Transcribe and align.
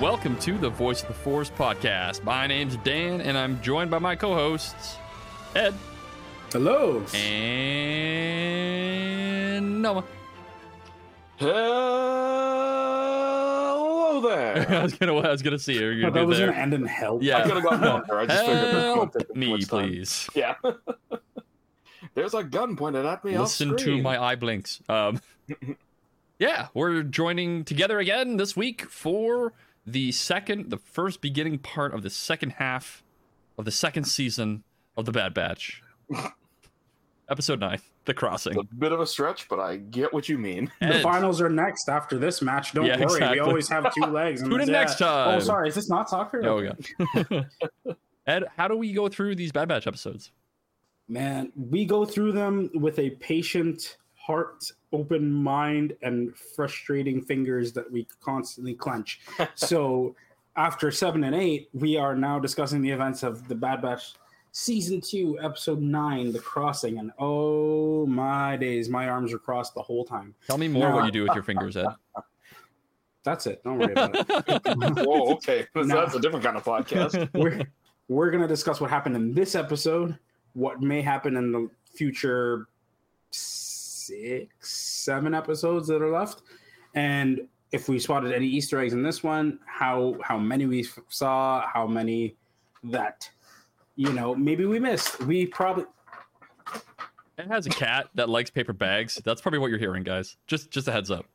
welcome 0.00 0.36
to 0.38 0.56
the 0.56 0.70
Voice 0.70 1.02
of 1.02 1.08
the 1.08 1.14
Force 1.14 1.50
podcast. 1.50 2.22
My 2.24 2.46
name's 2.46 2.76
Dan, 2.78 3.20
and 3.20 3.36
I'm 3.36 3.60
joined 3.62 3.90
by 3.90 3.98
my 3.98 4.16
co-hosts 4.16 4.96
Ed 5.54 5.74
Hello. 6.52 7.04
and 7.14 8.22
Noma. 9.82 10.04
Hello 11.36 11.60
there. 14.22 14.66
I 14.78 14.82
was 14.82 14.94
gonna, 14.94 15.16
I 15.16 15.30
was 15.30 15.42
gonna 15.42 15.58
see 15.58 15.74
you. 15.74 15.88
You're 15.88 16.06
I 16.06 16.10
gonna 16.10 16.20
thought 16.22 16.28
was 16.28 16.38
there. 16.38 16.46
going 16.48 16.56
to 16.56 16.62
end 16.62 16.74
in 16.74 16.84
hell. 16.86 17.18
Yeah. 17.20 17.38
I 17.38 17.42
could 17.42 17.54
have 17.54 17.62
gone 17.64 17.80
longer. 17.80 18.18
I 18.20 18.26
just 18.26 18.44
figured 18.46 18.74
Help 18.74 19.14
would 19.14 19.36
me, 19.36 19.50
much 19.52 19.66
time. 19.66 19.88
please. 19.88 20.28
Yeah. 20.34 20.54
There's 22.14 22.34
a 22.34 22.42
gun 22.42 22.76
pointed 22.76 23.06
at 23.06 23.24
me. 23.24 23.38
Listen 23.38 23.76
to 23.76 24.02
my 24.02 24.20
eye 24.22 24.34
blinks. 24.34 24.80
Um, 24.88 25.20
yeah, 26.38 26.68
we're 26.74 27.02
joining 27.02 27.64
together 27.64 27.98
again 27.98 28.36
this 28.36 28.56
week 28.56 28.82
for 28.82 29.52
the 29.92 30.12
second, 30.12 30.70
the 30.70 30.78
first 30.78 31.20
beginning 31.20 31.58
part 31.58 31.94
of 31.94 32.02
the 32.02 32.10
second 32.10 32.50
half 32.50 33.02
of 33.58 33.64
the 33.64 33.70
second 33.70 34.04
season 34.04 34.62
of 34.96 35.04
the 35.04 35.12
Bad 35.12 35.34
Batch, 35.34 35.82
episode 37.28 37.60
nine, 37.60 37.80
The 38.04 38.14
Crossing. 38.14 38.58
It's 38.58 38.72
a 38.72 38.74
bit 38.74 38.92
of 38.92 39.00
a 39.00 39.06
stretch, 39.06 39.48
but 39.48 39.58
I 39.58 39.76
get 39.76 40.12
what 40.12 40.28
you 40.28 40.38
mean. 40.38 40.70
The 40.80 41.00
finals 41.00 41.40
are 41.40 41.48
next 41.50 41.88
after 41.88 42.18
this 42.18 42.42
match. 42.42 42.72
Don't 42.72 42.86
Yeah, 42.86 42.96
worry. 42.96 43.04
exactly. 43.04 43.40
We 43.40 43.46
always 43.46 43.68
have 43.68 43.92
two 43.94 44.06
legs. 44.06 44.42
and 44.42 44.50
Tune 44.50 44.60
in 44.62 44.68
yeah. 44.68 44.72
next 44.72 45.00
oh, 45.02 45.06
time. 45.06 45.36
Oh, 45.36 45.40
sorry. 45.40 45.68
Is 45.68 45.74
this 45.74 45.88
not 45.88 46.08
soccer? 46.08 46.42
Oh, 46.44 46.60
yeah. 47.26 47.42
Ed, 48.26 48.44
how 48.56 48.68
do 48.68 48.76
we 48.76 48.92
go 48.92 49.08
through 49.08 49.34
these 49.34 49.52
Bad 49.52 49.68
Batch 49.68 49.86
episodes? 49.86 50.30
Man, 51.08 51.52
we 51.56 51.84
go 51.84 52.04
through 52.04 52.32
them 52.32 52.70
with 52.74 52.98
a 52.98 53.10
patient 53.10 53.96
heart, 54.20 54.70
open 54.92 55.32
mind, 55.32 55.96
and 56.02 56.36
frustrating 56.36 57.22
fingers 57.22 57.72
that 57.72 57.90
we 57.90 58.06
constantly 58.22 58.74
clench. 58.74 59.20
so, 59.54 60.14
after 60.56 60.90
seven 60.90 61.24
and 61.24 61.34
eight, 61.34 61.68
we 61.72 61.96
are 61.96 62.14
now 62.14 62.38
discussing 62.38 62.82
the 62.82 62.90
events 62.90 63.22
of 63.22 63.48
the 63.48 63.54
Bad 63.54 63.82
Batch 63.82 64.14
season 64.52 65.00
two, 65.00 65.38
episode 65.40 65.80
nine, 65.80 66.32
The 66.32 66.38
Crossing. 66.40 66.98
And 66.98 67.12
oh 67.18 68.06
my 68.06 68.56
days, 68.56 68.88
my 68.88 69.08
arms 69.08 69.32
are 69.32 69.38
crossed 69.38 69.74
the 69.74 69.82
whole 69.82 70.04
time. 70.04 70.34
Tell 70.46 70.58
me 70.58 70.68
more 70.68 70.88
No. 70.88 70.96
what 70.96 71.04
you 71.06 71.12
do 71.12 71.22
with 71.22 71.34
your 71.34 71.44
fingers, 71.44 71.76
Ed. 71.76 71.86
That's 73.22 73.46
it. 73.46 73.62
Don't 73.64 73.78
worry 73.78 73.92
about 73.92 74.16
it. 74.16 75.06
Whoa, 75.06 75.06
oh, 75.28 75.32
okay. 75.34 75.66
So 75.74 75.82
No. 75.82 75.94
That's 75.96 76.14
a 76.14 76.20
different 76.20 76.44
kind 76.44 76.56
of 76.56 76.64
podcast. 76.64 77.28
we're 77.34 77.62
we're 78.08 78.30
gonna 78.30 78.48
discuss 78.48 78.80
what 78.80 78.90
happened 78.90 79.14
in 79.14 79.34
this 79.34 79.54
episode, 79.54 80.18
what 80.54 80.80
may 80.80 81.00
happen 81.00 81.36
in 81.36 81.52
the 81.52 81.70
future 81.84 82.66
six, 84.10 84.76
seven 85.04 85.34
episodes 85.34 85.88
that 85.88 86.02
are 86.02 86.10
left, 86.10 86.42
and 86.94 87.40
if 87.72 87.88
we 87.88 87.98
spotted 87.98 88.32
any 88.32 88.46
Easter 88.46 88.80
eggs 88.80 88.92
in 88.92 89.02
this 89.02 89.22
one, 89.22 89.58
how 89.66 90.16
how 90.22 90.38
many 90.38 90.66
we 90.66 90.84
f- 90.84 90.98
saw, 91.08 91.64
how 91.72 91.86
many 91.86 92.36
that 92.84 93.28
you 93.96 94.12
know 94.12 94.34
maybe 94.34 94.64
we 94.66 94.78
missed. 94.78 95.20
We 95.22 95.46
probably 95.46 95.84
it 97.38 97.46
has 97.46 97.66
a 97.66 97.70
cat 97.70 98.08
that 98.14 98.28
likes 98.28 98.50
paper 98.50 98.72
bags. 98.72 99.20
That's 99.24 99.40
probably 99.40 99.60
what 99.60 99.70
you're 99.70 99.78
hearing, 99.78 100.02
guys. 100.02 100.36
Just 100.46 100.70
just 100.70 100.88
a 100.88 100.92
heads 100.92 101.10
up. 101.10 101.26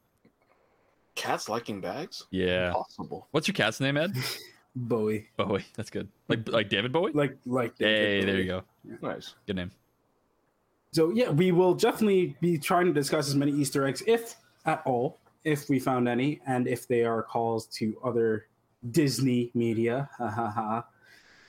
Cats 1.15 1.47
liking 1.47 1.79
bags? 1.79 2.25
Yeah. 2.29 2.73
Possible. 2.73 3.27
What's 3.31 3.47
your 3.47 3.55
cat's 3.55 3.79
name, 3.79 3.97
Ed? 3.97 4.13
Bowie 4.75 5.29
Bowie. 5.37 5.65
That's 5.75 5.89
good. 5.89 6.09
Like 6.27 6.49
like 6.49 6.69
David 6.69 6.91
Bowie? 6.91 7.13
like 7.13 7.37
like 7.45 7.73
Hey, 7.79 8.19
David 8.19 8.27
there 8.27 8.37
you 8.41 8.45
go. 8.45 8.63
Nice. 9.01 9.35
Good 9.47 9.55
name. 9.55 9.71
So 10.95 11.09
yeah, 11.09 11.29
we 11.29 11.51
will 11.51 11.73
definitely 11.73 12.37
be 12.39 12.57
trying 12.57 12.85
to 12.85 12.93
discuss 12.93 13.27
as 13.27 13.35
many 13.35 13.51
Easter 13.51 13.85
eggs, 13.85 14.01
if 14.07 14.37
at 14.65 14.81
all, 14.85 15.19
if 15.43 15.67
we 15.67 15.77
found 15.77 16.07
any, 16.07 16.39
and 16.47 16.69
if 16.69 16.87
they 16.87 17.03
are 17.03 17.21
calls 17.21 17.65
to 17.79 17.97
other 18.01 18.47
Disney 18.91 19.51
media. 19.53 20.09
Ha 20.17 20.29
ha 20.29 20.49
ha. 20.49 20.85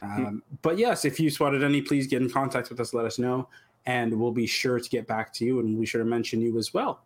Um, 0.02 0.42
but 0.62 0.78
yes, 0.78 1.04
if 1.04 1.20
you 1.20 1.30
spotted 1.30 1.62
any, 1.62 1.80
please 1.80 2.08
get 2.08 2.22
in 2.22 2.28
contact 2.28 2.70
with 2.70 2.80
us. 2.80 2.92
Let 2.92 3.04
us 3.06 3.20
know, 3.20 3.48
and 3.86 4.12
we'll 4.18 4.32
be 4.32 4.48
sure 4.48 4.80
to 4.80 4.90
get 4.90 5.06
back 5.06 5.32
to 5.34 5.44
you, 5.44 5.60
and 5.60 5.78
we 5.78 5.86
sure 5.86 6.02
to 6.02 6.04
mention 6.04 6.40
you 6.40 6.58
as 6.58 6.74
well. 6.74 7.02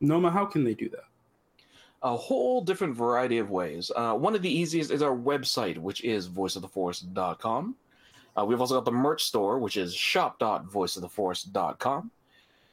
Noma, 0.00 0.30
how 0.30 0.46
can 0.46 0.64
they 0.64 0.72
do 0.74 0.88
that? 0.88 1.04
a 2.02 2.16
whole 2.16 2.62
different 2.62 2.96
variety 2.96 3.36
of 3.36 3.50
ways. 3.50 3.90
Uh, 3.94 4.14
one 4.14 4.34
of 4.34 4.40
the 4.40 4.50
easiest 4.50 4.90
is 4.90 5.02
our 5.02 5.14
website, 5.14 5.76
which 5.76 6.02
is 6.02 6.26
voiceoftheforce.com. 6.30 7.76
Uh, 8.36 8.44
we've 8.44 8.60
also 8.60 8.74
got 8.74 8.84
the 8.84 8.92
merch 8.92 9.24
store, 9.24 9.58
which 9.58 9.76
is 9.76 9.92
shop.voiceoftheforce.com. 9.94 12.10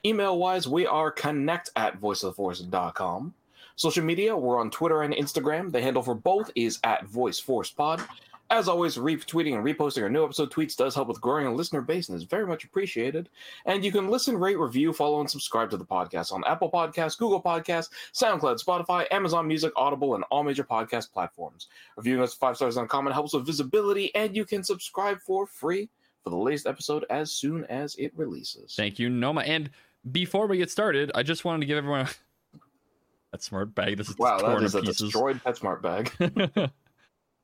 Email 0.06 0.38
wise, 0.38 0.68
we 0.68 0.85
are 0.85 1.09
connect 1.12 1.72
at 1.75 2.00
voiceoftheforce.com. 2.00 3.34
Social 3.75 4.03
media, 4.03 4.35
we're 4.35 4.59
on 4.59 4.72
Twitter 4.72 5.03
and 5.03 5.13
Instagram. 5.13 5.72
The 5.72 5.81
handle 5.81 6.01
for 6.01 6.16
both 6.16 6.50
is 6.56 6.79
at 6.84 7.06
VoiceForcePod. 7.06 8.07
As 8.50 8.69
always, 8.69 8.96
retweeting 8.96 9.56
and 9.56 9.66
reposting 9.66 10.03
our 10.03 10.09
new 10.09 10.24
episode 10.24 10.52
tweets 10.52 10.75
does 10.75 10.96
help 10.96 11.09
with 11.09 11.19
growing 11.19 11.47
a 11.47 11.53
listener 11.53 11.81
base 11.81 12.08
and 12.08 12.16
is 12.16 12.24
very 12.24 12.47
much 12.47 12.63
appreciated. 12.63 13.28
And 13.66 13.84
you 13.84 13.91
can 13.91 14.09
listen, 14.09 14.38
rate, 14.38 14.58
review, 14.58 14.94
follow, 14.94 15.19
and 15.19 15.30
subscribe 15.30 15.69
to 15.72 15.78
the 15.78 15.85
podcast 15.85 16.31
on 16.31 16.46
Apple 16.46 16.72
Podcasts, 16.72 17.18
Google 17.18 17.41
Podcasts, 17.41 17.90
SoundCloud, 18.13 18.63
Spotify, 18.63 19.06
Amazon 19.12 19.47
Music, 19.47 19.74
Audible, 19.75 20.16
and 20.16 20.24
all 20.31 20.44
major 20.44 20.63
podcast 20.63 21.12
platforms. 21.12 21.68
Reviewing 21.97 22.22
us 22.22 22.34
five 22.34 22.56
stars 22.56 22.78
on 22.78 22.88
comment 22.88 23.13
helps 23.13 23.34
with 23.34 23.46
visibility, 23.46 24.16
and 24.16 24.34
you 24.34 24.46
can 24.46 24.64
subscribe 24.64 25.19
for 25.19 25.46
free 25.46 25.90
for 26.24 26.29
the 26.29 26.38
latest 26.38 26.68
episode 26.68 27.06
as 27.09 27.31
soon 27.31 27.66
as 27.66 27.96
it 27.96 28.14
releases. 28.16 28.75
Thank 28.75 28.97
you, 28.97 29.09
Noma. 29.09 29.41
And 29.41 29.69
before 30.09 30.47
we 30.47 30.58
get 30.58 30.72
started, 30.72 31.12
I 31.16 31.24
just 31.24 31.44
wanted 31.44 31.62
to 31.62 31.66
give 31.66 31.78
everyone 31.78 32.02
a... 32.02 32.09
that 33.34 33.44
smart 33.44 33.75
bag. 33.75 33.97
This 33.97 34.08
is 34.08 34.18
wow, 34.18 34.38
that 34.38 34.64
is 34.64 34.74
a 34.74 34.81
pieces. 34.81 34.97
destroyed 34.97 35.41
PetSmart 35.44 35.81
bag. 35.81 36.72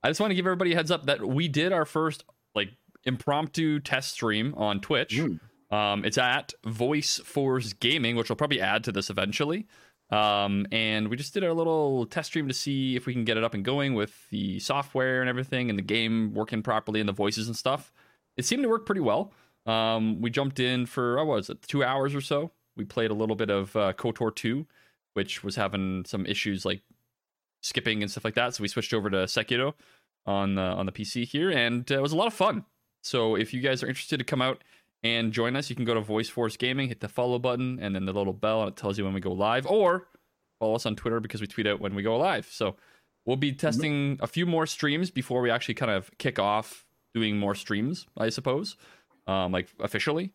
I 0.03 0.09
just 0.09 0.19
want 0.19 0.31
to 0.31 0.35
give 0.35 0.45
everybody 0.45 0.73
a 0.73 0.75
heads 0.75 0.91
up 0.91 1.05
that 1.05 1.25
we 1.25 1.47
did 1.47 1.71
our 1.71 1.85
first 1.85 2.23
like 2.55 2.69
impromptu 3.05 3.79
test 3.79 4.11
stream 4.11 4.53
on 4.57 4.81
Twitch. 4.81 5.17
Mm. 5.17 5.39
Um, 5.71 6.05
it's 6.05 6.17
at 6.17 6.53
Voice 6.65 7.19
Force 7.19 7.73
Gaming, 7.73 8.15
which 8.15 8.29
we'll 8.29 8.35
probably 8.35 8.61
add 8.61 8.83
to 8.83 8.91
this 8.91 9.09
eventually. 9.09 9.67
Um, 10.11 10.67
and 10.71 11.07
we 11.07 11.17
just 11.17 11.33
did 11.33 11.43
a 11.43 11.53
little 11.53 12.05
test 12.05 12.27
stream 12.27 12.47
to 12.47 12.53
see 12.53 12.95
if 12.95 13.07
we 13.07 13.13
can 13.13 13.23
get 13.23 13.37
it 13.37 13.43
up 13.43 13.55
and 13.55 13.65
going 13.65 13.95
with 13.95 14.29
the 14.29 14.59
software 14.59 15.21
and 15.21 15.29
everything, 15.29 15.69
and 15.69 15.79
the 15.79 15.83
game 15.83 16.33
working 16.33 16.61
properly, 16.61 16.99
and 16.99 17.09
the 17.09 17.13
voices 17.13 17.47
and 17.47 17.55
stuff. 17.55 17.91
It 18.37 18.45
seemed 18.45 18.61
to 18.63 18.69
work 18.69 18.85
pretty 18.85 19.01
well. 19.01 19.33
Um, 19.65 20.21
we 20.21 20.29
jumped 20.29 20.59
in 20.59 20.85
for 20.85 21.15
what 21.17 21.37
was 21.37 21.49
it, 21.49 21.61
two 21.63 21.83
hours 21.83 22.13
or 22.13 22.21
so. 22.21 22.51
We 22.75 22.85
played 22.85 23.09
a 23.09 23.15
little 23.15 23.35
bit 23.35 23.49
of 23.49 23.75
uh, 23.75 23.93
Kotor 23.93 24.35
2, 24.35 24.67
which 25.13 25.43
was 25.43 25.55
having 25.55 26.05
some 26.05 26.25
issues 26.25 26.65
like 26.65 26.81
skipping 27.63 28.03
and 28.03 28.11
stuff 28.11 28.23
like 28.23 28.35
that. 28.35 28.53
So 28.53 28.61
we 28.61 28.67
switched 28.67 28.93
over 28.93 29.09
to 29.09 29.17
Sekiro 29.17 29.73
on 30.25 30.55
the 30.55 30.61
on 30.61 30.85
the 30.85 30.91
PC 30.91 31.25
here, 31.25 31.49
and 31.49 31.89
uh, 31.91 31.95
it 31.95 32.01
was 32.01 32.11
a 32.11 32.17
lot 32.17 32.27
of 32.27 32.33
fun. 32.33 32.65
So 33.01 33.35
if 33.35 33.53
you 33.53 33.61
guys 33.61 33.81
are 33.83 33.87
interested 33.87 34.17
to 34.17 34.23
come 34.23 34.41
out 34.41 34.63
and 35.03 35.33
join 35.33 35.55
us, 35.55 35.69
you 35.69 35.75
can 35.75 35.85
go 35.85 35.93
to 35.93 36.01
Voice 36.01 36.29
Force 36.29 36.55
Gaming, 36.55 36.87
hit 36.87 37.01
the 37.01 37.09
follow 37.09 37.39
button, 37.39 37.79
and 37.81 37.95
then 37.95 38.05
the 38.05 38.13
little 38.13 38.33
bell, 38.33 38.61
and 38.61 38.69
it 38.69 38.77
tells 38.77 38.97
you 38.97 39.03
when 39.03 39.13
we 39.13 39.19
go 39.19 39.31
live, 39.31 39.65
or 39.65 40.07
follow 40.59 40.75
us 40.75 40.85
on 40.85 40.95
Twitter 40.95 41.19
because 41.19 41.41
we 41.41 41.47
tweet 41.47 41.67
out 41.67 41.81
when 41.81 41.95
we 41.95 42.03
go 42.03 42.17
live. 42.17 42.45
So 42.45 42.75
we'll 43.25 43.37
be 43.37 43.51
testing 43.51 44.17
a 44.21 44.27
few 44.27 44.45
more 44.45 44.65
streams 44.65 45.11
before 45.11 45.41
we 45.41 45.49
actually 45.49 45.73
kind 45.73 45.91
of 45.91 46.09
kick 46.17 46.39
off 46.39 46.85
doing 47.13 47.37
more 47.37 47.55
streams, 47.55 48.07
I 48.17 48.29
suppose, 48.29 48.77
um, 49.27 49.51
like 49.51 49.67
officially. 49.79 50.31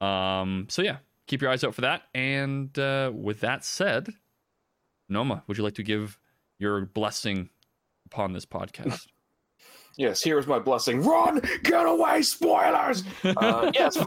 Um, 0.00 0.66
so 0.68 0.82
yeah, 0.82 0.98
keep 1.26 1.42
your 1.42 1.50
eyes 1.50 1.64
out 1.64 1.74
for 1.74 1.82
that. 1.82 2.02
And 2.14 2.76
uh, 2.78 3.10
with 3.14 3.40
that 3.40 3.64
said, 3.64 4.08
Noma, 5.08 5.42
would 5.46 5.58
you 5.58 5.64
like 5.64 5.74
to 5.74 5.82
give 5.82 6.18
your 6.62 6.86
blessing 6.86 7.50
upon 8.06 8.32
this 8.32 8.46
podcast? 8.46 9.06
Yes, 9.98 10.22
here's 10.22 10.46
my 10.46 10.58
blessing. 10.58 11.02
Run! 11.02 11.42
Get 11.64 11.84
away! 11.84 12.22
Spoilers! 12.22 13.04
uh, 13.36 13.70
yes, 13.74 13.98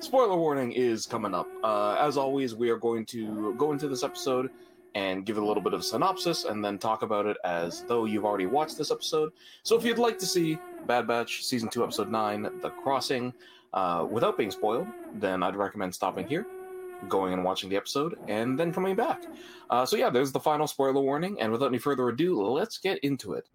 spoiler 0.00 0.36
warning 0.36 0.72
is 0.72 1.06
coming 1.06 1.34
up. 1.34 1.46
Uh, 1.62 1.94
as 2.00 2.16
always, 2.16 2.56
we 2.56 2.68
are 2.68 2.76
going 2.76 3.06
to 3.06 3.54
go 3.54 3.70
into 3.70 3.86
this 3.86 4.02
episode 4.02 4.50
and 4.96 5.24
give 5.24 5.36
it 5.36 5.42
a 5.44 5.46
little 5.46 5.62
bit 5.62 5.72
of 5.72 5.84
synopsis 5.84 6.46
and 6.46 6.64
then 6.64 6.78
talk 6.78 7.02
about 7.02 7.26
it 7.26 7.36
as 7.44 7.84
though 7.84 8.06
you've 8.06 8.24
already 8.24 8.46
watched 8.46 8.76
this 8.76 8.90
episode. 8.90 9.30
So 9.62 9.78
if 9.78 9.84
you'd 9.84 9.98
like 9.98 10.18
to 10.18 10.26
see 10.26 10.58
Bad 10.88 11.06
Batch 11.06 11.44
Season 11.44 11.68
2, 11.68 11.84
Episode 11.84 12.10
9, 12.10 12.42
The 12.60 12.70
Crossing, 12.70 13.32
uh, 13.72 14.04
without 14.10 14.36
being 14.36 14.50
spoiled, 14.50 14.88
then 15.14 15.44
I'd 15.44 15.54
recommend 15.54 15.94
stopping 15.94 16.26
here, 16.26 16.44
going 17.08 17.32
and 17.32 17.44
watching 17.44 17.70
the 17.70 17.76
episode, 17.76 18.18
and 18.28 18.58
then 18.58 18.72
coming 18.72 18.94
back. 18.94 19.22
Uh, 19.70 19.86
so 19.86 19.96
yeah, 19.96 20.10
there's 20.10 20.32
the 20.32 20.40
final 20.40 20.66
spoiler 20.66 21.00
warning, 21.00 21.40
and 21.40 21.50
without 21.50 21.66
any 21.66 21.78
further 21.78 22.08
ado, 22.08 22.42
let's 22.42 22.78
get 22.78 22.98
into 22.98 23.32
it. 23.32 23.48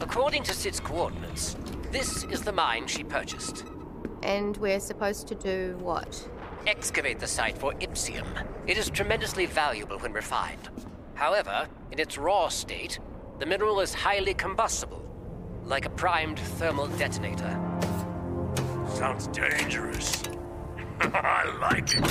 According 0.00 0.42
to 0.44 0.52
Sid's 0.52 0.78
coordinates, 0.78 1.56
this 1.90 2.24
is 2.24 2.42
the 2.42 2.52
mine 2.52 2.86
she 2.86 3.02
purchased. 3.02 3.64
And 4.22 4.56
we're 4.58 4.80
supposed 4.80 5.26
to 5.28 5.34
do 5.34 5.76
what? 5.80 6.28
Excavate 6.66 7.18
the 7.18 7.26
site 7.26 7.58
for 7.58 7.72
Ipsium. 7.74 8.26
It 8.66 8.76
is 8.78 8.90
tremendously 8.90 9.46
valuable 9.46 9.98
when 9.98 10.12
refined. 10.12 10.68
However, 11.14 11.66
in 11.90 11.98
its 11.98 12.18
raw 12.18 12.48
state, 12.48 12.98
the 13.38 13.46
mineral 13.46 13.80
is 13.80 13.94
highly 13.94 14.34
combustible, 14.34 15.02
like 15.72 15.86
a 15.86 15.90
primed 15.90 16.38
thermal 16.38 16.86
detonator. 16.98 17.58
Sounds 18.90 19.26
dangerous. 19.28 20.22
I 21.00 21.50
like 21.62 21.94
it. 21.94 22.04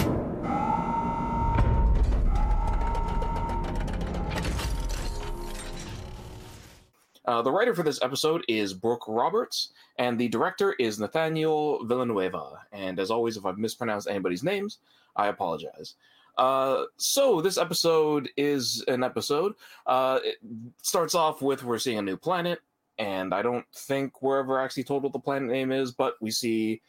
Uh, 7.24 7.44
the 7.44 7.52
writer 7.52 7.76
for 7.76 7.84
this 7.84 8.02
episode 8.02 8.44
is 8.48 8.74
Brooke 8.74 9.06
Roberts, 9.08 9.74
and 10.00 10.18
the 10.18 10.28
director 10.28 10.74
is 10.80 11.00
Nathaniel 11.00 11.86
Villanueva. 11.86 12.66
And 12.72 13.00
as 13.00 13.12
always, 13.12 13.38
if 13.38 13.46
I've 13.46 13.60
mispronounced 13.60 14.08
anybody's 14.10 14.42
names, 14.42 14.80
I 15.16 15.28
apologize. 15.28 15.94
Uh, 16.36 16.86
so 16.98 17.42
this 17.42 17.60
episode 17.60 18.28
is 18.36 18.84
an 18.88 19.04
episode. 19.04 19.54
Uh, 19.86 20.20
it 20.24 20.38
starts 20.82 21.14
off 21.14 21.44
with 21.44 21.64
we're 21.64 21.78
seeing 21.78 22.00
a 22.00 22.02
new 22.02 22.18
planet 22.18 22.60
and 23.02 23.34
I 23.34 23.42
don't 23.42 23.66
think 23.74 24.22
we're 24.22 24.40
ever 24.40 24.60
actually 24.60 24.84
told 24.84 25.04
what 25.04 25.14
the 25.14 25.20
planet 25.20 25.50
name 25.50 25.72
is, 25.72 25.92
but 25.92 26.16
we 26.22 26.32
see 26.32 26.82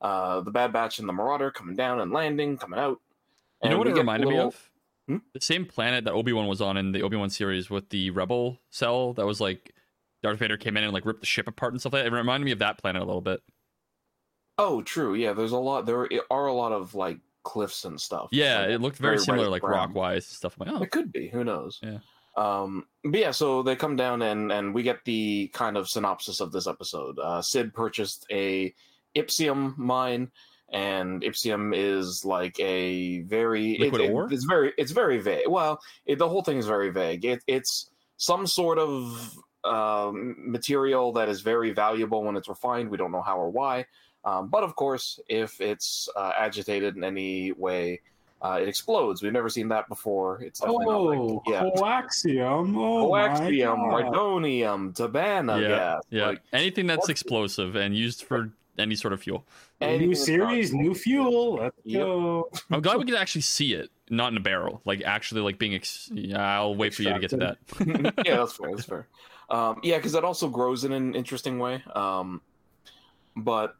uh, 0.00 0.40
the 0.40 0.50
Bad 0.50 0.72
Batch 0.72 0.98
and 0.98 1.08
the 1.08 1.12
Marauder 1.12 1.50
coming 1.50 1.76
down 1.76 2.00
and 2.00 2.12
landing, 2.12 2.56
coming 2.58 2.78
out. 2.78 2.98
You 3.62 3.70
know 3.70 3.76
And 3.76 3.78
what 3.78 3.88
it 3.88 3.94
reminded 3.94 4.28
me 4.28 4.38
of? 4.38 4.70
Hmm? 5.06 5.18
The 5.32 5.40
same 5.40 5.66
planet 5.66 6.04
that 6.04 6.12
Obi 6.12 6.32
Wan 6.32 6.46
was 6.46 6.60
on 6.60 6.76
in 6.76 6.92
the 6.92 7.02
Obi 7.02 7.16
Wan 7.16 7.30
series 7.30 7.70
with 7.70 7.88
the 7.90 8.10
Rebel 8.10 8.58
cell 8.70 9.12
that 9.14 9.26
was 9.26 9.40
like 9.40 9.74
Darth 10.22 10.38
Vader 10.38 10.56
came 10.56 10.76
in 10.76 10.84
and 10.84 10.92
like 10.92 11.04
ripped 11.06 11.20
the 11.20 11.26
ship 11.26 11.48
apart 11.48 11.72
and 11.72 11.80
stuff 11.80 11.92
like 11.92 12.02
that. 12.02 12.12
It 12.12 12.16
reminded 12.16 12.44
me 12.44 12.52
of 12.52 12.58
that 12.60 12.78
planet 12.78 13.02
a 13.02 13.04
little 13.04 13.20
bit. 13.20 13.40
Oh, 14.58 14.82
true. 14.82 15.14
Yeah, 15.14 15.32
there's 15.32 15.52
a 15.52 15.58
lot. 15.58 15.86
There 15.86 16.08
are 16.30 16.46
a 16.46 16.52
lot 16.52 16.72
of 16.72 16.94
like 16.94 17.18
cliffs 17.42 17.84
and 17.84 18.00
stuff. 18.00 18.28
Yeah, 18.32 18.64
it 18.66 18.80
looked 18.80 18.98
very, 18.98 19.16
very 19.16 19.24
similar, 19.24 19.48
like 19.48 19.62
rock 19.62 19.94
wise 19.94 20.26
stuff. 20.26 20.56
I'm 20.60 20.66
like, 20.66 20.80
oh, 20.80 20.82
It 20.82 20.90
could 20.90 21.12
be. 21.12 21.28
Who 21.28 21.44
knows? 21.44 21.78
Yeah. 21.82 21.98
Um, 22.36 22.86
but 23.04 23.18
yeah, 23.18 23.30
so 23.32 23.62
they 23.62 23.76
come 23.76 23.96
down 23.96 24.22
and 24.22 24.52
and 24.52 24.74
we 24.74 24.82
get 24.82 25.04
the 25.04 25.48
kind 25.52 25.76
of 25.76 25.88
synopsis 25.88 26.40
of 26.40 26.52
this 26.52 26.66
episode. 26.66 27.18
Uh, 27.18 27.42
Sid 27.42 27.74
purchased 27.74 28.26
a 28.30 28.74
Ipsium 29.16 29.76
mine, 29.76 30.30
and 30.72 31.22
Ipsium 31.22 31.72
is 31.74 32.24
like 32.24 32.58
a 32.60 33.20
very 33.22 33.72
it- 33.72 33.80
Liquid 33.80 34.00
it- 34.02 34.10
ore? 34.12 34.28
it's 34.32 34.44
very 34.44 34.72
it's 34.78 34.92
very 34.92 35.18
vague. 35.18 35.48
Well, 35.48 35.80
it, 36.06 36.18
the 36.18 36.28
whole 36.28 36.42
thing 36.42 36.58
is 36.58 36.66
very 36.66 36.90
vague. 36.90 37.24
It, 37.24 37.42
it's 37.46 37.90
some 38.16 38.46
sort 38.46 38.78
of 38.78 39.36
um, 39.64 40.36
material 40.38 41.12
that 41.14 41.28
is 41.28 41.40
very 41.40 41.72
valuable 41.72 42.22
when 42.22 42.36
it's 42.36 42.48
refined. 42.48 42.90
We 42.90 42.96
don't 42.96 43.12
know 43.12 43.22
how 43.22 43.38
or 43.38 43.50
why. 43.50 43.86
Um, 44.24 44.48
but 44.48 44.62
of 44.62 44.76
course, 44.76 45.18
if 45.28 45.60
it's 45.60 46.08
uh, 46.14 46.32
agitated 46.38 46.96
in 46.96 47.04
any 47.04 47.52
way, 47.52 48.00
uh, 48.42 48.58
it 48.60 48.68
explodes. 48.68 49.22
We've 49.22 49.32
never 49.32 49.48
seen 49.48 49.68
that 49.68 49.88
before. 49.88 50.40
It's 50.42 50.60
definitely 50.60 50.86
not 50.86 50.98
like- 51.02 51.18
Oh, 51.18 51.42
yeah. 51.46 51.62
coaxium. 51.76 52.76
Oh, 52.76 53.10
Coaxium, 53.10 53.90
my 53.90 54.02
God. 54.02 54.12
rhydonium, 54.12 54.94
Tibanna 54.96 55.60
yeah, 55.62 55.68
gas. 55.68 56.02
yeah. 56.10 56.26
Like, 56.28 56.42
Anything 56.52 56.86
that's 56.86 57.00
what- 57.02 57.10
explosive 57.10 57.76
and 57.76 57.94
used 57.96 58.22
for 58.24 58.50
any 58.78 58.94
sort 58.94 59.12
of 59.12 59.20
fuel. 59.22 59.44
anything 59.82 60.08
New 60.08 60.14
series, 60.14 60.72
not- 60.72 60.82
new 60.82 60.94
fuel. 60.94 61.54
Let's 61.56 61.76
Yep. 61.84 62.02
go. 62.02 62.50
I'm 62.70 62.80
glad 62.80 62.98
we 62.98 63.04
could 63.04 63.14
actually 63.14 63.42
see 63.42 63.74
it, 63.74 63.90
not 64.08 64.32
in 64.32 64.36
a 64.38 64.40
barrel, 64.40 64.80
like 64.86 65.02
actually 65.02 65.42
like 65.42 65.58
being. 65.58 65.74
Ex- 65.74 66.10
yeah, 66.12 66.56
I'll 66.60 66.74
wait 66.74 66.94
for 66.94 67.02
you 67.02 67.12
to 67.12 67.18
get 67.18 67.30
to 67.30 67.36
that. 67.38 67.58
yeah, 68.26 68.36
that's 68.36 68.54
fair. 68.54 68.70
That's 68.70 68.84
fair. 68.86 69.06
Um, 69.50 69.80
yeah, 69.82 69.96
because 69.96 70.12
that 70.12 70.24
also 70.24 70.48
grows 70.48 70.84
in 70.84 70.92
an 70.92 71.14
interesting 71.14 71.58
way. 71.58 71.82
Um, 71.94 72.40
but 73.36 73.76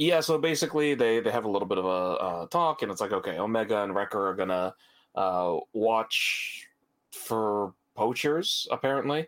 yeah, 0.00 0.20
so 0.20 0.38
basically 0.38 0.94
they 0.94 1.20
they 1.20 1.30
have 1.30 1.44
a 1.44 1.50
little 1.50 1.68
bit 1.68 1.76
of 1.76 1.84
a 1.84 1.88
uh, 1.88 2.46
talk, 2.46 2.80
and 2.80 2.90
it's 2.90 3.02
like, 3.02 3.12
okay, 3.12 3.38
Omega 3.38 3.82
and 3.82 3.94
Wrecker 3.94 4.30
are 4.30 4.34
gonna 4.34 4.74
uh, 5.14 5.58
watch 5.74 6.66
for 7.12 7.74
poachers. 7.94 8.66
Apparently, 8.70 9.26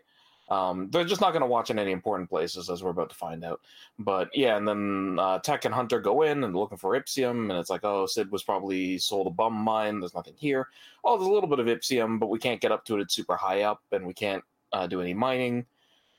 um, 0.49 0.89
they're 0.89 1.05
just 1.05 1.21
not 1.21 1.31
gonna 1.31 1.45
watch 1.45 1.69
in 1.69 1.77
any 1.77 1.91
important 1.91 2.27
places, 2.27 2.71
as 2.71 2.81
we're 2.81 2.89
about 2.89 3.11
to 3.11 3.15
find 3.15 3.45
out. 3.45 3.61
But 3.99 4.31
yeah, 4.33 4.57
and 4.57 4.67
then 4.67 5.19
uh, 5.19 5.37
Tech 5.37 5.65
and 5.65 5.75
Hunter 5.75 5.99
go 5.99 6.23
in 6.23 6.43
and 6.43 6.55
looking 6.55 6.79
for 6.79 6.99
Ipsium, 6.99 7.51
and 7.51 7.59
it's 7.59 7.69
like, 7.69 7.85
oh, 7.85 8.07
Sid 8.07 8.31
was 8.31 8.41
probably 8.41 8.97
sold 8.97 9.27
a 9.27 9.29
bum 9.29 9.53
mine. 9.53 9.99
There's 9.99 10.15
nothing 10.15 10.33
here. 10.37 10.69
Oh, 11.05 11.17
there's 11.19 11.29
a 11.29 11.31
little 11.31 11.49
bit 11.49 11.59
of 11.59 11.67
Ipsium, 11.67 12.19
but 12.19 12.31
we 12.31 12.39
can't 12.39 12.59
get 12.59 12.71
up 12.71 12.83
to 12.85 12.97
it. 12.97 13.01
It's 13.01 13.13
super 13.13 13.35
high 13.35 13.61
up, 13.61 13.83
and 13.91 14.07
we 14.07 14.13
can't 14.15 14.43
uh, 14.71 14.87
do 14.87 15.01
any 15.01 15.13
mining. 15.13 15.67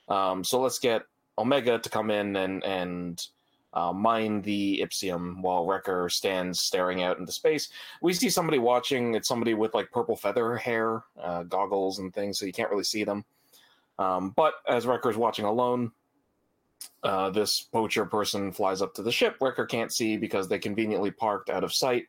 Um, 0.09 0.45
so 0.45 0.61
let's 0.61 0.79
get 0.79 1.03
Omega 1.39 1.81
to 1.81 1.91
come 1.91 2.12
in 2.12 2.37
and 2.37 2.62
and 2.62 3.27
uh, 3.75 3.93
mine 3.93 4.41
the 4.43 4.81
Ipsium 4.82 5.43
while 5.43 5.67
Wrecker 5.67 6.09
stands 6.09 6.61
staring 6.61 7.03
out 7.03 7.19
into 7.19 7.32
space. 7.32 7.69
We 8.00 8.15
see 8.15 8.31
somebody 8.31 8.59
watching. 8.59 9.15
It's 9.15 9.29
somebody 9.29 9.55
with 9.55 9.75
like 9.75 9.91
purple 9.91 10.17
feather 10.17 10.56
hair, 10.56 11.03
uh, 11.21 11.43
goggles, 11.43 11.99
and 11.99 12.15
things, 12.15 12.38
so 12.38 12.47
you 12.47 12.53
can't 12.53 12.71
really 12.71 12.85
see 12.85 13.05
them. 13.05 13.25
Um, 13.99 14.31
but 14.31 14.55
as 14.69 14.87
Wrecker's 14.87 15.17
watching 15.17 15.44
alone, 15.44 15.93
uh, 17.03 17.31
this 17.31 17.61
poacher 17.61 18.05
person 18.05 18.53
flies 18.53 18.81
up 18.81 18.94
to 18.94 19.03
the 19.03 19.12
ship. 19.12 19.37
Wrecker 19.41 19.67
can't 19.67 19.93
see 19.93 20.17
because 20.17 20.49
they 20.49 20.59
conveniently 20.59 21.11
parked 21.11 21.50
out 21.50 21.65
of 21.65 21.75
sight, 21.75 22.06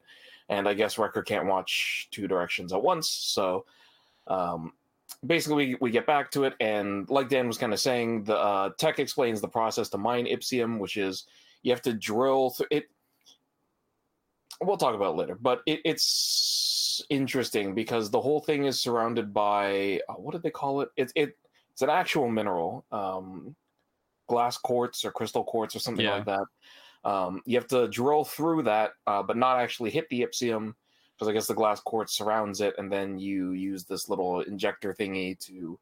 and 0.49 0.69
I 0.69 0.75
guess 0.75 0.99
Wrecker 0.99 1.23
can't 1.23 1.47
watch 1.47 2.07
two 2.11 2.27
directions 2.27 2.73
at 2.73 2.81
once. 2.81 3.09
So 3.09 3.65
um, 4.27 4.73
basically, 5.25 5.69
we, 5.69 5.77
we 5.81 5.91
get 5.91 6.05
back 6.05 6.29
to 6.31 6.43
it, 6.43 6.53
and 6.59 7.09
like 7.09 7.29
Dan 7.29 7.47
was 7.47 7.57
kind 7.57 7.73
of 7.73 7.79
saying, 7.79 8.25
the 8.25 8.37
uh, 8.37 8.69
tech 8.77 8.99
explains 8.99 9.41
the 9.41 9.47
process 9.47 9.89
to 9.89 9.97
mine 9.97 10.27
Ipsium, 10.27 10.77
which 10.79 10.97
is 10.97 11.25
you 11.65 11.71
have 11.71 11.81
to 11.81 11.93
drill 11.93 12.51
through 12.51 12.67
it. 12.69 12.85
We'll 14.61 14.77
talk 14.77 14.93
about 14.93 15.15
it 15.15 15.17
later, 15.17 15.35
but 15.35 15.61
it, 15.65 15.81
it's 15.83 17.03
interesting 17.09 17.73
because 17.73 18.09
the 18.09 18.21
whole 18.21 18.39
thing 18.39 18.65
is 18.65 18.79
surrounded 18.79 19.33
by 19.33 19.99
uh, 20.07 20.13
what 20.13 20.33
did 20.33 20.43
they 20.43 20.51
call 20.51 20.81
it? 20.81 20.89
It's 20.95 21.11
it, 21.15 21.35
it's 21.71 21.81
an 21.81 21.89
actual 21.89 22.29
mineral, 22.29 22.85
um, 22.91 23.55
glass 24.29 24.57
quartz 24.57 25.03
or 25.03 25.11
crystal 25.11 25.43
quartz 25.43 25.75
or 25.75 25.79
something 25.79 26.05
Yeah. 26.05 26.17
like 26.17 26.25
that. 26.25 26.45
Um, 27.03 27.41
you 27.45 27.57
have 27.57 27.67
to 27.67 27.87
drill 27.87 28.23
through 28.23 28.63
that, 28.63 28.91
uh, 29.07 29.23
but 29.23 29.35
not 29.35 29.59
actually 29.59 29.89
hit 29.89 30.07
the 30.09 30.21
Ipsium 30.21 30.73
because 31.15 31.27
I 31.27 31.33
guess 31.33 31.47
the 31.47 31.53
glass 31.55 31.79
quartz 31.79 32.13
surrounds 32.13 32.61
it, 32.61 32.75
and 32.77 32.91
then 32.91 33.17
you 33.17 33.51
use 33.53 33.85
this 33.85 34.07
little 34.07 34.41
injector 34.41 34.93
thingy 34.93 35.37
to 35.47 35.79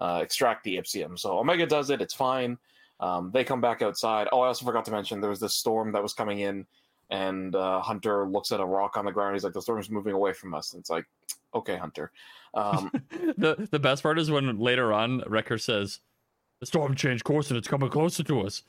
uh, 0.00 0.20
extract 0.22 0.64
the 0.64 0.76
Ipsium. 0.76 1.16
So 1.16 1.38
Omega 1.38 1.66
does 1.66 1.90
it; 1.90 2.02
it's 2.02 2.14
fine. 2.14 2.58
Um, 3.00 3.30
they 3.32 3.44
come 3.44 3.60
back 3.60 3.82
outside. 3.82 4.28
Oh, 4.30 4.40
I 4.40 4.48
also 4.48 4.64
forgot 4.64 4.84
to 4.84 4.90
mention 4.90 5.20
there 5.20 5.30
was 5.30 5.40
this 5.40 5.54
storm 5.54 5.92
that 5.92 6.02
was 6.02 6.12
coming 6.12 6.40
in, 6.40 6.66
and 7.08 7.54
uh, 7.56 7.80
Hunter 7.80 8.26
looks 8.28 8.52
at 8.52 8.60
a 8.60 8.64
rock 8.64 8.96
on 8.96 9.04
the 9.06 9.12
ground. 9.12 9.34
He's 9.34 9.44
like, 9.44 9.54
"The 9.54 9.62
storm's 9.62 9.90
moving 9.90 10.12
away 10.14 10.32
from 10.34 10.54
us." 10.54 10.72
And 10.74 10.80
it's 10.80 10.90
like, 10.90 11.06
"Okay, 11.54 11.76
Hunter." 11.76 12.12
Um, 12.54 12.90
the 13.38 13.68
the 13.70 13.78
best 13.78 14.02
part 14.02 14.18
is 14.18 14.30
when 14.30 14.58
later 14.58 14.92
on 14.92 15.22
Wrecker 15.26 15.56
says, 15.58 16.00
"The 16.60 16.66
storm 16.66 16.94
changed 16.94 17.24
course 17.24 17.48
and 17.50 17.56
it's 17.56 17.68
coming 17.68 17.88
closer 17.88 18.22
to 18.24 18.40
us," 18.42 18.62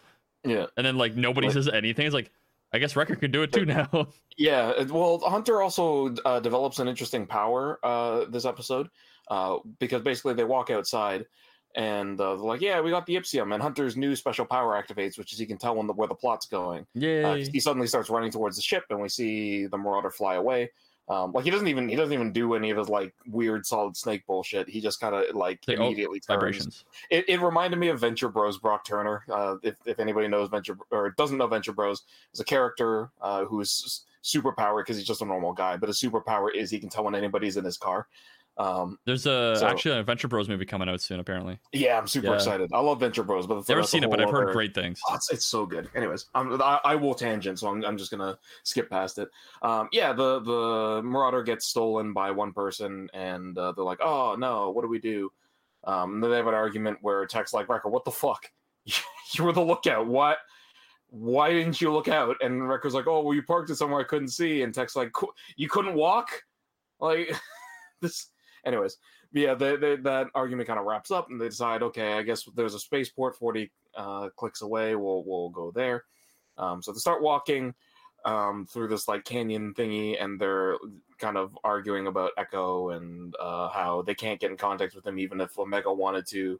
yeah, 0.45 0.67
and 0.77 0.85
then 0.85 0.97
like 0.97 1.15
nobody 1.15 1.47
Like- 1.47 1.53
says 1.55 1.67
anything. 1.67 2.05
It's 2.05 2.15
like, 2.15 2.31
I 2.71 2.79
guess 2.79 2.95
Wrecker 2.95 3.15
can 3.17 3.31
do 3.31 3.43
it 3.43 3.51
too 3.51 3.65
now. 3.65 4.07
yeah. 4.37 4.81
Well, 4.83 5.19
Hunter 5.19 5.61
also 5.61 6.15
uh, 6.23 6.39
develops 6.39 6.79
an 6.79 6.87
interesting 6.87 7.27
power 7.27 7.79
uh, 7.83 8.25
this 8.29 8.45
episode 8.45 8.89
uh, 9.29 9.57
because 9.79 10.03
basically 10.03 10.35
they 10.35 10.45
walk 10.45 10.69
outside. 10.69 11.25
And 11.75 12.19
uh, 12.19 12.35
they're 12.35 12.45
like, 12.45 12.61
"Yeah, 12.61 12.81
we 12.81 12.91
got 12.91 13.05
the 13.05 13.15
Ipsium." 13.15 13.53
And 13.53 13.61
Hunter's 13.61 13.95
new 13.95 14.15
special 14.15 14.45
power 14.45 14.81
activates, 14.81 15.17
which 15.17 15.31
is 15.31 15.39
he 15.39 15.45
can 15.45 15.57
tell 15.57 15.75
when 15.75 15.87
the, 15.87 15.93
where 15.93 16.07
the 16.07 16.15
plot's 16.15 16.45
going. 16.45 16.85
Uh, 17.23 17.35
he 17.35 17.59
suddenly 17.59 17.87
starts 17.87 18.09
running 18.09 18.31
towards 18.31 18.55
the 18.57 18.61
ship, 18.61 18.83
and 18.89 19.01
we 19.01 19.07
see 19.07 19.67
the 19.67 19.77
Marauder 19.77 20.09
fly 20.09 20.35
away. 20.35 20.71
Um, 21.11 21.33
like 21.33 21.43
he 21.43 21.51
doesn't 21.51 21.67
even 21.67 21.89
he 21.89 21.95
doesn't 21.95 22.13
even 22.13 22.31
do 22.31 22.53
any 22.53 22.69
of 22.69 22.77
his 22.77 22.87
like 22.87 23.13
weird 23.27 23.65
solid 23.65 23.97
snake 23.97 24.25
bullshit. 24.27 24.69
He 24.69 24.79
just 24.79 25.01
kind 25.01 25.13
of 25.13 25.35
like 25.35 25.59
oh, 25.67 25.73
immediately 25.73 26.19
turns. 26.19 26.27
Vibrations. 26.27 26.85
It, 27.09 27.25
it 27.27 27.41
reminded 27.41 27.77
me 27.77 27.89
of 27.89 27.99
Venture 27.99 28.29
Bros. 28.29 28.57
Brock 28.57 28.85
Turner. 28.85 29.23
Uh, 29.29 29.57
if 29.61 29.75
if 29.85 29.99
anybody 29.99 30.29
knows 30.29 30.47
Venture 30.49 30.77
or 30.89 31.09
doesn't 31.11 31.37
know 31.37 31.47
Venture 31.47 31.73
Bros, 31.73 32.03
is 32.33 32.39
a 32.39 32.45
character 32.45 33.09
uh, 33.21 33.43
who's 33.43 34.05
superpowered 34.23 34.83
because 34.83 34.97
he's 34.97 35.07
just 35.07 35.21
a 35.21 35.25
normal 35.25 35.51
guy, 35.51 35.75
but 35.75 35.89
his 35.89 36.01
superpower 36.01 36.53
is 36.53 36.69
he 36.69 36.79
can 36.79 36.89
tell 36.89 37.03
when 37.03 37.15
anybody's 37.15 37.57
in 37.57 37.65
his 37.65 37.77
car. 37.77 38.07
Um, 38.57 38.99
There's 39.05 39.25
a 39.25 39.55
So- 39.55 39.65
actually 39.65 39.91
an 39.93 39.97
Adventure 39.99 40.27
Bros 40.27 40.47
movie 40.49 40.65
coming 40.65 40.87
out 40.89 41.01
soon. 41.01 41.19
Apparently, 41.19 41.59
yeah, 41.71 41.97
I'm 41.97 42.05
super 42.07 42.27
Yeah. 42.27 42.33
excited. 42.35 42.69
I 42.73 42.79
love 42.79 42.99
Venture 42.99 43.23
Bros, 43.23 43.47
but 43.47 43.67
never 43.67 43.81
seen 43.83 44.03
it, 44.03 44.09
but 44.09 44.21
I've 44.21 44.29
heard 44.29 44.43
other- 44.43 44.53
great 44.53 44.75
things. 44.75 44.99
Oh, 45.09 45.15
it's, 45.15 45.31
it's 45.31 45.45
so 45.45 45.65
good. 45.65 45.89
Anyways, 45.95 46.25
I'm, 46.35 46.61
I, 46.61 46.79
I 46.83 46.95
will 46.95 47.15
tangent, 47.15 47.59
so 47.59 47.69
I'm, 47.69 47.83
I'm 47.85 47.97
just 47.97 48.11
gonna 48.11 48.37
skip 48.63 48.89
past 48.89 49.17
it. 49.17 49.29
Um, 49.61 49.87
yeah, 49.91 50.13
the 50.13 50.39
the 50.41 51.01
Marauder 51.03 51.43
gets 51.43 51.65
stolen 51.65 52.13
by 52.13 52.29
one 52.31 52.51
person, 52.53 53.09
and 53.13 53.57
uh, 53.57 53.71
they're 53.71 53.85
like, 53.85 54.01
"Oh 54.01 54.35
no, 54.35 54.69
what 54.69 54.81
do 54.83 54.89
we 54.89 54.99
do?" 54.99 55.31
Um, 55.85 56.15
and 56.15 56.23
then 56.23 56.29
they 56.29 56.37
have 56.37 56.47
an 56.47 56.53
argument 56.53 56.99
where 57.01 57.25
Tech's 57.25 57.53
like, 57.53 57.67
"Wrecker, 57.69 57.89
what 57.89 58.05
the 58.05 58.11
fuck? 58.11 58.51
you 58.85 59.43
were 59.43 59.53
the 59.53 59.61
lookout. 59.61 60.05
What? 60.07 60.37
Why 61.09 61.51
didn't 61.51 61.81
you 61.81 61.91
look 61.91 62.09
out?" 62.09 62.35
And 62.41 62.67
Wrecker's 62.67 62.93
like, 62.93 63.07
"Oh, 63.07 63.21
well, 63.21 63.33
you 63.33 63.41
parked 63.43 63.69
it 63.71 63.75
somewhere 63.77 64.01
I 64.01 64.03
couldn't 64.03 64.27
see." 64.27 64.61
And 64.61 64.73
Tech's 64.73 64.95
like, 64.95 65.11
"You 65.55 65.69
couldn't 65.69 65.95
walk?" 65.95 66.29
Like 66.99 67.33
this. 68.01 68.27
Anyways, 68.65 68.97
yeah, 69.33 69.53
they, 69.53 69.75
they, 69.75 69.95
that 69.97 70.27
argument 70.35 70.67
kind 70.67 70.79
of 70.79 70.85
wraps 70.85 71.11
up, 71.11 71.29
and 71.29 71.39
they 71.39 71.49
decide, 71.49 71.81
okay, 71.83 72.13
I 72.13 72.21
guess 72.21 72.47
there's 72.55 72.73
a 72.75 72.79
spaceport 72.79 73.35
40 73.35 73.71
uh, 73.95 74.29
clicks 74.35 74.61
away. 74.61 74.95
We'll 74.95 75.23
we'll 75.25 75.49
go 75.49 75.71
there. 75.71 76.05
Um, 76.57 76.81
so 76.81 76.91
they 76.91 76.99
start 76.99 77.21
walking 77.23 77.73
um, 78.25 78.67
through 78.67 78.89
this 78.89 79.07
like 79.07 79.23
canyon 79.23 79.73
thingy, 79.73 80.21
and 80.21 80.39
they're 80.39 80.77
kind 81.17 81.37
of 81.37 81.57
arguing 81.63 82.07
about 82.07 82.31
Echo 82.37 82.89
and 82.89 83.35
uh, 83.39 83.69
how 83.69 84.03
they 84.03 84.13
can't 84.13 84.39
get 84.39 84.51
in 84.51 84.57
contact 84.57 84.95
with 84.95 85.05
him, 85.05 85.17
even 85.17 85.41
if 85.41 85.57
Omega 85.57 85.91
wanted 85.91 86.27
to, 86.27 86.59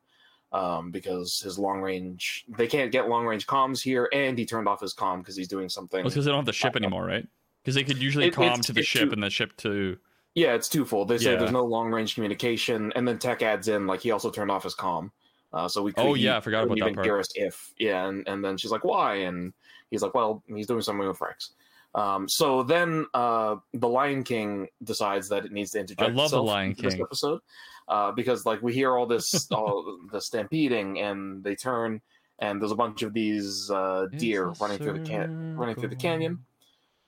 um, 0.52 0.92
because 0.92 1.40
his 1.40 1.60
long 1.60 1.82
range 1.82 2.46
they 2.48 2.68
can't 2.68 2.92
get 2.92 3.10
long 3.10 3.26
range 3.26 3.46
comms 3.46 3.82
here, 3.82 4.10
and 4.12 4.38
he 4.40 4.46
turned 4.46 4.68
off 4.68 4.82
his 4.82 4.94
comm 4.96 5.20
because 5.20 5.36
he's 5.36 5.48
doing 5.48 5.70
something. 5.70 6.04
because 6.04 6.26
they 6.26 6.32
don't 6.32 6.40
have 6.40 6.46
the 6.46 6.54
ship 6.54 6.76
anymore, 6.76 7.06
right? 7.06 7.28
Because 7.62 7.76
they 7.76 7.84
could 7.84 8.02
usually 8.02 8.28
It- 8.28 8.34
calm 8.34 8.60
to 8.62 8.74
the 8.74 8.82
ship 8.82 9.10
too- 9.10 9.14
and 9.14 9.22
the 9.22 9.30
ship 9.30 9.56
to. 9.58 9.98
Yeah, 10.36 10.54
it's 10.54 10.70
twofold. 10.70 11.08
They 11.10 11.18
say 11.18 11.32
Yeah. 11.34 11.38
there's 11.40 11.52
no 11.52 11.66
long 11.66 11.92
range 11.92 12.16
communication, 12.16 12.92
and 12.96 13.08
then 13.08 13.20
Tech 13.20 13.42
adds 13.42 13.68
in 13.68 13.86
like 13.88 14.00
he 14.02 14.12
also 14.12 14.30
turned 14.30 14.50
off 14.52 14.64
his 14.64 14.76
comm. 14.76 15.12
Uh, 15.54 15.68
so 15.68 15.82
we 15.84 15.92
Oh, 15.98 16.14
yeah, 16.14 16.38
I 16.38 16.40
forgot 16.40 16.64
about 16.64 16.80
that 16.80 16.94
part. 16.96 17.06
hear 17.06 17.20
us 17.20 17.28
if 17.36 17.74
yeah, 17.78 18.08
and, 18.08 18.26
and 18.28 18.44
then 18.44 18.58
she's 18.58 18.72
like, 18.72 18.86
why? 18.86 19.16
And 19.16 19.52
he's 19.90 20.02
like, 20.02 20.14
well, 20.14 20.42
he's 20.48 20.68
doing 20.68 20.82
something 20.82 21.06
with 21.06 21.20
Rex. 21.20 21.52
Um, 21.94 22.30
so 22.30 22.64
then 22.64 23.06
uh, 23.14 23.58
the 23.74 23.90
Lion 23.90 24.24
King 24.24 24.70
decides 24.86 25.28
that 25.28 25.44
it 25.44 25.52
needs 25.52 25.72
to 25.72 25.80
interject. 25.82 26.10
I 26.10 26.14
love 26.14 26.32
The 26.32 26.42
Lion 26.42 26.70
into 26.70 26.84
this 26.84 26.94
King. 26.94 27.04
episode 27.04 27.42
uh, 27.90 28.14
because 28.14 28.46
like 28.46 28.62
we 28.62 28.72
hear 28.74 28.96
all 28.96 29.06
this, 29.06 29.48
all 29.52 29.98
the 30.10 30.22
stampeding, 30.22 31.02
and 31.02 31.44
they 31.44 31.54
turn, 31.56 32.00
and 32.40 32.62
there's 32.62 32.72
a 32.72 32.76
bunch 32.76 33.02
of 33.02 33.12
these 33.14 33.70
uh, 33.70 34.06
deer 34.16 34.54
running 34.62 34.78
through 34.78 35.00
the 35.00 35.06
can 35.06 35.58
running 35.58 35.76
through 35.76 35.90
the 35.90 35.96
canyon. 35.98 36.46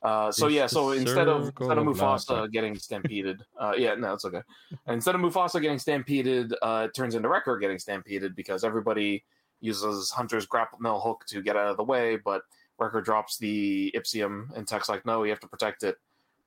Uh, 0.03 0.31
so 0.31 0.47
It's 0.47 0.55
yeah, 0.55 0.67
so 0.67 0.91
instead 0.91 1.29
of 1.29 1.47
instead 1.59 1.77
of 1.77 1.87
of. 1.87 1.95
Mufasa 1.95 2.51
getting 2.51 2.75
stampeded, 2.75 3.41
uh, 3.57 3.73
yeah, 3.77 3.95
no, 3.95 4.13
it's 4.13 4.25
okay. 4.25 4.41
instead 4.87 5.15
of 5.15 5.21
Mufasa 5.21 5.61
getting 5.61 5.79
stampeded, 5.79 6.53
uh, 6.61 6.87
it 6.89 6.95
turns 6.95 7.15
into 7.15 7.29
Wrecker 7.29 7.57
getting 7.57 7.79
stampeded 7.79 8.35
because 8.35 8.65
everybody 8.65 9.23
uses 9.61 10.11
Hunter's 10.11 10.45
grapple 10.45 10.79
mill 10.79 10.99
hook 10.99 11.23
to 11.29 11.41
get 11.41 11.55
out 11.55 11.67
of 11.67 11.77
the 11.77 11.83
way, 11.83 12.17
but 12.17 12.41
Wrecker 12.77 13.01
drops 13.01 13.37
the 13.37 13.93
Ipsium, 13.95 14.53
and 14.57 14.67
Tech's 14.67 14.89
like, 14.89 15.05
"No, 15.05 15.23
you 15.23 15.29
have 15.29 15.39
to 15.39 15.47
protect 15.47 15.83
it 15.83 15.95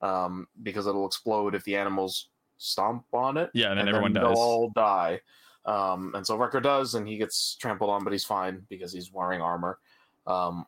um, 0.02 0.46
because 0.62 0.86
it'll 0.86 1.06
explode 1.06 1.54
if 1.54 1.64
the 1.64 1.76
animals 1.76 2.28
stomp 2.58 3.06
on 3.14 3.38
it." 3.38 3.50
Yeah, 3.54 3.70
and 3.70 3.80
then 3.80 3.88
everyone 3.88 4.12
they'll 4.12 4.28
dies. 4.28 4.36
all 4.36 4.70
die. 4.74 5.20
Um, 5.64 6.12
and 6.14 6.26
so 6.26 6.36
Wrecker 6.36 6.60
does, 6.60 6.94
and 6.94 7.08
he 7.08 7.16
gets 7.16 7.56
trampled 7.56 7.88
on, 7.88 8.04
but 8.04 8.12
he's 8.12 8.24
fine 8.24 8.66
because 8.68 8.92
he's 8.92 9.10
wearing 9.10 9.40
armor. 9.40 9.78
Um, 10.26 10.66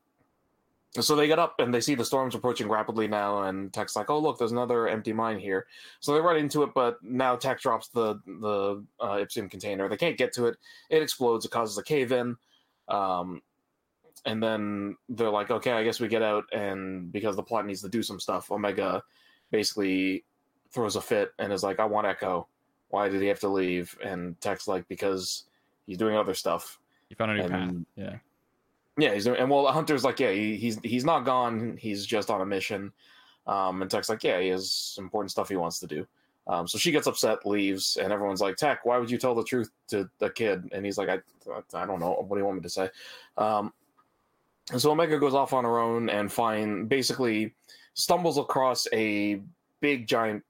so 1.04 1.16
they 1.16 1.26
get 1.26 1.38
up 1.38 1.60
and 1.60 1.72
they 1.72 1.80
see 1.80 1.94
the 1.94 2.04
storms 2.04 2.34
approaching 2.34 2.68
rapidly 2.68 3.08
now, 3.08 3.42
and 3.42 3.72
Tech's 3.72 3.96
like, 3.96 4.10
"Oh, 4.10 4.18
look, 4.18 4.38
there's 4.38 4.52
another 4.52 4.88
empty 4.88 5.12
mine 5.12 5.38
here." 5.38 5.66
So 6.00 6.14
they 6.14 6.20
run 6.20 6.36
into 6.36 6.62
it, 6.62 6.70
but 6.74 7.02
now 7.02 7.36
Tech 7.36 7.60
drops 7.60 7.88
the 7.88 8.20
the 8.26 8.84
uh, 9.00 9.16
Ipsium 9.16 9.50
container. 9.50 9.88
They 9.88 9.96
can't 9.96 10.16
get 10.16 10.32
to 10.34 10.46
it. 10.46 10.56
It 10.90 11.02
explodes. 11.02 11.44
It 11.44 11.50
causes 11.50 11.78
a 11.78 11.82
cave 11.82 12.12
in. 12.12 12.36
Um, 12.88 13.42
and 14.24 14.42
then 14.42 14.96
they're 15.08 15.30
like, 15.30 15.50
"Okay, 15.50 15.72
I 15.72 15.84
guess 15.84 16.00
we 16.00 16.08
get 16.08 16.22
out." 16.22 16.44
And 16.52 17.12
because 17.12 17.36
the 17.36 17.42
plot 17.42 17.66
needs 17.66 17.82
to 17.82 17.88
do 17.88 18.02
some 18.02 18.20
stuff, 18.20 18.50
Omega 18.50 19.02
basically 19.50 20.24
throws 20.70 20.96
a 20.96 21.00
fit 21.00 21.32
and 21.38 21.52
is 21.52 21.62
like, 21.62 21.80
"I 21.80 21.84
want 21.84 22.06
Echo. 22.06 22.48
Why 22.88 23.08
did 23.08 23.20
he 23.20 23.28
have 23.28 23.40
to 23.40 23.48
leave?" 23.48 23.96
And 24.04 24.40
Tech's 24.40 24.68
like, 24.68 24.88
"Because 24.88 25.44
he's 25.86 25.98
doing 25.98 26.16
other 26.16 26.34
stuff." 26.34 26.78
You 27.08 27.16
found 27.16 27.32
a 27.32 27.34
new 27.34 27.48
path. 27.48 27.74
Yeah. 27.96 28.16
Yeah, 28.98 29.14
he's 29.14 29.26
and 29.26 29.50
well, 29.50 29.66
Hunter's 29.72 30.04
like, 30.04 30.18
yeah, 30.18 30.32
he, 30.32 30.56
he's 30.56 30.78
he's 30.82 31.04
not 31.04 31.24
gone. 31.24 31.76
He's 31.78 32.04
just 32.04 32.30
on 32.30 32.40
a 32.40 32.46
mission. 32.46 32.92
Um, 33.46 33.80
and 33.80 33.90
Tech's 33.90 34.08
like, 34.08 34.24
yeah, 34.24 34.40
he 34.40 34.48
has 34.48 34.96
important 34.98 35.30
stuff 35.30 35.48
he 35.48 35.56
wants 35.56 35.78
to 35.80 35.86
do. 35.86 36.06
Um, 36.48 36.66
so 36.66 36.78
she 36.78 36.90
gets 36.90 37.06
upset, 37.06 37.46
leaves, 37.46 37.96
and 37.96 38.12
everyone's 38.12 38.40
like, 38.40 38.56
Tech, 38.56 38.84
why 38.84 38.98
would 38.98 39.10
you 39.10 39.18
tell 39.18 39.34
the 39.34 39.44
truth 39.44 39.70
to 39.88 40.08
the 40.18 40.30
kid? 40.30 40.68
And 40.72 40.84
he's 40.84 40.98
like, 40.98 41.08
I, 41.08 41.18
I 41.74 41.86
don't 41.86 42.00
know. 42.00 42.24
What 42.26 42.36
do 42.36 42.40
you 42.40 42.44
want 42.44 42.56
me 42.56 42.62
to 42.62 42.70
say? 42.70 42.90
Um, 43.36 43.72
and 44.72 44.80
so 44.80 44.90
Omega 44.90 45.18
goes 45.18 45.34
off 45.34 45.52
on 45.52 45.64
her 45.64 45.78
own 45.78 46.08
and 46.10 46.32
find 46.32 46.88
basically 46.88 47.54
stumbles 47.94 48.38
across 48.38 48.86
a 48.92 49.40
big 49.80 50.06
giant 50.06 50.42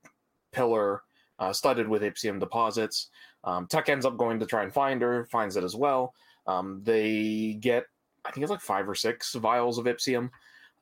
pillar 0.52 1.02
uh, 1.38 1.52
studded 1.52 1.88
with 1.88 2.02
Ipsium 2.02 2.40
deposits. 2.40 3.08
Um, 3.44 3.66
Tech 3.66 3.88
ends 3.88 4.06
up 4.06 4.16
going 4.16 4.40
to 4.40 4.46
try 4.46 4.62
and 4.62 4.72
find 4.72 5.02
her, 5.02 5.26
finds 5.26 5.56
it 5.56 5.64
as 5.64 5.76
well. 5.76 6.14
Um, 6.46 6.80
they 6.84 7.58
get 7.60 7.86
I 8.24 8.30
think 8.30 8.42
it's 8.42 8.50
like 8.50 8.60
five 8.60 8.88
or 8.88 8.94
six 8.94 9.34
vials 9.34 9.78
of 9.78 9.86
Ipsium. 9.86 10.30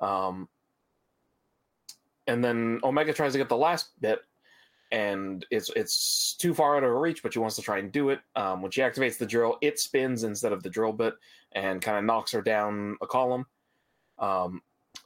Um, 0.01 0.49
and 2.27 2.45
then 2.45 2.81
Omega 2.83 3.13
tries 3.13 3.33
to 3.33 3.39
get 3.39 3.49
the 3.49 3.57
last 3.57 3.91
bit, 4.01 4.21
and 4.93 5.47
it's 5.51 5.71
it's 5.77 6.35
too 6.39 6.55
far 6.55 6.77
out 6.77 6.83
of 6.83 6.91
her 6.91 7.01
reach, 7.01 7.23
but 7.23 7.33
she 7.33 7.39
wants 7.39 7.57
to 7.57 7.63
try 7.63 7.79
and 7.79 7.93
do 7.93 8.11
it. 8.11 8.21
Um, 8.35 8.63
when 8.63 8.71
she 8.71 8.81
activates 8.81 9.19
the 9.19 9.27
drill, 9.27 9.59
it 9.61 9.79
spins 9.79 10.25
instead 10.25 10.53
of 10.53 10.63
the 10.63 10.71
drill 10.71 10.93
bit 10.93 11.15
and 11.53 11.81
kind 11.81 11.99
of 11.99 12.05
knocks 12.05 12.33
her 12.33 12.43
down 12.43 12.97
a 13.01 13.07
column. 13.07 13.47
Um, 14.19 14.63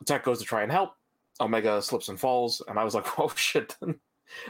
Tech 0.06 0.24
goes 0.24 0.38
to 0.38 0.44
try 0.44 0.62
and 0.62 0.72
help. 0.72 0.94
Omega 1.40 1.80
slips 1.82 2.08
and 2.08 2.18
falls, 2.18 2.62
and 2.68 2.78
I 2.78 2.84
was 2.84 2.94
like, 2.94 3.06
"Oh 3.18 3.32
shit!" 3.34 3.76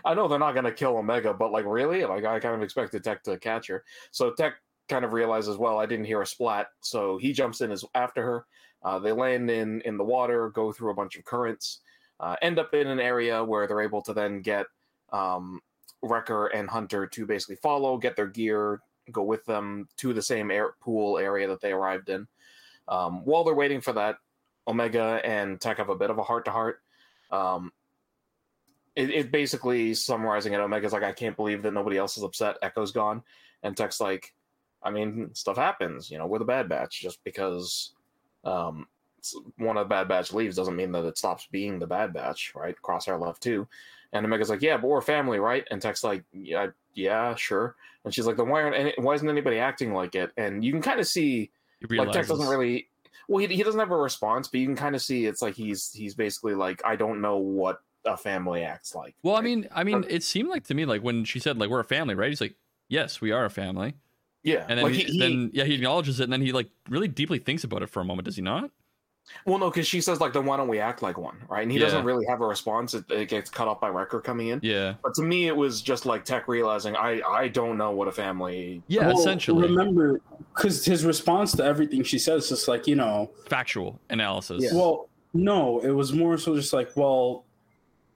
I 0.04 0.14
know 0.14 0.28
they're 0.28 0.38
not 0.38 0.52
going 0.52 0.64
to 0.64 0.72
kill 0.72 0.96
Omega, 0.96 1.32
but 1.32 1.52
like, 1.52 1.64
really? 1.64 2.04
Like, 2.04 2.24
I 2.24 2.38
kind 2.38 2.54
of 2.54 2.62
expected 2.62 3.02
Tech 3.02 3.22
to 3.24 3.38
catch 3.38 3.66
her. 3.68 3.84
So 4.10 4.32
Tech 4.32 4.54
kind 4.90 5.04
of 5.04 5.14
realizes, 5.14 5.56
well, 5.56 5.78
I 5.78 5.86
didn't 5.86 6.04
hear 6.04 6.20
a 6.20 6.26
splat, 6.26 6.66
so 6.80 7.16
he 7.16 7.32
jumps 7.32 7.62
in 7.62 7.70
as 7.70 7.84
after 7.94 8.22
her. 8.22 8.46
Uh, 8.82 8.98
they 8.98 9.12
land 9.12 9.50
in 9.50 9.80
in 9.82 9.96
the 9.96 10.04
water, 10.04 10.50
go 10.50 10.72
through 10.72 10.90
a 10.90 10.94
bunch 10.94 11.16
of 11.16 11.24
currents, 11.24 11.80
uh, 12.18 12.36
end 12.42 12.58
up 12.58 12.74
in 12.74 12.86
an 12.86 13.00
area 13.00 13.42
where 13.42 13.66
they're 13.66 13.80
able 13.80 14.02
to 14.02 14.12
then 14.12 14.42
get 14.42 14.66
um, 15.12 15.60
Wrecker 16.02 16.48
and 16.48 16.68
Hunter 16.68 17.06
to 17.06 17.26
basically 17.26 17.56
follow, 17.56 17.96
get 17.98 18.16
their 18.16 18.26
gear, 18.26 18.80
go 19.12 19.22
with 19.22 19.44
them 19.44 19.88
to 19.98 20.12
the 20.12 20.22
same 20.22 20.50
air 20.50 20.74
pool 20.80 21.18
area 21.18 21.46
that 21.48 21.60
they 21.60 21.72
arrived 21.72 22.08
in. 22.08 22.26
Um, 22.88 23.24
while 23.24 23.44
they're 23.44 23.54
waiting 23.54 23.80
for 23.80 23.92
that, 23.92 24.16
Omega 24.66 25.20
and 25.24 25.60
Tech 25.60 25.78
have 25.78 25.88
a 25.88 25.96
bit 25.96 26.10
of 26.10 26.18
a 26.18 26.22
heart 26.22 26.44
to 26.46 26.50
heart. 26.50 26.80
Um, 27.30 27.72
it, 28.96 29.10
it 29.10 29.30
basically 29.30 29.94
summarizing 29.94 30.52
it. 30.52 30.60
Omega's 30.60 30.92
like, 30.92 31.02
I 31.02 31.12
can't 31.12 31.36
believe 31.36 31.62
that 31.62 31.74
nobody 31.74 31.96
else 31.96 32.16
is 32.16 32.24
upset. 32.24 32.56
Echo's 32.62 32.92
gone, 32.92 33.22
and 33.62 33.76
Tech's 33.76 34.00
like, 34.00 34.34
I 34.82 34.90
mean, 34.90 35.34
stuff 35.34 35.56
happens. 35.56 36.10
You 36.10 36.18
know, 36.18 36.26
we're 36.26 36.38
the 36.38 36.44
Bad 36.44 36.68
Batch. 36.68 37.00
Just 37.00 37.22
because 37.24 37.92
um, 38.44 38.86
one 39.58 39.76
of 39.76 39.84
the 39.86 39.88
Bad 39.94 40.08
Batch 40.08 40.32
leaves 40.32 40.56
doesn't 40.56 40.76
mean 40.76 40.92
that 40.92 41.04
it 41.04 41.18
stops 41.18 41.46
being 41.50 41.78
the 41.78 41.86
Bad 41.86 42.12
Batch, 42.12 42.52
right? 42.54 42.76
Crosshair 42.82 43.20
left 43.20 43.42
too, 43.42 43.66
and 44.12 44.24
Omega's 44.24 44.50
like, 44.50 44.62
yeah, 44.62 44.76
but 44.76 44.88
we're 44.88 44.98
a 44.98 45.02
family, 45.02 45.38
right? 45.38 45.64
And 45.70 45.80
Tech's 45.80 46.04
like, 46.04 46.24
yeah, 46.32 46.68
yeah, 46.94 47.34
sure. 47.34 47.76
And 48.04 48.14
she's 48.14 48.26
like, 48.26 48.36
then 48.36 48.48
why 48.48 48.62
aren't 48.62 48.76
any, 48.76 48.94
why 48.96 49.14
isn't 49.14 49.28
anybody 49.28 49.58
acting 49.58 49.92
like 49.92 50.14
it? 50.14 50.30
And 50.36 50.64
you 50.64 50.72
can 50.72 50.82
kind 50.82 51.00
of 51.00 51.06
see 51.06 51.50
like 51.88 52.12
Tech 52.12 52.26
doesn't 52.26 52.48
really. 52.48 52.88
Well, 53.28 53.46
he, 53.46 53.54
he 53.54 53.62
doesn't 53.62 53.78
have 53.78 53.92
a 53.92 53.96
response, 53.96 54.48
but 54.48 54.58
you 54.58 54.66
can 54.66 54.74
kind 54.74 54.96
of 54.96 55.02
see 55.02 55.26
it's 55.26 55.42
like 55.42 55.54
he's 55.54 55.92
he's 55.92 56.14
basically 56.14 56.54
like, 56.54 56.82
I 56.84 56.96
don't 56.96 57.20
know 57.20 57.36
what 57.36 57.80
a 58.04 58.16
family 58.16 58.64
acts 58.64 58.94
like. 58.94 59.14
Well, 59.22 59.36
I 59.36 59.42
mean, 59.42 59.68
I 59.72 59.84
mean, 59.84 60.04
it 60.08 60.24
seemed 60.24 60.48
like 60.48 60.64
to 60.64 60.74
me 60.74 60.84
like 60.84 61.02
when 61.02 61.24
she 61.24 61.38
said 61.38 61.58
like 61.58 61.70
we're 61.70 61.80
a 61.80 61.84
family, 61.84 62.14
right? 62.14 62.30
He's 62.30 62.40
like, 62.40 62.56
yes, 62.88 63.20
we 63.20 63.30
are 63.30 63.44
a 63.44 63.50
family, 63.50 63.94
yeah, 64.42 64.64
and 64.68 64.78
then 64.78 64.84
like 64.84 64.94
he, 64.94 65.04
he, 65.04 65.12
he- 65.12 65.18
then 65.18 65.50
yeah, 65.52 65.64
he 65.64 65.74
acknowledges 65.74 66.20
it, 66.20 66.24
and 66.24 66.32
then 66.32 66.40
he 66.42 66.52
like 66.52 66.68
really 66.88 67.08
deeply 67.08 67.38
thinks 67.38 67.64
about 67.64 67.82
it 67.82 67.88
for 67.90 68.00
a 68.00 68.04
moment. 68.04 68.24
Does 68.26 68.36
he 68.36 68.42
not? 68.42 68.70
Well, 69.46 69.58
no, 69.58 69.70
because 69.70 69.86
she 69.86 70.00
says 70.00 70.18
like, 70.20 70.32
then 70.32 70.44
why 70.44 70.56
don't 70.56 70.66
we 70.66 70.80
act 70.80 71.02
like 71.02 71.16
one, 71.16 71.36
right? 71.48 71.62
And 71.62 71.70
he 71.70 71.78
Yeah. 71.78 71.84
doesn't 71.84 72.04
really 72.04 72.26
have 72.26 72.40
a 72.40 72.46
response. 72.46 72.94
It, 72.94 73.04
it 73.10 73.28
gets 73.28 73.48
cut 73.48 73.68
off 73.68 73.80
by 73.80 73.88
Wrecker 73.88 74.20
coming 74.20 74.48
in. 74.48 74.58
Yeah, 74.62 74.94
But 75.04 75.14
to 75.14 75.22
me, 75.22 75.46
it 75.46 75.54
was 75.56 75.82
just 75.82 76.04
like 76.04 76.24
Tech 76.24 76.48
realizing 76.48 76.96
I 76.96 77.20
I 77.22 77.46
don't 77.48 77.76
know 77.78 77.92
what 77.92 78.08
a 78.08 78.12
family. 78.12 78.82
yeah, 78.88 79.06
Well, 79.06 79.18
essentially 79.20 79.68
Remember, 79.68 80.20
because 80.56 80.84
his 80.84 81.04
response 81.04 81.52
to 81.56 81.64
everything 81.64 82.02
she 82.02 82.18
says 82.18 82.44
is 82.44 82.48
just 82.48 82.66
like, 82.66 82.88
you 82.88 82.96
know, 82.96 83.30
factual 83.48 84.00
analysis. 84.10 84.64
Yeah. 84.64 84.74
well, 84.74 85.08
no, 85.32 85.78
it 85.80 85.90
was 85.90 86.12
more 86.12 86.36
so 86.36 86.56
just 86.56 86.72
like, 86.72 86.90
well, 86.96 87.44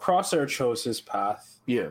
Crosshair 0.00 0.48
chose 0.48 0.82
his 0.82 1.00
path. 1.00 1.60
Yeah, 1.66 1.90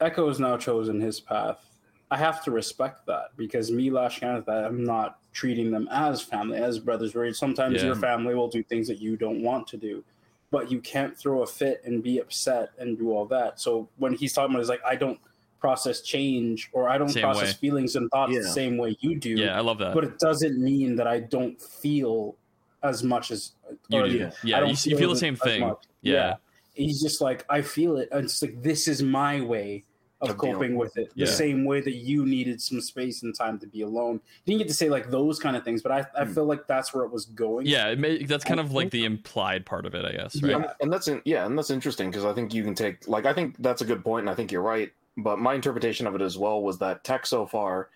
Echo 0.00 0.28
has 0.28 0.38
now 0.38 0.58
chosen 0.58 1.00
his 1.00 1.18
path. 1.18 1.64
I 2.10 2.16
have 2.16 2.42
to 2.44 2.50
respect 2.50 3.06
that 3.06 3.36
because 3.36 3.70
me 3.70 3.90
lashing 3.90 4.28
out 4.28 4.36
at 4.38 4.46
that, 4.46 4.64
I'm 4.64 4.84
not 4.84 5.18
treating 5.32 5.70
them 5.70 5.88
as 5.90 6.22
family, 6.22 6.58
as 6.58 6.78
brothers. 6.78 7.14
Where 7.14 7.32
sometimes 7.34 7.76
Yeah. 7.76 7.86
your 7.88 7.96
family 7.96 8.34
will 8.34 8.48
do 8.48 8.62
things 8.62 8.88
that 8.88 8.98
you 9.00 9.16
don't 9.16 9.42
want 9.42 9.66
to 9.68 9.76
do, 9.76 10.02
but 10.50 10.70
you 10.70 10.80
can't 10.80 11.16
throw 11.16 11.42
a 11.42 11.46
fit 11.46 11.82
and 11.84 12.02
be 12.02 12.18
upset 12.18 12.70
and 12.78 12.96
do 12.98 13.12
all 13.12 13.26
that. 13.26 13.60
So 13.60 13.88
when 13.98 14.14
he's 14.14 14.32
talking 14.32 14.54
about, 14.54 14.60
it's 14.60 14.70
like 14.70 14.80
I 14.86 14.96
don't 14.96 15.18
process 15.60 16.00
change 16.00 16.70
or 16.72 16.88
I 16.88 16.96
don't 16.98 17.08
Same 17.10 17.22
process 17.24 17.48
way. 17.48 17.52
feelings 17.54 17.96
and 17.96 18.08
thoughts 18.10 18.32
Yeah. 18.32 18.40
the 18.40 18.48
same 18.48 18.78
way 18.78 18.96
you 19.00 19.18
do. 19.18 19.30
yeah, 19.30 19.56
I 19.56 19.60
love 19.60 19.78
that. 19.78 19.92
but 19.92 20.04
it 20.04 20.18
doesn't 20.18 20.58
mean 20.58 20.96
that 20.96 21.06
I 21.08 21.18
don't 21.20 21.60
feel 21.60 22.36
as 22.84 23.02
much 23.02 23.30
as 23.32 23.52
you 23.88 24.08
do. 24.08 24.16
yeah. 24.16 24.30
Yeah, 24.44 24.58
you, 24.60 24.66
don't 24.66 24.86
you 24.86 24.96
feel 24.96 25.10
the 25.10 25.16
same 25.16 25.34
thing. 25.36 25.60
much. 25.62 25.82
Yeah. 26.00 26.36
he's 26.74 27.02
just 27.02 27.20
like 27.20 27.44
I 27.50 27.60
feel 27.60 27.96
it. 27.98 28.08
And 28.12 28.24
it's 28.24 28.40
like 28.40 28.62
this 28.62 28.86
is 28.88 29.02
my 29.02 29.40
way 29.40 29.84
of 30.20 30.30
Of 30.30 30.38
coping 30.38 30.74
with 30.74 30.96
it. 30.96 31.12
The 31.14 31.26
Yeah. 31.26 31.30
same 31.30 31.64
way 31.64 31.80
that 31.80 31.94
you 31.94 32.26
needed 32.26 32.60
some 32.60 32.80
space 32.80 33.22
and 33.22 33.32
time 33.34 33.58
to 33.60 33.66
be 33.68 33.82
alone. 33.82 34.20
He 34.44 34.52
didn't 34.52 34.62
get 34.62 34.68
to 34.68 34.74
say 34.74 34.88
like 34.88 35.10
those 35.10 35.38
kind 35.38 35.56
of 35.56 35.62
things, 35.64 35.80
but 35.80 35.92
I, 35.92 36.06
I 36.18 36.24
Hmm. 36.24 36.32
feel 36.32 36.44
like 36.44 36.66
that's 36.66 36.92
where 36.92 37.04
it 37.04 37.12
was 37.12 37.24
going. 37.26 37.66
Yeah, 37.66 37.86
it 37.88 38.00
may, 38.00 38.24
that's 38.24 38.44
kind 38.44 38.58
of 38.58 38.72
like 38.72 38.90
the 38.90 39.04
implied 39.04 39.64
part 39.64 39.86
of 39.86 39.94
it, 39.94 40.04
I 40.04 40.12
guess. 40.12 40.42
Right? 40.42 40.50
Yeah. 40.50 40.56
and, 40.56 40.66
and 40.80 40.92
that's 40.92 41.06
in, 41.06 41.22
yeah, 41.24 41.46
and 41.46 41.56
that's 41.56 41.70
interesting 41.70 42.10
because 42.10 42.24
I 42.24 42.32
think 42.32 42.52
you 42.52 42.64
can 42.64 42.74
take 42.74 43.06
like 43.06 43.26
I 43.26 43.32
think 43.32 43.56
that's 43.60 43.80
a 43.80 43.84
good 43.84 44.02
point, 44.04 44.22
and 44.24 44.30
I 44.30 44.34
think 44.34 44.50
you're 44.50 44.62
right. 44.62 44.90
But 45.16 45.38
my 45.38 45.54
interpretation 45.54 46.06
of 46.06 46.14
it 46.16 46.20
as 46.20 46.36
well 46.36 46.62
was 46.62 46.78
that 46.78 47.04
Tech 47.04 47.24
so 47.26 47.46
far, 47.46 47.90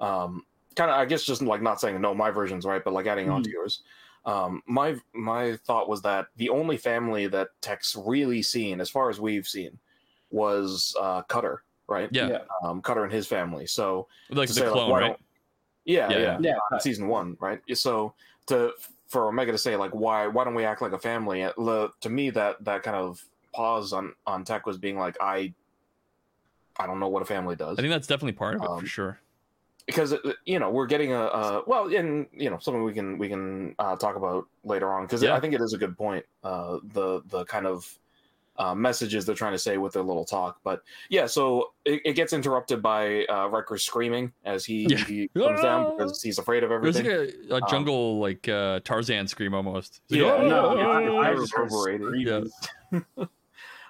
um, 0.00 0.44
kind 0.74 0.90
of 0.90 0.96
I 0.96 1.04
guess 1.04 1.22
just 1.22 1.40
like 1.42 1.62
not 1.62 1.80
saying 1.80 2.00
no, 2.00 2.14
my 2.14 2.30
version's 2.30 2.64
right, 2.64 2.82
but 2.82 2.92
like 2.92 3.06
adding 3.06 3.28
on 3.30 3.42
to 3.44 3.50
yours. 3.50 3.82
Um, 4.24 4.62
my 4.66 4.96
my 5.12 5.56
thought 5.64 5.88
was 5.88 6.02
that 6.02 6.26
the 6.36 6.48
only 6.48 6.76
family 6.76 7.26
that 7.28 7.48
Tech's 7.60 7.94
really 7.96 8.42
seen, 8.42 8.80
as 8.80 8.90
far 8.90 9.08
as 9.08 9.18
we've 9.20 9.46
seen, 9.48 9.78
was 10.30 10.94
uh, 11.00 11.22
Cutter, 11.22 11.62
right? 11.88 12.08
Yeah, 12.12 12.28
Yeah. 12.28 12.38
um, 12.62 12.80
Cutter 12.82 13.04
and 13.04 13.12
his 13.12 13.26
family. 13.26 13.66
So 13.66 14.06
like 14.30 14.48
the 14.48 14.54
say, 14.54 14.68
clone, 14.68 14.90
why 14.90 15.00
right? 15.00 15.06
don't- 15.08 15.20
yeah, 15.84 16.10
Yeah, 16.10 16.18
yeah, 16.18 16.38
yeah. 16.40 16.54
in 16.72 16.80
season 16.80 17.08
one, 17.08 17.36
right? 17.40 17.60
So 17.74 18.14
to 18.46 18.72
for 19.08 19.26
Omega 19.28 19.50
to 19.52 19.58
say 19.58 19.76
like 19.76 19.92
why 19.92 20.26
why 20.28 20.44
don't 20.44 20.54
we 20.54 20.64
act 20.64 20.82
like 20.82 20.92
a 20.92 20.98
family? 20.98 21.46
Le- 21.56 21.90
To 22.00 22.08
me, 22.10 22.30
that 22.30 22.62
that 22.64 22.82
kind 22.82 22.96
of 22.96 23.24
pause 23.52 23.92
on 23.92 24.14
on 24.26 24.44
Tech 24.44 24.66
was 24.66 24.78
being 24.78 24.96
like 24.98 25.16
I 25.20 25.52
I 26.78 26.86
don't 26.86 27.00
know 27.00 27.08
what 27.08 27.22
a 27.22 27.24
family 27.24 27.56
does. 27.56 27.78
I 27.78 27.82
think 27.82 27.92
that's 27.92 28.06
definitely 28.06 28.32
part 28.32 28.56
of 28.56 28.62
it 28.62 28.68
Um, 28.68 28.80
for 28.80 28.86
sure. 28.86 29.18
because 29.86 30.12
uh, 30.12 30.18
you 30.44 30.58
know 30.58 30.70
we're 30.70 30.86
getting 30.86 31.12
a, 31.12 31.22
a 31.24 31.62
well, 31.66 31.92
and 31.92 32.26
you 32.32 32.50
know 32.50 32.58
something 32.58 32.84
we 32.84 32.92
can 32.92 33.18
we 33.18 33.28
can 33.28 33.74
uh, 33.78 33.96
talk 33.96 34.16
about 34.16 34.46
later 34.64 34.92
on 34.92 35.04
because 35.06 35.22
Yeah. 35.22 35.34
I 35.34 35.40
think 35.40 35.54
it 35.54 35.60
is 35.60 35.72
a 35.72 35.78
good 35.78 35.96
point. 35.96 36.24
Uh, 36.44 36.78
the 36.92 37.22
the 37.26 37.44
kind 37.46 37.66
of 37.66 37.98
uh, 38.60 38.74
messages 38.74 39.24
they're 39.24 39.34
trying 39.34 39.52
to 39.54 39.58
say 39.58 39.78
with 39.78 39.92
their 39.94 40.02
little 40.02 40.24
talk, 40.24 40.60
but 40.62 40.82
yeah, 41.08 41.26
so 41.26 41.72
it, 41.84 42.00
it 42.04 42.12
gets 42.12 42.32
interrupted 42.32 42.82
by 42.82 43.24
uh, 43.24 43.48
Wrecker 43.48 43.78
screaming 43.78 44.32
as 44.44 44.64
he, 44.64 44.86
Yeah. 44.88 44.98
he 45.04 45.28
comes 45.28 45.60
down 45.62 45.96
because 45.96 46.20
he's 46.22 46.38
afraid 46.38 46.62
of 46.62 46.70
It 46.70 46.80
was 46.82 46.96
everything. 46.98 47.48
like 47.48 47.62
a, 47.62 47.64
a 47.64 47.68
jungle 47.70 48.18
like 48.20 48.48
uh, 48.48 48.80
Tarzan 48.84 49.26
scream 49.28 49.54
almost. 49.54 50.02
It's 50.04 50.12
like, 50.12 50.20
Yeah, 50.20 50.34
"Oh, 50.34 50.48
no, 50.48 50.66
oh, 50.66 50.72
it's- 50.72 51.10
oh, 51.10 51.16
I 51.18 51.30
oh." 51.30 51.34
was 51.36 51.52
overrated. 51.54 52.50
Yeah. 52.92 53.24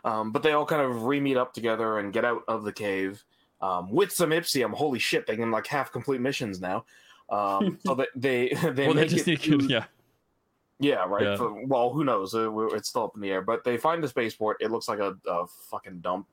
Um, 0.02 0.32
but 0.32 0.42
they 0.42 0.52
all 0.52 0.64
kind 0.64 0.80
of 0.80 1.02
re 1.04 1.20
meet 1.20 1.36
up 1.36 1.52
together 1.52 1.98
and 1.98 2.10
get 2.12 2.24
out 2.24 2.42
of 2.48 2.64
the 2.64 2.72
cave 2.72 3.22
um, 3.60 3.90
with 3.92 4.10
some 4.12 4.30
Ipsium. 4.30 4.72
Holy 4.72 4.98
shit, 4.98 5.26
they 5.26 5.36
can 5.36 5.50
like 5.50 5.66
half 5.66 5.92
complete 5.92 6.22
missions 6.22 6.58
now. 6.58 6.86
Um, 7.28 7.78
so 7.84 7.94
that 7.96 8.08
they 8.16 8.48
they 8.72 8.86
well, 8.86 8.94
they 8.94 9.02
make 9.02 9.08
just 9.10 9.28
it 9.28 9.32
need 9.32 9.40
to- 9.42 9.58
to, 9.58 9.64
yeah. 9.66 9.84
Yeah 10.80 11.04
right. 11.06 11.22
Yeah. 11.24 11.36
For- 11.36 11.66
well, 11.66 11.90
who 11.90 12.04
knows? 12.04 12.34
We're- 12.34 12.74
It's 12.76 12.88
still 12.88 13.04
up 13.04 13.14
in 13.14 13.20
the 13.20 13.30
air. 13.30 13.42
But 13.42 13.62
they 13.64 13.76
find 13.76 14.02
the 14.02 14.08
spaceport. 14.08 14.56
It 14.60 14.70
looks 14.70 14.88
like 14.88 14.98
a, 14.98 15.16
a 15.28 15.46
fucking 15.70 16.00
dump. 16.00 16.26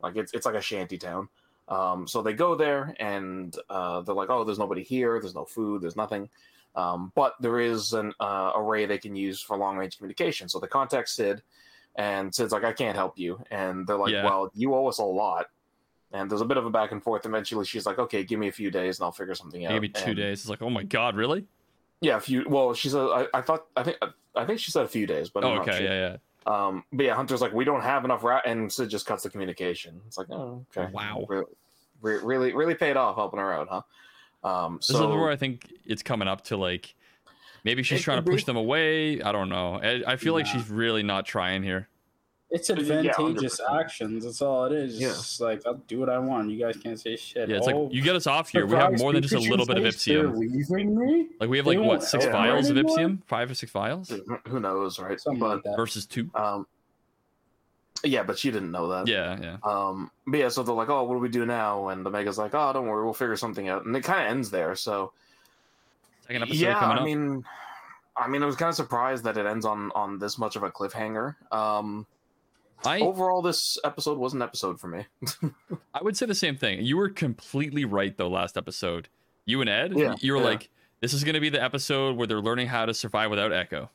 Like 0.00 0.16
it's 0.16 0.32
it's 0.32 0.46
like 0.46 0.54
a 0.54 0.60
shanty 0.60 0.98
town. 0.98 1.28
Um, 1.68 2.06
so 2.06 2.22
they 2.22 2.32
go 2.32 2.54
there 2.54 2.94
and 2.98 3.54
uh, 3.68 4.00
they're 4.02 4.14
like, 4.14 4.30
oh, 4.30 4.44
there's 4.44 4.58
nobody 4.58 4.82
here. 4.82 5.20
There's 5.20 5.34
no 5.34 5.44
food. 5.44 5.82
There's 5.82 5.96
nothing. 5.96 6.28
Um, 6.76 7.10
but 7.14 7.34
there 7.40 7.58
is 7.60 7.92
an 7.92 8.12
uh, 8.20 8.52
array 8.54 8.86
they 8.86 8.98
can 8.98 9.16
use 9.16 9.42
for 9.42 9.56
long 9.56 9.76
range 9.76 9.96
communication. 9.98 10.48
So 10.48 10.58
they 10.60 10.66
contact 10.68 11.08
Sid, 11.08 11.42
and 11.96 12.32
Sid's 12.34 12.52
like, 12.52 12.64
I 12.64 12.72
can't 12.72 12.96
help 12.96 13.18
you. 13.18 13.42
And 13.50 13.86
they're 13.86 13.96
like, 13.98 14.12
Yeah. 14.12 14.24
well, 14.24 14.50
you 14.54 14.74
owe 14.74 14.86
us 14.86 14.98
a 14.98 15.04
lot. 15.04 15.46
And 16.12 16.30
there's 16.30 16.40
a 16.40 16.44
bit 16.46 16.56
of 16.56 16.64
a 16.64 16.70
back 16.70 16.92
and 16.92 17.02
forth. 17.02 17.26
Eventually, 17.26 17.66
she's 17.66 17.84
like, 17.84 17.98
okay, 17.98 18.22
give 18.24 18.38
me 18.38 18.48
a 18.48 18.52
few 18.52 18.70
days 18.70 18.98
and 18.98 19.04
I'll 19.04 19.12
figure 19.12 19.34
something 19.34 19.66
out. 19.66 19.72
Maybe 19.72 19.88
two 19.90 20.04
And- 20.10 20.16
days. 20.16 20.40
It's 20.40 20.48
like, 20.48 20.62
oh 20.62 20.70
my 20.70 20.84
god, 20.84 21.16
really? 21.16 21.44
Yeah, 22.00 22.16
a 22.16 22.20
few. 22.20 22.44
Well, 22.48 22.74
she 22.74 22.88
said, 22.88 23.00
I, 23.00 23.26
I 23.34 23.40
thought, 23.42 23.66
I 23.76 23.82
think, 23.82 23.98
I 24.36 24.44
think 24.44 24.60
she 24.60 24.70
said 24.70 24.84
a 24.84 24.88
few 24.88 25.06
days, 25.06 25.30
but 25.30 25.42
Oh, 25.44 25.58
okay, 25.60 25.72
sure. 25.72 25.80
yeah, 25.86 26.10
yeah. 26.10 26.16
Um, 26.46 26.84
but 26.92 27.04
yeah, 27.06 27.14
Hunter's 27.14 27.40
like, 27.40 27.52
we 27.52 27.64
don't 27.64 27.82
have 27.82 28.04
enough 28.04 28.22
rat, 28.24 28.44
and 28.46 28.72
Sid 28.72 28.88
just 28.88 29.04
cuts 29.04 29.24
the 29.24 29.30
communication. 29.30 30.00
It's 30.06 30.16
like, 30.16 30.28
oh, 30.30 30.64
okay, 30.76 30.90
Wow. 30.92 31.26
really, 31.28 31.44
really, 32.24 32.52
really 32.54 32.74
paid 32.74 32.96
off 32.96 33.16
helping 33.16 33.40
her 33.40 33.52
out, 33.52 33.68
huh? 33.68 34.48
Um, 34.48 34.76
This 34.78 34.90
is 34.90 34.96
where 35.00 35.28
I 35.30 35.36
think 35.36 35.68
it's 35.84 36.02
coming 36.02 36.28
up 36.28 36.44
to 36.44 36.56
like 36.56 36.94
maybe 37.64 37.82
she's 37.82 38.00
trying 38.02 38.22
to 38.24 38.30
push 38.30 38.42
be. 38.42 38.46
them 38.46 38.56
away. 38.56 39.20
I 39.20 39.32
don't 39.32 39.48
know. 39.48 39.74
I, 39.82 40.12
I 40.12 40.16
feel 40.16 40.32
like 40.32 40.46
she's 40.46 40.70
really 40.70 41.02
not 41.02 41.26
trying 41.26 41.62
here. 41.64 41.88
It's 42.50 42.70
advantageous 42.70 43.60
100%. 43.60 43.80
actions. 43.80 44.24
That's 44.24 44.40
all 44.40 44.64
it 44.64 44.72
is. 44.72 44.98
Yeah. 44.98 45.08
It's 45.08 45.18
just 45.18 45.40
like 45.42 45.62
I'll 45.66 45.74
do 45.86 46.00
what 46.00 46.08
I 46.08 46.18
want. 46.18 46.50
You 46.50 46.58
guys 46.58 46.76
can't 46.78 46.98
say 46.98 47.14
shit. 47.16 47.48
Yeah, 47.48 47.58
it's 47.58 47.68
Oh, 47.68 47.82
like 47.84 47.94
you 47.94 48.00
get 48.00 48.16
us 48.16 48.26
off 48.26 48.48
here. 48.48 48.64
We 48.66 48.74
have 48.76 48.98
more 48.98 49.12
than 49.12 49.22
just 49.22 49.34
a 49.34 49.38
little 49.38 49.66
bit 49.66 49.76
of 49.76 49.82
thinks 49.82 50.04
they're 50.06 50.28
Ipsium. 50.28 50.36
leaving 50.70 50.98
me? 50.98 51.28
Like 51.40 51.50
we 51.50 51.58
have 51.58 51.66
like 51.66 51.78
what 51.78 52.02
six 52.02 52.24
help 52.24 52.32
vials 52.36 52.70
of 52.70 52.78
anymore? 52.78 52.96
Ipsium? 52.96 53.18
Five 53.26 53.50
or 53.50 53.54
six 53.54 53.70
vials 53.70 54.10
who 54.46 54.60
knows, 54.60 54.98
right? 54.98 55.20
Something 55.20 55.40
but 55.40 55.56
like 55.56 55.62
that. 55.64 55.76
versus 55.76 56.06
two. 56.06 56.30
um, 56.34 56.66
yeah, 58.04 58.22
but 58.22 58.38
she 58.38 58.50
didn't 58.50 58.70
know 58.70 58.88
that. 58.88 59.08
Yeah, 59.08 59.36
yeah. 59.42 59.56
Um, 59.64 60.10
but 60.26 60.38
yeah, 60.38 60.48
so 60.48 60.62
they're 60.62 60.74
like, 60.74 60.88
oh, 60.88 61.02
what 61.04 61.14
do 61.14 61.18
we 61.20 61.28
do 61.28 61.44
now? 61.44 61.88
And 61.88 62.06
Omega's 62.06 62.38
like, 62.38 62.54
oh, 62.54 62.72
don't 62.72 62.86
worry, 62.86 63.04
we'll 63.04 63.12
figure 63.12 63.36
something 63.36 63.68
out. 63.68 63.84
And 63.86 63.94
it 63.96 64.04
kind 64.04 64.24
of 64.24 64.30
ends 64.30 64.50
there. 64.50 64.74
So 64.76 65.12
Second 66.26 66.42
episode 66.44 66.56
yeah, 66.60 66.78
coming 66.78 66.98
I 66.98 67.04
mean, 67.04 67.44
I 68.16 68.28
mean, 68.28 68.42
I 68.42 68.46
was 68.46 68.56
kind 68.56 68.68
of 68.70 68.74
surprised 68.76 69.24
that 69.24 69.36
it 69.36 69.46
ends 69.46 69.66
on 69.66 69.90
on 69.94 70.18
this 70.18 70.38
much 70.38 70.56
of 70.56 70.62
a 70.62 70.70
cliffhanger. 70.70 71.34
Um, 71.52 72.06
I 72.84 73.00
overall, 73.00 73.42
this 73.42 73.78
episode 73.84 74.18
was 74.18 74.34
an 74.34 74.42
episode 74.42 74.80
for 74.80 74.88
me. 74.88 75.06
I 75.94 76.02
would 76.02 76.16
say 76.16 76.26
the 76.26 76.34
same 76.34 76.56
thing. 76.56 76.82
You 76.82 76.96
were 76.96 77.08
completely 77.08 77.84
right 77.84 78.16
though. 78.16 78.28
Last 78.28 78.56
episode, 78.56 79.08
you 79.46 79.60
and 79.60 79.68
Ed, 79.70 79.92
Yeah, 79.96 80.14
you 80.20 80.32
were 80.32 80.38
yeah. 80.38 80.44
like, 80.44 80.68
"This 81.00 81.12
is 81.12 81.24
going 81.24 81.34
to 81.34 81.40
be 81.40 81.48
the 81.48 81.62
episode 81.62 82.16
where 82.16 82.26
they're 82.26 82.40
learning 82.40 82.68
how 82.68 82.86
to 82.86 82.94
survive 82.94 83.30
without 83.30 83.52
Echo." 83.52 83.90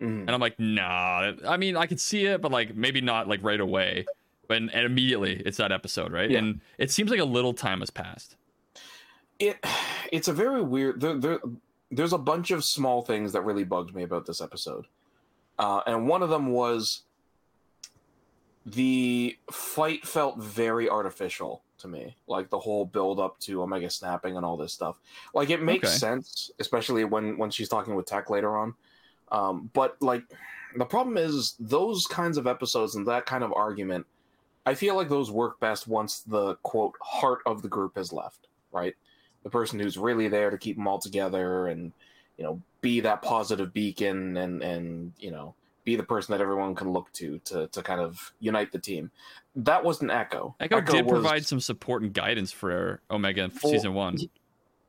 Mhm. 0.00 0.22
And 0.22 0.30
I'm 0.30 0.40
like, 0.40 0.58
"Nah." 0.58 1.32
I 1.46 1.56
mean, 1.56 1.76
I 1.76 1.86
could 1.86 2.00
see 2.00 2.26
it, 2.26 2.42
but 2.42 2.52
like 2.52 2.74
maybe 2.74 3.00
not 3.00 3.28
like 3.28 3.42
right 3.42 3.60
away. 3.60 4.04
But 4.48 4.56
and 4.58 4.70
immediately, 4.74 5.40
it's 5.46 5.56
that 5.56 5.72
episode, 5.72 6.12
right? 6.12 6.30
Yeah. 6.30 6.38
And 6.40 6.60
it 6.76 6.90
seems 6.90 7.10
like 7.10 7.20
a 7.20 7.24
little 7.24 7.54
time 7.54 7.80
has 7.80 7.90
passed. 7.90 8.36
it 9.38 9.56
it's 10.12 10.28
a 10.28 10.32
very 10.32 10.60
weird 10.62 11.00
there, 11.00 11.18
there 11.18 11.38
there's 11.90 12.12
a 12.12 12.18
bunch 12.18 12.50
of 12.50 12.62
small 12.64 13.02
things 13.02 13.32
that 13.32 13.40
really 13.42 13.64
bugged 13.64 13.94
me 13.94 14.02
about 14.02 14.26
this 14.26 14.40
episode 14.40 14.86
uh, 15.58 15.80
and 15.86 16.06
one 16.06 16.22
of 16.22 16.28
them 16.28 16.48
was 16.52 17.02
the 18.66 19.36
fight 19.50 20.06
felt 20.06 20.38
very 20.38 20.88
artificial 20.88 21.62
to 21.78 21.88
me. 21.88 22.16
Like 22.26 22.50
the 22.50 22.58
whole 22.58 22.84
build 22.86 23.20
up 23.20 23.38
to 23.40 23.62
omega 23.62 23.90
snapping 23.90 24.36
and 24.36 24.44
all 24.44 24.56
this 24.56 24.72
stuff. 24.72 25.00
Like 25.34 25.50
it 25.50 25.62
makes 25.62 25.88
Okay. 25.88 25.98
sense 25.98 26.50
especially 26.60 27.04
when 27.04 27.36
when 27.38 27.50
she's 27.50 27.68
talking 27.68 27.94
with 27.94 28.06
tech 28.06 28.30
later 28.30 28.56
on. 28.56 28.74
Um, 29.30 29.70
but 29.72 30.00
like 30.00 30.22
the 30.76 30.84
problem 30.84 31.16
is 31.16 31.54
those 31.58 32.06
kinds 32.06 32.36
of 32.36 32.46
episodes 32.46 32.94
and 32.94 33.06
that 33.06 33.26
kind 33.26 33.44
of 33.44 33.52
argument 33.52 34.06
i 34.66 34.74
feel 34.74 34.96
like 34.96 35.08
those 35.08 35.30
work 35.30 35.60
best 35.60 35.86
once 35.86 36.20
the 36.20 36.56
quote 36.56 36.94
heart 37.00 37.40
of 37.46 37.62
the 37.62 37.68
group 37.68 37.96
has 37.96 38.12
left 38.12 38.48
right? 38.72 38.94
The 39.44 39.50
person 39.50 39.78
who's 39.78 39.96
really 39.96 40.28
there 40.28 40.50
to 40.50 40.58
keep 40.58 40.76
them 40.76 40.88
all 40.88 40.98
together 40.98 41.68
and 41.68 41.92
you 42.36 42.44
know 42.44 42.60
be 42.80 43.00
that 43.00 43.22
positive 43.22 43.72
beacon 43.72 44.36
and 44.36 44.62
and 44.62 45.12
you 45.18 45.30
know 45.30 45.54
be 45.84 45.96
the 45.96 46.02
person 46.02 46.32
that 46.32 46.40
everyone 46.40 46.74
can 46.74 46.90
look 46.92 47.12
to 47.12 47.38
to 47.40 47.66
to 47.68 47.82
kind 47.82 48.00
of 48.00 48.32
unite 48.40 48.72
the 48.72 48.78
team 48.78 49.10
that 49.56 49.84
wasn't 49.84 50.10
echo 50.10 50.54
Echo, 50.60 50.80
did 50.80 51.04
was- 51.04 51.12
provide 51.12 51.44
some 51.46 51.60
support 51.60 52.02
and 52.02 52.12
guidance 52.12 52.50
for 52.52 53.00
Omega 53.10 53.42
in 53.44 53.52
Well, 53.62 53.72
season 53.72 53.94
one. 53.94 54.16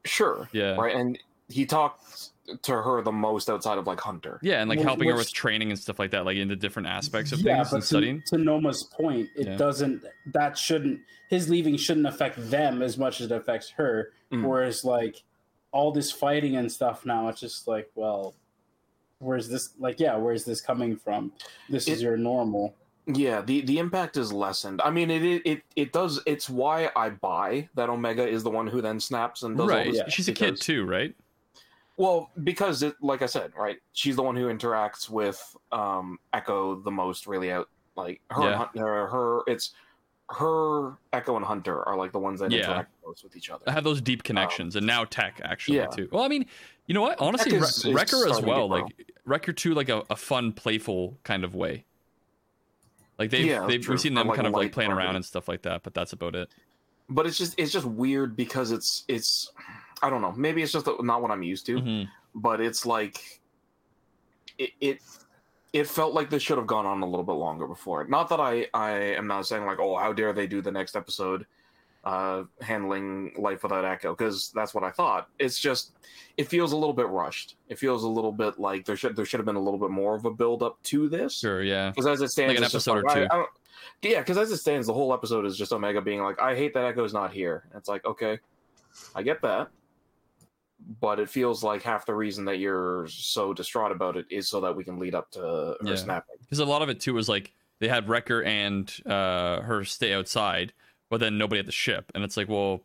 sure 0.04 0.50
Yeah. 0.52 0.76
right 0.76 0.96
and 0.96 1.20
he 1.50 1.66
talked 1.66 2.30
to 2.62 2.72
her 2.82 3.02
the 3.02 3.12
most 3.12 3.50
outside 3.50 3.78
of 3.78 3.88
like 3.88 4.00
hunter 4.00 4.40
Yeah, 4.42 4.62
and 4.62 4.70
like 4.70 4.78
Which- 4.80 4.86
helping 4.88 5.10
her 5.10 5.16
with 5.16 5.34
training 5.34 5.72
and 5.72 5.80
stuff 5.80 5.98
like 6.00 6.12
that, 6.12 6.26
like 6.26 6.38
in 6.38 6.48
the 6.48 6.56
different 6.56 6.88
aspects 6.88 7.32
of 7.32 7.40
yeah, 7.42 7.56
things 7.58 7.70
but 7.70 7.76
and 7.78 7.82
to, 7.84 7.88
studying. 7.88 8.24
to 8.28 8.38
Noma's 8.38 8.84
point, 8.84 9.30
it 9.36 9.48
Yeah. 9.48 9.58
doesn't. 9.58 10.04
That 10.28 10.56
shouldn't. 10.58 11.02
His 11.30 11.50
leaving 11.50 11.76
shouldn't 11.76 12.06
affect 12.06 12.38
them 12.52 12.84
as 12.84 12.98
much 13.00 13.20
as 13.20 13.32
it 13.32 13.36
affects 13.36 13.72
her. 13.72 14.12
Mm. 14.32 14.44
Whereas, 14.48 14.86
like 14.86 15.24
all 15.72 15.92
this 15.92 16.12
fighting 16.12 16.56
and 16.56 16.72
stuff 16.72 17.04
now, 17.04 17.28
it's 17.30 17.40
just 17.40 17.68
like, 17.68 17.90
well, 17.96 18.36
where's 19.20 19.48
this? 19.50 19.72
Like, 19.80 20.00
yeah, 20.00 20.16
where's 20.18 20.46
this 20.46 20.62
coming 20.62 20.96
from? 20.96 21.32
This 21.70 21.88
is 21.88 22.02
your 22.02 22.18
normal. 22.18 22.76
Yeah, 23.08 23.42
the 23.42 23.62
the 23.62 23.78
impact 23.78 24.18
is 24.18 24.34
lessened. 24.34 24.82
I 24.84 24.90
mean, 24.90 25.12
it 25.12 25.24
it 25.24 25.42
it, 25.46 25.62
it 25.76 25.94
does. 25.94 26.20
It's 26.26 26.50
why 26.50 26.90
I 26.96 27.10
buy 27.10 27.70
that 27.76 27.90
Omega 27.90 28.28
is 28.28 28.42
the 28.44 28.50
one 28.50 28.66
who 28.68 28.82
then 28.82 29.00
snaps 29.00 29.44
and 29.44 29.56
does 29.56 29.64
all 29.64 29.68
Right. 29.70 29.86
this. 29.88 29.98
Yeah, 29.98 30.10
She's 30.10 30.28
a 30.28 30.34
kid 30.34 30.60
too, 30.60 30.86
right? 30.86 31.14
Well, 31.98 32.30
because 32.44 32.84
it, 32.84 32.96
like 33.02 33.22
I 33.22 33.26
said, 33.28 33.54
right, 33.56 33.78
she's 33.94 34.16
the 34.18 34.24
one 34.24 34.36
who 34.36 34.48
interacts 34.48 35.10
with 35.10 35.40
um 35.72 36.20
Echo 36.34 36.76
the 36.82 36.92
most. 36.92 37.28
Really, 37.28 37.52
out 37.52 37.70
like 37.96 38.22
her, 38.32 38.42
Yeah. 38.44 38.66
Her, 38.76 39.08
her, 39.08 39.42
it's 39.48 39.72
her, 40.30 40.98
Echo, 41.14 41.36
and 41.36 41.46
Hunter 41.46 41.88
are 41.88 41.96
like 41.96 42.12
the 42.12 42.20
ones 42.20 42.40
that 42.40 42.52
Yeah. 42.52 42.66
interact 42.66 42.92
most 43.06 43.24
with 43.24 43.36
each 43.36 43.50
other. 43.50 43.64
I 43.68 43.72
have 43.72 43.84
those 43.84 44.02
deep 44.02 44.24
connections, 44.24 44.76
and 44.76 44.86
now 44.86 45.06
Tech 45.06 45.40
actually 45.44 45.78
yeah. 45.78 45.88
too. 45.88 46.10
Well, 46.12 46.24
I 46.24 46.28
mean, 46.28 46.46
you 46.88 46.94
know 46.94 47.02
what? 47.02 47.20
Honestly, 47.20 47.58
Re- 47.60 47.94
Wrecker 47.94 48.28
as 48.28 48.42
well. 48.42 48.68
Like 48.68 48.86
Wrecker 49.26 49.54
too, 49.54 49.74
like 49.74 49.90
a, 49.90 50.04
a 50.10 50.16
fun, 50.16 50.52
playful 50.52 51.18
kind 51.24 51.44
of 51.44 51.54
way. 51.56 51.86
Like 53.18 53.30
they've, 53.30 53.46
Yeah, 53.46 53.66
they've 53.66 53.88
we've 53.88 54.00
seen 54.00 54.14
them 54.14 54.28
like 54.28 54.36
kind 54.36 54.48
of 54.48 54.54
like 54.54 54.72
playing 54.72 54.92
around 54.92 55.16
and 55.16 55.24
stuff 55.24 55.48
like 55.48 55.62
that, 55.62 55.84
but 55.84 55.94
that's 55.94 56.14
about 56.14 56.36
it. 56.36 56.50
But 57.08 57.26
it's 57.28 57.38
just 57.38 57.54
it's 57.58 57.72
just 57.72 57.86
weird 57.86 58.36
because 58.36 58.72
it's 58.72 59.04
it's 59.08 59.52
I 60.02 60.10
don't 60.10 60.22
know. 60.22 60.32
Maybe 60.34 60.64
it's 60.64 60.72
just 60.72 60.88
not 61.02 61.22
what 61.22 61.32
I'm 61.32 61.44
used 61.44 61.66
to. 61.68 61.76
Mhm. 61.80 62.08
but 62.34 62.60
it's 62.60 62.86
like 62.86 63.42
it, 64.58 64.72
it 64.82 65.02
it 65.76 65.86
felt 65.90 66.14
like 66.14 66.30
this 66.30 66.42
should 66.42 66.58
have 66.58 66.66
gone 66.68 66.86
on 66.86 67.02
a 67.02 67.06
little 67.06 67.26
bit 67.26 67.34
longer 67.34 67.68
before. 67.68 68.06
Not 68.08 68.30
that 68.30 68.40
i 68.40 68.66
i 68.74 68.92
am 68.92 69.28
not 69.28 69.46
saying 69.46 69.66
like 69.66 69.78
oh 69.80 69.98
how 69.98 70.14
dare 70.14 70.32
they 70.32 70.48
do 70.48 70.62
the 70.62 70.72
next 70.72 70.96
episode 70.96 71.46
uh 72.06 72.44
handling 72.62 73.34
life 73.38 73.62
without 73.64 73.84
echo 73.84 74.14
because 74.16 74.52
that's 74.56 74.74
what 74.74 74.84
i 74.86 74.90
thought. 74.90 75.28
It's 75.38 75.60
just 75.60 75.92
it 76.38 76.48
feels 76.48 76.72
a 76.72 76.78
little 76.78 76.94
bit 76.94 77.08
rushed. 77.08 77.58
It 77.68 77.78
feels 77.78 78.04
a 78.04 78.08
little 78.08 78.32
bit 78.32 78.58
like 78.58 78.86
there 78.86 78.96
should 78.96 79.18
there 79.18 79.26
should 79.26 79.40
have 79.42 79.46
been 79.46 79.58
a 79.58 79.62
little 79.68 79.80
bit 79.80 79.90
more 79.90 80.16
of 80.16 80.24
a 80.24 80.32
build 80.32 80.64
up 80.64 80.82
to 80.84 81.10
this. 81.10 81.40
Sure, 81.40 81.62
yeah. 81.62 81.90
because 81.90 82.08
as 82.08 82.22
it 82.22 82.30
stands 82.30 82.52
Like 82.52 82.58
an 82.60 82.64
episode 82.64 82.98
or 83.00 83.04
like, 83.04 83.18
I- 83.18 83.20
two. 83.20 83.28
I 83.32 83.36
don't- 83.36 83.50
yeah 84.02 84.20
because 84.20 84.38
as 84.38 84.52
it 84.52 84.58
stands 84.58 84.88
the 84.88 84.94
whole 84.94 85.14
episode 85.14 85.46
is 85.46 85.58
just 85.58 85.72
omega 85.74 86.02
being 86.02 86.22
like 86.22 86.40
i 86.42 86.56
hate 86.56 86.74
that 86.74 86.86
echo's 86.86 87.14
not 87.14 87.34
here. 87.34 87.64
And 87.72 87.80
it's 87.80 87.90
like 87.90 88.06
okay 88.06 88.40
i 89.14 89.22
get 89.22 89.42
that 89.42 89.70
but 91.00 91.20
it 91.20 91.30
feels 91.30 91.64
like 91.64 91.82
half 91.84 92.06
the 92.06 92.14
reason 92.14 92.46
that 92.46 92.60
you're 92.60 93.08
so 93.08 93.54
distraught 93.54 93.92
about 93.92 94.18
it 94.18 94.26
is 94.30 94.48
so 94.50 94.62
that 94.62 94.76
we 94.76 94.84
can 94.84 95.00
lead 95.00 95.16
up 95.16 95.32
to 95.32 95.40
her 95.40 95.76
Yeah. 95.84 95.96
snapping 95.96 96.36
Because 96.42 96.60
a 96.60 96.66
lot 96.66 96.82
of 96.82 96.90
it 96.90 97.00
too 97.00 97.14
was 97.14 97.28
like 97.30 97.52
they 97.80 97.88
had 97.88 98.08
Wrecker 98.08 98.44
and 98.44 98.92
uh, 99.06 99.62
her 99.62 99.84
stay 99.84 100.14
outside, 100.14 100.74
but 101.10 101.20
then 101.20 101.38
nobody 101.38 101.60
at 101.60 101.66
the 101.66 101.72
ship, 101.72 102.12
and 102.16 102.24
it's 102.24 102.38
like, 102.38 102.48
well, 102.48 102.82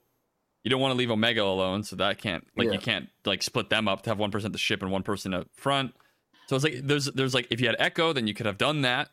you 0.65 0.71
don't 0.71 0.81
want 0.81 0.93
to 0.93 0.99
leave 0.99 1.11
Omega 1.11 1.43
alone, 1.43 1.83
so 1.85 1.97
that 1.97 2.19
can't 2.19 2.47
like 2.57 2.67
Yeah. 2.67 2.73
you 2.75 2.79
can't 2.79 3.09
like 3.25 3.43
split 3.43 3.71
them 3.71 3.87
up 3.89 4.03
to 4.03 4.11
have 4.11 4.19
one 4.19 4.31
person 4.31 4.47
at 4.47 4.53
the 4.53 4.59
ship 4.59 4.83
and 4.83 4.91
one 4.91 5.03
person 5.03 5.33
up 5.35 5.49
front. 5.55 5.95
So 6.49 6.57
it's 6.57 6.65
like 6.65 6.81
there's 6.83 7.07
there's 7.07 7.35
like 7.35 7.47
if 7.51 7.61
you 7.61 7.67
had 7.67 7.77
Echo, 7.79 8.13
then 8.13 8.27
you 8.27 8.35
could 8.35 8.47
have 8.47 8.59
done 8.59 8.83
that. 8.83 9.09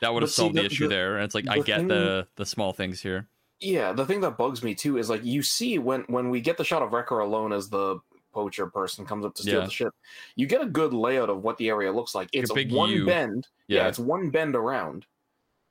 That 0.00 0.12
would 0.14 0.22
have 0.22 0.30
see, 0.30 0.42
solved 0.42 0.54
the, 0.56 0.60
the- 0.60 0.66
issue 0.66 0.84
the- 0.84 0.94
there. 0.94 1.16
And 1.16 1.24
it's 1.24 1.34
like 1.34 1.48
I 1.48 1.58
get 1.60 1.78
thing- 1.80 1.88
the 1.88 2.28
the 2.36 2.46
small 2.46 2.72
things 2.72 3.00
here. 3.02 3.28
Yeah, 3.60 3.92
the 3.94 4.04
thing 4.04 4.20
that 4.20 4.36
bugs 4.36 4.62
me 4.62 4.74
too 4.74 4.98
is 4.98 5.08
like 5.10 5.24
you 5.24 5.42
see 5.42 5.78
when 5.78 6.02
when 6.08 6.28
we 6.30 6.40
get 6.42 6.58
the 6.58 6.64
shot 6.64 6.82
of 6.82 6.92
Wrecker 6.92 7.18
alone 7.18 7.52
as 7.54 7.68
the 7.70 7.98
poacher 8.36 8.66
person 8.66 9.06
comes 9.06 9.24
up 9.24 9.34
to 9.36 9.42
steal 9.42 9.60
Yeah. 9.60 9.64
the 9.64 9.70
ship, 9.70 9.94
you 10.36 10.46
get 10.46 10.60
a 10.60 10.66
good 10.66 10.92
layout 10.92 11.30
of 11.30 11.42
what 11.42 11.56
the 11.56 11.68
area 11.70 11.90
looks 11.90 12.14
like. 12.14 12.28
It's 12.32 12.52
big 12.52 12.70
one 12.70 12.90
U. 12.90 13.06
bend. 13.06 13.48
Yeah. 13.66 13.82
Yeah. 13.82 13.88
it's 13.88 13.98
one 13.98 14.28
bend 14.30 14.54
around. 14.54 15.06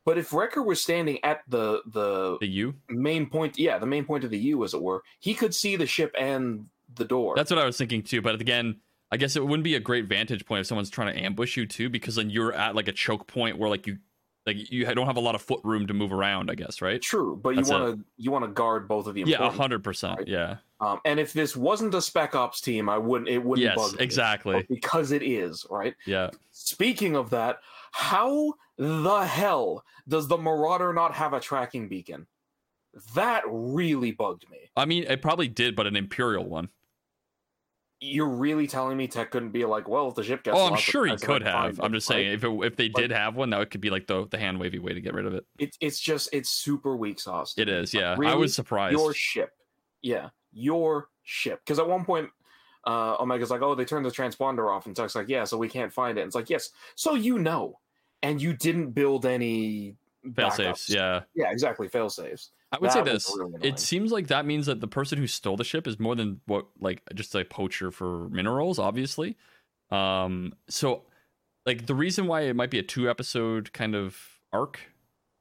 But 0.03 0.17
if 0.17 0.33
Wrecker 0.33 0.61
was 0.63 0.81
standing 0.81 1.23
at 1.23 1.41
the 1.47 1.81
the 1.85 2.37
The 2.39 2.47
U. 2.47 2.73
main 2.89 3.27
point, 3.29 3.57
yeah, 3.57 3.77
the 3.79 3.85
main 3.85 4.03
point 4.05 4.23
of 4.23 4.31
the 4.31 4.37
U, 4.39 4.63
as 4.63 4.73
it 4.73 4.81
were, 4.81 5.03
he 5.19 5.33
could 5.35 5.53
see 5.53 5.75
the 5.75 5.85
ship 5.87 6.13
and 6.19 6.65
the 6.95 7.05
door. 7.05 7.33
That's 7.35 7.51
what 7.51 7.59
I 7.59 7.65
was 7.65 7.77
thinking 7.77 8.01
too. 8.03 8.21
But 8.21 8.39
again, 8.41 8.79
I 9.11 9.17
guess 9.17 9.35
it 9.35 9.45
wouldn't 9.45 9.63
be 9.63 9.75
a 9.75 9.79
great 9.79 10.05
vantage 10.05 10.45
point 10.45 10.61
if 10.61 10.67
someone's 10.67 10.89
trying 10.89 11.13
to 11.13 11.19
ambush 11.19 11.55
you 11.57 11.65
too, 11.67 11.89
because 11.89 12.15
then 12.15 12.29
you're 12.29 12.53
at 12.53 12.75
like 12.75 12.87
a 12.87 12.91
choke 12.91 13.27
point 13.27 13.57
where 13.57 13.69
like 13.69 13.85
you 13.87 13.97
like 14.45 14.71
you 14.71 14.85
don't 14.85 15.07
have 15.07 15.17
a 15.17 15.21
lot 15.21 15.35
of 15.35 15.41
foot 15.41 15.59
room 15.63 15.87
to 15.87 15.93
move 15.93 16.13
around. 16.13 16.51
I 16.51 16.55
guess 16.55 16.81
right. 16.81 17.01
true, 17.01 17.39
but 17.41 17.51
you 17.51 17.55
That's 17.57 17.69
it. 17.69 17.73
want 17.73 17.97
to 17.99 18.05
you 18.17 18.31
want 18.31 18.45
to 18.45 18.51
guard 18.51 18.87
both 18.87 19.07
of 19.07 19.15
the 19.15 19.23
Yeah, 19.25 19.45
a 19.45 19.49
hundred 19.49 19.83
percent. 19.83 20.19
right? 20.19 20.27
Yeah. 20.27 20.57
Um, 20.81 20.99
and 21.05 21.19
if 21.19 21.31
this 21.33 21.55
wasn't 21.55 21.93
a 21.95 22.01
Spec 22.01 22.35
Ops 22.35 22.59
team, 22.61 22.89
I 22.89 22.97
wouldn't. 22.97 23.29
It 23.29 23.43
wouldn't 23.43 23.63
Yes, 23.63 23.75
bug 23.75 24.01
exactly. 24.01 24.55
But 24.55 24.67
because 24.67 25.11
it 25.11 25.23
is, 25.23 25.65
right? 25.69 25.95
Yeah. 26.05 26.29
Speaking 26.51 27.15
of 27.15 27.29
that, 27.31 27.59
how 27.91 28.53
the 28.77 29.21
hell 29.25 29.83
does 30.07 30.27
the 30.27 30.37
Marauder 30.37 30.91
not 30.93 31.13
have 31.13 31.33
a 31.33 31.39
tracking 31.39 31.87
beacon? 31.87 32.27
That 33.13 33.43
really 33.47 34.11
bugged 34.11 34.49
me. 34.49 34.69
I 34.75 34.85
mean, 34.85 35.03
it 35.05 35.21
probably 35.21 35.47
did, 35.47 35.75
but 35.75 35.87
an 35.87 35.95
imperial 35.95 36.47
one. 36.47 36.69
You're 38.01 38.27
really 38.29 38.67
telling 38.67 38.97
me 38.97 39.07
Tech 39.07 39.31
couldn't 39.31 39.51
be 39.51 39.63
like, 39.65 39.87
well, 39.87 40.09
if 40.09 40.15
the 40.15 40.23
ship 40.23 40.43
gets 40.43 40.57
Oh, 40.57 40.67
I'm 40.67 40.75
sure 40.77 41.05
he 41.05 41.15
could 41.15 41.41
have. 41.43 41.79
I'm 41.79 41.93
just 41.93 42.07
saying, 42.07 42.33
if 42.33 42.43
it, 42.43 42.49
if 42.63 42.75
they 42.75 42.89
Like- 42.89 42.95
did 42.95 43.11
have 43.11 43.35
one, 43.35 43.49
that 43.51 43.71
could 43.71 43.81
be 43.81 43.89
like 43.89 44.05
the 44.07 44.27
the 44.29 44.37
hand 44.37 44.59
wavy 44.59 44.79
way 44.79 44.93
to 44.93 45.01
get 45.01 45.13
rid 45.13 45.25
of 45.25 45.33
it. 45.33 45.45
It, 45.57 45.77
it's 45.79 45.99
just 45.99 46.29
it's 46.33 46.49
super 46.49 46.95
weak 46.95 47.19
sauce. 47.19 47.53
It 47.57 47.69
is, 47.69 47.89
is, 47.89 47.93
Like, 47.95 48.17
yeah. 48.19 48.31
I 48.31 48.35
was 48.35 48.53
surprised. 48.53 48.93
Your 48.97 49.13
ship, 49.13 49.51
yeah, 50.01 50.29
your 50.51 51.07
ship. 51.23 51.61
Because 51.65 51.79
at 51.79 51.87
one 51.87 52.03
point, 52.05 52.29
uh, 52.85 53.15
Omega's 53.17 53.49
like, 53.49 53.61
"Oh, 53.61 53.73
they 53.75 53.85
turned 53.85 54.05
the 54.05 54.11
transponder 54.11 54.69
off," 54.69 54.85
and 54.85 54.95
Tech's 54.95 55.15
like, 55.15 55.29
"Yeah, 55.29 55.45
so 55.45 55.57
we 55.57 55.69
can't 55.69 55.91
find 55.91 56.17
it." 56.17 56.21
And 56.21 56.27
it's 56.27 56.35
like, 56.35 56.49
"Yes, 56.49 56.71
so 56.95 57.15
you 57.15 57.39
know, 57.39 57.79
and 58.21 58.41
you 58.41 58.53
didn't 58.53 58.91
build 58.91 59.25
any 59.25 59.95
Fail 60.35 60.49
backups. 60.49 60.55
safes, 60.57 60.89
yeah. 60.89 61.21
yeah, 61.33 61.49
exactly, 61.49 61.87
fail 61.87 62.09
safes." 62.09 62.51
I 62.71 62.77
would 62.79 62.91
say 62.91 63.01
That 63.01 63.13
was 63.13 63.25
this. 63.25 63.37
really 63.37 63.67
it 63.67 63.79
seems 63.79 64.11
like 64.11 64.27
that 64.27 64.45
means 64.45 64.65
that 64.65 64.81
the 64.81 64.87
person 64.87 65.17
who 65.17 65.27
stole 65.27 65.55
the 65.57 65.63
ship 65.63 65.87
is 65.87 65.99
more 65.99 66.15
than 66.15 66.41
what 66.45 66.65
like 66.79 67.01
just 67.13 67.33
a 67.35 67.45
poacher 67.45 67.91
for 67.91 68.27
minerals, 68.29 68.79
obviously. 68.79 69.37
Um 69.91 70.53
so 70.67 71.03
like 71.65 71.85
the 71.85 71.95
reason 71.95 72.27
why 72.27 72.41
it 72.41 72.55
might 72.55 72.71
be 72.71 72.79
a 72.79 72.83
two 72.83 73.09
episode 73.09 73.71
kind 73.73 73.95
of 73.95 74.17
arc 74.51 74.79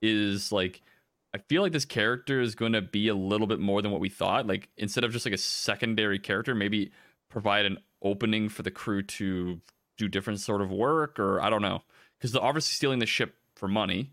is 0.03 0.53
like 0.53 0.83
I 1.35 1.39
feel 1.49 1.63
like 1.63 1.73
this 1.73 1.85
character 1.85 2.41
is 2.41 2.55
going 2.55 2.75
to 2.75 2.81
be 2.83 3.09
a 3.09 3.15
little 3.15 3.49
bit 3.49 3.59
more 3.59 3.83
than 3.83 3.91
what 3.91 4.01
we 4.01 4.09
thought. 4.09 4.47
Like 4.47 4.69
instead 4.77 5.03
of 5.03 5.13
just 5.13 5.27
like 5.27 5.35
a 5.35 5.39
secondary 5.39 6.19
character, 6.21 6.55
maybe 6.55 6.93
provide 7.29 7.65
an 7.67 7.79
opening 8.03 8.49
for 8.49 8.63
the 8.63 8.71
crew 8.71 9.03
to 9.03 9.61
do 9.99 10.07
different 10.09 10.39
sort 10.41 10.61
of 10.61 10.71
work 10.71 11.19
or 11.19 11.41
I 11.41 11.51
don't 11.51 11.63
know. 11.63 11.83
Cuz 12.21 12.33
they're 12.33 12.43
obviously 12.43 12.73
stealing 12.75 13.01
the 13.01 13.07
ship 13.07 13.35
for 13.57 13.67
money 13.69 14.13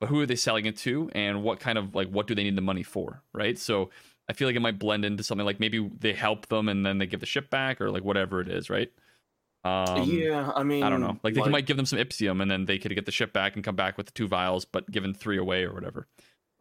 but 0.00 0.08
who 0.08 0.20
are 0.20 0.26
they 0.26 0.34
selling 0.36 0.66
it 0.66 0.76
to 0.78 1.10
and 1.14 1.42
what 1.42 1.60
kind 1.60 1.78
of 1.78 1.94
like 1.94 2.08
what 2.08 2.26
do 2.26 2.34
they 2.34 2.42
need 2.42 2.56
the 2.56 2.62
money 2.62 2.82
for 2.82 3.22
right 3.32 3.58
so 3.58 3.90
i 4.28 4.32
feel 4.32 4.48
like 4.48 4.56
it 4.56 4.60
might 4.60 4.78
blend 4.78 5.04
into 5.04 5.22
something 5.22 5.44
like 5.44 5.60
maybe 5.60 5.88
they 6.00 6.12
help 6.12 6.48
them 6.48 6.68
and 6.68 6.84
then 6.84 6.98
they 6.98 7.06
give 7.06 7.20
the 7.20 7.26
ship 7.26 7.50
back 7.50 7.80
or 7.80 7.90
like 7.90 8.02
whatever 8.02 8.40
it 8.40 8.48
is 8.48 8.70
right 8.70 8.90
um 9.64 10.10
yeah, 10.10 10.50
I 10.56 10.62
mean, 10.62 10.82
i 10.82 10.88
don't 10.88 11.02
know 11.02 11.18
like 11.22 11.34
they 11.34 11.42
might 11.48 11.66
give 11.66 11.76
them 11.76 11.86
some 11.86 11.98
ipsium 11.98 12.40
and 12.40 12.50
then 12.50 12.64
they 12.64 12.78
could 12.78 12.94
get 12.94 13.04
the 13.04 13.12
ship 13.12 13.32
back 13.32 13.54
and 13.54 13.62
come 13.64 13.76
back 13.76 13.98
with 13.98 14.06
the 14.06 14.12
two 14.12 14.26
vials 14.26 14.64
but 14.64 14.90
given 14.90 15.12
three 15.12 15.36
away 15.36 15.64
or 15.64 15.74
whatever 15.74 16.06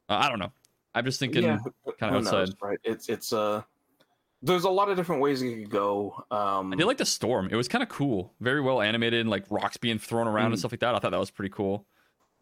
uh, 0.10 0.19
i 0.21 0.28
don't 0.30 0.39
know 0.39 0.52
i'm 0.93 1.06
just 1.06 1.19
thinking 1.19 1.43
yeah, 1.43 1.60
who 1.86 1.93
knows, 2.10 2.28
outside. 2.28 2.49
right? 2.62 2.80
It's 2.84 3.08
it's 3.08 3.32
uh, 3.32 3.62
there's 4.41 4.65
a 4.65 4.69
lot 4.69 4.89
of 4.89 4.97
different 4.97 5.21
ways 5.21 5.41
you 5.41 5.56
could 5.58 5.69
go. 5.69 6.23
Um, 6.32 6.73
i 6.73 6.75
did 6.75 6.86
like 6.86 6.97
the 6.97 7.06
storm 7.06 7.47
it 7.52 7.56
was 7.56 7.67
kind 7.67 7.84
of 7.84 7.89
cool 7.89 8.34
very 8.41 8.60
well 8.62 8.82
animated 8.82 9.21
and 9.21 9.30
like 9.30 9.45
rocks 9.49 9.78
being 9.78 9.99
thrown 9.99 10.28
around 10.28 10.47
and 10.47 10.56
Mm. 10.56 10.60
stuff 10.60 10.71
like 10.73 10.82
that 10.82 10.95
i 10.95 10.99
thought 10.99 11.12
that 11.12 11.19
was 11.19 11.32
pretty 11.32 11.54
cool 11.54 11.86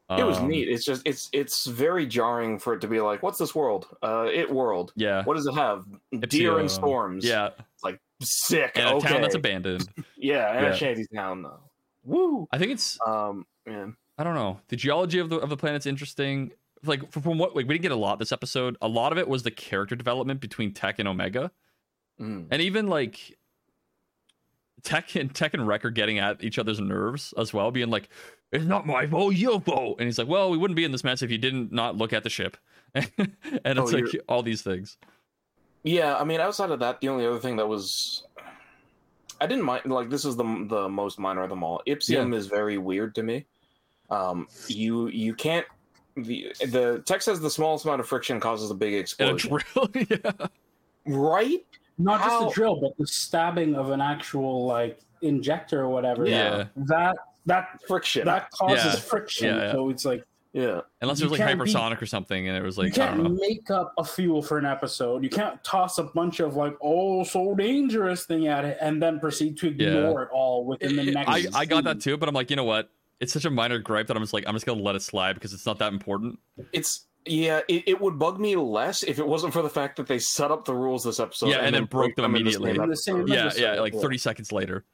it 0.09 0.23
was 0.23 0.37
Um, 0.37 0.47
neat. 0.47 0.69
It's 0.69 0.85
just 0.85 1.01
it's 1.05 1.29
it's 1.33 1.65
very 1.65 2.05
jarring 2.05 2.59
for 2.59 2.73
it 2.73 2.81
to 2.81 2.87
be 2.87 3.01
like, 3.01 3.21
what's 3.23 3.37
this 3.37 3.53
world? 3.53 3.87
Uh, 4.01 4.27
it 4.31 4.49
world. 4.49 4.93
yeah 4.95 5.23
What 5.25 5.35
does 5.35 5.45
it 5.47 5.53
have? 5.55 5.85
Deer 6.29 6.59
and 6.59 6.69
storms. 6.71 7.25
yeah 7.25 7.49
It's 7.73 7.83
like 7.83 7.99
sick. 8.21 8.71
and 8.75 8.97
a 8.97 9.01
town 9.01 9.21
that's 9.21 9.35
abandoned 9.35 9.87
yeah, 10.17 10.51
and 10.53 10.65
Yeah. 10.65 10.71
a 10.71 10.75
shanty 10.77 11.05
town 11.13 11.41
though. 11.43 11.59
Woo. 12.05 12.47
i 12.51 12.57
think 12.57 12.71
it's 12.71 12.97
Um, 13.05 13.45
man. 13.65 13.95
I 14.17 14.23
don't 14.23 14.35
know. 14.35 14.59
The 14.69 14.75
geology 14.77 15.19
of 15.19 15.29
the 15.29 15.37
of 15.39 15.49
the 15.49 15.57
planet's 15.57 15.85
interesting. 15.85 16.51
Like 16.83 17.11
from 17.11 17.21
from 17.23 17.37
what 17.37 17.55
like 17.55 17.67
we 17.67 17.73
didn't 17.73 17.81
get 17.83 17.91
a 17.91 17.95
lot 17.95 18.17
this 18.19 18.31
episode. 18.31 18.77
A 18.81 18.87
lot 18.87 19.11
of 19.11 19.17
it 19.17 19.27
was 19.27 19.43
the 19.43 19.51
character 19.51 19.95
development 19.95 20.39
between 20.39 20.73
Tech 20.73 20.99
and 20.99 21.07
Omega, 21.07 21.51
Mm. 22.19 22.47
and 22.49 22.61
even 22.61 22.87
like 22.87 23.37
Tech 24.83 25.15
and 25.15 25.33
Tech 25.33 25.53
and 25.53 25.67
Wrecker 25.67 25.89
getting 25.89 26.19
at 26.19 26.43
each 26.43 26.57
other's 26.59 26.79
nerves 26.79 27.33
as 27.37 27.53
well, 27.53 27.71
being 27.71 27.89
like, 27.89 28.09
"It's 28.51 28.65
not 28.65 28.85
my 28.85 29.07
fault, 29.07 29.35
your 29.35 29.59
fault," 29.61 29.97
and 29.99 30.07
he's 30.07 30.17
like, 30.17 30.27
"Well, 30.27 30.49
we 30.49 30.57
wouldn't 30.57 30.75
be 30.75 30.83
in 30.83 30.91
this 30.91 31.03
mess 31.03 31.21
if 31.21 31.31
you 31.31 31.37
didn't 31.37 31.71
not 31.71 31.95
look 31.97 32.13
at 32.13 32.23
the 32.23 32.29
ship," 32.29 32.57
and 32.95 33.07
it's 33.17 33.79
Oh, 33.79 33.83
like 33.85 34.11
you're- 34.13 34.19
all 34.29 34.43
these 34.43 34.61
things. 34.61 34.97
Yeah, 35.83 36.15
I 36.17 36.23
mean, 36.23 36.39
outside 36.41 36.71
of 36.71 36.79
that, 36.79 36.99
the 37.01 37.07
only 37.09 37.25
other 37.25 37.39
thing 37.39 37.55
that 37.57 37.67
was, 37.67 38.23
I 39.39 39.45
didn't 39.47 39.63
mind. 39.63 39.85
Like, 39.85 40.09
this 40.09 40.25
is 40.25 40.35
the 40.35 40.65
the 40.67 40.89
most 40.89 41.19
minor 41.19 41.43
of 41.43 41.49
them 41.49 41.63
all. 41.63 41.81
Ipsium 41.87 42.33
is 42.33 42.47
very 42.47 42.77
weird 42.77 43.15
to 43.15 43.23
me. 43.23 43.45
Um, 44.09 44.47
you 44.67 45.07
you 45.09 45.33
can't. 45.33 45.65
The 46.15 46.51
the 46.71 47.03
text 47.05 47.25
says 47.25 47.39
the 47.39 47.49
smallest 47.49 47.85
amount 47.85 48.01
of 48.01 48.07
friction 48.07 48.39
causes 48.39 48.71
a 48.71 48.73
big 48.75 48.93
And 49.19 49.29
a 49.29 49.33
explosion. 49.33 49.59
drill, 49.73 49.89
yeah. 50.09 50.47
right? 51.05 51.65
Not 51.99 52.21
just 52.23 52.39
the 52.39 52.49
drill, 52.49 52.79
but 52.81 52.97
the 52.97 53.07
stabbing 53.07 53.75
of 53.75 53.91
an 53.91 54.01
actual 54.01 54.65
like 54.65 54.99
injector 55.21 55.81
or 55.81 55.89
whatever. 55.89 56.27
Yeah. 56.27 56.65
That 56.75 57.17
that 57.47 57.81
Friction. 57.87 58.25
that 58.25 58.51
causes 58.51 58.85
Yeah. 58.85 58.91
friction. 58.99 59.47
Yeah, 59.47 59.61
yeah. 59.65 59.71
So 59.73 59.89
it's 59.89 60.05
like 60.05 60.23
yeah. 60.53 60.81
Unless 61.01 61.19
it 61.21 61.25
was 61.25 61.31
like 61.37 61.39
can't 61.47 61.61
be- 61.61 61.69
hypersonic 61.69 62.01
or 62.01 62.05
something, 62.05 62.47
and 62.47 62.57
it 62.57 62.63
was 62.63 62.77
you 62.77 62.83
like 62.83 62.93
I 62.97 63.05
don't 63.07 63.17
can't 63.21 63.23
know. 63.33 63.37
make 63.47 63.69
up 63.69 63.93
a 63.97 64.03
fuel 64.03 64.41
for 64.41 64.57
an 64.57 64.65
episode. 64.65 65.23
You 65.23 65.29
can't 65.29 65.61
toss 65.63 65.97
a 65.97 66.03
bunch 66.03 66.39
of 66.39 66.55
like 66.55 66.75
oh 66.81 67.23
so 67.23 67.53
dangerous 67.55 68.25
thing 68.25 68.47
at 68.47 68.65
it 68.65 68.77
and 68.81 69.01
then 69.03 69.19
proceed 69.19 69.57
to 69.57 69.69
Yeah. 69.69 69.87
ignore 69.89 70.23
it 70.23 70.29
all 70.31 70.65
within 70.65 70.95
the 70.95 71.11
next. 71.11 71.29
I, 71.29 71.45
I 71.59 71.65
got 71.65 71.83
that 71.83 71.99
too, 72.01 72.17
but 72.17 72.27
I'm 72.29 72.33
like, 72.35 72.49
you 72.49 72.55
know 72.55 72.63
what? 72.63 72.89
It's 73.19 73.33
such 73.33 73.45
a 73.45 73.49
minor 73.51 73.79
gripe 73.79 74.07
that 74.07 74.15
I'm 74.17 74.23
just 74.23 74.33
like, 74.33 74.45
I'm 74.47 74.53
just 74.55 74.65
gonna 74.65 74.81
let 74.81 74.95
it 74.95 75.01
slide 75.01 75.33
because 75.33 75.53
it's 75.53 75.65
not 75.65 75.79
that 75.79 75.91
important. 75.93 76.39
It's 76.73 77.05
yeah. 77.25 77.59
It, 77.67 77.83
it 77.87 78.01
would 78.01 78.17
bug 78.17 78.39
me 78.39 78.55
less 78.55 79.03
if 79.03 79.19
it 79.19 79.27
wasn't 79.27 79.53
for 79.53 79.61
the 79.61 79.69
fact 79.69 79.97
that 79.97 80.07
they 80.07 80.17
set 80.17 80.49
up 80.49 80.65
the 80.65 80.73
rules 80.73 81.03
this 81.03 81.19
episode. 81.19 81.49
Yeah, 81.49 81.57
and 81.57 81.75
then 81.75 81.85
broke 81.85 82.15
them 82.15 82.25
in 82.33 82.41
immediately. 82.41 82.73
The 82.73 82.95
same. 82.95 83.27
Yeah, 83.27 83.45
episode, 83.47 83.61
yeah, 83.61 83.81
like 83.81 83.93
30 83.93 84.17
seconds 84.17 84.51
later. 84.51 84.85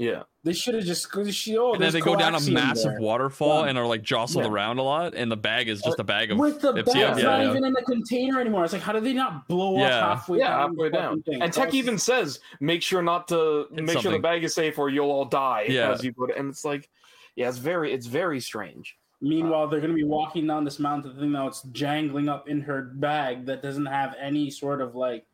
Yeah. 0.00 0.22
They 0.44 0.54
should 0.54 0.74
have 0.74 0.84
just. 0.84 1.10
cause 1.12 1.34
she- 1.34 1.58
Oh, 1.58 1.66
and 1.66 1.74
then 1.74 1.80
there's 1.82 1.92
they 1.92 2.00
go 2.00 2.16
down 2.16 2.34
a 2.34 2.40
massive 2.50 2.92
there. 2.92 3.00
waterfall 3.02 3.64
Yeah. 3.64 3.68
and 3.68 3.78
are 3.78 3.86
like 3.86 4.02
jostled 4.02 4.46
Yeah. 4.46 4.50
around 4.50 4.78
a 4.78 4.82
lot, 4.82 5.14
and 5.14 5.30
the 5.30 5.36
bag 5.36 5.68
is 5.68 5.82
just 5.82 5.98
uh, 5.98 6.02
a 6.02 6.04
bag 6.04 6.30
of 6.32 6.38
with 6.38 6.62
the 6.62 6.72
bag 6.72 6.86
Ipsium. 6.86 6.94
not 7.10 7.18
Yeah, 7.18 7.42
yeah. 7.42 7.50
even 7.50 7.64
in 7.66 7.74
the 7.74 7.82
container 7.82 8.40
anymore. 8.40 8.64
It's 8.64 8.72
like 8.72 8.80
how 8.80 8.92
did 8.92 9.04
they 9.04 9.12
not 9.12 9.46
blow 9.46 9.76
Yeah. 9.76 9.98
up 9.98 10.18
halfway 10.18 10.38
Yeah, 10.38 10.48
down? 10.48 10.70
halfway 10.70 10.88
the 10.88 10.96
down. 10.96 11.22
thing? 11.22 11.42
And 11.42 11.52
Tech 11.52 11.74
even 11.74 11.98
says, 11.98 12.40
"Make 12.60 12.80
sure 12.82 13.02
not 13.02 13.28
to 13.28 13.66
Hit 13.74 13.84
make 13.84 13.98
sure 13.98 14.10
the 14.12 14.18
bag 14.18 14.42
is 14.42 14.54
safe, 14.54 14.78
or 14.78 14.88
you'll 14.88 15.10
all 15.10 15.26
die." 15.26 15.66
Yeah. 15.68 15.92
as 15.92 16.02
you 16.02 16.14
put 16.14 16.30
it. 16.30 16.38
And 16.38 16.48
it's 16.48 16.64
like, 16.64 16.88
yeah, 17.36 17.48
it's 17.50 17.58
very, 17.58 17.92
it's 17.92 18.06
very 18.06 18.40
strange. 18.40 18.96
Meanwhile, 19.20 19.68
they're 19.68 19.80
going 19.80 19.92
to 19.92 19.94
be 19.96 20.04
walking 20.04 20.46
down 20.46 20.64
this 20.64 20.78
mountain 20.78 21.14
thing 21.14 21.32
now. 21.32 21.46
It's 21.48 21.60
jangling 21.72 22.30
up 22.30 22.48
in 22.48 22.62
her 22.62 22.80
bag 22.94 23.44
that 23.44 23.62
doesn't 23.62 23.84
have 23.84 24.14
any 24.18 24.48
sort 24.48 24.80
of 24.80 24.94
like 24.96 25.26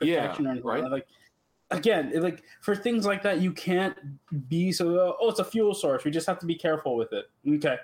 Yeah, 0.00 0.22
protection 0.22 0.46
or 0.48 0.50
anything. 0.50 0.66
right. 0.68 0.82
Like 0.90 1.06
again, 1.70 2.10
it- 2.14 2.22
like 2.22 2.42
for 2.60 2.74
things 2.76 3.06
like 3.06 3.22
that, 3.22 3.40
you 3.40 3.52
can't 3.52 3.96
be 4.48 4.72
so. 4.72 4.94
Uh, 4.96 5.12
oh, 5.20 5.30
it's 5.30 5.40
a 5.40 5.44
fuel 5.44 5.74
source. 5.74 6.04
We 6.04 6.10
just 6.10 6.26
have 6.26 6.38
to 6.40 6.46
be 6.46 6.54
careful 6.54 6.96
with 6.96 7.12
it. 7.12 7.26
Okay. 7.48 7.76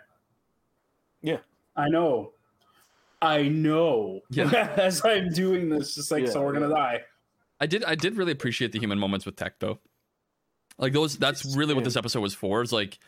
Yeah. 1.23 1.39
I 1.77 1.89
know. 1.89 2.33
I 3.23 3.49
know. 3.49 4.21
Yeah. 4.31 4.75
As 4.77 5.05
I'm 5.05 5.31
doing 5.31 5.69
this, 5.69 5.97
it's 5.99 6.11
like 6.11 6.29
so 6.29 6.43
we're 6.43 6.53
gonna 6.53 6.69
die. 6.69 7.03
I 7.61 7.67
did 7.67 7.85
I 7.85 7.95
did 7.95 8.17
really 8.17 8.33
appreciate 8.33 8.73
the 8.73 8.79
human 8.79 8.99
moments 8.99 9.25
with 9.25 9.37
Tech 9.37 9.59
though. 9.59 9.79
Like 10.79 10.93
those 10.93 11.17
that's 11.17 11.57
really 11.57 11.73
what 11.73 11.85
this 11.85 11.97
episode 11.97 12.21
was 12.21 12.35
for. 12.35 12.61
Is 12.63 12.73
like 12.73 12.99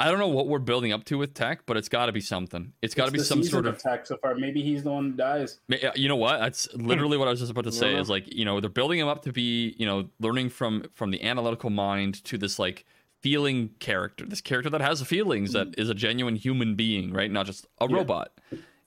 I 0.00 0.08
don't 0.08 0.20
know 0.20 0.28
what 0.28 0.46
we're 0.46 0.60
building 0.60 0.92
up 0.92 1.04
to 1.06 1.18
with 1.18 1.34
Tech, 1.34 1.66
but 1.66 1.76
it's 1.76 1.88
got 1.88 2.06
to 2.06 2.12
be 2.12 2.20
something. 2.20 2.72
It's 2.82 2.94
got 2.94 3.06
to 3.06 3.10
be 3.12 3.18
some 3.18 3.42
sort 3.42 3.66
of 3.66 3.78
tech 3.78 4.06
so 4.06 4.16
far. 4.16 4.36
Maybe 4.36 4.62
he's 4.62 4.84
the 4.84 4.90
one 4.92 5.10
who 5.10 5.16
dies. 5.16 5.58
You 5.96 6.08
know 6.08 6.14
what? 6.16 6.38
That's 6.38 6.72
literally 6.74 7.16
what 7.18 7.26
I 7.26 7.32
was 7.32 7.40
just 7.40 7.50
about 7.50 7.64
to 7.64 7.72
say. 7.72 7.92
Yeah. 7.94 8.00
Is 8.00 8.08
like 8.08 8.32
you 8.32 8.44
know 8.44 8.60
they're 8.60 8.70
building 8.70 9.00
him 9.00 9.08
up 9.08 9.22
to 9.22 9.32
be 9.32 9.74
you 9.76 9.86
know 9.86 10.08
learning 10.20 10.50
from 10.50 10.84
from 10.94 11.10
the 11.10 11.20
analytical 11.24 11.70
mind 11.70 12.22
to 12.26 12.38
this 12.38 12.60
like 12.60 12.84
feeling 13.22 13.70
character, 13.80 14.24
this 14.24 14.40
character 14.40 14.70
that 14.70 14.80
has 14.80 15.02
feelings 15.02 15.52
that 15.52 15.74
is 15.76 15.90
a 15.90 15.94
genuine 15.94 16.36
human 16.36 16.76
being, 16.76 17.12
right? 17.12 17.30
Not 17.32 17.46
just 17.46 17.66
a 17.80 17.88
Yeah. 17.90 17.96
robot. 17.96 18.30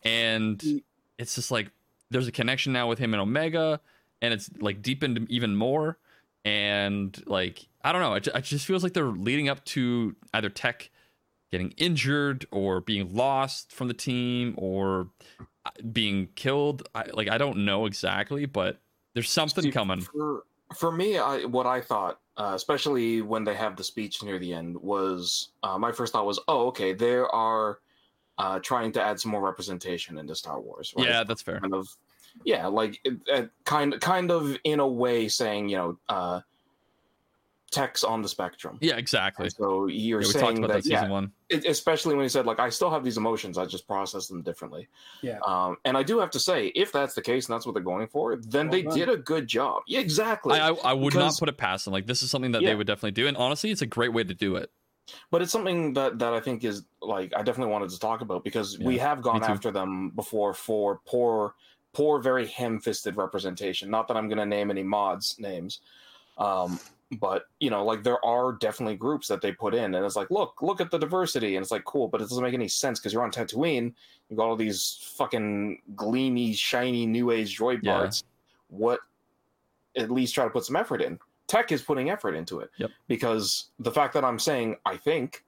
And 0.03 0.57
Mm. 0.59 0.83
it's 1.17 1.35
just 1.35 1.51
like 1.51 1.71
there's 2.09 2.27
a 2.29 2.31
connection 2.31 2.71
now 2.71 2.87
with 2.87 2.99
him 2.99 3.13
and 3.13 3.19
Omega, 3.21 3.81
and 4.21 4.33
it's 4.33 4.49
like 4.61 4.81
deepened 4.81 5.27
even 5.29 5.57
more. 5.57 5.97
And 6.45 7.21
like 7.27 7.67
I 7.83 7.91
don't 7.91 8.01
know, 8.01 8.13
it, 8.13 8.27
it 8.33 8.43
just 8.45 8.65
feels 8.65 8.81
like 8.83 8.93
they're 8.93 9.05
leading 9.11 9.49
up 9.49 9.65
to 9.65 10.15
either 10.33 10.49
Tech 10.49 10.89
getting 11.51 11.71
injured 11.77 12.45
or 12.51 12.81
being 12.81 13.13
lost 13.13 13.71
from 13.71 13.87
the 13.87 13.93
team 13.93 14.55
or 14.57 15.09
being 15.91 16.29
killed. 16.35 16.87
I, 16.95 17.05
like 17.13 17.29
I 17.29 17.37
don't 17.37 17.65
know 17.65 17.85
exactly, 17.85 18.45
but 18.45 18.79
there's 19.13 19.29
something 19.29 19.63
See, 19.63 19.71
coming. 19.71 20.01
For 20.01 20.43
for 20.75 20.91
me, 20.91 21.17
I 21.17 21.45
what 21.45 21.65
I 21.65 21.81
thought, 21.81 22.19
uh, 22.37 22.53
especially 22.55 23.21
when 23.21 23.43
they 23.43 23.55
have 23.55 23.75
the 23.75 23.83
speech 23.83 24.23
near 24.23 24.39
the 24.39 24.53
end, 24.53 24.77
was 24.77 25.49
uh, 25.63 25.77
my 25.77 25.91
first 25.91 26.13
thought 26.13 26.25
was, 26.25 26.39
oh, 26.47 26.67
okay, 26.67 26.93
they 26.93 27.15
are 27.15 27.79
uh, 28.37 28.59
trying 28.59 28.91
to 28.93 29.01
add 29.01 29.19
some 29.19 29.31
more 29.31 29.41
representation 29.41 30.17
into 30.17 30.35
Star 30.35 30.59
Wars. 30.59 30.93
Right? 30.97 31.07
Yeah, 31.07 31.23
that's 31.23 31.41
fair. 31.41 31.59
kind 31.59 31.75
of, 31.75 31.87
yeah, 32.45 32.67
like 32.67 32.99
it, 33.03 33.17
it, 33.27 33.51
kind 33.65 33.99
kind 33.99 34.31
of 34.31 34.57
in 34.63 34.79
a 34.79 34.87
way 34.87 35.27
saying, 35.27 35.69
you 35.69 35.77
know, 35.77 35.99
uh, 36.07 36.39
tech's 37.71 38.03
on 38.03 38.21
the 38.21 38.27
spectrum. 38.27 38.77
Yeah, 38.81 38.97
exactly. 38.97 39.49
So 39.49 39.87
you're 39.87 40.21
Yeah, 40.21 40.27
saying 40.27 40.57
about 40.59 40.67
that, 40.67 40.73
that 40.75 40.83
season 40.83 41.05
yeah, 41.05 41.09
one. 41.09 41.31
it- 41.49 41.65
especially 41.65 42.15
when 42.15 42.23
he 42.23 42.29
said 42.29 42.45
like 42.45 42.59
I 42.59 42.69
still 42.69 42.89
have 42.91 43.03
these 43.03 43.17
emotions, 43.17 43.57
I 43.57 43.65
just 43.65 43.87
process 43.87 44.27
them 44.27 44.41
differently. 44.41 44.87
Yeah. 45.21 45.39
Um, 45.47 45.77
and 45.85 45.97
I 45.97 46.03
do 46.03 46.19
have 46.19 46.29
to 46.31 46.39
say, 46.39 46.67
if 46.75 46.91
that's 46.91 47.15
the 47.15 47.21
case 47.21 47.47
and 47.47 47.53
that's 47.55 47.65
what 47.65 47.73
they're 47.73 47.81
going 47.83 48.07
for, 48.07 48.35
then 48.35 48.67
Well 48.67 48.71
they 48.71 48.81
done. 48.83 48.97
did 48.97 49.09
a 49.09 49.17
good 49.17 49.47
job. 49.47 49.83
Yeah, 49.87 50.01
exactly. 50.01 50.59
I, 50.59 50.69
I, 50.69 50.73
I 50.91 50.93
would 50.93 51.15
not 51.15 51.33
put 51.39 51.49
it 51.49 51.57
past 51.57 51.85
them. 51.85 51.93
Like 51.93 52.05
this 52.05 52.21
is 52.21 52.29
something 52.29 52.51
that 52.51 52.61
Yeah. 52.61 52.69
they 52.69 52.75
would 52.75 52.87
definitely 52.87 53.11
do, 53.11 53.27
and 53.27 53.37
honestly, 53.37 53.71
it's 53.71 53.81
a 53.81 53.85
great 53.87 54.13
way 54.13 54.23
to 54.23 54.33
do 54.33 54.57
it. 54.57 54.69
but 55.31 55.41
it's 55.41 55.51
something 55.51 55.93
that 55.93 56.19
that 56.19 56.33
I 56.33 56.39
think 56.41 56.63
is 56.63 56.83
like 57.01 57.31
I 57.35 57.41
definitely 57.41 57.71
wanted 57.71 57.89
to 57.89 57.99
talk 57.99 58.19
about 58.21 58.43
because 58.43 58.77
we 58.79 58.97
have 58.97 59.21
gone 59.21 59.43
after 59.43 59.71
them 59.71 60.09
before 60.11 60.53
for 60.53 60.99
poor, 61.05 61.55
poor, 61.93 62.19
very 62.21 62.47
ham-fisted 62.47 63.15
representation. 63.17 63.89
Not 63.89 64.07
that 64.09 64.17
I'm 64.17 64.27
going 64.27 64.37
to 64.37 64.45
name 64.45 64.69
any 64.71 64.83
mods 64.83 65.35
names, 65.39 65.79
um, 66.37 66.79
but 67.19 67.45
you 67.59 67.69
know, 67.69 67.83
like 67.83 68.03
there 68.03 68.23
are 68.25 68.53
definitely 68.53 68.95
groups 68.95 69.27
that 69.27 69.41
they 69.41 69.51
put 69.51 69.73
in, 69.73 69.95
and 69.95 70.05
it's 70.05 70.15
like, 70.15 70.31
look, 70.31 70.61
look 70.61 70.79
at 70.81 70.91
the 70.91 70.97
diversity, 70.97 71.55
and 71.55 71.63
it's 71.63 71.71
like, 71.71 71.83
cool, 71.85 72.07
but 72.07 72.21
it 72.21 72.25
doesn't 72.29 72.43
make 72.43 72.53
any 72.53 72.67
sense 72.67 72.99
because 72.99 73.11
you're 73.13 73.23
on 73.23 73.31
Tatooine, 73.31 73.93
you 74.29 74.37
got 74.37 74.47
all 74.47 74.55
these 74.55 74.99
fucking 75.17 75.81
gleamy, 75.95 76.53
shiny 76.53 77.05
new 77.05 77.31
age 77.31 77.57
droid 77.57 77.79
Yeah. 77.83 77.97
parts. 77.97 78.23
What? 78.69 78.99
At 79.97 80.09
least 80.09 80.33
try 80.35 80.45
to 80.45 80.49
put 80.49 80.63
some 80.65 80.75
effort 80.77 81.01
in. 81.01 81.19
Tech 81.47 81.71
is 81.73 81.81
putting 81.81 82.09
effort 82.09 82.33
into 82.33 82.61
it 82.61 82.69
Yep. 82.77 82.91
because 83.09 83.71
the 83.79 83.91
fact 83.91 84.13
that 84.13 84.23
I'm 84.23 84.39
saying 84.39 84.77
I 84.85 84.95
think, 84.95 85.43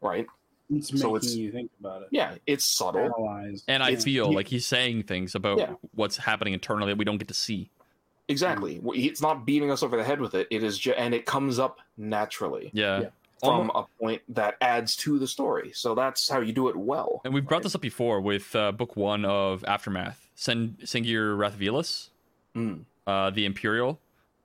right? 0.00 0.26
It's 0.70 0.88
So 0.88 0.94
making 1.12 1.16
it's- 1.16 1.34
you 1.36 1.52
think 1.52 1.70
about 1.78 2.02
it. 2.02 2.08
Yeah, 2.10 2.34
it's 2.44 2.66
subtle. 2.66 3.02
Analyze. 3.02 3.62
And 3.68 3.82
I 3.82 3.88
It's- 3.90 4.04
feel 4.04 4.30
yeah. 4.30 4.36
like 4.36 4.48
he's 4.48 4.66
saying 4.66 5.04
things 5.04 5.34
about 5.36 5.58
Yeah. 5.58 5.74
what's 5.94 6.16
happening 6.16 6.54
internally 6.54 6.90
that 6.92 6.98
we 6.98 7.04
don't 7.04 7.18
get 7.18 7.28
to 7.28 7.34
see. 7.34 7.70
Exactly. 8.28 8.80
It's 8.94 9.22
not 9.22 9.46
beating 9.46 9.70
us 9.70 9.82
over 9.82 9.96
the 9.96 10.04
head 10.04 10.20
with 10.20 10.34
it. 10.34 10.46
It 10.50 10.62
is, 10.62 10.78
ju- 10.78 10.92
and 10.92 11.14
it 11.14 11.24
comes 11.26 11.58
up 11.58 11.78
naturally 11.96 12.70
Yeah. 12.74 13.00
Yeah. 13.00 13.08
from 13.42 13.70
a 13.74 13.84
point 14.00 14.22
that 14.28 14.56
adds 14.60 14.96
to 14.96 15.18
the 15.18 15.26
story. 15.26 15.72
So 15.74 15.94
that's 15.94 16.28
how 16.28 16.40
you 16.40 16.52
do 16.52 16.68
it 16.68 16.76
well. 16.76 17.20
And 17.24 17.32
we've 17.32 17.46
brought 17.46 17.58
right? 17.58 17.62
this 17.64 17.74
up 17.74 17.80
before 17.80 18.20
with 18.20 18.54
uh, 18.54 18.72
book 18.72 18.96
one 18.96 19.24
of 19.24 19.64
Aftermath. 19.66 20.28
Sen- 20.34 20.76
Sinjir 20.82 21.36
Rath 21.38 21.58
Velus, 21.58 22.10
Mm. 22.54 22.84
uh, 23.06 23.30
the 23.30 23.44
Imperial, 23.46 23.98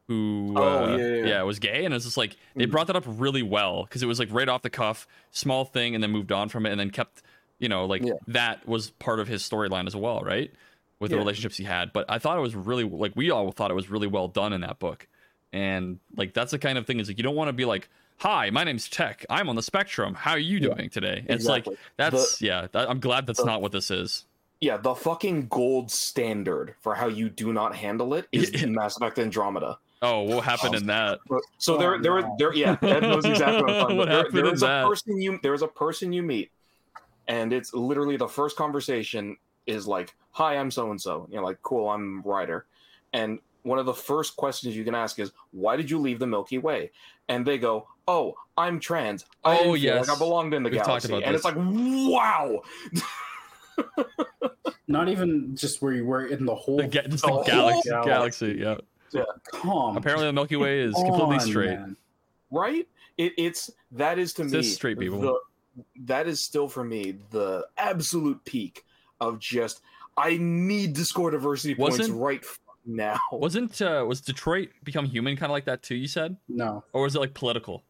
who 0.08 0.54
Oh, 0.58 0.94
uh, 0.94 0.98
yeah, 0.98 1.26
yeah. 1.26 1.42
was 1.44 1.60
gay, 1.60 1.86
and 1.86 1.94
it's 1.94 2.06
just 2.06 2.18
like 2.18 2.36
they 2.56 2.66
Mm. 2.68 2.72
brought 2.72 2.88
that 2.88 2.96
up 2.96 3.04
really 3.08 3.44
well 3.44 3.84
because 3.84 4.04
it 4.04 4.06
was 4.08 4.20
like 4.20 4.30
right 4.32 4.48
off 4.50 4.62
the 4.62 4.70
cuff, 4.70 5.08
small 5.32 5.66
thing, 5.66 5.94
and 5.96 6.04
then 6.04 6.12
moved 6.12 6.32
on 6.32 6.50
from 6.50 6.66
it, 6.66 6.72
and 6.72 6.80
then 6.80 6.90
kept, 6.90 7.22
you 7.60 7.70
know, 7.70 7.86
like 7.86 8.02
Yeah. 8.04 8.14
that 8.28 8.68
was 8.68 8.92
part 8.92 9.20
of 9.20 9.28
his 9.28 9.42
storyline 9.44 9.88
as 9.88 9.96
well, 9.96 10.22
right? 10.22 10.52
With 11.00 11.10
the 11.12 11.18
Yeah. 11.18 11.22
relationships 11.22 11.58
he 11.58 11.64
had. 11.66 11.92
But 11.94 12.06
I 12.10 12.18
thought 12.20 12.38
it 12.38 12.42
was 12.42 12.56
really 12.56 12.84
like 12.86 13.14
we 13.16 13.30
all 13.32 13.52
thought 13.52 13.72
it 13.72 13.74
was 13.76 13.90
really 13.90 14.08
well 14.08 14.28
done 14.28 14.54
in 14.54 14.62
that 14.62 14.80
book, 14.80 15.08
and 15.52 16.00
like 16.16 16.34
that's 16.34 16.52
the 16.52 16.60
kind 16.60 16.78
of 16.78 16.86
thing 16.88 17.00
is 17.00 17.08
like 17.10 17.18
you 17.18 17.24
don't 17.24 17.36
want 17.36 17.50
to 17.50 17.54
be 17.54 17.66
like. 17.66 17.90
Hi, 18.20 18.52
my 18.52 18.64
name's 18.64 18.88
Tech. 18.88 19.26
I'm 19.30 19.50
on 19.50 19.56
the 19.56 19.64
spectrum. 19.64 20.14
How 20.14 20.32
are 20.32 20.38
you 20.40 20.60
Yeah, 20.60 20.76
doing 20.76 20.90
today? 20.92 21.26
It's 21.28 21.46
like 21.46 21.64
exactly. 21.66 21.78
that's 21.98 22.42
yeah. 22.42 22.68
That, 22.72 22.88
I'm 22.90 23.00
glad 23.00 23.26
that's 23.26 23.40
the- 23.40 23.46
not 23.46 23.62
what 23.62 23.72
this 23.72 23.90
is. 23.90 24.26
Yeah, 24.62 24.78
the 24.78 24.94
fucking 24.94 25.48
gold 25.48 25.90
standard 25.92 26.76
for 26.80 26.94
how 26.96 27.08
you 27.08 27.28
do 27.28 27.52
not 27.52 27.76
handle 27.76 28.14
it 28.14 28.28
is 28.32 28.52
Yeah. 28.62 28.68
Mass 28.68 28.96
Effect 28.96 29.18
Andromeda. 29.18 29.78
Oh, 30.04 30.22
what 30.22 30.44
happened 30.46 30.76
in 30.76 30.86
that? 30.86 31.20
So 31.58 31.76
Oh, 31.76 31.78
there, 31.80 32.00
there, 32.02 32.22
no. 32.22 32.36
there, 32.38 32.54
yeah, 32.54 32.76
that 32.82 33.02
knows 33.02 33.26
exactly 33.26 33.64
what 33.64 33.92
I'm 33.92 33.98
What. 33.98 34.06
There, 34.08 34.18
happened 34.18 34.38
there 34.38 34.46
in 34.46 34.54
a 34.54 34.58
that? 34.58 34.88
person 34.88 35.20
you, 35.20 35.40
there 35.42 35.56
is 35.56 35.64
a 35.64 35.68
person 35.68 36.14
you 36.14 36.22
meet, 36.24 36.52
and 37.28 37.52
it's 37.52 37.74
literally 37.74 38.16
the 38.16 38.28
first 38.28 38.56
conversation 38.56 39.38
is 39.68 39.88
like, 39.88 40.16
"Hi, 40.32 40.58
I'm 40.58 40.72
so 40.72 40.90
and 40.92 41.00
so." 41.02 41.28
You 41.30 41.38
know, 41.38 41.44
like, 41.44 41.62
"Cool, 41.62 41.90
I'm 41.90 42.22
Ryder," 42.24 42.66
and 43.14 43.40
one 43.64 43.80
of 43.80 43.86
the 43.86 43.94
first 43.94 44.36
questions 44.36 44.76
you 44.76 44.84
can 44.84 44.96
ask 44.96 45.20
is, 45.20 45.32
"Why 45.52 45.76
did 45.78 45.90
you 45.90 45.98
leave 46.00 46.20
the 46.20 46.28
Milky 46.28 46.58
Way?" 46.58 46.92
And 47.30 47.46
they 47.46 47.58
go, 47.58 47.88
"Oh, 48.08 48.36
I'm 48.58 48.80
trans. 48.80 49.26
I 49.44 49.58
Oh, 49.60 49.64
didn't 49.64 49.80
yes. 49.82 50.08
like 50.08 50.18
I 50.18 50.20
belonged 50.20 50.54
in 50.54 50.64
the 50.64 50.70
We've 50.70 50.84
galaxy." 50.84 51.08
about 51.10 51.24
and 51.24 51.34
this. 51.34 51.40
it's 51.40 51.46
like, 51.46 51.56
"Wow." 51.58 52.62
Not 54.88 55.08
even 55.10 55.56
just 55.56 55.82
where 55.82 55.94
you 55.94 56.06
were 56.06 56.26
in 56.28 56.46
the 56.46 56.54
whole. 56.54 56.78
The, 56.78 56.88
ga- 56.88 57.08
just 57.08 57.24
The 57.24 57.28
the 57.28 57.34
whole 57.34 57.44
galaxy, 57.46 57.90
galaxy. 57.90 58.54
galaxy. 58.58 58.82
Yeah. 59.14 59.24
Come. 59.54 59.96
Apparently, 59.98 60.26
the 60.28 60.34
Milky 60.34 60.56
Way 60.56 60.80
is 60.82 60.94
completely 60.96 61.36
on, 61.36 61.40
straight. 61.40 61.80
man. 61.80 61.96
right 62.52 62.88
it, 63.18 63.32
it's 63.38 63.72
that 63.92 64.18
is 64.20 64.34
to 64.34 64.42
It's 64.44 64.52
me 64.54 64.62
just 64.62 64.76
straight 64.76 64.98
people. 65.00 65.20
the- 65.22 65.40
that 66.06 66.28
is 66.28 66.40
still 66.42 66.68
for 66.68 66.84
me 66.84 67.18
the 67.32 67.66
absolute 67.78 68.44
peak 68.46 68.86
of 69.28 69.40
just 69.40 69.82
i 70.18 70.38
need 70.40 70.96
to 70.96 71.04
score 71.06 71.32
diversity 71.32 71.76
points 71.76 71.98
Wasn't- 72.00 72.20
right 72.20 72.44
now 72.86 73.20
Wasn't 73.32 73.82
uh, 73.82 74.04
was 74.08 74.20
Detroit 74.22 74.70
become 74.84 75.06
human 75.06 75.38
kind 75.38 75.50
of 75.50 75.54
like 75.54 75.66
that 75.66 75.84
too? 75.84 75.96
You 75.96 76.08
said, 76.08 76.36
No 76.50 76.84
or 76.94 77.04
was 77.04 77.16
it 77.16 77.20
like 77.20 77.34
political? 77.34 77.84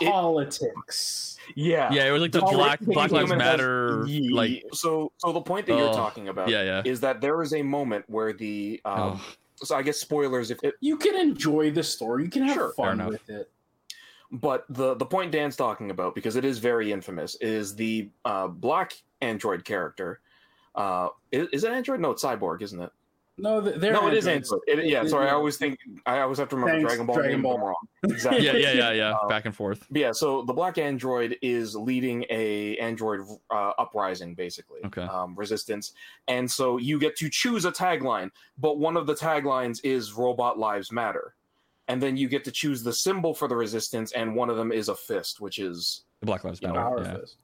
It- 0.00 0.10
politics. 0.10 1.36
yeah 1.54 1.92
Yeah, 1.92 2.06
it 2.08 2.10
was 2.12 2.22
like 2.22 2.32
the 2.32 2.40
Detroit 2.40 2.54
Black 2.56 2.80
Black 2.80 3.10
Lives 3.10 3.28
Human 3.30 3.40
has- 3.40 3.58
Matter. 3.58 4.06
Like, 4.30 4.64
so 4.72 5.12
so 5.18 5.32
the 5.32 5.40
point 5.40 5.66
that 5.66 5.76
you're 5.76 5.92
talking 5.92 6.28
about 6.28 6.48
yeah, 6.48 6.62
yeah. 6.62 6.82
is 6.84 7.00
that 7.00 7.20
there 7.20 7.42
is 7.42 7.52
a 7.52 7.62
moment 7.62 8.04
where 8.08 8.32
the 8.32 8.80
um 8.84 9.20
Oh, 9.20 9.20
so 9.64 9.74
i 9.76 9.82
guess 9.82 9.98
spoilers 9.98 10.50
if 10.50 10.58
it 10.62 10.74
You 10.80 10.96
can 10.96 11.14
enjoy 11.14 11.70
the 11.70 11.82
story. 11.82 12.24
You 12.24 12.30
can 12.30 12.42
have 12.42 12.54
Sure, 12.54 12.72
fair 12.74 12.86
fun 12.86 13.00
enough. 13.00 13.08
with 13.10 13.28
it. 13.30 13.50
but 14.32 14.64
the 14.70 14.94
the 14.94 15.06
point 15.06 15.30
dan's 15.32 15.56
talking 15.56 15.90
about 15.90 16.14
because 16.14 16.36
it 16.36 16.44
is 16.44 16.58
very 16.58 16.90
infamous 16.92 17.34
is 17.36 17.74
the 17.74 18.08
uh 18.24 18.48
black 18.48 18.94
android 19.20 19.64
character 19.64 20.20
uh 20.74 21.08
is, 21.32 21.48
is 21.52 21.64
it 21.64 21.72
android 21.72 22.00
no 22.00 22.10
it's 22.10 22.22
cyborg 22.24 22.62
isn't 22.62 22.80
it 22.80 22.90
No, 23.38 23.60
th- 23.60 23.76
they're 23.80 23.92
no, 23.92 24.08
it 24.08 24.14
is. 24.14 24.26
Android. 24.26 24.62
It, 24.66 24.86
yeah, 24.86 25.02
It- 25.02 25.10
sorry, 25.10 25.28
I 25.28 25.32
always 25.32 25.58
think 25.58 25.78
I 26.06 26.20
always 26.20 26.38
have 26.38 26.48
to 26.48 26.56
remember 26.56 26.78
Thanks, 26.78 26.88
Dragon 26.88 27.06
Ball. 27.06 27.16
Dragon 27.16 27.42
Ball. 27.42 27.58
Wrong. 27.58 27.74
Exactly. 28.04 28.46
yeah, 28.46 28.52
yeah, 28.56 28.72
yeah, 28.72 28.92
yeah. 28.92 29.10
Uh, 29.12 29.28
Back 29.28 29.44
and 29.44 29.54
forth. 29.54 29.84
But 29.90 30.00
yeah, 30.00 30.12
so 30.12 30.40
the 30.48 30.54
black 30.54 30.78
android 30.78 31.36
is 31.42 31.76
leading 31.76 32.24
a 32.30 32.78
android 32.78 33.20
uh, 33.50 33.72
uprising, 33.78 34.34
basically, 34.34 34.80
Okay. 34.86 35.02
um, 35.02 35.34
resistance, 35.36 35.92
and 36.28 36.50
so 36.50 36.78
you 36.78 36.98
get 36.98 37.14
to 37.16 37.28
choose 37.28 37.66
a 37.66 37.72
tagline. 37.72 38.30
But 38.56 38.78
one 38.78 38.96
of 38.96 39.06
the 39.06 39.14
taglines 39.14 39.80
is 39.84 40.14
"Robot 40.14 40.58
Lives 40.58 40.90
Matter," 40.90 41.34
and 41.88 42.02
then 42.02 42.16
you 42.16 42.28
get 42.30 42.42
to 42.44 42.50
choose 42.50 42.82
the 42.82 42.92
symbol 42.92 43.34
for 43.34 43.48
the 43.48 43.56
resistance, 43.56 44.12
and 44.12 44.34
one 44.34 44.48
of 44.48 44.56
them 44.56 44.72
is 44.72 44.88
a 44.88 44.94
fist, 44.94 45.42
which 45.42 45.58
is 45.58 46.04
The 46.20 46.26
Black 46.26 46.42
Lives 46.44 46.62
you 46.62 46.68
know, 46.68 46.74
Matter. 46.74 47.02
Yeah. 47.04 47.18
Fist. 47.20 47.36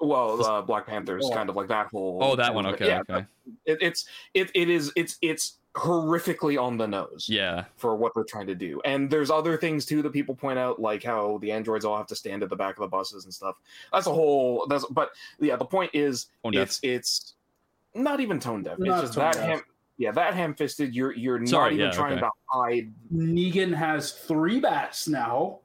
Well, 0.00 0.44
uh, 0.44 0.62
Black 0.62 0.86
Panther's 0.86 1.24
Oh. 1.26 1.34
kind 1.34 1.48
of 1.48 1.56
like 1.56 1.68
that 1.68 1.88
whole. 1.88 2.18
Oh, 2.22 2.36
that 2.36 2.54
one. 2.54 2.66
Okay, 2.66 2.86
yeah, 2.86 3.00
okay. 3.08 3.26
it, 3.64 3.78
it's 3.80 4.06
it, 4.34 4.50
it 4.54 4.68
is 4.70 4.92
it's 4.96 5.18
it's 5.22 5.54
horrifically 5.74 6.60
on 6.60 6.76
the 6.76 6.86
nose. 6.86 7.26
Yeah, 7.28 7.64
for 7.76 7.96
what 7.96 8.12
they're 8.14 8.24
trying 8.24 8.46
to 8.48 8.54
do. 8.54 8.80
And 8.84 9.10
there's 9.10 9.30
other 9.30 9.56
things 9.56 9.84
too 9.86 10.02
that 10.02 10.12
people 10.12 10.34
point 10.34 10.58
out, 10.58 10.80
like 10.80 11.02
how 11.02 11.38
the 11.38 11.50
androids 11.52 11.84
all 11.84 11.96
have 11.96 12.06
to 12.08 12.16
stand 12.16 12.42
at 12.42 12.48
the 12.50 12.56
back 12.56 12.76
of 12.76 12.82
the 12.82 12.88
buses 12.88 13.24
and 13.24 13.32
stuff. 13.34 13.56
That's 13.92 14.06
a 14.06 14.12
whole. 14.12 14.66
That's 14.68 14.84
but 14.86 15.10
yeah. 15.40 15.56
The 15.56 15.64
point 15.64 15.90
is, 15.94 16.26
Tone 16.42 16.52
deaf. 16.52 16.62
it's 16.62 16.80
it's 16.82 17.34
not 17.94 18.20
even 18.20 18.38
tone 18.40 18.62
deaf. 18.62 18.74
It's 18.78 18.86
Not 18.86 19.00
just 19.02 19.14
tone 19.14 19.24
that 19.24 19.34
deaf. 19.34 19.44
ham. 19.48 19.60
Yeah, 20.00 20.12
that 20.12 20.34
ham-fisted. 20.34 20.94
You're 20.94 21.12
you're 21.16 21.44
Sorry, 21.44 21.70
not 21.70 21.72
even 21.72 21.86
yeah, 21.86 21.90
trying 21.92 22.12
okay. 22.18 22.20
to 22.20 22.30
hide. 22.46 22.92
Negan 23.12 23.74
has 23.74 24.12
three 24.12 24.60
bats 24.60 25.08
now. 25.08 25.58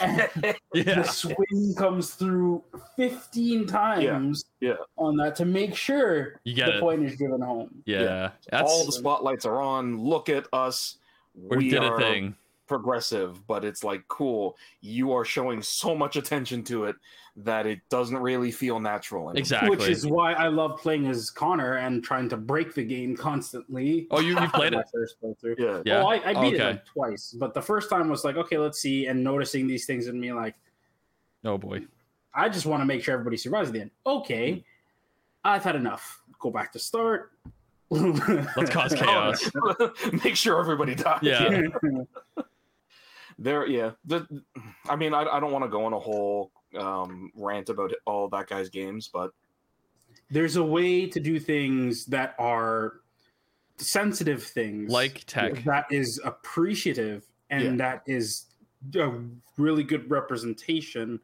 And 0.00 0.28
yeah. 0.74 1.02
the 1.02 1.04
swing 1.04 1.74
comes 1.76 2.14
through 2.14 2.62
15 2.96 3.66
times 3.66 4.44
yeah. 4.60 4.74
on 4.96 5.16
that 5.16 5.36
to 5.36 5.44
make 5.44 5.74
sure 5.74 6.40
You 6.44 6.54
get 6.54 6.66
the 6.66 6.78
it. 6.78 6.80
point 6.80 7.04
is 7.04 7.16
driven 7.16 7.40
home. 7.40 7.82
Yeah, 7.86 8.30
that's 8.50 8.70
all 8.70 8.86
the 8.86 8.92
spotlights 8.92 9.46
are 9.46 9.60
on. 9.60 9.98
Look 9.98 10.28
at 10.28 10.46
us. 10.52 10.98
we 11.34 11.70
did 11.70 11.82
are 11.82 11.94
a 11.94 11.98
thing. 11.98 12.36
Progressive, 12.66 13.46
but 13.46 13.64
it's 13.64 13.84
like 13.84 14.06
cool. 14.08 14.56
You 14.80 15.12
are 15.12 15.24
showing 15.24 15.62
so 15.62 15.94
much 15.94 16.16
attention 16.16 16.62
to 16.64 16.84
it 16.84 16.96
that 17.36 17.66
it 17.66 17.80
doesn't 17.88 18.18
really 18.18 18.52
feel 18.52 18.78
natural. 18.78 19.22
anymore. 19.22 19.38
Exactly. 19.38 19.70
Which 19.70 19.88
is 19.88 20.06
why 20.06 20.34
I 20.34 20.48
love 20.48 20.78
playing 20.78 21.06
as 21.08 21.30
Connor 21.30 21.74
and 21.74 22.02
trying 22.04 22.28
to 22.28 22.36
break 22.36 22.74
the 22.74 22.84
game 22.84 23.16
constantly. 23.16 24.06
Oh, 24.10 24.20
you 24.20 24.38
you 24.38 24.48
played 24.48 24.72
My 24.74 24.80
it? 24.80 24.86
first 24.92 25.20
playthrough. 25.20 25.58
Yeah. 25.58 25.82
Yeah. 25.84 26.02
Oh, 26.02 26.06
I, 26.06 26.30
I 26.30 26.40
beat 26.40 26.54
it 26.54 26.64
like 26.64 26.86
twice, 26.86 27.34
but 27.38 27.54
the 27.54 27.62
first 27.62 27.90
time 27.90 28.08
was 28.08 28.24
like, 28.24 28.36
okay, 28.36 28.58
let's 28.58 28.80
see, 28.80 29.06
and 29.06 29.22
noticing 29.22 29.66
these 29.66 29.86
things 29.86 30.06
in 30.06 30.18
me, 30.18 30.32
like, 30.32 30.54
Oh 31.44 31.58
boy. 31.58 31.80
I 32.34 32.48
just 32.48 32.66
want 32.66 32.80
to 32.80 32.86
make 32.86 33.02
sure 33.02 33.14
everybody 33.14 33.36
survives 33.36 33.68
at 33.68 33.74
the 33.74 33.80
end. 33.82 33.90
Okay, 34.06 34.52
hmm. 34.52 34.60
I've 35.44 35.62
had 35.62 35.76
enough. 35.76 36.22
Go 36.38 36.50
back 36.50 36.72
to 36.72 36.78
start. 36.78 37.32
Let's 37.90 38.70
cause 38.70 38.94
chaos. 38.96 39.50
Make 40.24 40.36
sure 40.36 40.58
everybody 40.58 40.94
dies. 40.94 41.20
Yeah. 41.22 41.60
There 43.38 43.66
yeah 43.66 43.90
the, 44.04 44.26
i 44.88 44.96
mean 44.96 45.12
i, 45.14 45.22
I 45.24 45.40
don't 45.40 45.52
want 45.52 45.64
to 45.64 45.68
go 45.70 45.84
on 45.84 45.92
a 45.92 45.98
whole 45.98 46.50
um, 46.78 47.30
rant 47.36 47.68
about 47.68 47.92
all 48.06 48.28
that 48.28 48.48
guy's 48.48 48.68
games 48.68 49.08
but 49.12 49.30
there's 50.30 50.56
a 50.56 50.64
way 50.64 51.06
to 51.06 51.20
do 51.20 51.38
things 51.38 52.04
that 52.06 52.34
are 52.38 52.94
sensitive 53.76 54.42
things 54.42 54.90
Like 54.90 55.24
tech. 55.26 55.62
that 55.64 55.86
is 55.90 56.20
appreciative 56.24 57.24
and 57.50 57.78
that 57.80 58.02
is 58.06 58.46
a 58.96 59.12
really 59.56 59.82
good 59.84 60.10
representation 60.10 61.20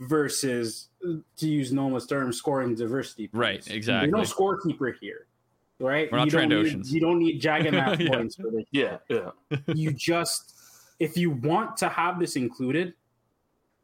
versus 0.00 0.88
to 1.36 1.48
use 1.48 1.72
Noma's 1.72 2.06
term 2.06 2.32
scoring 2.32 2.74
diversity 2.74 3.30
Right, 3.32 3.66
exactly. 3.70 4.10
there's 4.10 4.30
no 4.30 4.34
scorekeeper 4.36 4.92
here 5.00 5.26
right 5.80 6.10
We're 6.10 6.18
not 6.18 6.24
you 6.26 6.30
don't 6.30 6.48
Trandoshans. 6.50 6.76
need, 6.84 6.86
you 6.86 7.00
don't 7.00 7.18
need 7.18 7.44
Jagannath 7.44 8.00
Yeah. 8.00 8.08
points 8.08 8.36
for 8.36 8.50
this 8.50 8.64
Yeah, 8.70 8.96
yeah. 9.08 9.30
you 9.74 9.92
just 9.92 10.54
if 10.98 11.16
you 11.16 11.30
want 11.30 11.76
to 11.78 11.88
have 11.88 12.18
this 12.18 12.36
included 12.36 12.94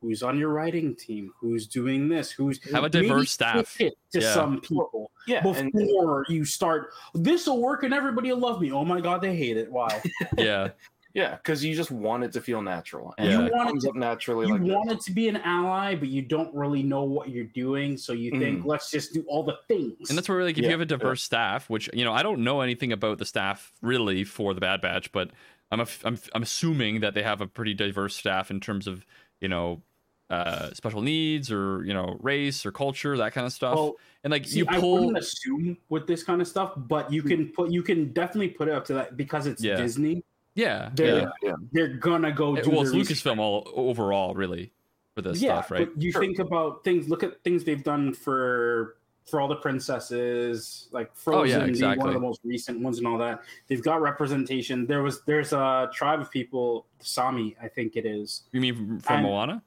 who's 0.01 0.23
on 0.23 0.39
your 0.39 0.49
writing 0.49 0.95
team 0.95 1.31
who's 1.39 1.67
doing 1.67 2.09
this 2.09 2.31
who's 2.31 2.63
Have 2.73 2.85
a 2.85 2.89
diverse 2.89 3.31
staff. 3.33 3.79
it 3.81 3.95
to 4.13 4.21
Yeah. 4.21 4.33
some 4.35 4.61
people 4.61 5.11
Yeah, 5.27 5.47
and 5.47 5.71
before 5.73 6.25
you 6.29 6.45
start 6.45 6.93
this 7.15 7.47
will 7.47 7.61
work 7.61 7.83
and 7.83 7.93
everybody 7.93 8.33
will 8.33 8.39
love 8.39 8.61
me 8.61 8.73
oh 8.73 8.85
my 8.85 9.01
god 9.01 9.21
they 9.21 9.37
hate 9.37 9.57
it 9.59 9.71
why 9.71 10.01
Yeah. 10.39 10.69
yeah, 11.13 11.35
because 11.37 11.63
you 11.63 11.75
just 11.75 11.91
want 11.91 12.23
it 12.25 12.33
to 12.35 12.41
feel 12.41 12.63
natural, 12.63 13.13
and 13.19 13.29
Yeah. 13.29 13.41
it 13.41 13.45
You 13.45 13.51
want 13.53 13.69
it 13.69 13.73
comes 13.73 13.83
to- 13.85 13.91
up 13.91 13.97
naturally. 13.97 14.47
you 14.47 14.53
like 14.55 14.63
this. 14.63 14.71
want 14.73 14.91
it 14.93 15.01
to 15.01 15.13
be 15.13 15.29
an 15.29 15.37
ally 15.37 15.95
but 15.97 16.09
you 16.09 16.23
don't 16.23 16.55
really 16.55 16.83
know 16.83 17.03
what 17.05 17.29
you're 17.29 17.45
doing 17.53 17.99
so 17.99 18.15
you 18.15 18.31
think 18.31 18.63
mm. 18.63 18.65
let's 18.67 18.91
just 18.91 19.13
do 19.13 19.23
all 19.29 19.43
the 19.43 19.59
things 19.69 20.09
And 20.09 20.17
that's 20.17 20.31
where 20.31 20.43
like 20.45 20.57
if 20.57 20.63
Yeah, 20.63 20.69
you 20.69 20.79
have 20.79 20.81
a 20.81 20.85
yeah. 20.85 20.97
diverse 20.97 21.23
staff, 21.23 21.69
which 21.69 21.91
you 21.93 22.05
know 22.07 22.15
I 22.15 22.23
don't 22.23 22.43
know 22.43 22.63
anything 22.63 22.93
about 22.93 23.19
the 23.19 23.27
staff 23.27 23.71
really 23.83 24.25
for 24.25 24.55
the 24.55 24.61
Bad 24.63 24.81
Batch, 24.81 25.13
but 25.13 25.31
I'm 25.71 25.81
a, 25.81 25.87
I'm 26.05 26.19
I'm 26.35 26.43
assuming 26.43 27.01
that 27.01 27.15
they 27.15 27.23
have 27.23 27.41
a 27.41 27.47
pretty 27.47 27.75
diverse 27.75 28.17
staff 28.17 28.51
in 28.51 28.61
terms 28.61 28.87
of 28.87 29.05
you 29.41 29.49
know 29.49 29.83
uh, 30.31 30.73
special 30.75 31.03
needs 31.03 31.51
or 31.51 31.85
you 31.85 31.93
know 31.95 32.17
race 32.21 32.65
or 32.65 32.73
culture 32.73 33.17
that 33.17 33.33
kind 33.33 33.47
of 33.47 33.53
stuff. 33.53 33.75
well 33.75 33.97
and 34.23 34.31
like 34.31 34.47
see, 34.47 34.59
you 34.59 34.67
I 34.69 34.79
wouldn't 34.79 35.17
assume 35.19 35.77
with 35.89 36.07
this 36.07 36.23
kind 36.23 36.41
of 36.41 36.47
stuff, 36.49 36.73
but 36.77 37.13
you 37.13 37.23
can 37.23 37.49
put 37.49 37.71
you 37.71 37.83
can 37.83 38.13
definitely 38.13 38.49
put 38.51 38.69
it 38.69 38.75
up 38.75 38.85
to 38.87 38.95
that 38.95 39.17
because 39.17 39.47
it's 39.47 39.63
Yeah. 39.63 39.77
Disney. 39.77 40.23
yeah 40.55 40.91
They're 40.95 41.21
yeah. 41.23 41.29
Yeah, 41.43 41.55
they're 41.73 41.89
gonna 41.97 42.31
go 42.33 42.57
It- 42.57 42.65
do 42.65 42.71
well 42.71 42.83
it's. 42.83 42.91
Lucasfilm 42.93 43.39
all 43.39 43.69
overall 43.75 44.35
really 44.35 44.73
for 45.15 45.23
this 45.23 45.41
yeah, 45.43 45.55
stuff, 45.63 45.71
right? 45.73 45.89
But 45.93 46.01
you 46.03 46.13
Sure. 46.13 46.21
think 46.21 46.39
about 46.39 46.85
things. 46.85 47.09
Look 47.09 47.23
at 47.25 47.43
things 47.43 47.65
they've 47.65 47.83
done 47.83 48.13
for 48.13 48.97
for 49.27 49.41
all 49.41 49.49
the 49.49 49.57
princesses, 49.57 50.89
like 50.93 51.15
Frozen 51.15 51.61
Oh, 51.61 51.65
yeah, 51.67 51.73
being 51.73 51.99
one 51.99 52.09
of 52.09 52.15
the 52.15 52.21
most 52.21 52.41
recent 52.45 52.81
ones 52.81 52.99
and 52.99 53.07
all 53.07 53.19
that. 53.19 53.41
They've 53.69 53.83
got 53.83 54.01
representation. 54.03 54.87
There 54.87 55.03
was 55.03 55.23
there's 55.23 55.53
a 55.53 55.89
tribe 55.93 56.21
of 56.21 56.31
people, 56.31 56.87
Sami, 57.01 57.57
I 57.63 57.69
think 57.69 57.97
it 57.97 58.07
is. 58.07 58.43
You 58.53 58.61
mean 58.61 58.75
from, 58.75 59.01
from 59.01 59.17
And- 59.17 59.27
Moana? 59.27 59.63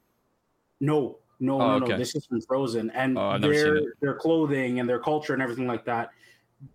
No, 0.80 1.18
no, 1.40 1.60
Oh, 1.60 1.78
no, 1.78 1.84
okay. 1.84 1.92
no. 1.92 1.98
This 1.98 2.14
is 2.14 2.26
from 2.26 2.40
Frozen, 2.42 2.90
and 2.90 3.16
Oh, 3.16 3.22
I've 3.28 3.40
never 3.40 3.54
seen 3.54 3.74
their 3.74 3.82
their 4.00 4.14
clothing 4.14 4.80
and 4.80 4.88
their 4.88 4.98
culture 4.98 5.32
and 5.32 5.42
everything 5.42 5.66
like 5.66 5.84
that. 5.86 6.10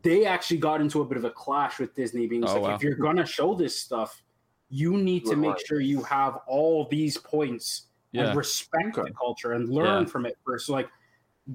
They 0.02 0.26
actually 0.26 0.58
got 0.58 0.82
into 0.82 1.02
a 1.02 1.06
bit 1.06 1.18
of 1.18 1.26
a 1.26 1.32
clash 1.32 1.80
with 1.80 1.96
Disney, 1.96 2.28
being 2.28 2.44
Oh, 2.46 2.54
like, 2.54 2.62
wow. 2.62 2.76
if 2.76 2.84
you're 2.84 2.96
gonna 2.96 3.26
show 3.26 3.54
this 3.56 3.78
stuff, 3.80 4.24
you 4.70 4.98
need 4.98 5.26
to 5.26 5.36
make 5.36 5.56
sure 5.66 5.80
you 5.80 6.02
have 6.04 6.40
all 6.48 6.86
these 6.86 7.18
points 7.18 7.88
Yeah. 8.12 8.30
and 8.30 8.38
respect 8.38 8.98
Okay. 8.98 9.10
the 9.10 9.16
culture 9.16 9.54
and 9.54 9.70
learn 9.70 10.04
Yeah. 10.04 10.10
from 10.10 10.26
it 10.26 10.38
first. 10.46 10.68
So, 10.68 10.74
like 10.74 10.90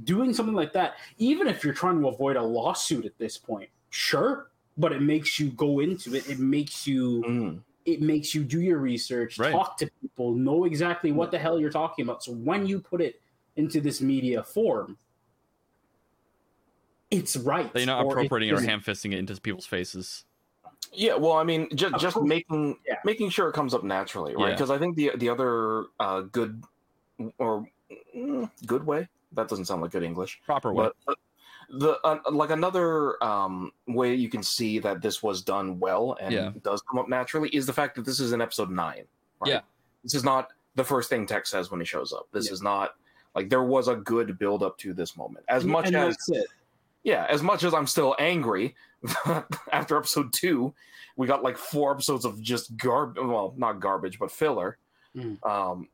doing 0.03 0.35
something 0.35 0.55
like 0.55 0.73
that, 0.73 0.95
even 1.19 1.47
if 1.47 1.63
you're 1.63 1.75
trying 1.75 2.01
to 2.01 2.09
avoid 2.09 2.37
a 2.37 2.43
lawsuit 2.43 3.05
at 3.05 3.17
this 3.19 3.39
point, 3.39 3.69
sure, 3.91 4.51
but 4.77 4.91
it 4.93 5.01
makes 5.03 5.39
you 5.39 5.51
go 5.51 5.79
into 5.81 6.15
it. 6.15 6.29
It 6.29 6.41
makes 6.41 6.87
you 6.87 7.23
Mm. 7.23 7.63
it 7.87 8.01
makes 8.01 8.35
you 8.35 8.43
do 8.43 8.61
your 8.63 8.79
research, 8.79 9.39
Right. 9.39 9.53
talk 9.53 9.77
to 9.77 9.91
people, 10.01 10.33
know 10.33 10.65
exactly 10.65 11.13
what 11.13 11.31
the 11.31 11.39
hell 11.39 11.61
you're 11.61 11.71
talking 11.71 12.05
about. 12.05 12.25
So 12.25 12.33
when 12.33 12.67
you 12.67 12.81
put 12.81 13.03
it 13.03 13.21
into 13.57 13.79
this 13.81 14.01
media 14.01 14.43
form, 14.43 14.97
it's 17.11 17.37
right. 17.37 17.71
That 17.73 17.81
you're 17.81 17.87
not 17.87 18.05
or 18.05 18.09
it 18.09 18.13
appropriating 18.13 18.51
or 18.53 18.57
isn't. 18.57 18.69
ham 18.69 18.81
fisting 18.81 19.13
it 19.13 19.19
into 19.19 19.39
people's 19.41 19.67
faces. 19.67 20.25
Yeah, 20.93 21.17
well, 21.17 21.33
I 21.33 21.45
mean, 21.45 21.69
just 21.77 21.99
just 21.99 22.21
making 22.23 22.79
Yeah. 22.87 22.97
making 23.05 23.31
sure 23.31 23.49
it 23.49 23.53
comes 23.53 23.75
up 23.75 23.85
naturally, 23.85 24.35
right? 24.35 24.49
Yeah. 24.49 24.55
Because 24.55 24.71
I 24.71 24.79
think 24.79 24.97
the 24.97 25.13
the 25.17 25.29
other 25.29 25.85
uh, 26.01 26.23
good 26.23 26.63
or 27.39 27.69
mm, 28.17 28.51
good 28.67 28.87
way 28.87 29.09
that 29.35 29.49
doesn't 29.49 29.65
sound 29.67 29.83
like 29.83 29.91
good 29.93 30.03
English, 30.03 30.41
Proper 30.47 30.73
way. 30.73 30.89
but 31.07 31.19
the 31.71 31.99
uh, 32.05 32.19
like 32.31 32.51
another 32.51 33.23
um, 33.25 33.73
way 33.89 34.15
you 34.15 34.29
can 34.29 34.43
see 34.43 34.79
that 34.81 35.01
this 35.01 35.23
was 35.23 35.43
done 35.43 35.79
well 35.81 36.17
and 36.21 36.33
Yeah. 36.33 36.51
does 36.63 36.83
come 36.83 36.99
up 36.99 37.09
naturally 37.09 37.49
is 37.51 37.67
the 37.67 37.73
fact 37.73 37.97
that 37.97 38.05
this 38.05 38.21
is 38.21 38.33
in 38.33 38.41
episode 38.41 38.71
nine. 38.71 39.05
Right? 39.41 39.51
Yeah. 39.51 39.61
this 40.03 40.15
is 40.15 40.25
not 40.25 40.49
the 40.75 40.85
first 40.85 41.09
thing 41.09 41.27
Tech 41.27 41.47
says 41.47 41.71
when 41.71 41.81
he 41.81 41.87
shows 41.87 42.13
up. 42.13 42.29
This 42.33 42.47
Yeah. 42.47 42.53
is 42.53 42.63
not 42.63 42.95
like 43.35 43.49
there 43.49 43.65
was 43.65 43.89
a 43.89 43.97
good 43.97 44.39
build 44.39 44.63
up 44.63 44.77
to 44.79 44.93
this 44.93 45.17
moment. 45.17 45.45
As 45.49 45.65
much 45.65 45.87
and 45.87 45.97
as 45.97 46.17
it. 46.29 46.47
yeah, 47.03 47.27
as 47.29 47.43
much 47.43 47.65
as 47.65 47.73
I'm 47.75 47.87
still 47.87 48.15
angry 48.19 48.75
after 49.73 49.97
episode 49.97 50.33
two, 50.33 50.73
we 51.17 51.27
got 51.27 51.43
like 51.43 51.57
four 51.57 51.93
episodes 51.93 52.25
of 52.25 52.41
just 52.43 52.77
garbage. 52.77 53.23
Well, 53.25 53.55
not 53.57 53.81
garbage, 53.81 54.19
but 54.19 54.31
filler. 54.31 54.79
Mm. 55.17 55.45
Um, 55.47 55.89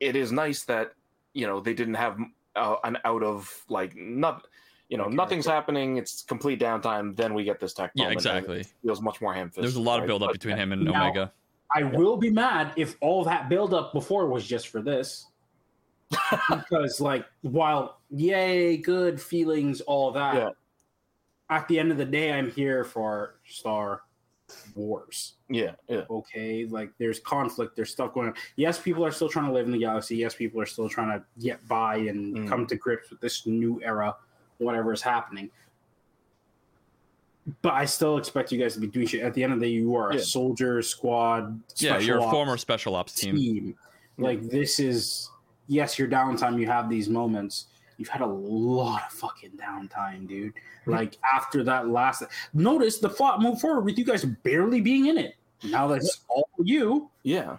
it 0.00 0.16
is 0.16 0.32
nice 0.32 0.64
that 0.64 0.92
you 1.32 1.46
know 1.46 1.60
they 1.60 1.74
didn't 1.74 1.94
have 1.94 2.18
uh, 2.56 2.76
an 2.84 2.98
out 3.04 3.22
of 3.22 3.52
like 3.68 3.96
not. 3.96 4.46
You 4.88 4.98
know, 4.98 5.04
Okay. 5.04 5.14
nothing's 5.14 5.46
happening. 5.46 5.96
It's 5.96 6.22
complete 6.22 6.60
downtime. 6.60 7.16
Then 7.16 7.32
we 7.32 7.44
get 7.44 7.58
this 7.58 7.72
tech. 7.72 7.92
Yeah, 7.94 8.04
moment, 8.04 8.26
and 8.26 8.36
exactly. 8.36 8.60
It 8.60 8.72
feels 8.82 9.00
much 9.00 9.22
more 9.22 9.32
ham 9.32 9.50
There's 9.56 9.76
a 9.76 9.80
lot 9.80 10.00
of 10.00 10.06
build 10.06 10.22
up 10.22 10.32
between 10.32 10.58
him 10.58 10.72
and 10.72 10.84
Now- 10.84 11.04
Omega. 11.04 11.32
I 11.74 11.82
will 11.84 12.18
be 12.18 12.28
mad 12.28 12.74
if 12.76 12.96
all 13.00 13.24
that 13.24 13.48
build 13.48 13.72
up 13.72 13.94
before 13.94 14.26
was 14.26 14.46
just 14.46 14.68
for 14.68 14.82
this. 14.82 15.28
because 16.50 17.00
like 17.00 17.24
while 17.40 18.00
yay, 18.10 18.76
good 18.76 19.18
feelings, 19.18 19.80
all 19.80 20.10
that. 20.12 20.34
Yeah. 20.34 20.48
At 21.48 21.68
the 21.68 21.78
end 21.78 21.90
of 21.90 21.96
the 21.96 22.04
day, 22.04 22.30
I'm 22.32 22.50
here 22.50 22.84
for 22.84 23.36
Star 23.46 24.02
Wars. 24.74 25.34
Yeah, 25.48 25.72
yeah, 25.88 26.02
okay 26.10 26.64
like 26.66 26.90
there's 26.98 27.20
conflict 27.20 27.76
there's 27.76 27.90
stuff 27.90 28.14
going 28.14 28.28
on. 28.28 28.34
Yes 28.56 28.78
people 28.80 29.04
are 29.04 29.10
still 29.12 29.28
trying 29.28 29.46
to 29.46 29.52
live 29.52 29.66
in 29.66 29.72
the 29.72 29.78
galaxy. 29.78 30.16
Yes 30.16 30.34
people 30.34 30.60
are 30.60 30.66
still 30.66 30.88
trying 30.88 31.08
to 31.18 31.24
get 31.40 31.66
by 31.68 31.96
and 31.96 32.36
Mm. 32.36 32.48
come 32.48 32.66
to 32.66 32.76
grips 32.76 33.10
with 33.10 33.20
this 33.20 33.46
new 33.46 33.80
era 33.82 34.14
whatever 34.58 34.92
is 34.92 35.02
happening. 35.02 35.50
But 37.60 37.72
i 37.74 37.84
still 37.84 38.18
expect 38.18 38.52
you 38.52 38.58
guys 38.58 38.74
to 38.74 38.80
be 38.80 38.86
doing 38.86 39.06
shit. 39.06 39.22
At 39.22 39.34
the 39.34 39.42
end 39.42 39.52
of 39.52 39.60
the 39.60 39.66
day 39.66 39.72
you 39.72 39.94
are 39.96 40.10
a 40.12 40.18
soldier 40.18 40.80
squad 40.82 41.60
Yeah, 41.76 41.98
you're 41.98 42.18
a 42.18 42.30
former 42.30 42.56
special 42.56 42.94
ops 42.94 43.14
team. 43.14 43.36
team. 43.36 43.74
Like 44.18 44.42
this 44.42 44.78
is 44.78 45.30
yes 45.66 45.98
your 45.98 46.08
downtime 46.08 46.58
you 46.60 46.66
have 46.66 46.88
these 46.88 47.08
moments 47.08 47.66
you've 47.98 48.08
had 48.08 48.20
a 48.22 48.26
lot 48.26 49.02
of 49.06 49.12
fucking 49.12 49.50
downtime 49.52 50.26
dude 50.26 50.52
hmm. 50.84 50.90
like 50.90 51.16
after 51.34 51.62
that 51.62 51.88
last 51.88 52.22
notice 52.54 52.98
the 52.98 53.08
plot 53.08 53.40
moved 53.40 53.60
forward 53.60 53.84
with 53.84 53.98
you 53.98 54.04
guys 54.04 54.24
barely 54.24 54.80
being 54.80 55.06
in 55.06 55.18
it 55.18 55.36
now 55.64 55.86
that's 55.86 56.22
all 56.28 56.48
you 56.64 57.10
yeah. 57.22 57.56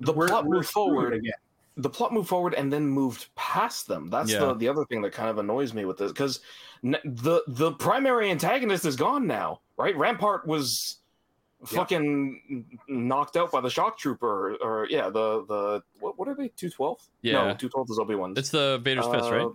The 0.00 0.12
we're- 0.12 0.28
plot 0.28 0.46
moved 0.46 0.68
forward. 0.68 1.14
again. 1.14 1.32
the 1.76 1.90
plot 1.90 2.12
moved 2.12 2.28
forward 2.28 2.54
and 2.54 2.72
then 2.72 2.86
moved 2.86 3.34
past 3.34 3.88
them. 3.88 4.08
That's 4.08 4.30
Yeah. 4.30 4.40
the 4.40 4.54
the 4.54 4.68
other 4.68 4.84
thing 4.84 5.02
that 5.02 5.12
kind 5.12 5.28
of 5.28 5.38
annoys 5.38 5.74
me 5.74 5.84
with 5.84 5.98
this 5.98 6.12
because 6.12 6.40
n- 6.84 6.98
the 7.04 7.42
the 7.48 7.72
primary 7.72 8.30
antagonist 8.30 8.84
is 8.84 8.96
gone 8.96 9.26
now, 9.26 9.60
right? 9.76 9.96
Rampart 9.96 10.46
was 10.46 10.98
fucking 11.64 12.78
knocked 12.88 13.36
out 13.36 13.50
by 13.50 13.60
the 13.60 13.70
shock 13.70 13.98
trooper, 13.98 14.54
or, 14.60 14.86
yeah, 14.90 15.08
the 15.08 15.44
the 15.46 15.82
what, 15.98 16.18
what 16.18 16.28
are 16.28 16.34
they? 16.34 16.48
Two 16.48 16.70
twelve? 16.70 17.00
Yeah. 17.22 17.48
no, 17.48 17.54
two 17.54 17.68
twelve 17.68 17.88
is 17.90 17.98
Obi 17.98 18.14
Wan. 18.14 18.34
It's 18.36 18.50
the 18.50 18.80
Vader's 18.82 19.06
fist, 19.06 19.30
right? 19.30 19.46
Uh, 19.46 19.50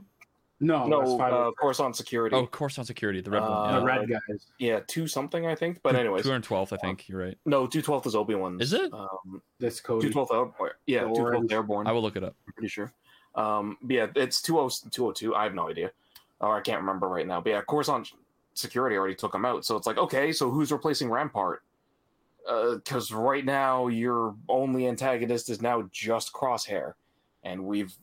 no 0.59 0.85
no, 0.87 1.17
five 1.17 1.33
uh, 1.33 1.51
Coruscant 1.59 1.95
security. 1.95 2.35
Oh, 2.35 2.45
Coruscant 2.47 2.85
Security, 2.87 3.21
the 3.21 3.29
red 3.31 3.43
Uh, 3.43 3.49
one. 3.49 3.75
the 3.79 3.85
red 3.85 4.09
guys 4.09 4.47
yeah, 4.57 4.79
two 4.87 5.07
something 5.07 5.45
I 5.47 5.55
think. 5.55 5.81
But 5.81 5.95
anyways, 5.95 6.25
212th, 6.25 6.73
I 6.73 6.77
think. 6.77 7.07
You're 7.07 7.19
right. 7.21 7.37
no, 7.45 7.65
two 7.67 7.81
twelve 7.81 8.05
is 8.05 8.15
Obi 8.15 8.35
Wan. 8.35 8.59
Is 8.61 8.73
it? 8.73 8.91
Um, 8.93 9.41
that's 9.59 9.77
two 9.77 9.83
cody 9.83 10.09
twelve 10.09 10.29
Airborne. 10.31 10.71
Yeah, 10.85 11.03
The 11.03 11.07
two 11.13 11.25
twelve. 11.29 11.51
Airborne. 11.51 11.87
I 11.87 11.91
will 11.91 12.01
look 12.01 12.15
it 12.17 12.23
up. 12.23 12.35
I'm 12.47 12.53
pretty 12.53 12.67
sure. 12.69 12.91
Um, 13.35 13.77
but 13.81 13.93
yeah, 13.93 14.07
it's 14.15 14.41
20- 14.41 14.91
202. 14.91 15.35
I 15.35 15.43
have 15.43 15.53
no 15.53 15.69
idea. 15.69 15.91
Or 16.41 16.57
I 16.57 16.61
can't 16.61 16.79
remember 16.81 17.07
right 17.07 17.27
now. 17.27 17.39
But 17.39 17.51
yeah, 17.51 17.61
Coruscant 17.61 18.11
security 18.53 18.95
already 18.97 19.15
took 19.15 19.33
him 19.35 19.45
out. 19.45 19.63
So 19.65 19.77
it's 19.77 19.85
like, 19.87 19.97
okay, 19.97 20.31
so 20.33 20.49
who's 20.49 20.71
replacing 20.71 21.09
Rampart? 21.09 21.63
Because 22.45 23.11
right 23.11 23.45
now, 23.45 23.87
your 23.87 24.35
only 24.49 24.87
antagonist 24.87 25.49
is 25.49 25.61
now 25.61 25.87
just 25.91 26.33
Crosshair. 26.33 26.93
And 27.43 27.63
we've 27.63 27.93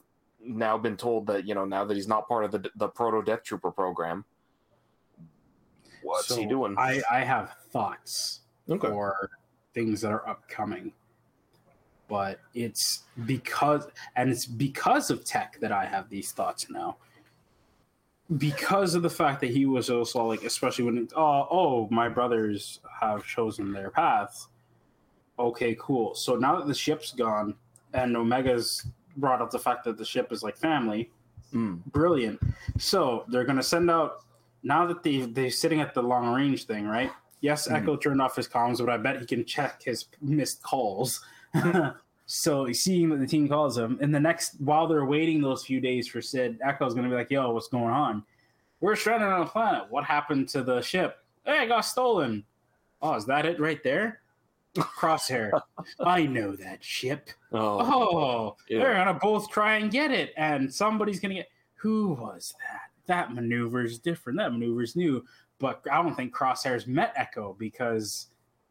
now 0.47 0.79
been 0.79 0.97
told 0.97 1.27
that, 1.27 1.47
you 1.47 1.55
know, 1.55 1.65
now 1.65 1.85
that 1.85 1.95
he's 1.95 2.09
not 2.09 2.29
part 2.29 2.45
of 2.45 2.51
the, 2.51 2.71
the 2.77 2.89
Proto 2.89 3.23
Death 3.23 3.43
Trooper 3.43 3.71
program, 3.71 4.25
what's 6.03 6.35
he 6.35 6.47
doing? 6.47 6.75
i 6.79 7.03
i 7.11 7.21
have 7.21 7.55
thoughts 7.71 8.41
okay. 8.71 8.89
or 8.89 9.31
things 9.75 10.01
that 10.01 10.13
are 10.13 10.27
upcoming. 10.29 10.93
But 12.09 12.39
it's 12.55 13.03
because 13.27 13.89
and 14.15 14.31
it's 14.31 14.47
because 14.47 15.11
of 15.11 15.25
tech 15.25 15.59
that 15.61 15.73
i 15.73 15.85
have 15.85 16.09
these 16.09 16.33
thoughts 16.33 16.71
now. 16.71 16.97
Because 18.39 18.95
of 18.95 19.03
the 19.03 19.11
fact 19.11 19.41
that 19.41 19.51
he 19.51 19.67
was 19.67 19.91
also 19.91 20.25
like 20.25 20.45
especially 20.45 20.85
when 20.85 20.99
it, 20.99 21.13
oh 21.17 21.47
oh 21.51 21.89
my 21.91 22.09
brothers 22.09 22.81
have 23.01 23.25
chosen 23.27 23.73
their 23.73 23.91
paths. 23.91 24.49
Okay 25.39 25.77
cool. 25.79 26.15
So 26.15 26.37
now 26.37 26.57
that 26.57 26.67
the 26.67 26.75
ship's 26.75 27.13
gone 27.13 27.55
and 27.93 28.17
omega's 28.17 28.87
brought 29.17 29.41
up 29.43 29.51
the 29.51 29.59
fact 29.59 29.85
that 29.85 29.97
the 29.97 30.05
ship 30.05 30.33
is 30.33 30.43
like 30.43 30.57
family 30.57 31.11
Mm. 31.55 31.85
brilliant 31.87 32.41
so 32.77 33.25
they're 33.29 33.45
going 33.45 33.57
to 33.57 33.63
send 33.63 33.89
out 33.91 34.25
now 34.65 34.85
that 34.85 35.05
they 35.05 35.21
they're 35.21 35.49
sitting 35.51 35.81
at 35.81 35.95
the 35.95 36.03
long 36.03 36.35
range 36.35 36.65
thing, 36.67 36.87
right? 36.89 37.13
Yes, 37.41 37.69
Mhm. 37.69 37.77
Echo 37.77 37.97
turned 37.97 38.21
off 38.21 38.35
his 38.35 38.49
comms, 38.49 38.79
but 38.79 38.89
I 38.89 38.97
bet 38.97 39.21
he 39.21 39.27
can 39.27 39.45
check 39.45 39.81
his 39.83 40.07
missed 40.21 40.61
calls. 40.65 41.25
so 42.27 42.73
seeing 42.73 43.11
that 43.11 43.21
the 43.21 43.27
team 43.29 43.49
calls 43.49 43.79
him, 43.79 43.97
and 44.01 44.13
the 44.13 44.19
next 44.19 44.57
while 44.61 44.89
they're 44.89 45.05
waiting 45.05 45.41
those 45.41 45.65
few 45.65 45.81
days 45.81 46.09
for 46.09 46.21
Sid, 46.21 46.59
Echo's 46.65 46.95
gonna 46.95 47.09
be 47.09 47.15
like, 47.15 47.31
"Yo, 47.31 47.51
what's 47.53 47.69
going 47.69 47.85
on? 47.95 48.25
We're 48.81 48.97
stranded 48.97 49.29
on 49.29 49.43
a 49.43 49.47
planet. 49.47 49.85
What 49.89 50.03
happened 50.05 50.49
to 50.51 50.63
the 50.65 50.81
ship? 50.83 51.25
Hey, 51.45 51.63
it 51.65 51.69
got 51.69 51.83
stolen. 51.83 52.45
Oh, 53.01 53.15
is 53.15 53.25
that 53.27 53.47
it 53.47 53.61
right 53.61 53.83
there? 53.85 54.21
Crosshair. 54.83 55.51
I 56.01 56.27
know 56.27 56.57
that 56.57 56.83
ship. 56.85 57.31
Oh, 57.53 57.79
Oh, 57.81 58.57
Yeah. 58.69 58.79
they're 58.81 58.95
gonna 58.95 59.19
both 59.21 59.51
try 59.51 59.77
and 59.77 59.91
get 59.91 60.11
it, 60.11 60.33
and 60.37 60.73
somebody's 60.73 61.21
gonna 61.21 61.35
get. 61.35 61.49
Who 61.77 62.09
was 62.15 62.55
that? 62.61 62.91
That 63.07 63.35
maneuver's 63.35 63.99
different. 63.99 64.39
That 64.39 64.53
maneuver's 64.53 64.97
new, 64.97 65.25
but 65.59 65.83
I 65.91 66.03
don't 66.03 66.15
think 66.17 66.35
Crosshair's 66.35 66.87
met 66.87 67.13
Echo 67.17 67.55
because 67.59 68.29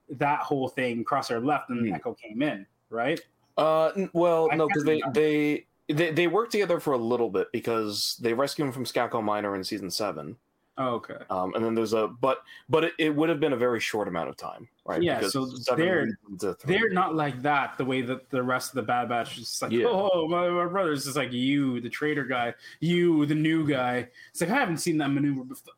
that 0.09 0.39
whole 0.41 0.67
thing 0.67 1.03
Crosshair 1.05 1.43
left 1.43 1.69
and 1.69 1.87
Hmm. 1.87 1.93
Echo 1.93 2.13
came 2.13 2.41
in, 2.41 2.65
right? 2.89 3.19
Uh, 3.57 3.87
n- 3.95 4.09
well, 4.13 4.49
I 4.51 4.55
no, 4.55 4.67
because 4.67 4.83
they, 4.83 5.01
they 5.13 5.65
they 5.87 6.11
they 6.11 6.27
worked 6.27 6.51
together 6.51 6.79
for 6.79 6.93
a 6.93 6.97
little 6.97 7.29
bit 7.29 7.47
because 7.53 8.17
they 8.21 8.33
rescued 8.33 8.67
him 8.67 8.73
from 8.73 8.83
Skako 8.85 9.23
Minor 9.23 9.55
in 9.55 9.63
season 9.63 9.89
seven. 9.89 10.35
Oh, 10.77 10.95
okay. 10.95 11.15
Um, 11.29 11.53
and 11.55 11.63
then 11.63 11.73
there's 11.73 11.93
a 11.93 12.07
but 12.07 12.39
but 12.67 12.83
it, 12.83 12.93
it 12.99 13.15
would 13.15 13.29
have 13.29 13.39
been 13.39 13.53
a 13.53 13.57
very 13.57 13.79
short 13.79 14.07
amount 14.09 14.27
of 14.27 14.35
time, 14.35 14.67
right? 14.85 15.01
Yeah, 15.01 15.19
Because 15.19 15.31
so 15.33 15.45
they're- 15.75 16.03
leads 16.05 16.17
into 16.29 16.53
three. 16.55 16.77
They're 16.77 16.89
not 16.89 17.15
like 17.15 17.41
that. 17.43 17.77
The 17.77 17.85
way 17.85 18.01
that 18.01 18.29
the 18.29 18.43
rest 18.43 18.71
of 18.71 18.75
the 18.75 18.81
Bad 18.83 19.07
Batch 19.07 19.37
is 19.37 19.61
like, 19.61 19.71
Yeah. 19.71 19.85
oh, 19.87 20.27
my, 20.27 20.49
my 20.49 20.65
brother's 20.65 21.05
just 21.05 21.15
like 21.15 21.31
you, 21.31 21.79
the 21.79 21.89
traitor 21.89 22.25
guy, 22.25 22.53
you, 22.81 23.25
the 23.25 23.35
new 23.35 23.65
guy. 23.65 24.09
It's 24.31 24.41
like 24.41 24.49
I 24.49 24.55
haven't 24.55 24.77
seen 24.79 24.97
that 24.97 25.07
maneuver 25.09 25.45
before. 25.45 25.73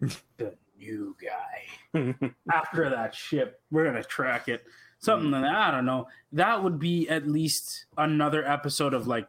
the 0.36 0.54
new 0.78 1.14
guy. 1.22 2.30
after 2.52 2.90
that 2.90 3.14
ship. 3.14 3.60
We're 3.70 3.84
gonna 3.84 4.02
track 4.04 4.48
it. 4.48 4.64
Something 5.00 5.30
like 5.30 5.42
that. 5.42 5.54
I 5.54 5.70
don't 5.70 5.86
know. 5.86 6.08
That 6.32 6.62
would 6.64 6.80
be 6.80 7.08
at 7.08 7.26
least 7.28 7.86
another 7.96 8.44
episode 8.44 8.94
of 8.94 9.06
like 9.06 9.28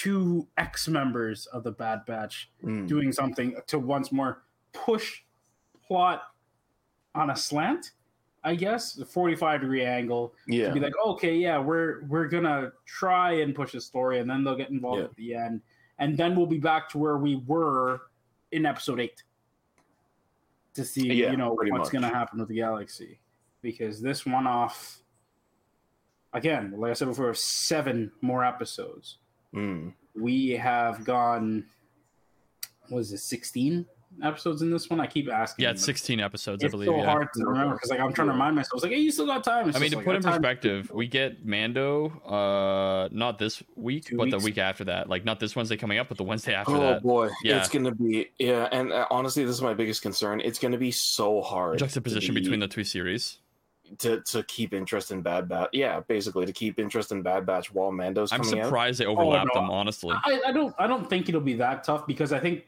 two 0.00 0.46
ex 0.56 0.88
members 0.88 1.46
of 1.46 1.62
the 1.62 1.70
Bad 1.72 2.04
Batch 2.06 2.50
Mm. 2.64 2.86
doing 2.88 3.12
something 3.12 3.54
to 3.66 3.78
once 3.78 4.10
more 4.12 4.42
push 4.72 5.22
plot 5.86 6.22
on 7.14 7.30
a 7.30 7.36
slant. 7.36 7.92
I 8.42 8.54
guess 8.54 8.94
the 8.94 9.04
forty-five 9.04 9.60
degree 9.60 9.84
angle 9.84 10.34
Yeah. 10.46 10.68
to 10.68 10.72
be 10.74 10.80
like, 10.80 10.94
okay, 11.04 11.36
yeah, 11.36 11.58
we're 11.58 12.04
we're 12.04 12.28
gonna 12.28 12.72
try 12.86 13.32
and 13.42 13.54
push 13.54 13.74
a 13.74 13.80
story, 13.80 14.20
and 14.20 14.30
then 14.30 14.42
they'll 14.44 14.56
get 14.56 14.70
involved 14.70 15.00
Yeah. 15.00 15.04
at 15.04 15.16
the 15.16 15.34
end, 15.34 15.60
and 15.98 16.16
then 16.16 16.34
we'll 16.34 16.46
be 16.46 16.58
back 16.58 16.88
to 16.90 16.98
where 16.98 17.18
we 17.18 17.36
were 17.46 18.00
in 18.52 18.64
episode 18.64 19.00
eight 19.00 19.22
to 20.74 20.84
see, 20.84 21.12
Yeah, 21.12 21.32
you 21.32 21.36
know, 21.36 21.52
what's 21.52 21.70
much. 21.70 21.90
gonna 21.92 22.08
happen 22.08 22.38
with 22.38 22.48
the 22.48 22.54
galaxy, 22.54 23.20
because 23.60 24.00
this 24.00 24.24
one 24.24 24.46
off, 24.46 25.02
again, 26.32 26.72
like 26.78 26.90
I 26.92 26.94
said 26.94 27.08
before, 27.08 27.34
seven 27.34 28.10
more 28.22 28.42
episodes. 28.44 29.18
Mm. 29.54 29.92
We 30.14 30.50
have 30.50 31.04
gone, 31.04 31.64
what 32.88 32.98
is 33.00 33.12
it, 33.12 33.18
sixteen 33.18 33.86
episodes 34.22 34.60
in 34.62 34.70
this 34.70 34.90
one? 34.90 35.00
I 35.00 35.06
keep 35.06 35.30
asking. 35.30 35.62
Yeah, 35.62 35.70
it's 35.70 35.84
16 35.84 36.18
episodes, 36.20 36.62
I 36.62 36.66
It's 36.66 36.72
believe. 36.72 36.88
so 36.88 36.96
yeah. 36.96 37.04
hard 37.06 37.28
to 37.34 37.44
remember 37.44 37.74
because 37.74 37.90
like 37.90 38.00
I'm 38.00 38.12
trying 38.12 38.26
to 38.28 38.32
remind 38.32 38.56
myself. 38.56 38.74
It's 38.74 38.82
like, 38.82 38.92
hey, 38.92 38.98
you 38.98 39.12
still 39.12 39.26
got 39.26 39.44
time. 39.44 39.68
It's 39.68 39.76
I 39.78 39.80
mean, 39.80 39.90
to 39.92 39.96
like, 39.98 40.04
put 40.04 40.16
in 40.16 40.22
that 40.22 40.28
time- 40.30 40.40
perspective, 40.42 40.90
we 40.92 41.06
get 41.06 41.44
Mando, 41.46 42.08
uh, 42.26 43.08
not 43.12 43.38
this 43.38 43.62
week, 43.76 44.06
Two 44.06 44.16
but 44.16 44.30
the 44.30 44.38
week 44.38 44.58
after 44.58 44.84
that. 44.84 45.08
Like, 45.08 45.24
not 45.24 45.38
this 45.40 45.54
Wednesday 45.54 45.76
coming 45.76 45.98
up, 45.98 46.08
but 46.08 46.18
the 46.18 46.24
Wednesday 46.24 46.54
after 46.54 46.74
Oh 46.76 46.80
that. 46.80 47.02
boy, 47.02 47.30
Yeah. 47.44 47.58
it's 47.60 47.68
gonna 47.68 47.94
be 47.94 48.28
yeah. 48.38 48.68
And 48.72 48.92
uh, 48.92 49.06
honestly, 49.10 49.44
this 49.44 49.54
is 49.54 49.62
my 49.62 49.74
biggest 49.74 50.02
concern. 50.02 50.40
It's 50.40 50.58
gonna 50.58 50.78
be 50.78 50.90
so 50.90 51.40
hard 51.40 51.78
Juxtaposition 51.78 52.34
be- 52.34 52.40
between 52.40 52.60
the 52.60 52.68
two 52.68 52.84
series. 52.84 53.38
To 53.98 54.20
to 54.22 54.42
keep 54.44 54.72
interest 54.72 55.10
in 55.10 55.20
Bad 55.22 55.48
Batch. 55.48 55.68
Yeah, 55.72 56.00
basically 56.00 56.46
to 56.46 56.52
keep 56.52 56.78
interest 56.78 57.12
in 57.12 57.22
Bad 57.22 57.44
Batch 57.46 57.72
while 57.74 57.90
Mando's 57.92 58.32
I'm 58.32 58.40
coming 58.42 58.60
out. 58.60 58.66
surprised 58.66 59.00
they 59.00 59.06
overlapped 59.06 59.50
no. 59.54 59.60
them, 59.62 59.70
honestly. 59.70 60.14
I, 60.24 60.40
I 60.46 60.52
don't 60.52 60.74
I 60.78 60.86
don't 60.86 61.08
think 61.08 61.28
it'll 61.28 61.40
be 61.40 61.54
that 61.54 61.84
tough 61.84 62.06
because 62.06 62.32
I 62.32 62.38
think 62.40 62.66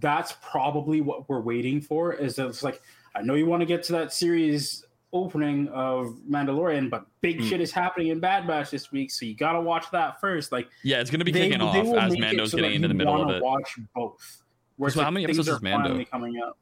that's 0.00 0.34
probably 0.42 1.00
what 1.00 1.28
we're 1.28 1.40
waiting 1.40 1.80
for. 1.80 2.12
Is 2.12 2.36
that 2.36 2.46
it's 2.48 2.62
like 2.62 2.82
I 3.14 3.22
know 3.22 3.34
you 3.34 3.46
want 3.46 3.60
to 3.60 3.66
get 3.66 3.82
to 3.84 3.92
that 3.92 4.12
series 4.12 4.84
opening 5.12 5.68
of 5.68 6.16
Mandalorian, 6.28 6.90
but 6.90 7.06
big 7.20 7.38
Hmm. 7.40 7.46
shit 7.46 7.60
is 7.60 7.70
happening 7.70 8.08
in 8.08 8.18
Bad 8.18 8.48
Batch 8.48 8.70
this 8.72 8.90
week, 8.90 9.12
so 9.12 9.24
you 9.24 9.36
gotta 9.36 9.60
watch 9.60 9.88
that 9.92 10.20
first. 10.20 10.50
Like 10.50 10.68
Yeah, 10.82 11.00
it's 11.00 11.08
going 11.10 11.20
to 11.20 11.24
be 11.24 11.30
they- 11.30 11.42
kicking 11.50 11.60
they 11.60 11.64
off 11.64 11.86
will 11.86 12.00
as 12.00 12.18
Mando's 12.18 12.50
so 12.50 12.56
getting 12.56 12.74
into 12.74 12.88
the 12.88 12.94
middle 12.94 13.22
of 13.22 13.30
it. 13.30 13.40
Watch 13.40 13.78
both. 13.94 14.42
Where 14.76 14.88
it's 14.88 14.96
So 14.96 15.04
how 15.04 15.12
many 15.12 15.22
episodes 15.24 15.46
is 15.46 15.62
Mando? 15.62 16.04
coming 16.06 16.40
up? 16.44 16.58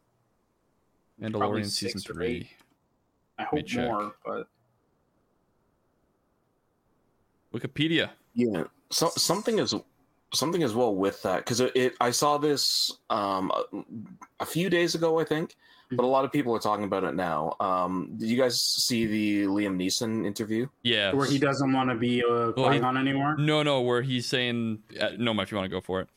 Mandalorian 1.21 1.65
season 1.65 1.99
six 2.01 2.11
or 2.11 2.15
three. 2.15 2.51
Eight. 3.43 3.47
I 3.53 3.57
hope 3.57 3.67
check. 3.67 3.91
more, 3.91 4.15
but 4.25 4.49
Wikipedia. 7.55 8.11
Yeah, 8.35 8.65
so, 8.91 9.11
something 9.17 9.59
is 9.59 9.75
something 10.33 10.63
as 10.63 10.75
well 10.75 10.95
with 10.95 11.21
that 11.23 11.39
because 11.39 11.61
it, 11.61 11.73
it 11.77 11.95
I 12.01 12.11
saw 12.11 12.39
this 12.39 12.91
um 13.11 13.51
a, 13.51 13.83
a 14.41 14.47
few 14.47 14.71
days 14.71 14.95
ago 14.95 15.19
I 15.21 15.25
think, 15.25 15.55
but 15.91 16.05
a 16.05 16.07
lot 16.07 16.25
of 16.25 16.33
people 16.33 16.55
are 16.57 16.59
talking 16.59 16.85
about 16.85 17.05
it 17.05 17.15
now. 17.15 17.55
Um, 17.61 18.15
did 18.17 18.31
you 18.31 18.39
guys 18.39 18.59
see 18.59 19.05
the 19.05 19.43
Liam 19.45 19.77
Neeson 19.77 20.25
interview? 20.27 20.67
Yeah. 20.83 21.13
where 21.13 21.27
he 21.27 21.39
doesn't 21.39 21.73
want 21.73 21.91
to 21.91 21.97
be 21.97 22.21
a 22.21 22.53
Well, 22.57 22.71
he- 22.71 22.79
Qui-Gon 22.79 22.97
anymore. 22.97 23.37
No, 23.37 23.63
no, 23.63 23.83
where 23.83 24.01
he's 24.01 24.27
saying, 24.27 24.83
uh, 24.99 25.11
no, 25.19 25.39
if 25.41 25.51
you 25.51 25.59
want 25.59 25.67
to 25.67 25.75
go 25.77 25.81
for 25.83 26.01
it. 26.01 26.09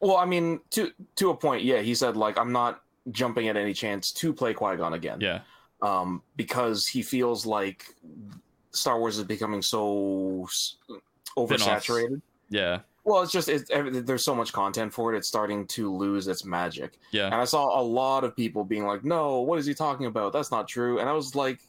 Well, 0.00 0.16
I 0.16 0.24
mean, 0.26 0.60
to 0.70 0.92
to 1.16 1.30
a 1.30 1.36
point, 1.36 1.64
yeah. 1.64 1.80
He 1.80 1.96
said 1.96 2.16
like 2.16 2.38
I'm 2.38 2.52
not 2.52 2.82
jumping 3.10 3.48
at 3.48 3.56
any 3.56 3.72
chance 3.74 4.12
to 4.12 4.32
play 4.32 4.54
Qui 4.54 4.76
Gon 4.76 4.92
again. 4.92 5.20
Yeah. 5.20 5.40
Um, 5.82 6.22
because 6.36 6.86
he 6.86 7.02
feels 7.02 7.46
like 7.46 7.94
Star 8.72 8.98
Wars 8.98 9.18
is 9.18 9.24
becoming 9.24 9.62
so 9.62 10.48
oversaturated. 11.36 12.20
Yeah. 12.50 12.80
Well, 13.04 13.22
it's 13.22 13.32
just 13.32 13.48
it's, 13.48 13.70
there's 13.70 14.24
so 14.24 14.34
much 14.34 14.52
content 14.52 14.92
for 14.92 15.14
it; 15.14 15.16
it's 15.16 15.28
starting 15.28 15.66
to 15.68 15.94
lose 15.94 16.28
its 16.28 16.44
magic. 16.44 16.98
Yeah. 17.10 17.26
And 17.26 17.36
I 17.36 17.44
saw 17.44 17.80
a 17.80 17.82
lot 17.82 18.22
of 18.22 18.36
people 18.36 18.64
being 18.64 18.86
like, 18.86 19.04
"No, 19.04 19.40
what 19.40 19.58
is 19.58 19.64
he 19.64 19.72
talking 19.72 20.06
about? 20.06 20.32
That's 20.32 20.50
not 20.50 20.68
true." 20.68 20.98
And 20.98 21.08
I 21.08 21.12
was 21.12 21.34
like, 21.34 21.60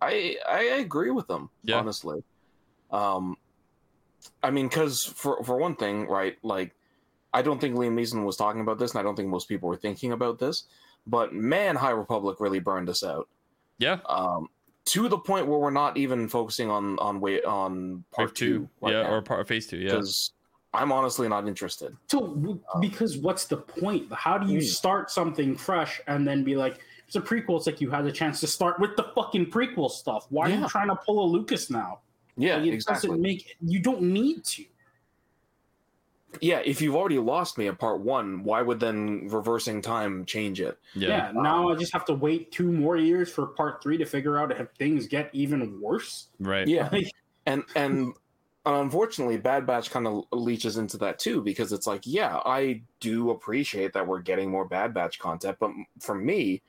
"I 0.00 0.36
I 0.48 0.60
agree 0.80 1.10
with 1.10 1.26
them, 1.26 1.50
Yeah. 1.64 1.78
honestly." 1.78 2.22
Um, 2.90 3.36
I 4.42 4.50
mean, 4.50 4.68
because 4.68 5.04
for 5.04 5.42
for 5.44 5.58
one 5.58 5.76
thing, 5.76 6.06
right? 6.06 6.38
Like, 6.42 6.74
I 7.34 7.42
don't 7.42 7.60
think 7.60 7.76
Liam 7.76 7.92
Neeson 7.92 8.24
was 8.24 8.36
talking 8.36 8.62
about 8.62 8.78
this, 8.78 8.92
and 8.92 9.00
I 9.00 9.02
don't 9.02 9.14
think 9.14 9.28
most 9.28 9.46
people 9.48 9.68
were 9.68 9.76
thinking 9.76 10.12
about 10.12 10.38
this. 10.38 10.64
But 11.06 11.34
man, 11.34 11.76
High 11.76 11.90
Republic 11.90 12.40
really 12.40 12.60
burned 12.60 12.88
us 12.88 13.02
out 13.04 13.28
Yeah. 13.78 13.98
um, 14.06 14.48
to 14.86 15.08
the 15.08 15.18
point 15.18 15.46
where 15.46 15.58
we're 15.58 15.70
not 15.70 15.96
even 15.96 16.28
focusing 16.28 16.70
on 16.70 16.98
on 16.98 17.20
wait 17.20 17.44
on 17.44 18.04
part 18.10 18.28
Wave 18.30 18.34
two. 18.34 18.68
right 18.80 18.92
yeah. 18.94 19.02
now, 19.02 19.10
Or 19.14 19.22
part 19.22 19.46
phase 19.46 19.66
two. 19.66 19.76
Yeah. 19.78 19.90
because 19.92 20.32
I'm 20.74 20.92
honestly 20.92 21.28
not 21.28 21.46
interested. 21.48 21.96
So, 22.10 22.60
because 22.80 23.16
what's 23.18 23.46
the 23.46 23.56
point? 23.56 24.12
How 24.12 24.36
do 24.38 24.50
you 24.52 24.60
Hmm. 24.60 24.64
start 24.66 25.10
something 25.10 25.56
fresh 25.56 26.00
and 26.06 26.26
then 26.26 26.44
be 26.44 26.56
like, 26.56 26.80
it's 27.06 27.16
a 27.16 27.20
prequel? 27.20 27.56
It's 27.56 27.66
like 27.66 27.80
you 27.80 27.90
had 27.90 28.04
a 28.06 28.12
chance 28.12 28.40
to 28.40 28.46
start 28.46 28.78
with 28.78 28.94
the 28.96 29.04
fucking 29.14 29.46
prequel 29.46 29.90
stuff. 29.90 30.26
Why 30.30 30.50
are 30.50 30.54
you 30.54 30.68
trying 30.68 30.88
to 30.88 30.96
pull 30.96 31.24
a 31.24 31.26
Lucas 31.26 31.70
now? 31.70 32.00
Yeah, 32.36 32.56
Like, 32.58 32.66
it 32.66 32.74
exactly. 32.74 33.08
doesn't 33.08 33.22
make. 33.22 33.56
You 33.60 33.80
don't 33.80 34.02
need 34.02 34.44
to. 34.44 34.64
Yeah, 36.40 36.60
if 36.64 36.82
you've 36.82 36.94
already 36.94 37.18
lost 37.18 37.56
me 37.56 37.68
at 37.68 37.78
part 37.78 38.00
one, 38.00 38.44
why 38.44 38.60
would 38.62 38.80
then 38.80 39.28
reversing 39.28 39.80
time 39.80 40.24
change 40.26 40.60
it? 40.60 40.78
yeah. 40.94 41.08
Yeah. 41.08 41.32
Now 41.34 41.70
I 41.70 41.74
just 41.74 41.92
have 41.92 42.04
to 42.06 42.14
wait 42.14 42.52
two 42.52 42.70
more 42.70 42.96
years 42.96 43.30
for 43.30 43.46
part 43.46 43.82
three 43.82 43.96
to 43.98 44.04
figure 44.04 44.38
out 44.38 44.52
if 44.52 44.68
things 44.78 45.06
get 45.06 45.30
even 45.32 45.80
worse. 45.80 46.28
Right. 46.38 46.68
Yeah, 46.68 46.90
and 47.46 47.64
and 47.74 48.12
unfortunately, 48.66 49.38
Bad 49.38 49.66
Batch 49.66 49.90
kind 49.90 50.06
of 50.06 50.24
leeches 50.32 50.76
into 50.76 50.98
that 50.98 51.18
too 51.18 51.42
because 51.42 51.72
it's 51.72 51.86
like, 51.86 52.02
yeah, 52.04 52.40
I 52.44 52.82
do 53.00 53.30
appreciate 53.30 53.94
that 53.94 54.06
we're 54.06 54.20
getting 54.20 54.50
more 54.50 54.66
Bad 54.66 54.92
Batch 54.92 55.18
content, 55.18 55.56
but 55.58 55.70
for 56.00 56.14
me, 56.14 56.62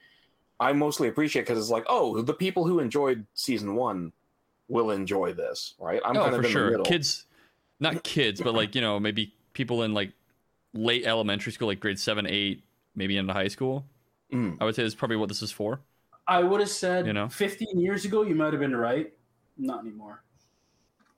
I 0.60 0.74
mostly 0.74 1.08
appreciate 1.08 1.44
because 1.44 1.60
it's 1.60 1.70
like, 1.70 1.86
oh, 1.88 2.22
the 2.22 2.34
people 2.34 2.66
who 2.66 2.80
enjoyed 2.80 3.26
season 3.34 3.76
one 3.76 4.12
will 4.68 4.92
enjoy 4.92 5.34
this, 5.34 5.76
right? 5.80 6.02
I'm 6.06 6.18
oh, 6.18 6.24
kind 6.24 6.36
of 6.36 6.36
for 6.36 6.38
in 6.38 6.44
the 6.44 6.50
sure. 6.50 6.70
middle. 6.72 6.86
Kids, 6.86 7.26
not 7.80 8.04
kids, 8.04 8.42
but 8.42 8.54
like, 8.54 8.76
you 8.76 8.82
know, 8.82 9.00
maybe 9.00 9.34
people 9.54 9.84
in 9.84 9.94
like 9.94 10.12
late 10.74 11.06
elementary 11.06 11.52
school, 11.52 11.68
like 11.68 11.80
grade 11.80 12.00
seven, 12.00 12.26
eight, 12.28 12.64
maybe 12.96 13.18
into 13.18 13.34
high 13.34 13.48
school. 13.48 13.86
Mm. 14.34 14.58
I 14.62 14.66
would 14.66 14.76
say 14.76 14.84
is 14.84 14.96
probably 14.96 15.18
what 15.18 15.30
this 15.30 15.42
is 15.42 15.52
for. 15.52 15.80
I 16.28 16.44
would 16.44 16.60
have 16.60 16.70
said 16.70 17.08
You 17.08 17.14
know? 17.14 17.28
15 17.30 17.80
years 17.80 18.06
ago, 18.06 18.22
you 18.22 18.36
might 18.36 18.54
have 18.54 18.60
been 18.60 18.76
right. 18.76 19.12
Not 19.58 19.82
anymore. 19.82 20.24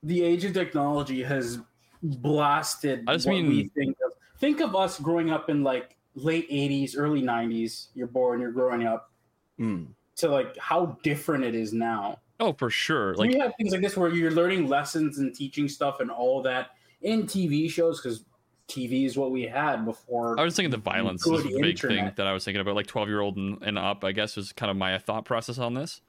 The 0.04 0.24
age 0.24 0.46
of 0.46 0.54
technology 0.54 1.22
has 1.24 1.60
blasted 2.02 3.04
I 3.08 3.14
just 3.14 3.28
what 3.28 3.36
we 3.36 3.44
mean- 3.44 3.70
think 3.70 3.98
of. 4.06 4.12
Think 4.40 4.60
of 4.60 4.76
us 4.76 5.00
growing 5.00 5.30
up 5.30 5.50
in 5.50 5.64
like 5.64 5.98
late 6.16 6.50
80s, 6.50 6.96
early 6.98 7.22
90s. 7.22 7.88
You're 7.94 8.08
born, 8.08 8.40
you're 8.42 8.52
growing 8.52 8.86
up 8.88 9.12
Mm. 9.60 9.90
to 10.16 10.30
like 10.30 10.58
how 10.58 10.98
different 11.04 11.44
it 11.44 11.54
is 11.54 11.72
now. 11.74 12.18
Oh, 12.40 12.54
for 12.54 12.72
sure. 12.72 13.12
we 13.12 13.28
Like, 13.30 13.36
have 13.38 13.54
things 13.58 13.72
like 13.72 13.82
this 13.82 13.96
where 13.96 14.10
you're 14.10 14.32
learning 14.32 14.68
lessons 14.68 15.20
and 15.20 15.36
teaching 15.36 15.68
stuff 15.70 16.00
and 16.00 16.10
all 16.10 16.42
that 16.42 16.72
in 17.02 17.24
TV 17.24 17.70
shows 17.70 18.00
because 18.02 18.24
TV 18.68 19.06
is 19.06 19.18
what 19.18 19.32
we 19.32 19.44
had 19.44 19.84
before. 19.86 20.40
I 20.40 20.44
was 20.44 20.56
thinking 20.56 20.72
the 20.72 20.78
violence 20.78 21.24
Good 21.24 21.46
is 21.46 21.56
a 21.56 21.60
big 21.60 21.80
thing 21.80 22.12
that 22.16 22.28
I 22.28 22.32
was 22.34 22.46
thinking 22.46 22.62
about. 22.62 22.76
Like 22.76 22.88
twelve 22.88 23.10
year 23.10 23.22
old 23.22 23.38
and, 23.38 23.62
and 23.62 23.78
up, 23.78 24.04
I 24.04 24.12
guess 24.12 24.36
was 24.36 24.54
kind 24.54 24.70
of 24.72 24.78
my 24.78 24.98
thought 24.98 25.26
process 25.26 25.58
on 25.58 25.74
this. 25.74 26.02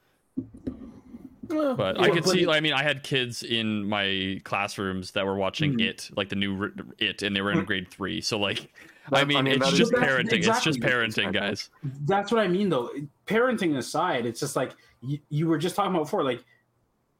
But 1.49 1.99
I 1.99 2.07
Yeah, 2.07 2.13
could 2.13 2.23
but 2.23 2.31
see. 2.31 2.43
it- 2.43 2.49
I 2.49 2.61
mean, 2.61 2.73
I 2.73 2.83
had 2.83 3.03
kids 3.03 3.43
in 3.43 3.85
my 3.87 4.39
classrooms 4.43 5.11
that 5.11 5.25
were 5.25 5.35
watching 5.35 5.73
Mhm. 5.77 5.81
it, 5.87 6.09
like 6.15 6.29
the 6.29 6.35
new 6.35 6.59
r- 6.63 6.71
it, 6.97 7.21
and 7.21 7.35
they 7.35 7.41
were 7.41 7.51
in 7.51 7.63
grade 7.65 7.89
three. 7.91 8.21
So 8.21 8.39
like, 8.39 8.71
I 9.11 9.23
mean, 9.25 9.37
I 9.37 9.41
mean, 9.41 9.53
it's 9.55 9.69
that 9.71 9.75
just 9.77 9.93
is- 9.93 9.99
parenting. 9.99 10.47
It's 10.47 10.63
just 10.63 10.79
parenting, 10.79 11.33
guys. 11.33 11.69
That's 12.05 12.31
what 12.31 12.39
I 12.41 12.47
mean, 12.47 12.69
though. 12.69 12.89
Parenting 13.27 13.77
aside, 13.77 14.25
it's 14.25 14.39
just 14.39 14.55
like 14.55 14.71
you, 15.01 15.19
you 15.29 15.47
were 15.47 15.57
just 15.57 15.75
talking 15.75 15.91
about 15.93 16.05
before. 16.05 16.23
Like 16.23 16.43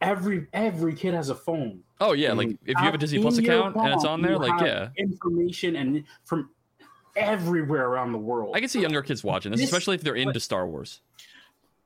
every 0.03 0.47
every 0.53 0.93
kid 0.93 1.13
has 1.15 1.29
a 1.29 1.35
phone. 1.35 1.79
Oh 1.99 2.13
yeah, 2.13 2.33
like 2.33 2.49
if 2.49 2.57
you 2.67 2.75
have 2.77 2.93
a 2.93 2.97
Disney 2.97 3.19
Plus 3.21 3.37
In 3.37 3.45
your 3.45 3.59
account 3.59 3.75
and 3.77 3.93
it's 3.93 4.05
on 4.05 4.21
there, 4.21 4.37
like 4.37 4.61
yeah, 4.61 4.89
information 4.97 5.75
and 5.77 6.03
from 6.25 6.49
everywhere 7.15 7.85
around 7.87 8.11
the 8.11 8.17
world. 8.17 8.55
I 8.55 8.59
can 8.59 8.69
see 8.69 8.81
younger 8.81 9.01
kids 9.01 9.23
watching 9.23 9.51
this, 9.51 9.61
This- 9.61 9.69
especially 9.69 9.95
if 9.95 10.01
they're 10.01 10.15
into 10.15 10.39
Star 10.39 10.67
Wars. 10.67 11.01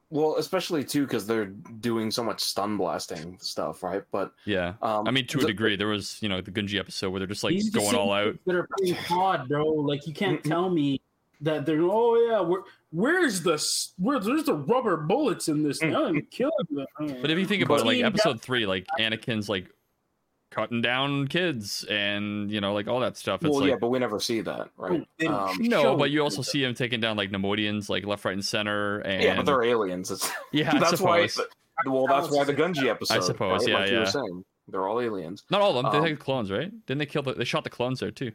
Well, 0.09 0.37
especially 0.37 0.85
too 0.85 1.03
because 1.05 1.27
they're 1.27 1.47
doing 1.47 2.11
so 2.11 2.23
much 2.23 2.39
stun 2.39 2.77
blasting 2.77 3.37
stuff, 3.41 3.83
right? 3.83 4.03
But 4.09 4.31
Yeah, 4.45 4.75
um, 4.81 5.05
I 5.05 5.11
mean, 5.11 5.27
to 5.27 5.39
a 5.39 5.41
the- 5.41 5.47
degree, 5.47 5.75
there 5.75 5.87
was 5.87 6.17
you 6.21 6.29
know 6.29 6.39
the 6.41 6.51
Gunji 6.51 6.79
episode 6.79 7.09
where 7.09 7.19
they're 7.19 7.27
just 7.27 7.43
like 7.43 7.53
These 7.53 7.67
are 7.67 7.71
the 7.71 7.79
going 7.79 7.95
all 7.95 8.13
out. 8.13 8.35
that 8.45 8.55
are 8.55 8.67
playing 8.79 8.95
COD, 8.95 9.47
bro. 9.49 9.65
Like 9.65 10.07
you 10.07 10.13
can't 10.13 10.41
tell 10.43 10.69
me 10.69 11.01
that 11.41 11.65
they're 11.65 11.81
oh 11.81 12.15
yeah, 12.29 12.39
where, 12.41 12.61
where's 12.91 13.41
the 13.43 13.53
s- 13.53 13.93
where 13.97 14.19
there's 14.19 14.43
the 14.45 14.53
rubber 14.53 14.97
bullets 14.97 15.47
in 15.47 15.63
this? 15.63 15.79
Mm. 15.79 15.91
Now 15.91 16.05
I'm 16.05 16.21
killing 16.31 16.51
them. 16.71 17.21
But 17.21 17.31
if 17.31 17.37
you 17.37 17.45
think 17.45 17.63
about 17.63 17.81
it, 17.81 17.85
like 17.85 18.01
episode 18.03 18.41
three, 18.41 18.65
like 18.65 18.85
Anakin's 18.99 19.49
like 19.49 19.69
cutting 20.49 20.81
down 20.81 21.27
kids 21.27 21.83
and 21.89 22.49
you 22.49 22.61
know 22.61 22.73
like 22.73 22.87
all 22.87 22.99
that 23.01 23.17
stuff. 23.17 23.43
It's 23.43 23.51
well, 23.51 23.61
like 23.61 23.69
yeah, 23.69 23.75
but 23.79 23.89
we 23.89 23.99
never 23.99 24.19
see 24.19 24.41
that, 24.41 24.69
right? 24.77 25.05
Um, 25.27 25.55
no, 25.59 25.95
but 25.95 26.09
you 26.09 26.21
also 26.23 26.41
see 26.41 26.63
him 26.63 26.73
taking 26.73 26.99
down 26.99 27.17
like 27.17 27.31
Neimoidians, 27.31 27.89
like 27.89 28.05
left, 28.05 28.25
right, 28.25 28.33
and 28.33 28.43
center. 28.43 28.99
And 28.99 29.21
yeah, 29.23 29.35
but 29.35 29.45
they're 29.45 29.63
aliens. 29.63 30.09
It's, 30.11 30.31
yeah, 30.51 30.77
that's 30.79 31.01
why. 31.01 31.27
suppose. 31.27 31.47
Well, 31.85 32.07
that's 32.07 32.31
why 32.31 32.43
the 32.43 32.55
Gunji 32.55 32.87
episode. 32.87 33.17
I 33.17 33.19
suppose, 33.19 33.59
right? 33.61 33.67
yeah, 33.69 33.79
like 33.79 33.89
you 33.89 33.95
were 33.97 34.03
yeah. 34.03 34.09
saying, 34.09 34.45
they're 34.67 34.87
all 34.87 34.99
aliens. 34.99 35.43
Not 35.51 35.61
all 35.61 35.77
of 35.77 35.83
them. 35.83 35.91
They 35.91 35.99
Um, 35.99 36.05
take 36.05 36.17
the 36.17 36.23
clones, 36.25 36.51
right? 36.51 36.71
Didn't 36.87 36.97
they 36.97 37.05
kill 37.05 37.21
the? 37.21 37.33
They 37.33 37.43
shot 37.43 37.63
the 37.63 37.69
clones 37.69 37.99
there 37.99 38.09
too. 38.09 38.31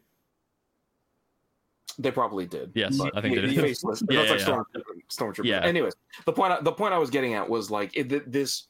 They 1.99 2.11
probably 2.11 2.47
did. 2.47 2.73
Yes, 2.75 2.97
but 2.97 3.17
I 3.17 3.21
think 3.21 3.35
they 3.37 3.41
the 3.43 3.49
did. 3.49 3.61
faceless- 3.61 4.03
Yeah, 4.09 4.25
that's 4.25 4.31
like 4.31 4.41
yeah, 4.41 4.47
Stormtrooper. 4.47 4.83
Stormtrooper. 5.11 5.45
Yeah. 5.45 5.61
Anyways, 5.65 5.95
the 6.27 6.33
point 6.33 6.53
I- 6.53 6.61
the 6.61 6.73
point 6.73 6.95
I 6.95 6.99
was 6.99 7.11
getting 7.11 7.35
at 7.35 7.49
was 7.49 7.71
like 7.71 7.97
it, 7.97 8.31
this 8.31 8.69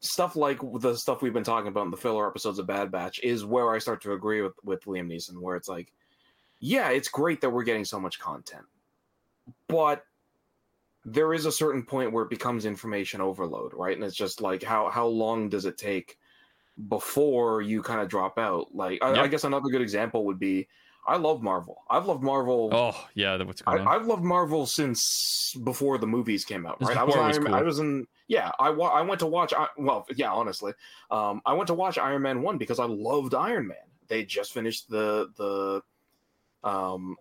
stuff 0.00 0.36
like 0.36 0.60
the 0.80 0.94
stuff 0.96 1.22
we've 1.22 1.32
been 1.32 1.42
talking 1.44 1.68
about 1.68 1.84
in 1.84 1.90
the 1.90 1.96
filler 1.96 2.26
episodes 2.28 2.58
of 2.58 2.66
Bad 2.66 2.90
Batch 2.90 3.20
is 3.22 3.44
where 3.44 3.74
I 3.74 3.78
start 3.78 4.00
to 4.02 4.12
agree 4.12 4.42
with 4.42 4.52
with 4.64 4.84
Liam 4.84 5.06
Neeson, 5.12 5.38
where 5.40 5.56
it's 5.56 5.68
like, 5.68 5.92
yeah, 6.60 6.90
it's 6.90 7.08
great 7.08 7.40
that 7.40 7.50
we're 7.50 7.64
getting 7.64 7.84
so 7.84 7.98
much 8.00 8.18
content, 8.18 8.64
but 9.68 10.04
there 11.04 11.32
is 11.32 11.46
a 11.46 11.52
certain 11.52 11.82
point 11.82 12.12
where 12.12 12.24
it 12.24 12.30
becomes 12.30 12.66
information 12.66 13.20
overload, 13.20 13.72
right? 13.74 13.96
And 13.96 14.04
it's 14.04 14.16
just 14.16 14.40
like 14.40 14.62
how 14.62 14.88
how 14.90 15.06
long 15.06 15.48
does 15.48 15.64
it 15.64 15.78
take 15.78 16.18
before 16.88 17.62
you 17.62 17.82
kind 17.82 18.00
of 18.00 18.08
drop 18.08 18.38
out? 18.38 18.74
Like 18.74 18.98
I, 19.02 19.22
I 19.22 19.26
guess 19.28 19.44
another 19.44 19.68
good 19.70 19.80
example 19.80 20.24
would 20.26 20.38
be 20.38 20.68
I 21.08 21.16
love 21.16 21.42
Marvel. 21.42 21.82
I've 21.88 22.06
loved 22.06 22.22
Marvel. 22.22 22.68
Oh 22.72 23.06
yeah, 23.14 23.36
that- 23.36 23.46
what's 23.46 23.62
I, 23.66 23.76
going 23.76 23.88
on? 23.88 23.94
I've 23.94 24.06
loved 24.06 24.22
Marvel 24.22 24.66
since 24.66 25.56
before 25.64 25.98
the 25.98 26.06
movies 26.06 26.44
came 26.44 26.66
out. 26.66 26.78
This 26.78 26.88
Right, 26.88 26.98
I 26.98 27.02
was, 27.04 27.16
was 27.16 27.36
Iron, 27.38 27.46
cool. 27.46 27.54
I 27.54 27.62
was 27.62 27.78
in. 27.78 28.06
Yeah, 28.28 28.52
I 28.58 28.70
wa- 28.70 28.88
I 28.90 29.00
went 29.00 29.20
to 29.20 29.26
watch. 29.26 29.54
Well, 29.78 30.06
yeah, 30.14 30.30
honestly, 30.32 30.74
um, 31.10 31.40
I 31.46 31.54
went 31.54 31.68
to 31.68 31.74
watch 31.74 31.96
Iron 31.98 32.22
Man 32.22 32.42
one 32.42 32.58
because 32.58 32.78
I 32.78 32.84
loved 32.84 33.34
Iron 33.34 33.66
Man. 33.68 33.78
They 34.08 34.24
just 34.24 34.52
finished 34.52 34.88
the 34.90 35.30
the, 35.36 35.82
um, 36.68 37.16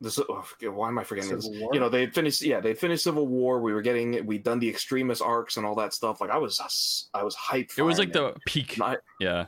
this. 0.00 0.18
Oh, 0.18 0.44
why 0.62 0.88
am 0.88 0.98
I 0.98 1.04
forgetting 1.04 1.34
this? 1.34 1.44
Civil 1.46 1.60
War? 1.60 1.70
You 1.72 1.80
know, 1.80 1.88
they 1.88 2.06
finished. 2.08 2.42
Yeah, 2.42 2.60
they 2.60 2.74
finished 2.74 3.04
Civil 3.04 3.26
War. 3.26 3.60
We 3.60 3.72
were 3.72 3.82
getting. 3.82 4.26
We'd 4.26 4.42
done 4.44 4.58
the 4.58 4.68
extremist 4.68 5.22
arcs 5.22 5.56
and 5.56 5.64
all 5.64 5.74
that 5.76 5.94
stuff. 5.94 6.20
Like 6.20 6.30
I 6.30 6.36
was, 6.36 7.08
I 7.14 7.22
was 7.22 7.34
hyped. 7.34 7.72
For 7.72 7.80
it 7.80 7.84
was 7.84 7.98
Iron 7.98 8.08
like 8.10 8.14
Man. 8.14 8.32
the 8.34 8.40
peak. 8.46 8.80
I- 8.80 8.96
Yeah, 9.20 9.46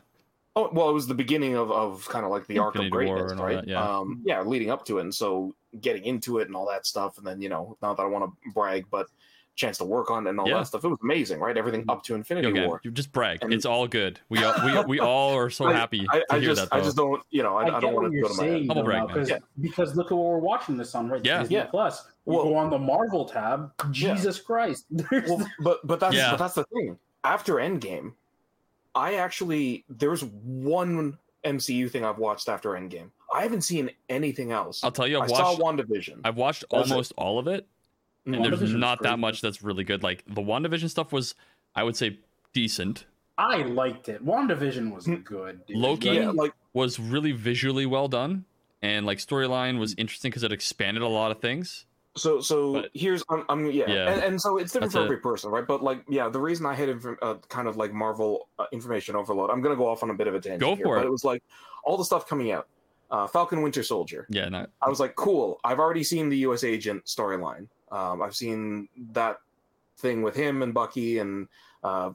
Oh 0.59 0.69
well, 0.73 0.91
it 0.91 0.93
was 0.93 1.07
the 1.07 1.15
beginning 1.15 1.55
of, 1.55 1.71
of 1.71 2.07
kind 2.09 2.25
of 2.25 2.31
like 2.33 2.47
the 2.49 2.59
arc 2.59 2.75
of 2.75 2.83
Infinity 2.83 3.07
War 3.07 3.15
greatness, 3.17 3.33
and 3.33 3.41
all 3.41 3.47
right? 3.47 3.55
that, 3.57 3.69
yeah. 3.69 3.99
Um, 3.99 4.23
yeah, 4.25 4.43
leading 4.43 4.71
up 4.71 4.85
to 4.87 4.99
it, 4.99 5.03
and 5.03 5.15
so 5.15 5.55
getting 5.81 6.05
into 6.05 6.39
it 6.39 6.49
and 6.49 6.57
all 6.57 6.67
that 6.69 6.85
stuff, 6.87 7.17
and 7.19 7.27
then 7.27 7.41
you 7.41 7.49
know, 7.49 7.77
not 7.81 7.97
that 7.97 8.03
I 8.03 8.07
want 8.07 8.25
to 8.25 8.51
brag, 8.53 8.87
but 8.91 9.07
chance 9.55 9.77
to 9.79 9.85
work 9.85 10.09
on 10.11 10.25
it 10.27 10.31
and 10.31 10.39
all 10.41 10.49
Yeah. 10.49 10.59
that 10.59 10.69
stuff. 10.69 10.85
It 10.85 10.89
was 10.89 10.99
amazing, 11.03 11.41
right? 11.41 11.57
Everything 11.57 11.85
up 11.89 12.03
to 12.05 12.15
Infinity 12.15 12.47
okay. 12.49 12.67
War. 12.67 12.81
You 12.85 12.93
just 12.93 13.11
brag. 13.11 13.39
And- 13.43 13.53
it's 13.53 13.67
all 13.67 13.89
good. 13.89 14.21
We 14.29 14.43
all 14.45 14.55
we, 14.65 14.85
we 14.85 15.01
all 15.11 15.35
are 15.35 15.51
so 15.51 15.67
happy 15.67 16.07
I, 16.11 16.19
to 16.21 16.25
I 16.31 16.39
hear 16.39 16.49
just, 16.55 16.71
that. 16.71 16.77
I 16.77 16.81
just 16.81 16.97
don't, 16.97 17.21
you 17.31 17.43
know, 17.43 17.57
I, 17.57 17.65
I, 17.65 17.77
I, 17.77 17.81
don't 17.81 17.93
want 17.93 18.05
what 18.05 18.11
to 18.11 18.15
you're 18.15 18.29
go 18.29 18.29
to 18.29 18.35
my 18.37 18.45
head. 18.45 18.53
saying 18.53 18.67
though, 18.69 18.83
brag, 18.85 18.99
now, 19.01 19.07
man. 19.07 19.17
'cause- 19.17 19.31
Yeah. 19.31 19.39
because 19.61 19.97
look 19.97 20.13
at 20.13 20.17
what 20.17 20.27
we're 20.27 20.39
watching 20.39 20.77
this 20.77 20.95
on 20.95 21.09
right 21.09 21.25
Yeah. 21.25 21.41
Disney 21.41 21.57
Yeah. 21.57 21.65
Plus. 21.65 22.05
You 22.27 22.35
Well- 22.35 22.45
go 22.45 22.55
on 22.57 22.71
the 22.71 22.79
Marvel 22.79 23.25
tab. 23.25 23.73
Yeah. 23.93 24.15
Jesus 24.15 24.41
Christ! 24.41 24.87
Well, 25.11 25.45
but 25.61 25.85
but 25.85 25.99
that's 25.99 26.15
Yeah. 26.15 26.31
but 26.31 26.37
that's 26.39 26.55
the 26.55 26.65
thing. 26.73 26.97
After 27.25 27.55
Endgame, 27.55 28.13
I 28.99 29.15
actually 29.15 29.85
there's 29.89 30.25
one 30.25 31.19
MCU 31.45 31.91
thing 31.91 32.05
I've 32.05 32.19
watched 32.19 32.49
after 32.49 32.71
Endgame. 32.71 33.11
I 33.33 33.43
haven't 33.43 33.63
seen 33.63 33.91
anything 34.09 34.53
else. 34.53 34.83
I'll 34.83 34.91
tell 34.91 35.07
you, 35.07 35.19
I 35.19 35.25
I've 35.25 35.31
saw 35.31 35.57
watched. 35.57 35.89
WandaVision. 35.89 36.21
I've 36.25 36.37
watched 36.37 36.65
That's 36.71 36.89
it. 36.89 36.93
almost 36.93 37.13
all 37.17 37.39
of 37.39 37.47
it, 37.47 37.67
mm. 38.27 38.35
and 38.35 38.45
there's 38.45 38.61
WandaVision's 38.61 38.75
not 38.75 39.03
that 39.03 39.19
much 39.19 39.41
that's 39.41 39.63
really 39.63 39.85
good. 39.85 40.03
Like 40.03 40.25
the 40.27 40.43
WandaVision 40.43 40.91
stuff 40.91 41.13
was, 41.13 41.35
I 41.75 41.85
would 41.85 41.97
say, 41.97 42.19
decent. 42.53 43.05
I 43.37 43.59
liked 43.59 44.09
it. 44.09 44.25
WandaVision 44.25 44.93
was 44.93 45.05
hmm. 45.05 45.17
good. 45.17 45.65
dude. 45.67 45.77
Loki- 45.77 46.11
yeah, 46.11 46.31
like 46.31 46.53
Was 46.73 46.99
really 46.99 47.31
visually 47.31 47.87
well 47.87 48.09
done, 48.09 48.45
and 48.83 49.07
like 49.07 49.19
storyline 49.19 49.79
was 49.79 49.95
interesting 49.97 50.31
because 50.31 50.43
it 50.43 50.51
expanded 50.51 51.03
a 51.03 51.09
lot 51.09 51.31
of 51.31 51.41
things. 51.41 51.87
So 52.19 52.41
so 52.41 52.73
But- 52.75 52.91
here's 52.95 53.23
I'm, 53.31 53.45
I'm 53.49 53.67
yeah, 53.71 53.85
Yeah. 53.89 54.11
And, 54.13 54.23
and 54.23 54.41
so 54.41 54.59
it's 54.59 54.73
different 54.73 54.93
That's 54.93 54.99
for 54.99 55.01
it. 55.03 55.05
every 55.05 55.19
person, 55.19 55.51
right? 55.51 55.67
But 55.67 55.83
like 55.83 56.05
yeah, 56.09 56.29
the 56.29 56.41
reason 56.41 56.67
I 56.67 56.75
had 56.75 56.89
inf- 56.91 57.07
uh, 57.23 57.35
kind 57.49 57.67
of 57.69 57.77
like 57.77 57.93
Marvel 57.93 58.49
uh, 58.59 58.67
information 58.73 59.17
overload. 59.17 59.51
I'm 59.51 59.61
gonna 59.63 59.77
go 59.77 59.87
off 59.89 60.03
on 60.03 60.11
a 60.11 60.15
bit 60.15 60.27
of 60.27 60.35
a 60.35 60.41
tangent. 60.41 60.61
Go 60.61 60.77
here, 60.77 60.85
for 60.85 60.97
But 60.97 61.05
it. 61.05 61.07
it 61.09 61.11
was 61.11 61.25
like 61.25 61.43
all 61.85 61.97
the 61.97 62.05
stuff 62.05 62.29
coming 62.29 62.51
out. 62.53 62.69
Uh, 63.11 63.27
Falcon 63.27 63.63
Winter 63.63 63.83
Soldier. 63.83 64.27
Yeah, 64.29 64.51
not 64.51 64.69
I 64.83 64.89
was 64.91 65.01
like, 65.01 65.15
cool. 65.17 65.59
I've 65.65 65.79
already 65.79 66.05
seen 66.05 66.29
the 66.29 66.37
U.S. 66.39 66.63
Agent 66.63 67.07
storyline. 67.07 67.67
Um, 67.91 68.21
I've 68.21 68.37
seen 68.37 68.87
that 69.13 69.39
thing 69.97 70.21
with 70.21 70.37
him 70.37 70.61
and 70.63 70.75
Bucky 70.75 71.19
and 71.19 71.49
uh, 71.83 72.11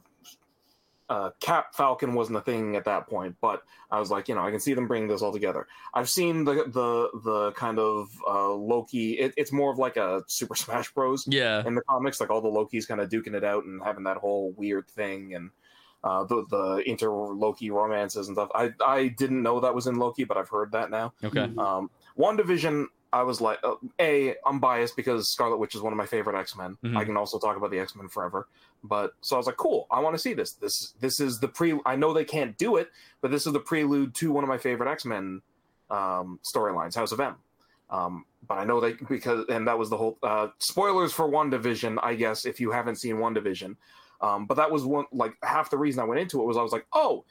uh, 1.08 1.30
Cap 1.40 1.74
Falcon 1.74 2.14
wasn't 2.14 2.38
a 2.38 2.40
thing 2.40 2.76
at 2.76 2.84
that 2.86 3.06
point, 3.06 3.36
but 3.40 3.62
I 3.90 4.00
was 4.00 4.10
like, 4.10 4.28
you 4.28 4.34
know, 4.34 4.42
I 4.42 4.50
can 4.50 4.60
see 4.60 4.74
them 4.74 4.88
bringing 4.88 5.08
this 5.08 5.22
all 5.22 5.32
together. 5.32 5.66
I've 5.92 6.08
seen 6.08 6.44
the 6.44 6.64
the 6.64 7.20
the 7.22 7.52
kind 7.52 7.78
of 7.78 8.08
uh, 8.26 8.52
Loki. 8.52 9.18
It, 9.18 9.34
it's 9.36 9.52
more 9.52 9.70
of 9.70 9.78
like 9.78 9.96
a 9.96 10.22
Super 10.28 10.54
Smash 10.54 10.92
Bros. 10.92 11.26
yeah. 11.28 11.66
in 11.66 11.74
the 11.74 11.82
comics, 11.82 12.20
like 12.20 12.30
all 12.30 12.40
the 12.40 12.48
Lokis 12.48 12.88
kind 12.88 13.00
of 13.00 13.10
duking 13.10 13.34
it 13.34 13.44
out 13.44 13.64
and 13.64 13.82
having 13.82 14.04
that 14.04 14.18
whole 14.18 14.52
weird 14.52 14.88
thing 14.88 15.34
and. 15.34 15.50
Uh, 16.02 16.22
the 16.24 16.44
the 16.50 16.82
inter 16.84 17.08
Loki 17.08 17.70
romances 17.70 18.28
and 18.28 18.36
stuff. 18.36 18.50
I 18.54 18.74
I 18.84 19.08
didn't 19.08 19.42
know 19.42 19.60
that 19.60 19.74
was 19.74 19.86
in 19.86 19.94
Loki, 19.94 20.24
but 20.24 20.36
I've 20.36 20.50
heard 20.50 20.72
that 20.72 20.90
now. 20.90 21.14
Okay. 21.24 21.50
Um, 21.56 21.88
WandaVision, 22.18 22.88
I 23.14 23.22
was 23.22 23.40
like, 23.40 23.58
uh, 23.62 23.76
A, 24.00 24.34
I'm 24.44 24.58
biased 24.58 24.96
because 24.96 25.30
Scarlet 25.30 25.58
Witch 25.58 25.74
is 25.74 25.80
one 25.80 25.92
of 25.92 25.96
my 25.96 26.06
favorite 26.06 26.36
X 26.36 26.56
Men. 26.56 26.76
Mhm. 26.84 26.96
I 26.96 27.04
can 27.04 27.16
also 27.16 27.38
talk 27.38 27.56
about 27.56 27.70
the 27.70 27.78
X 27.78 27.94
Men 27.94 28.08
forever. 28.08 28.48
But 28.82 29.12
so 29.20 29.36
I 29.36 29.38
was 29.38 29.46
like, 29.46 29.56
cool, 29.56 29.86
I 29.90 30.00
want 30.00 30.14
to 30.14 30.18
see 30.18 30.34
this. 30.34 30.52
This 30.54 30.94
this 31.00 31.20
is 31.20 31.38
the 31.38 31.48
pre. 31.48 31.78
I 31.86 31.96
know 31.96 32.12
they 32.12 32.24
can't 32.24 32.58
do 32.58 32.76
it, 32.76 32.90
but 33.20 33.30
this 33.30 33.46
is 33.46 33.52
the 33.52 33.60
prelude 33.60 34.14
to 34.16 34.32
one 34.32 34.42
of 34.44 34.48
my 34.48 34.58
favorite 34.58 34.90
X 34.90 35.04
Men 35.04 35.42
um, 35.90 36.40
storylines, 36.42 36.94
House 36.96 37.12
of 37.12 37.20
M. 37.20 37.36
Um, 37.88 38.24
but 38.48 38.58
I 38.58 38.64
know 38.64 38.80
they 38.80 38.94
because 38.94 39.46
and 39.48 39.68
that 39.68 39.78
was 39.78 39.90
the 39.90 39.96
whole 39.96 40.18
uh, 40.22 40.48
spoilers 40.58 41.12
for 41.12 41.28
WandaVision, 41.28 41.98
I 42.02 42.14
guess, 42.16 42.44
if 42.44 42.58
you 42.60 42.72
haven't 42.72 42.96
seen 42.96 43.16
WandaVision. 43.16 43.76
Um, 44.20 44.46
but 44.46 44.56
that 44.56 44.70
was 44.70 44.84
one 44.84 45.04
like 45.12 45.34
half 45.42 45.70
the 45.70 45.78
reason 45.78 46.02
I 46.02 46.04
went 46.04 46.20
into 46.20 46.40
it 46.42 46.44
was 46.44 46.56
I 46.56 46.62
was 46.62 46.72
like, 46.72 46.86
oh, 46.92 47.24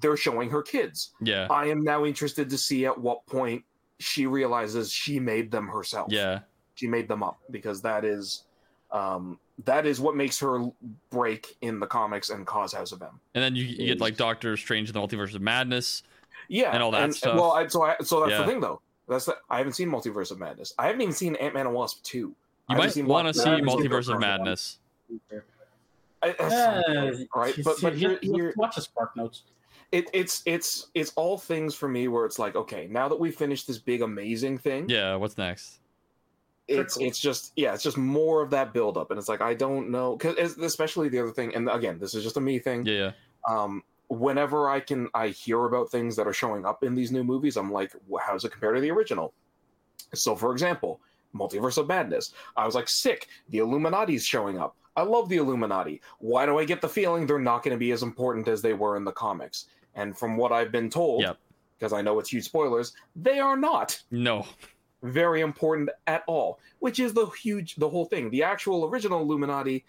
they're 0.00 0.16
showing 0.16 0.50
her 0.50 0.62
kids. 0.62 1.12
Yeah. 1.20 1.46
I 1.50 1.66
am 1.66 1.82
now 1.82 2.04
interested 2.04 2.48
to 2.50 2.58
see 2.58 2.86
at 2.86 2.98
what 2.98 3.26
point 3.26 3.64
she 3.98 4.26
realizes 4.26 4.92
she 4.92 5.18
made 5.20 5.50
them 5.50 5.66
herself. 5.68 6.12
Yeah. 6.12 6.40
She 6.74 6.86
made 6.86 7.08
them 7.08 7.22
up 7.22 7.38
because 7.50 7.82
that 7.82 8.04
is 8.04 8.44
um 8.92 9.38
that 9.64 9.84
is 9.86 10.00
what 10.00 10.14
makes 10.16 10.38
her 10.38 10.64
break 11.10 11.56
in 11.62 11.80
the 11.80 11.86
comics 11.86 12.30
and 12.30 12.46
cause 12.46 12.72
House 12.72 12.92
of 12.92 13.02
M. 13.02 13.20
And 13.34 13.42
then 13.42 13.56
you, 13.56 13.64
you 13.64 13.86
get 13.86 14.00
like 14.00 14.16
Doctor 14.16 14.56
Strange 14.56 14.88
in 14.88 14.94
the 14.94 15.00
Multiverse 15.00 15.34
of 15.34 15.42
Madness. 15.42 16.04
Yeah. 16.48 16.70
And 16.72 16.82
all 16.82 16.92
that 16.92 17.12
stuff. 17.14 17.34
Well, 17.34 17.52
I, 17.52 17.66
so 17.66 17.82
I, 17.82 17.96
so 18.02 18.20
that's 18.20 18.30
Yeah. 18.32 18.38
the 18.38 18.46
thing 18.46 18.60
though. 18.60 18.80
That's 19.08 19.24
the, 19.24 19.36
I 19.50 19.58
haven't 19.58 19.72
seen 19.72 19.90
Multiverse 19.90 20.30
of 20.30 20.38
Madness. 20.38 20.74
I 20.78 20.86
haven't 20.86 21.00
even 21.00 21.14
seen 21.14 21.34
Ant 21.36 21.54
Man 21.54 21.66
and 21.66 21.74
Wasp 21.74 22.02
2. 22.04 22.18
You 22.18 22.34
I 22.68 22.74
might 22.76 22.96
want 23.04 23.26
to 23.28 23.34
see 23.34 23.48
I 23.48 23.54
haven't 23.56 23.68
seen 23.68 23.78
Multiverse 23.78 23.98
of 24.12 24.18
Black 24.18 24.20
Panther. 24.20 24.38
Madness. 24.44 24.78
I- 26.22 26.34
Yeah, 26.38 27.12
right, 27.34 27.54
but- 27.64 27.76
but 27.80 27.94
you- 27.96 28.10
here- 28.10 28.18
here- 28.22 28.54
watch 28.56 28.74
the 28.76 28.82
Spark 28.82 29.16
Notes. 29.16 29.42
It, 29.92 30.08
it's 30.12 30.42
it's 30.46 30.88
it's 30.94 31.12
all 31.16 31.38
things 31.38 31.74
for 31.74 31.88
me 31.88 32.08
where 32.08 32.24
it's 32.26 32.38
like, 32.38 32.56
okay, 32.56 32.86
now 32.90 33.08
that 33.08 33.18
we 33.18 33.30
finished 33.30 33.66
this 33.66 33.78
big 33.78 34.02
amazing 34.02 34.58
thing, 34.58 34.88
Yeah. 34.88 35.14
What's 35.16 35.38
next? 35.38 35.80
it's 36.70 36.94
Trickle. 36.96 37.08
it's 37.08 37.18
just 37.18 37.52
yeah 37.56 37.72
it's 37.72 37.82
just 37.82 37.96
more 37.96 38.42
of 38.42 38.50
that 38.50 38.74
build 38.74 38.98
up 38.98 39.10
and 39.10 39.18
it's 39.18 39.26
like 39.26 39.40
i 39.40 39.54
don't 39.54 39.88
know 39.88 40.14
because 40.14 40.58
especially 40.58 41.08
the 41.08 41.18
other 41.18 41.30
thing 41.30 41.54
and 41.54 41.66
again 41.70 41.98
this 41.98 42.14
is 42.14 42.22
just 42.22 42.36
a 42.36 42.40
me 42.42 42.58
thing 42.58 42.84
Yeah. 42.84 43.12
Yeah. 43.48 43.56
um 43.62 43.82
whenever 44.08 44.68
I 44.68 44.80
can 44.80 45.08
I 45.14 45.28
hear 45.28 45.64
about 45.64 45.90
things 45.90 46.14
that 46.16 46.26
are 46.26 46.32
showing 46.34 46.66
up 46.66 46.82
in 46.82 46.94
these 46.94 47.10
new 47.12 47.22
movies, 47.24 47.56
I'm 47.56 47.70
like, 47.72 47.92
"Wh- 48.10 48.20
how 48.20 48.32
does 48.34 48.44
it 48.44 48.52
compare 48.52 48.72
to 48.72 48.80
the 48.82 48.90
original? 48.90 49.32
So, 50.14 50.34
for 50.34 50.50
example, 50.52 51.00
Multiverse 51.34 51.76
of 51.78 51.88
Madness, 51.88 52.32
I 52.56 52.64
was 52.64 52.74
like, 52.74 52.88
sick. 52.88 53.28
The 53.50 53.58
Illuminati's 53.58 54.24
showing 54.24 54.58
up. 54.58 54.76
I 54.96 55.02
love 55.02 55.28
the 55.28 55.36
Illuminati. 55.36 56.00
Why 56.20 56.46
do 56.46 56.58
I 56.58 56.64
get 56.64 56.80
the 56.80 56.88
feeling 56.88 57.26
they're 57.26 57.38
not 57.38 57.62
going 57.62 57.74
to 57.74 57.78
be 57.78 57.92
as 57.92 58.02
important 58.02 58.48
as 58.48 58.62
they 58.62 58.72
were 58.72 58.96
in 58.96 59.04
the 59.04 59.12
comics? 59.12 59.66
And 59.98 60.16
from 60.16 60.36
what 60.36 60.52
I've 60.52 60.70
been 60.70 60.88
told, 60.88 61.22
Yep. 61.22 61.38
because 61.76 61.92
I 61.92 62.02
know 62.02 62.18
it's 62.20 62.30
huge 62.32 62.44
spoilers, 62.44 62.94
they 63.16 63.40
are 63.40 63.56
not 63.56 64.00
No. 64.12 64.46
very 65.02 65.40
important 65.40 65.90
at 66.06 66.22
all, 66.28 66.60
which 66.78 67.00
is 67.00 67.12
the 67.14 67.26
huge 67.26 67.74
the 67.76 67.88
whole 67.88 68.04
thing. 68.04 68.30
The 68.30 68.44
actual 68.44 68.84
original 68.84 69.20
Illuminati, 69.20 69.84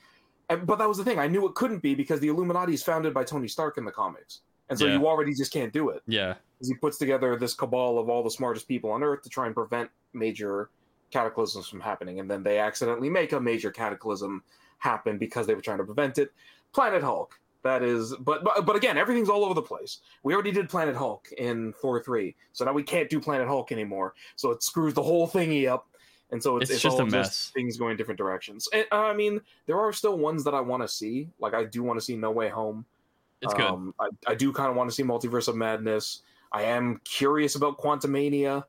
but 0.48 0.78
that 0.78 0.88
was 0.88 0.98
the 0.98 1.04
thing. 1.04 1.20
I 1.20 1.28
knew 1.28 1.48
it 1.48 1.54
couldn't 1.54 1.84
be 1.84 1.94
because 1.94 2.20
the 2.20 2.28
Illuminati 2.28 2.74
is 2.74 2.82
founded 2.84 3.14
by 3.14 3.24
Tony 3.24 3.48
Stark 3.48 3.78
in 3.78 3.86
the 3.86 3.92
comics, 3.92 4.42
and 4.68 4.80
so 4.80 4.88
Yeah. 4.88 4.98
you 4.98 5.08
already 5.08 5.34
just 5.36 5.54
can't 5.54 5.72
do 5.72 5.90
it. 5.90 6.02
Yeah. 6.08 6.34
'Cause 6.58 6.68
He 6.70 6.74
puts 6.76 6.98
together 6.98 7.36
this 7.38 7.54
cabal 7.54 8.00
of 8.00 8.10
all 8.10 8.24
the 8.24 8.32
smartest 8.32 8.68
people 8.68 8.90
on 8.92 9.04
Earth 9.04 9.22
to 9.22 9.30
try 9.30 9.46
and 9.46 9.54
prevent 9.54 9.92
major 10.14 10.72
cataclysms 11.12 11.68
from 11.70 11.82
happening, 11.82 12.20
and 12.20 12.30
then 12.30 12.42
they 12.42 12.58
accidentally 12.58 13.10
make 13.12 13.32
a 13.32 13.40
major 13.40 13.70
cataclysm 13.72 14.44
happen 14.80 15.18
because 15.20 15.46
they 15.46 15.54
were 15.56 15.62
trying 15.62 15.78
to 15.78 15.84
prevent 15.84 16.18
it. 16.18 16.32
Planet 16.74 17.04
Hulk. 17.04 17.40
That 17.62 17.84
is, 17.84 18.16
but, 18.22 18.44
but 18.44 18.66
but 18.66 18.76
again, 18.78 18.98
everything's 18.98 19.28
all 19.28 19.44
over 19.44 19.54
the 19.54 19.62
place. 19.62 20.00
We 20.24 20.34
already 20.34 20.52
did 20.52 20.70
Planet 20.70 20.96
Hulk 20.96 21.28
in 21.38 21.74
Thor 21.82 22.02
three, 22.02 22.36
so 22.54 22.64
now 22.64 22.72
we 22.72 22.84
can't 22.84 23.10
do 23.10 23.20
Planet 23.20 23.48
Hulk 23.48 23.74
anymore. 23.74 24.14
So 24.38 24.52
it 24.52 24.64
screws 24.64 24.94
the 24.94 25.04
whole 25.04 25.28
thingy 25.28 25.68
up, 25.68 25.88
and 26.32 26.42
so 26.42 26.56
it's, 26.56 26.70
It's 26.70 26.78
it's, 26.78 26.84
just 26.84 27.00
a 27.00 27.06
mess. 27.06 27.52
things 27.54 27.76
going 27.76 27.98
different 27.98 28.18
directions. 28.18 28.70
And, 28.72 28.86
uh, 28.94 29.02
I 29.02 29.14
mean, 29.14 29.42
there 29.66 29.78
are 29.78 29.92
still 29.92 30.18
ones 30.18 30.46
that 30.46 30.54
I 30.54 30.62
want 30.62 30.84
to 30.84 30.88
see. 30.88 31.28
Like 31.38 31.54
I 31.54 31.66
do 31.66 31.84
want 31.84 32.00
to 32.00 32.06
see 32.06 32.16
No 32.16 32.32
Way 32.32 32.48
Home. 32.48 32.86
It's 33.42 33.54
good. 33.54 33.66
Um, 33.66 33.94
I, 34.00 34.10
I 34.26 34.36
do 34.36 34.54
kind 34.54 34.70
of 34.70 34.78
want 34.78 34.90
to 34.90 34.96
see 34.96 35.04
Multiverse 35.04 35.50
of 35.50 35.56
Madness. 35.58 36.22
I 36.54 36.64
am 36.64 37.02
curious 37.04 37.56
about 37.56 37.78
Quantumania. 37.78 38.64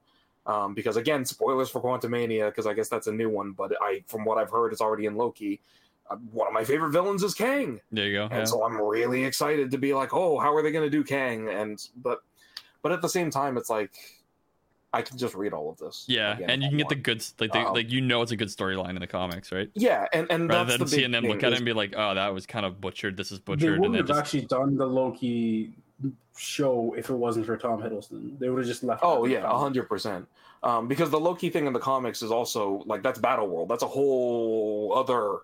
Um, 0.46 0.74
because 0.74 0.96
again, 0.96 1.24
spoilers 1.24 1.68
for 1.68 1.80
Quantumania, 1.80 2.48
because 2.48 2.66
I 2.66 2.74
guess 2.74 2.88
that's 2.88 3.06
a 3.06 3.12
new 3.12 3.28
one. 3.28 3.52
But 3.52 3.72
I, 3.80 4.02
from 4.08 4.24
what 4.24 4.38
I've 4.38 4.50
heard, 4.50 4.72
it's 4.72 4.80
already 4.80 5.06
in 5.06 5.14
Loki. 5.14 5.60
Uh, 6.10 6.16
one 6.32 6.48
of 6.48 6.52
my 6.52 6.64
favorite 6.64 6.90
villains 6.90 7.22
is 7.22 7.34
Kang, 7.34 7.80
There 7.92 8.06
you 8.06 8.14
go. 8.18 8.24
and 8.24 8.32
Yeah. 8.40 8.44
so 8.44 8.64
I'm 8.64 8.76
really 8.80 9.24
excited 9.24 9.70
to 9.70 9.78
be 9.78 9.94
like, 9.94 10.12
oh, 10.12 10.38
how 10.38 10.52
are 10.54 10.62
they 10.62 10.72
going 10.72 10.84
to 10.84 10.90
do 10.90 11.04
Kang? 11.04 11.48
And 11.48 11.80
but, 12.02 12.22
but 12.82 12.90
at 12.92 13.00
the 13.00 13.08
same 13.08 13.30
time, 13.30 13.56
it's 13.56 13.70
like 13.70 13.92
I 14.92 15.02
can 15.02 15.16
just 15.18 15.36
read 15.36 15.52
all 15.52 15.70
of 15.70 15.78
this. 15.78 16.04
Yeah, 16.08 16.34
again 16.34 16.50
and 16.50 16.62
you 16.64 16.68
can 16.70 16.78
get 16.78 16.88
the 16.88 16.96
want. 16.96 17.04
good, 17.04 17.24
like, 17.38 17.52
they, 17.52 17.60
Um, 17.60 17.74
like 17.74 17.90
you 17.92 18.00
know, 18.00 18.22
it's 18.22 18.32
a 18.32 18.36
good 18.36 18.48
storyline 18.48 18.90
in 18.90 19.00
the 19.00 19.06
comics, 19.06 19.52
right? 19.52 19.70
yeah, 19.74 20.06
and 20.12 20.26
and 20.30 20.48
Rather 20.48 20.64
that's 20.64 20.78
than 20.78 20.86
the 20.86 20.90
seeing 20.96 21.10
them 21.12 21.24
look 21.26 21.44
at 21.44 21.50
it 21.50 21.52
is- 21.52 21.58
and 21.60 21.64
be 21.66 21.72
like, 21.72 21.94
"Oh, 21.96 22.12
that 22.14 22.34
was 22.34 22.44
kind 22.44 22.66
of 22.66 22.80
butchered. 22.80 23.16
This 23.16 23.30
is 23.30 23.38
butchered," 23.38 23.74
and 23.74 23.80
wouldn't 23.80 23.98
have 23.98 24.08
just 24.08 24.18
actually 24.18 24.46
done 24.46 24.76
the 24.76 24.86
Loki 24.86 25.74
show 26.36 26.92
if 26.98 27.08
it 27.08 27.14
wasn't 27.14 27.46
for 27.46 27.56
Tom 27.56 27.80
Hiddleston. 27.80 28.36
They 28.40 28.48
would 28.48 28.58
have 28.58 28.66
just 28.66 28.82
left. 28.82 29.02
Oh 29.04 29.26
yeah, 29.26 29.48
alone. 29.48 29.60
hundred 29.60 29.88
percent. 29.88 30.26
Um, 30.64 30.88
because 30.88 31.08
the 31.10 31.20
Loki 31.20 31.50
thing 31.50 31.66
in 31.68 31.72
the 31.72 31.78
comics 31.78 32.20
is 32.20 32.32
also 32.32 32.82
like 32.86 33.04
that's 33.04 33.18
Battle 33.20 33.46
World. 33.46 33.68
That's 33.68 33.84
a 33.84 33.86
whole 33.88 34.92
other 34.96 35.38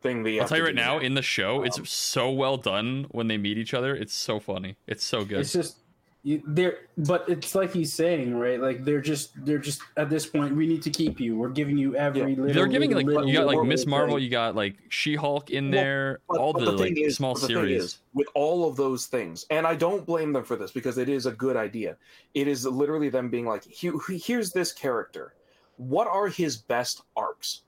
thing. 0.00 0.22
The 0.22 0.40
I'll 0.40 0.48
tell 0.48 0.58
you 0.58 0.64
right 0.64 0.74
now, 0.74 0.98
in 0.98 1.14
the 1.14 1.22
show, 1.22 1.62
it's 1.62 1.78
Um, 1.78 1.86
so 1.86 2.30
well 2.30 2.56
done 2.56 3.06
when 3.10 3.28
they 3.28 3.36
meet 3.36 3.58
each 3.58 3.74
other. 3.74 3.94
It's 3.94 4.14
so 4.14 4.38
funny. 4.40 4.76
It's 4.86 5.04
so 5.04 5.24
good. 5.24 5.40
It's 5.40 5.52
just 5.52 5.78
you, 6.24 6.42
they're, 6.44 6.78
but 6.98 7.28
it's 7.28 7.54
like 7.54 7.72
he's 7.72 7.92
saying, 7.92 8.34
right? 8.34 8.60
Like 8.60 8.84
they're 8.84 9.00
just, 9.00 9.30
they're 9.46 9.58
just 9.60 9.80
at 9.96 10.10
this 10.10 10.26
point. 10.26 10.54
We 10.54 10.66
need 10.66 10.82
to 10.82 10.90
keep 10.90 11.20
you. 11.20 11.36
We're 11.38 11.48
giving 11.48 11.78
you 11.78 11.94
every. 11.94 12.20
Yeah. 12.20 12.26
Little, 12.26 12.52
They're 12.54 12.66
giving 12.66 12.90
little, 12.90 13.04
like 13.04 13.06
little, 13.06 13.28
you 13.28 13.34
got 13.34 13.46
like 13.46 13.54
little 13.54 13.64
Miss 13.64 13.84
thing. 13.84 13.90
Marvel, 13.90 14.18
you 14.18 14.28
got 14.28 14.56
like 14.56 14.74
She 14.88 15.14
Hulk 15.14 15.50
in 15.50 15.70
Well, 15.70 15.80
there, 15.80 16.20
But- 16.28 16.38
all 16.40 16.52
but 16.52 16.64
the, 16.64 16.70
thing 16.76 16.94
like 16.96 16.98
is- 17.06 17.16
small 17.16 17.34
the 17.34 17.46
series. 17.46 17.82
is, 17.84 17.98
with 18.14 18.26
all 18.34 18.68
of 18.68 18.76
those 18.76 19.06
things, 19.06 19.46
and 19.50 19.64
I 19.66 19.76
don't 19.76 20.04
blame 20.04 20.32
them 20.32 20.44
for 20.44 20.56
this 20.56 20.72
because 20.72 20.98
it 20.98 21.08
is 21.08 21.26
a 21.26 21.32
good 21.32 21.56
idea. 21.56 21.96
It 22.34 22.48
is 22.48 22.66
literally 22.66 23.08
them 23.10 23.30
being 23.30 23.46
like, 23.46 23.64
"Here's 23.64 24.50
this 24.52 24.72
character. 24.72 25.34
What 25.76 26.08
are 26.08 26.26
his 26.26 26.56
best 26.56 27.02
arcs? 27.16 27.62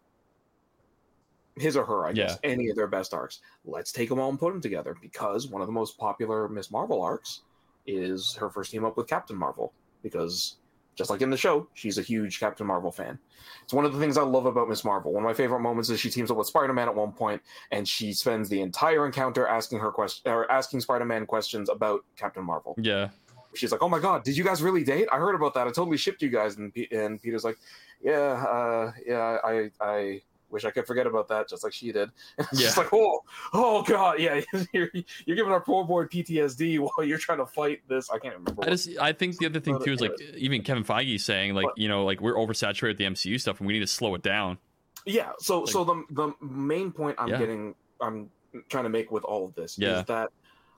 His 1.61 1.77
or 1.77 1.85
her, 1.85 2.07
I 2.07 2.13
guess. 2.13 2.39
Any 2.43 2.69
of 2.69 2.77
their 2.77 2.87
best 2.87 3.15
arcs. 3.15 3.41
Let's 3.65 3.93
take 3.93 4.09
them 4.09 4.19
all 4.19 4.31
and 4.31 4.39
put 4.39 4.53
them 4.53 4.61
together 4.61 4.97
because 5.01 5.49
one 5.49 5.63
of 5.63 5.69
the 5.69 5.73
most 5.73 5.99
popular 5.99 6.49
Miss 6.49 6.71
Marvel 6.71 7.03
arcs 7.03 7.43
is 7.87 8.35
her 8.35 8.51
first 8.51 8.71
team 8.71 8.85
up 8.85 8.97
with 8.97 9.07
Captain 9.07 9.37
Marvel 9.37 9.73
because." 10.03 10.57
Just 10.97 11.09
like 11.09 11.23
in 11.23 11.31
the 11.31 11.37
show, 11.37 11.67
she's 11.73 11.97
a 11.97 12.03
huge 12.03 12.41
Captain 12.41 12.67
Marvel 12.67 12.91
fan. 12.91 13.19
It's 13.63 13.73
one 13.73 13.87
of 13.87 13.95
the 13.95 13.99
things 13.99 14.19
I 14.19 14.23
love 14.23 14.45
about 14.45 14.69
Miss 14.69 14.85
Marvel. 14.85 15.13
One 15.13 15.23
of 15.23 15.27
my 15.27 15.33
favorite 15.33 15.61
moments 15.61 15.89
is 15.89 15.99
she 15.99 16.11
teams 16.11 16.31
up 16.31 16.37
with 16.37 16.49
Spider 16.49 16.75
Man 16.75 16.89
at 16.89 16.95
one 16.95 17.13
point, 17.13 17.41
and 17.71 17.89
she 17.89 18.13
spends 18.13 18.51
the 18.51 18.61
entire 18.61 19.07
encounter 19.07 19.47
asking 19.47 19.79
her 19.79 19.93
question 19.93 20.31
or 20.31 20.51
asking 20.51 20.81
Spider-Man 20.81 21.25
questions 21.25 21.71
about 21.71 22.05
Captain 22.17 22.45
Marvel. 22.45 22.75
Yeah, 22.77 23.09
She's 23.55 23.73
like, 23.73 23.83
"Oh 23.83 23.89
my 23.89 23.99
god, 23.99 24.23
did 24.23 24.37
you 24.37 24.45
guys 24.45 24.63
really 24.63 24.85
date? 24.85 25.09
I 25.11 25.17
heard 25.17 25.35
about 25.35 25.55
that. 25.55 25.67
I 25.67 25.71
totally 25.71 25.97
shipped 25.97 26.23
you 26.23 26.29
guys." 26.29 26.57
And, 26.57 26.73
Pe- 26.73 26.89
and 26.93 27.21
Peter's 27.21 27.45
like, 27.45 27.59
"Yeah, 28.01 28.13
uh, 28.13 28.93
yeah, 29.05 29.39
I, 29.43 29.71
I 29.81 30.23
wish 30.51 30.65
I 30.65 30.71
could 30.71 30.87
forget 30.87 31.07
about 31.07 31.29
that, 31.29 31.49
just 31.49 31.65
like 31.65 31.73
she 31.73 31.93
did." 31.93 32.11
And 32.39 32.47
it's 32.53 32.61
just 32.61 32.77
like, 32.77 32.93
"Oh, 32.93 33.21
oh 33.53 33.83
god, 33.83 34.19
yeah, 34.19 34.41
you're, 34.73 34.91
you're 35.27 35.37
giving 35.37 35.53
our 35.53 35.61
poor 35.61 35.85
boy 35.85 36.05
PTSD 36.05 36.79
while 36.79 37.07
you're 37.07 37.19
trying 37.19 37.39
to 37.39 37.47
fight 37.47 37.81
this." 37.89 38.11
I 38.11 38.19
can't 38.19 38.35
remember. 38.37 38.65
I 38.65 38.71
just 38.71 38.89
I 39.01 39.13
think 39.13 39.39
the 39.39 39.47
other 39.47 39.61
thing 39.61 39.79
too 39.83 39.93
is 39.93 40.01
like 40.01 40.13
even 40.37 40.63
Kevin 40.63 40.85
Feige 40.85 41.21
saying 41.21 41.55
like 41.55 41.67
you 41.77 41.89
know 41.89 42.05
like 42.05 42.21
we're 42.21 42.35
oversaturated 42.35 42.89
with 42.89 42.99
the 42.99 43.05
MCU 43.05 43.41
stuff 43.41 43.59
and 43.61 43.67
we 43.67 43.73
need 43.73 43.81
to 43.81 43.87
slow 43.87 44.15
it 44.15 44.23
down. 44.23 44.59
yeah 45.07 45.33
so 45.39 45.61
Like- 45.61 45.71
so 45.73 45.85
the 45.85 46.05
the 46.11 46.33
main 46.45 46.93
point 46.93 47.17
i'm 47.19 47.29
Yeah. 47.29 47.39
getting 47.39 47.75
i'm 48.03 48.29
trying 48.69 48.85
to 48.85 48.91
make 48.91 49.11
with 49.11 49.25
all 49.25 49.47
of 49.47 49.55
this 49.55 49.79
Yeah. 49.79 50.01
is 50.01 50.07
that 50.07 50.29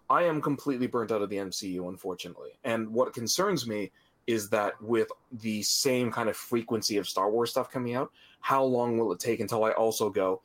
i 0.09 0.23
am 0.23 0.41
completely 0.41 0.87
burnt 0.87 1.11
out 1.11 1.23
of 1.23 1.29
the 1.31 1.37
mcu 1.39 1.89
unfortunately 1.89 2.51
and 2.63 2.89
what 2.89 3.13
concerns 3.15 3.67
me 3.67 3.91
is 4.27 4.49
that 4.51 4.81
with 4.81 5.09
the 5.41 5.63
same 5.63 6.11
kind 6.11 6.29
of 6.29 6.37
frequency 6.37 6.97
of 6.97 7.09
star 7.09 7.31
wars 7.31 7.51
stuff 7.51 7.71
coming 7.71 7.95
out 7.95 8.11
how 8.41 8.63
long 8.63 8.99
will 8.99 9.13
it 9.13 9.21
take 9.21 9.41
until 9.41 9.65
i 9.65 9.71
also 9.73 10.09
go 10.11 10.41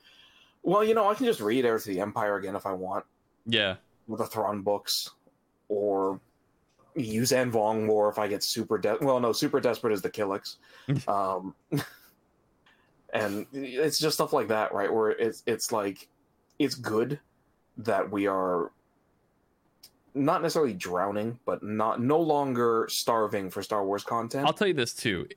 well 0.64 0.84
you 0.84 0.94
know 0.94 1.10
i 1.10 1.14
can 1.14 1.26
just 1.26 1.40
read 1.40 1.66
heir 1.66 1.80
to 1.80 1.88
the 1.90 2.00
empire 2.00 2.38
again 2.38 2.56
if 2.56 2.66
i 2.66 2.74
want 2.74 3.06
Yeah, 3.46 3.76
with 4.08 4.20
the 4.20 4.26
Thrawn 4.26 4.62
books, 4.62 5.12
or 5.70 6.20
Yuuzhan 6.98 7.52
Vong 7.52 7.86
more 7.86 8.10
if 8.10 8.18
I 8.18 8.28
get 8.28 8.44
super 8.44 8.78
de- 8.78 8.98
well, 9.02 9.20
no, 9.20 9.32
super 9.32 9.60
desperate 9.60 9.94
is 9.94 10.02
the 10.02 10.10
Killiks. 10.10 10.58
um, 11.08 11.54
and 13.14 13.46
it's 13.54 14.00
just 14.00 14.16
stuff 14.16 14.34
like 14.34 14.48
that, 14.48 14.74
right? 14.74 14.92
Where 14.92 15.12
it's 15.12 15.44
it's 15.46 15.72
like 15.72 16.08
it's 16.60 16.76
good 16.76 17.20
that 17.78 18.10
we 18.10 18.28
are 18.28 18.72
not 20.18 20.42
necessarily 20.42 20.74
drowning, 20.74 21.40
but 21.46 21.64
not 21.64 22.02
no 22.02 22.20
longer 22.20 22.88
starving 22.90 23.50
for 23.50 23.62
Star 23.64 23.86
Wars 23.86 24.04
content. 24.04 24.46
I'll 24.46 24.54
tell 24.54 24.68
you 24.68 24.74
this 24.74 24.94
too. 24.94 25.28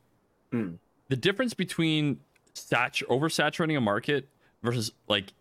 Hmm. 0.52 0.72
The 1.08 1.16
difference 1.16 1.54
between 1.54 2.20
sat- 2.54 2.94
oversaturating 3.08 3.76
a 3.76 3.80
market 3.80 4.28
versus 4.62 4.92
like 5.08 5.32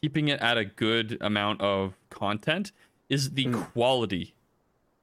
keeping 0.00 0.28
it 0.28 0.40
at 0.40 0.56
a 0.58 0.64
good 0.64 1.18
amount 1.20 1.60
of 1.60 1.94
content 2.10 2.72
is 3.08 3.30
the 3.32 3.44
Hmm. 3.44 3.62
quality 3.62 4.34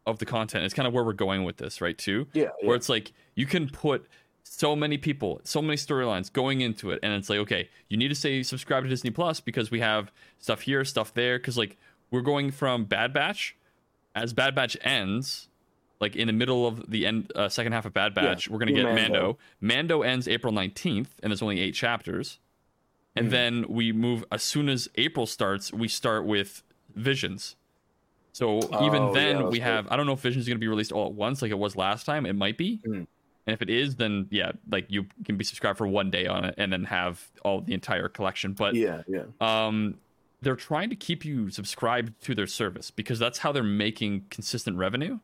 of 0.06 0.20
the 0.20 0.26
content. 0.26 0.64
It's 0.66 0.74
kind 0.74 0.88
of 0.88 0.94
where 0.94 1.04
we're 1.04 1.14
going 1.14 1.44
with 1.44 1.58
this, 1.58 1.82
right? 1.82 1.98
Too. 1.98 2.28
yeah, 2.34 2.44
yeah. 2.62 2.68
where 2.68 2.76
it's 2.76 2.90
like 2.90 3.12
you 3.36 3.46
can 3.46 3.70
put 3.70 4.06
so 4.44 4.76
many 4.76 4.98
people, 4.98 5.40
so 5.44 5.62
many 5.62 5.76
storylines 5.76 6.32
going 6.34 6.62
into 6.62 6.90
it, 6.92 7.00
and 7.04 7.14
it's 7.14 7.30
like, 7.30 7.38
okay, 7.40 7.70
you 7.88 7.98
need 7.98 8.08
to 8.08 8.16
say 8.16 8.42
subscribe 8.42 8.84
to 8.84 8.90
Disney 8.90 9.12
Plus 9.12 9.40
because 9.40 9.70
we 9.70 9.80
have 9.82 10.12
stuff 10.40 10.62
here, 10.62 10.84
stuff 10.84 11.14
there, 11.14 11.38
because 11.38 11.58
like 11.58 11.78
we're 12.10 12.22
going 12.22 12.50
from 12.50 12.86
Bad 12.86 13.14
Batch, 13.14 13.56
as 14.24 14.34
Bad 14.34 14.56
Batch 14.56 14.78
ends, 14.82 15.48
like 16.00 16.16
in 16.16 16.28
the 16.28 16.34
middle 16.34 16.66
of 16.68 16.90
the 16.90 17.06
end, 17.06 17.32
uh, 17.36 17.50
second 17.50 17.74
half 17.74 17.86
of 17.86 17.94
Bad 17.94 18.14
Yeah, 18.16 18.24
Batch, 18.24 18.50
we're 18.50 18.60
gonna 18.60 18.72
get 18.72 18.84
Mando. 18.84 19.02
Mando. 19.02 19.38
Mando 19.62 20.02
ends 20.02 20.28
April 20.28 20.54
nineteenth, 20.54 21.16
and 21.22 21.32
there's 21.32 21.42
only 21.42 21.60
eight 21.60 21.74
chapters, 21.76 22.40
and 23.16 23.28
Mhm. 23.28 23.32
then 23.32 23.66
we 23.68 23.92
move 23.92 24.24
as 24.32 24.44
soon 24.44 24.70
as 24.70 24.90
April 24.96 25.26
starts, 25.26 25.74
we 25.74 25.88
start 25.88 26.26
with 26.26 26.64
Visions. 26.96 27.56
So 28.32 28.58
even 28.84 29.04
Oh, 29.04 29.14
then, 29.14 29.38
yeah, 29.38 29.44
we 29.44 29.60
right. 29.60 29.68
have. 29.68 29.88
I 29.92 29.98
don't 29.98 30.06
know 30.06 30.14
if 30.14 30.20
Visions 30.22 30.44
is 30.44 30.48
going 30.48 30.58
to 30.58 30.60
be 30.64 30.68
released 30.68 30.92
all 30.92 31.08
at 31.08 31.14
once, 31.14 31.42
like 31.42 31.52
it 31.52 31.58
was 31.60 31.76
last 31.76 32.06
time. 32.06 32.26
It 32.26 32.34
might 32.34 32.58
be, 32.58 32.80
Mm. 32.86 32.94
and 32.96 33.08
if 33.48 33.62
it 33.62 33.70
is, 33.70 33.96
then 33.98 34.28
yeah, 34.32 34.52
like 34.72 34.86
you 34.90 35.06
can 35.26 35.36
be 35.38 35.44
subscribed 35.44 35.78
for 35.78 35.88
one 35.88 36.10
day 36.10 36.28
on 36.28 36.46
it, 36.46 36.56
and 36.58 36.72
then 36.72 36.86
have 36.86 37.28
all 37.44 37.62
the 37.62 37.74
entire 37.74 38.08
collection. 38.08 38.54
But 38.54 38.76
yeah, 38.76 39.04
yeah. 39.08 39.24
um, 39.42 39.96
they're 40.42 40.56
trying 40.56 40.90
to 40.90 40.96
keep 40.96 41.26
you 41.26 41.50
subscribed 41.50 42.20
to 42.24 42.34
their 42.36 42.48
service 42.48 42.92
because 42.92 43.20
that's 43.20 43.40
how 43.40 43.52
they're 43.52 43.64
making 43.64 44.26
consistent 44.30 44.78
revenue, 44.78 45.20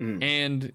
Mm. 0.00 0.22
and 0.22 0.72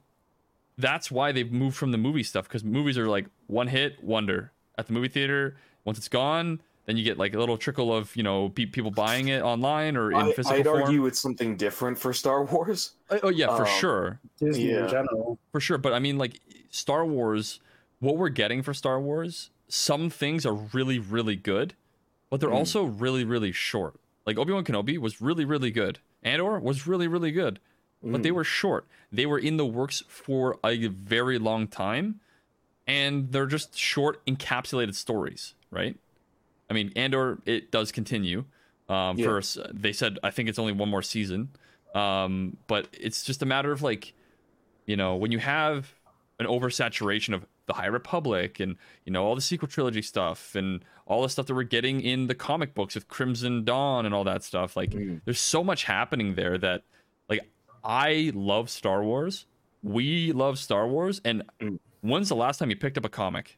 that's 0.78 1.12
why 1.12 1.32
they've 1.32 1.52
moved 1.52 1.78
from 1.78 1.92
the 1.92 1.98
movie 1.98 2.24
stuff 2.24 2.48
because 2.48 2.64
movies 2.64 2.98
are 2.98 3.08
like 3.08 3.28
one 3.48 3.68
hit 3.68 4.04
wonder 4.04 4.52
at 4.78 4.88
the 4.88 4.94
movie 4.94 5.08
theater. 5.10 5.58
Once 5.86 5.98
it's 6.00 6.08
gone, 6.08 6.60
then 6.86 6.98
you 6.98 7.04
get 7.04 7.20
like 7.20 7.36
a 7.36 7.40
little 7.40 7.58
trickle 7.58 7.96
of 7.96 8.16
you 8.16 8.24
know 8.24 8.50
pe- 8.50 8.66
people 8.66 8.90
buying 8.90 9.28
it 9.28 9.44
online 9.44 9.96
or 9.96 10.12
in 10.12 10.18
I, 10.18 10.32
physical 10.34 10.60
I'd 10.60 10.66
form. 10.66 10.82
argue 10.84 11.06
it's 11.06 11.20
something 11.20 11.56
different 11.56 12.00
for 12.00 12.14
Star 12.14 12.44
Wars. 12.52 12.94
Oh, 13.12 13.20
oh, 13.24 13.30
yeah, 13.30 13.56
for 13.56 13.68
Um, 13.68 13.80
sure, 13.80 14.20
Disney 14.40 14.72
Yeah. 14.72 14.86
in 14.86 14.90
general. 14.90 15.38
for 15.52 15.60
sure. 15.60 15.78
But 15.78 15.94
I 15.94 16.00
mean, 16.00 16.18
like 16.18 16.40
Star 16.72 17.06
Wars, 17.06 17.60
what 18.00 18.18
we're 18.18 18.30
getting 18.30 18.64
for 18.64 18.74
Star 18.74 19.00
Wars, 19.00 19.52
some 19.68 20.10
things 20.10 20.46
are 20.48 20.54
really, 20.56 20.98
really 20.98 21.36
good, 21.36 21.76
but 22.32 22.40
they're 22.40 22.50
Mm. 22.50 22.56
also 22.56 22.84
really, 22.86 23.24
really 23.24 23.52
short. 23.52 24.00
Like 24.26 24.40
Obi 24.40 24.52
Wan 24.54 24.64
Kenobi 24.64 24.98
was 24.98 25.22
really, 25.22 25.46
really 25.46 25.70
good, 25.70 26.00
Andor 26.24 26.58
was 26.60 26.88
really 26.88 27.08
really 27.08 27.32
good, 27.32 27.60
but 28.04 28.24
they 28.24 28.32
were 28.32 28.44
short. 28.44 28.88
They 29.12 29.26
were 29.28 29.38
in 29.38 29.58
the 29.58 29.66
works 29.66 30.04
for 30.08 30.58
a 30.64 30.88
very 30.88 31.38
long 31.38 31.68
time, 31.68 32.20
and 32.88 33.32
they're 33.32 33.46
just 33.48 33.78
short 33.78 34.26
encapsulated 34.26 34.96
stories, 34.96 35.54
right? 35.70 35.96
I 36.70 36.74
mean, 36.74 36.92
Andor 36.96 37.40
it 37.46 37.70
does 37.72 37.92
continue. 37.92 38.46
Um, 38.90 39.18
Yeah. 39.18 39.26
First, 39.26 39.58
they 39.74 39.94
said 39.94 40.18
I 40.24 40.32
think 40.32 40.50
it's 40.50 40.60
only 40.60 40.74
one 40.74 40.90
more 40.90 41.02
season, 41.02 41.50
um, 41.94 42.58
but 42.68 42.88
it's 42.94 43.24
just 43.24 43.42
a 43.42 43.46
matter 43.46 43.72
of 43.72 43.82
like, 43.82 44.14
you 44.86 44.96
know, 44.96 45.16
when 45.16 45.32
you 45.32 45.40
have 45.40 45.94
an 46.40 46.46
oversaturation 46.46 47.34
of 47.34 47.46
the 47.72 47.78
High 47.82 47.88
Republic 47.88 48.60
and 48.60 48.76
you 49.06 49.12
know 49.14 49.24
all 49.26 49.36
the 49.36 49.42
sequel 49.42 49.68
trilogy 49.68 50.02
stuff 50.02 50.56
and 50.56 50.84
all 51.06 51.22
the 51.22 51.30
stuff 51.30 51.46
that 51.48 51.54
we're 51.56 51.64
getting 51.64 52.02
in 52.02 52.28
the 52.28 52.36
comic 52.36 52.74
books 52.74 52.96
with 52.96 53.08
Crimson 53.08 53.64
Dawn 53.66 54.06
and 54.06 54.14
all 54.16 54.24
that 54.26 54.44
stuff. 54.44 54.76
Like, 54.78 54.94
there's 55.26 55.40
so 55.40 55.64
much 55.64 55.84
happening 55.84 56.36
there 56.36 56.58
that, 56.58 56.84
like, 57.30 57.42
I 57.84 58.32
love 58.34 58.70
Star 58.70 59.04
Wars. 59.04 59.46
We 59.84 60.32
love 60.32 60.58
Star 60.60 60.88
Wars. 60.88 61.20
And 61.26 61.44
Mm. 61.60 61.80
when's 62.02 62.30
the 62.30 62.36
last 62.36 62.60
time 62.60 62.70
you 62.70 62.76
picked 62.78 62.98
up 62.98 63.06
a 63.06 63.10
comic? 63.10 63.58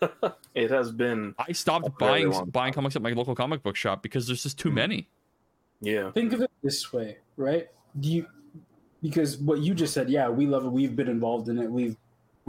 It 0.54 0.70
has 0.70 0.90
been 0.92 1.34
I 1.38 1.52
stopped 1.52 1.98
buying 1.98 2.32
buying 2.50 2.72
comics 2.72 2.96
at 2.96 3.02
my 3.02 3.10
local 3.10 3.34
comic 3.34 3.62
book 3.62 3.76
shop 3.76 4.02
because 4.02 4.26
there's 4.26 4.42
just 4.42 4.58
too 4.58 4.70
many. 4.70 5.08
yeah. 5.80 6.10
Think 6.10 6.32
of 6.32 6.40
it 6.42 6.50
this 6.62 6.92
way, 6.92 7.18
right? 7.36 7.68
Do 7.98 8.08
you 8.10 8.26
because 9.02 9.36
what 9.38 9.60
you 9.60 9.74
just 9.74 9.94
said, 9.94 10.10
yeah, 10.10 10.28
we 10.28 10.46
love 10.46 10.64
it. 10.64 10.70
We've 10.70 10.94
been 10.96 11.08
involved 11.08 11.48
in 11.48 11.58
it. 11.58 11.70
We've 11.70 11.96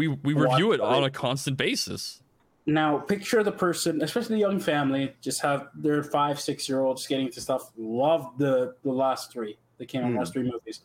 We 0.01 0.07
we 0.23 0.33
Watch 0.33 0.51
review 0.53 0.71
it 0.71 0.75
it. 0.75 0.81
on 0.81 1.03
a 1.03 1.09
constant 1.11 1.57
basis. 1.57 2.21
now 2.65 2.97
picture 2.99 3.43
the 3.43 3.51
person, 3.51 4.01
especially 4.01 4.35
the 4.35 4.41
young 4.41 4.59
family, 4.59 5.13
just 5.21 5.41
have 5.41 5.69
their 5.75 6.01
five, 6.03 6.39
six 6.39 6.67
year 6.69 6.79
olds 6.81 7.05
getting 7.07 7.27
into 7.27 7.41
stuff. 7.41 7.71
Love 7.77 8.37
the 8.37 8.75
the 8.83 8.91
last 8.91 9.31
three 9.31 9.57
that 9.77 9.87
came 9.87 10.03
out, 10.03 10.11
Mm. 10.11 10.17
last 10.19 10.33
three 10.33 10.43
movies. 10.43 10.81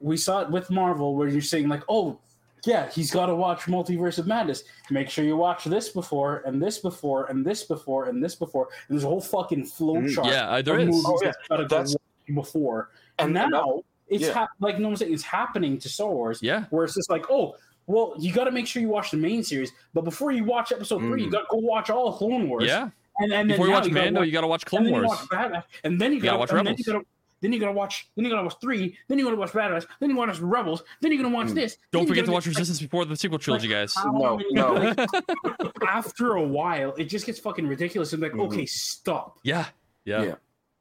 We 0.00 0.16
saw 0.16 0.40
it 0.42 0.50
with 0.50 0.70
Marvel, 0.70 1.14
where 1.16 1.28
you're 1.28 1.40
saying 1.40 1.68
like, 1.68 1.82
oh, 1.88 2.18
yeah, 2.64 2.88
he's 2.90 3.10
got 3.10 3.26
to 3.26 3.34
watch 3.36 3.62
Multiverse 3.62 4.18
of 4.18 4.26
Madness. 4.26 4.64
Make 4.90 5.08
sure 5.10 5.24
you 5.24 5.36
watch 5.36 5.64
this 5.64 5.88
before, 5.90 6.42
and 6.46 6.60
this 6.62 6.78
before, 6.78 7.26
and 7.26 7.44
this 7.46 7.64
before, 7.64 8.06
and 8.08 8.22
this 8.22 8.34
before. 8.34 8.68
And 8.88 8.96
there's 8.96 9.04
a 9.04 9.08
whole 9.08 9.20
fucking 9.20 9.64
flow 9.66 9.96
Mm, 9.96 10.14
chart. 10.14 10.26
Yeah, 10.28 10.60
there 10.62 10.74
of 10.76 10.80
is. 10.82 10.86
movies 10.88 11.04
Oh, 11.06 11.18
yeah. 11.22 11.26
that's 11.28 11.48
gotta 11.48 11.66
That's- 11.66 11.96
before. 12.34 12.90
And 13.18 13.28
And, 13.28 13.38
and 13.38 13.52
that- 13.52 13.56
now 13.56 13.82
it's 14.08 14.24
yeah. 14.24 14.32
hap- 14.32 14.50
like 14.60 14.78
no 14.78 14.88
one's 14.88 15.00
saying 15.00 15.12
it's 15.12 15.22
happening 15.22 15.78
to 15.78 15.88
Star 15.88 16.10
Wars. 16.10 16.40
Yeah. 16.42 16.64
Where 16.70 16.84
it's 16.84 16.94
just 16.94 17.10
like, 17.10 17.30
oh, 17.30 17.56
well, 17.86 18.14
you 18.18 18.32
got 18.32 18.44
to 18.44 18.50
make 18.50 18.66
sure 18.66 18.80
you 18.82 18.88
watch 18.88 19.10
the 19.10 19.16
main 19.16 19.42
series, 19.42 19.72
but 19.94 20.02
before 20.04 20.32
you 20.32 20.44
watch 20.44 20.72
episode 20.72 21.00
three, 21.00 21.22
you 21.22 21.28
Mm. 21.28 21.32
got 21.32 21.40
to 21.40 21.46
go 21.50 21.56
watch 21.58 21.90
all 21.90 22.08
of 22.08 22.16
Clone 22.16 22.48
Wars. 22.48 22.64
Yeah. 22.64 22.90
And, 23.18 23.32
and 23.32 23.48
then 23.48 23.48
Before 23.48 23.66
you 23.66 23.72
watch 23.72 23.82
gotta 23.84 23.94
Mando, 23.94 24.20
watch- 24.20 24.26
you 24.26 24.32
got 24.32 24.40
to 24.40 24.46
watch 24.46 24.64
Clone 24.64 24.84
then 24.84 24.92
Wars. 24.94 25.06
watch 25.06 25.28
Bad 25.30 25.52
Batch, 25.52 25.66
and 25.84 26.00
then 26.00 26.12
you 26.12 26.20
gotta 26.20 26.38
watch 26.38 26.50
and 26.50 26.58
then 26.60 26.64
Rebels. 26.66 26.86
you 26.86 26.92
gotta, 26.94 27.04
then 27.42 27.52
you 27.52 27.58
gotta 27.60 27.72
watch. 27.72 28.08
Then 28.16 28.24
you 28.24 28.30
gotta 28.30 28.44
watch 28.44 28.54
three. 28.60 28.96
Then 29.08 29.18
you 29.18 29.24
gotta 29.24 29.36
watch 29.36 29.52
Bad 29.52 29.70
Batch. 29.70 29.84
Then 30.00 30.08
you 30.10 30.16
gotta 30.16 30.30
watch 30.32 30.40
Rebels. 30.40 30.82
Then 31.02 31.12
you're 31.12 31.22
gonna 31.22 31.34
watch 31.34 31.48
Mm. 31.48 31.54
this. 31.56 31.76
Don't 31.90 32.06
forget 32.06 32.24
to 32.24 32.30
watch 32.30 32.44
get- 32.44 32.50
Resistance 32.50 32.80
before 32.80 33.04
the 33.04 33.16
sequel 33.16 33.38
trilogy, 33.38 33.68
guys. 33.68 33.94
No, 34.06 34.40
no. 34.52 34.94
after 35.86 36.34
a 36.36 36.42
while, 36.42 36.94
it 36.96 37.04
just 37.04 37.26
gets 37.26 37.38
fucking 37.38 37.66
ridiculous. 37.66 38.12
And 38.12 38.22
like, 38.22 38.32
Mhm. 38.32 38.46
okay, 38.46 38.66
stop. 38.66 39.38
Yeah. 39.42 39.66
Yeah. 40.04 40.22
Yeah. 40.22 40.34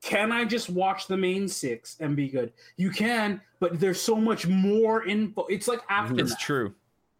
Can 0.03 0.31
I 0.31 0.45
just 0.45 0.69
watch 0.69 1.07
the 1.07 1.17
main 1.17 1.47
six 1.47 1.97
and 1.99 2.15
be 2.15 2.27
good? 2.27 2.53
You 2.77 2.89
can, 2.89 3.41
but 3.59 3.79
there's 3.79 4.01
so 4.01 4.15
much 4.15 4.47
more 4.47 5.05
info. 5.05 5.45
It's 5.47 5.67
like 5.67 5.81
after 5.89 6.19
It's 6.19 6.35
true. 6.37 6.73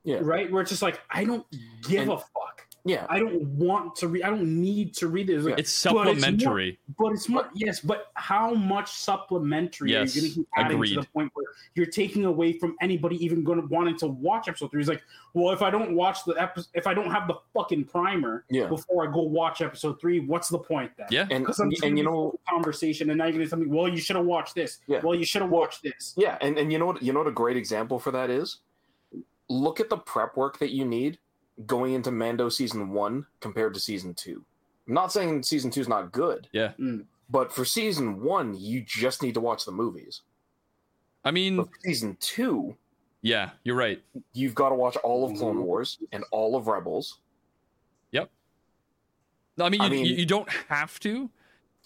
Yeah. 0.03 0.19
right? 0.21 0.51
Where 0.51 0.61
it's 0.61 0.71
just 0.71 0.81
like 0.81 0.99
I 1.09 1.23
don't 1.25 1.45
give 1.87 2.01
And- 2.03 2.11
a 2.11 2.17
fuck. 2.17 2.67
Yeah. 2.83 3.05
I 3.11 3.19
don't 3.19 3.43
want 3.43 3.95
to 3.97 4.07
read. 4.07 4.23
I 4.23 4.31
don't 4.31 4.59
need 4.59 4.95
to 4.95 5.07
read 5.07 5.27
this. 5.27 5.45
Like, 5.45 5.59
It's 5.59 5.83
but 5.83 5.93
more- 5.93 6.05
supplementary. 6.07 6.79
But 6.97 7.11
it's 7.11 7.29
more 7.29 7.47
yes. 7.53 7.79
But 7.79 8.07
how 8.15 8.55
much 8.55 8.89
supplementary 8.91 9.91
Yes, 9.91 10.15
are 10.15 10.19
you 10.19 10.21
going 10.21 10.31
to 10.31 10.35
keep 10.39 10.47
adding 10.57 10.83
to 10.83 10.95
the 11.01 11.07
point 11.13 11.29
where 11.35 11.45
you're 11.75 11.85
taking 11.85 12.25
away 12.25 12.53
from 12.53 12.75
anybody 12.81 13.23
even 13.23 13.43
going 13.43 13.61
to 13.61 13.67
wanting 13.67 13.97
to 13.97 14.07
watch 14.07 14.47
episode 14.47 14.71
three? 14.71 14.79
It's 14.81 14.89
like, 14.89 15.03
well, 15.35 15.53
if 15.53 15.61
I 15.61 15.69
don't 15.69 15.93
watch 15.95 16.23
the 16.25 16.33
episode, 16.33 16.69
if 16.73 16.87
I 16.87 16.95
don't 16.95 17.11
have 17.11 17.27
the 17.27 17.35
fucking 17.53 17.83
primer 17.85 18.45
Yeah. 18.49 18.65
before 18.65 19.07
I 19.07 19.13
go 19.13 19.21
watch 19.21 19.61
episode 19.61 20.01
three, 20.01 20.19
what's 20.19 20.49
the 20.49 20.57
point 20.57 20.91
then? 20.97 21.05
Yeah. 21.11 21.27
And 21.29 21.43
Because 21.43 21.59
I'm 21.59 21.69
just 21.69 21.83
and 21.83 21.99
you 21.99 22.03
know 22.03 22.39
conversation, 22.49 23.11
and 23.11 23.19
now 23.19 23.25
you're 23.25 23.33
going 23.33 23.45
to 23.45 23.49
tell 23.51 23.59
me, 23.59 23.67
well, 23.67 23.87
you 23.87 23.97
should 23.97 24.15
have 24.15 24.25
watched 24.25 24.55
this. 24.55 24.79
Yeah. 24.87 25.01
Well, 25.03 25.13
you 25.13 25.23
should 25.25 25.43
have 25.43 25.51
watched 25.51 25.83
this. 25.83 26.15
Yeah, 26.17 26.39
and, 26.41 26.57
and 26.57 26.71
you 26.73 26.79
know 26.79 26.87
what 26.87 27.03
you 27.03 27.13
know 27.13 27.19
what 27.19 27.27
a 27.27 27.31
great 27.31 27.57
example 27.57 27.99
for 27.99 28.09
that 28.09 28.31
is? 28.31 28.57
Look 29.51 29.79
at 29.81 29.89
the 29.89 29.97
prep 29.97 30.37
work 30.37 30.59
that 30.59 30.71
you 30.71 30.85
need 30.85 31.19
going 31.65 31.93
into 31.93 32.09
Mando 32.11 32.47
season 32.49 32.89
one 32.91 33.25
compared 33.41 33.73
to 33.73 33.79
season 33.79 34.13
two. 34.13 34.43
I'm 34.87 34.93
not 34.93 35.11
saying 35.11 35.43
season 35.43 35.69
two 35.71 35.81
is 35.81 35.87
not 35.89 36.11
good, 36.11 36.47
Yeah. 36.53 36.71
Mm. 36.79 37.05
but 37.29 37.51
for 37.53 37.65
season 37.65 38.23
one, 38.23 38.55
you 38.57 38.81
just 38.81 39.21
need 39.21 39.33
to 39.33 39.41
watch 39.41 39.65
the 39.65 39.71
movies. 39.71 40.21
I 41.25 41.31
mean, 41.31 41.57
for 41.57 41.69
season 41.83 42.17
two, 42.19 42.77
yeah, 43.21 43.51
you're 43.63 43.75
right. 43.75 44.01
you've 44.33 44.55
got 44.55 44.69
to 44.69 44.75
watch 44.75 44.95
all 44.97 45.29
of 45.29 45.37
Clone 45.37 45.57
Mhm. 45.57 45.63
Wars 45.63 45.99
and 46.11 46.23
all 46.31 46.55
of 46.55 46.67
Rebels. 46.67 47.19
No, 49.57 49.65
I 49.65 49.69
mean, 49.69 49.81
I 49.81 49.85
you, 49.85 49.91
mean- 49.91 50.05
you, 50.05 50.15
you 50.15 50.25
don't 50.25 50.49
have 50.69 50.97
to, 51.01 51.29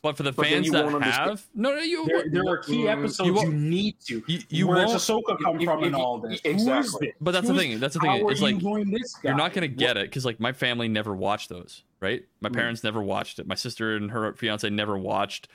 but 0.06 0.16
for 0.18 0.22
the 0.22 0.32
But 0.32 0.46
fans 0.46 0.70
that 0.70 0.84
won't 0.86 0.98
understand- 0.98 1.30
have, 1.32 1.48
no, 1.56 1.72
no, 1.74 1.80
you, 1.80 2.06
There, 2.06 2.26
there 2.30 2.48
are 2.48 2.58
key 2.60 2.84
Mm, 2.84 2.92
episodes 2.92 3.28
you 3.28 3.42
you, 3.42 3.52
need 3.52 3.96
to. 4.02 4.24
you, 4.28 4.40
you 4.50 4.68
Where 4.68 4.78
won't. 4.86 4.92
does 4.92 5.04
Ahsoka 5.10 5.36
come 5.44 5.60
if- 5.60 5.64
from 5.66 5.80
if 5.80 5.86
and 5.88 5.96
all 5.96 6.20
this? 6.20 6.40
exactly. 6.44 7.08
Who 7.08 7.10
is 7.10 7.14
But 7.20 7.32
that's 7.32 7.48
the 7.48 7.56
thing. 7.56 7.80
That's 7.80 7.96
the 7.96 8.02
thing. 8.02 8.24
are 8.24 8.32
It's 8.32 8.40
like 8.42 8.60
doing 8.60 8.92
this 8.92 9.16
guy? 9.16 9.30
you're 9.30 9.38
not 9.38 9.54
gonna 9.54 9.68
get 9.68 9.98
it 9.98 10.06
because 10.06 10.24
like 10.24 10.40
my 10.40 10.54
family 10.54 10.88
never 10.88 11.16
watched 11.16 11.50
those, 11.50 11.84
right? 12.02 12.24
My 12.40 12.50
Mm. 12.50 12.54
parents 12.54 12.84
never 12.84 13.02
watched 13.02 13.40
it. 13.40 13.48
My 13.48 13.56
sister 13.56 13.96
and 13.96 14.12
her 14.12 14.34
fiance 14.34 14.70
never 14.70 14.96
watched 14.96 15.48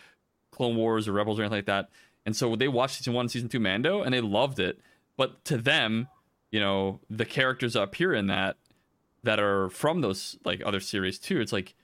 Clone 0.50 0.74
Wars 0.74 1.06
or 1.06 1.12
Rebels 1.12 1.38
or 1.38 1.42
anything 1.42 1.58
like 1.58 1.66
that. 1.66 1.90
And 2.26 2.34
so 2.34 2.56
they 2.56 2.66
watched 2.66 2.96
season 2.96 3.12
one, 3.12 3.28
season 3.28 3.48
two 3.48 3.60
Mando, 3.60 4.02
and 4.02 4.12
they 4.12 4.20
loved 4.20 4.58
it. 4.58 4.80
But 5.16 5.44
to 5.44 5.58
them, 5.58 6.08
you 6.50 6.58
know, 6.58 6.98
the 7.08 7.24
characters 7.24 7.74
that 7.74 7.82
appear 7.82 8.12
in 8.12 8.26
that 8.26 8.56
that 9.22 9.38
are 9.38 9.68
from 9.70 10.00
those 10.00 10.36
like 10.44 10.60
other 10.66 10.80
series 10.80 11.20
too. 11.20 11.40
It's 11.40 11.52
like 11.52 11.74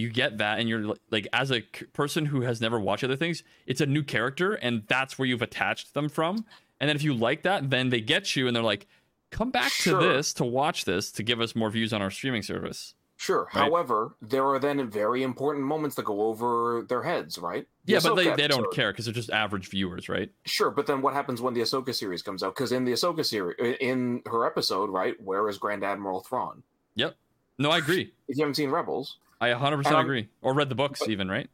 you 0.00 0.10
get 0.10 0.38
that, 0.38 0.58
and 0.58 0.68
you're 0.68 0.94
like, 1.10 1.28
as 1.32 1.50
a 1.50 1.60
c- 1.60 1.84
person 1.92 2.26
who 2.26 2.40
has 2.42 2.60
never 2.60 2.80
watched 2.80 3.04
other 3.04 3.16
things, 3.16 3.42
it's 3.66 3.80
a 3.80 3.86
new 3.86 4.02
character, 4.02 4.54
and 4.54 4.82
that's 4.88 5.18
where 5.18 5.26
you've 5.26 5.42
attached 5.42 5.94
them 5.94 6.08
from. 6.08 6.44
And 6.80 6.88
then 6.88 6.96
if 6.96 7.02
you 7.02 7.14
like 7.14 7.42
that, 7.42 7.70
then 7.70 7.90
they 7.90 8.00
get 8.00 8.34
you, 8.34 8.46
and 8.46 8.56
they're 8.56 8.62
like, 8.62 8.86
come 9.30 9.50
back 9.50 9.70
Sure. 9.70 10.00
to 10.00 10.08
this 10.08 10.32
to 10.34 10.44
watch 10.44 10.84
this 10.86 11.12
to 11.12 11.22
give 11.22 11.40
us 11.40 11.54
more 11.54 11.70
views 11.70 11.92
on 11.92 12.02
our 12.02 12.10
streaming 12.10 12.42
service. 12.42 12.94
Sure. 13.16 13.48
Right. 13.54 13.64
However, 13.64 14.16
there 14.22 14.46
are 14.46 14.58
then 14.58 14.88
very 14.88 15.22
important 15.22 15.66
moments 15.66 15.94
that 15.96 16.06
go 16.06 16.22
over 16.22 16.86
their 16.88 17.02
heads, 17.02 17.38
right? 17.38 17.66
The 17.84 17.92
Yeah, 17.92 18.00
but 18.02 18.14
they, 18.14 18.24
they 18.34 18.48
don't 18.48 18.60
episode. 18.60 18.74
care 18.74 18.92
because 18.92 19.04
they're 19.04 19.12
just 19.14 19.28
average 19.30 19.68
viewers, 19.68 20.08
right? 20.08 20.30
Sure, 20.46 20.70
but 20.70 20.86
then 20.86 21.02
what 21.02 21.12
happens 21.12 21.42
when 21.42 21.52
the 21.52 21.60
Ahsoka 21.60 21.94
series 21.94 22.22
comes 22.22 22.42
out? 22.42 22.54
Because 22.54 22.72
in 22.72 22.86
the 22.86 22.92
Ahsoka 22.92 23.24
series, 23.26 23.76
in 23.78 24.22
her 24.24 24.46
episode, 24.46 24.88
right, 24.88 25.14
where 25.22 25.46
is 25.50 25.58
Grand 25.58 25.84
Admiral 25.84 26.20
Thrawn? 26.20 26.62
Yep 26.94 27.14
no, 27.58 27.70
I 27.70 27.76
agree. 27.76 28.10
If 28.26 28.38
you 28.38 28.42
haven't 28.42 28.54
seen 28.54 28.70
Rebels, 28.70 29.18
I 29.40 29.48
100% 29.50 29.86
Um, 29.94 30.00
agree. 30.04 30.28
Or 30.42 30.52
read 30.54 30.68
the 30.68 30.74
books, 30.74 31.00
but- 31.00 31.08
even, 31.10 31.28
right? 31.30 31.48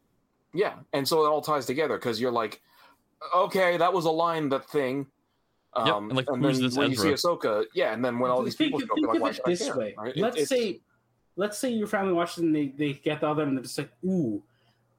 yeah, 0.52 0.74
and 0.92 1.06
so 1.06 1.24
it 1.24 1.28
all 1.28 1.40
ties 1.42 1.66
together 1.66 1.96
because 1.96 2.20
you're 2.20 2.30
like, 2.32 2.60
okay, 3.34 3.76
that 3.76 3.92
was 3.92 4.04
a 4.06 4.10
line, 4.10 4.48
that 4.50 4.64
thing. 4.70 5.06
Yep, 5.76 5.86
Um, 5.94 6.08
and 6.08 6.16
like, 6.16 6.26
and 6.30 6.42
who's 6.42 6.58
then 6.58 6.66
this 6.68 6.76
when 6.76 6.90
you 6.90 6.96
see 6.96 7.12
Ezra? 7.12 7.30
Ahsoka, 7.36 7.64
yeah, 7.74 7.92
and 7.92 8.02
then 8.04 8.18
when 8.18 8.30
all 8.30 8.42
these 8.42 8.56
think, 8.56 8.68
people 8.72 8.80
show 8.80 8.86
up, 8.86 8.94
think 8.94 9.06
you're 9.06 9.22
like, 9.22 9.32
of 9.32 9.38
it 9.40 9.44
this 9.46 9.66
care? 9.66 9.76
way. 9.76 9.94
Right? 9.98 10.16
Let's 10.16 10.36
it's- 10.36 10.48
say, 10.48 10.80
let's 11.36 11.58
say 11.58 11.70
your 11.70 11.86
family 11.86 12.14
watches 12.14 12.38
and 12.38 12.54
they, 12.56 12.68
they 12.68 12.94
get 12.94 13.20
the 13.20 13.28
other 13.28 13.42
and 13.42 13.56
they're 13.58 13.62
just 13.64 13.76
like, 13.78 13.90
ooh. 14.04 14.42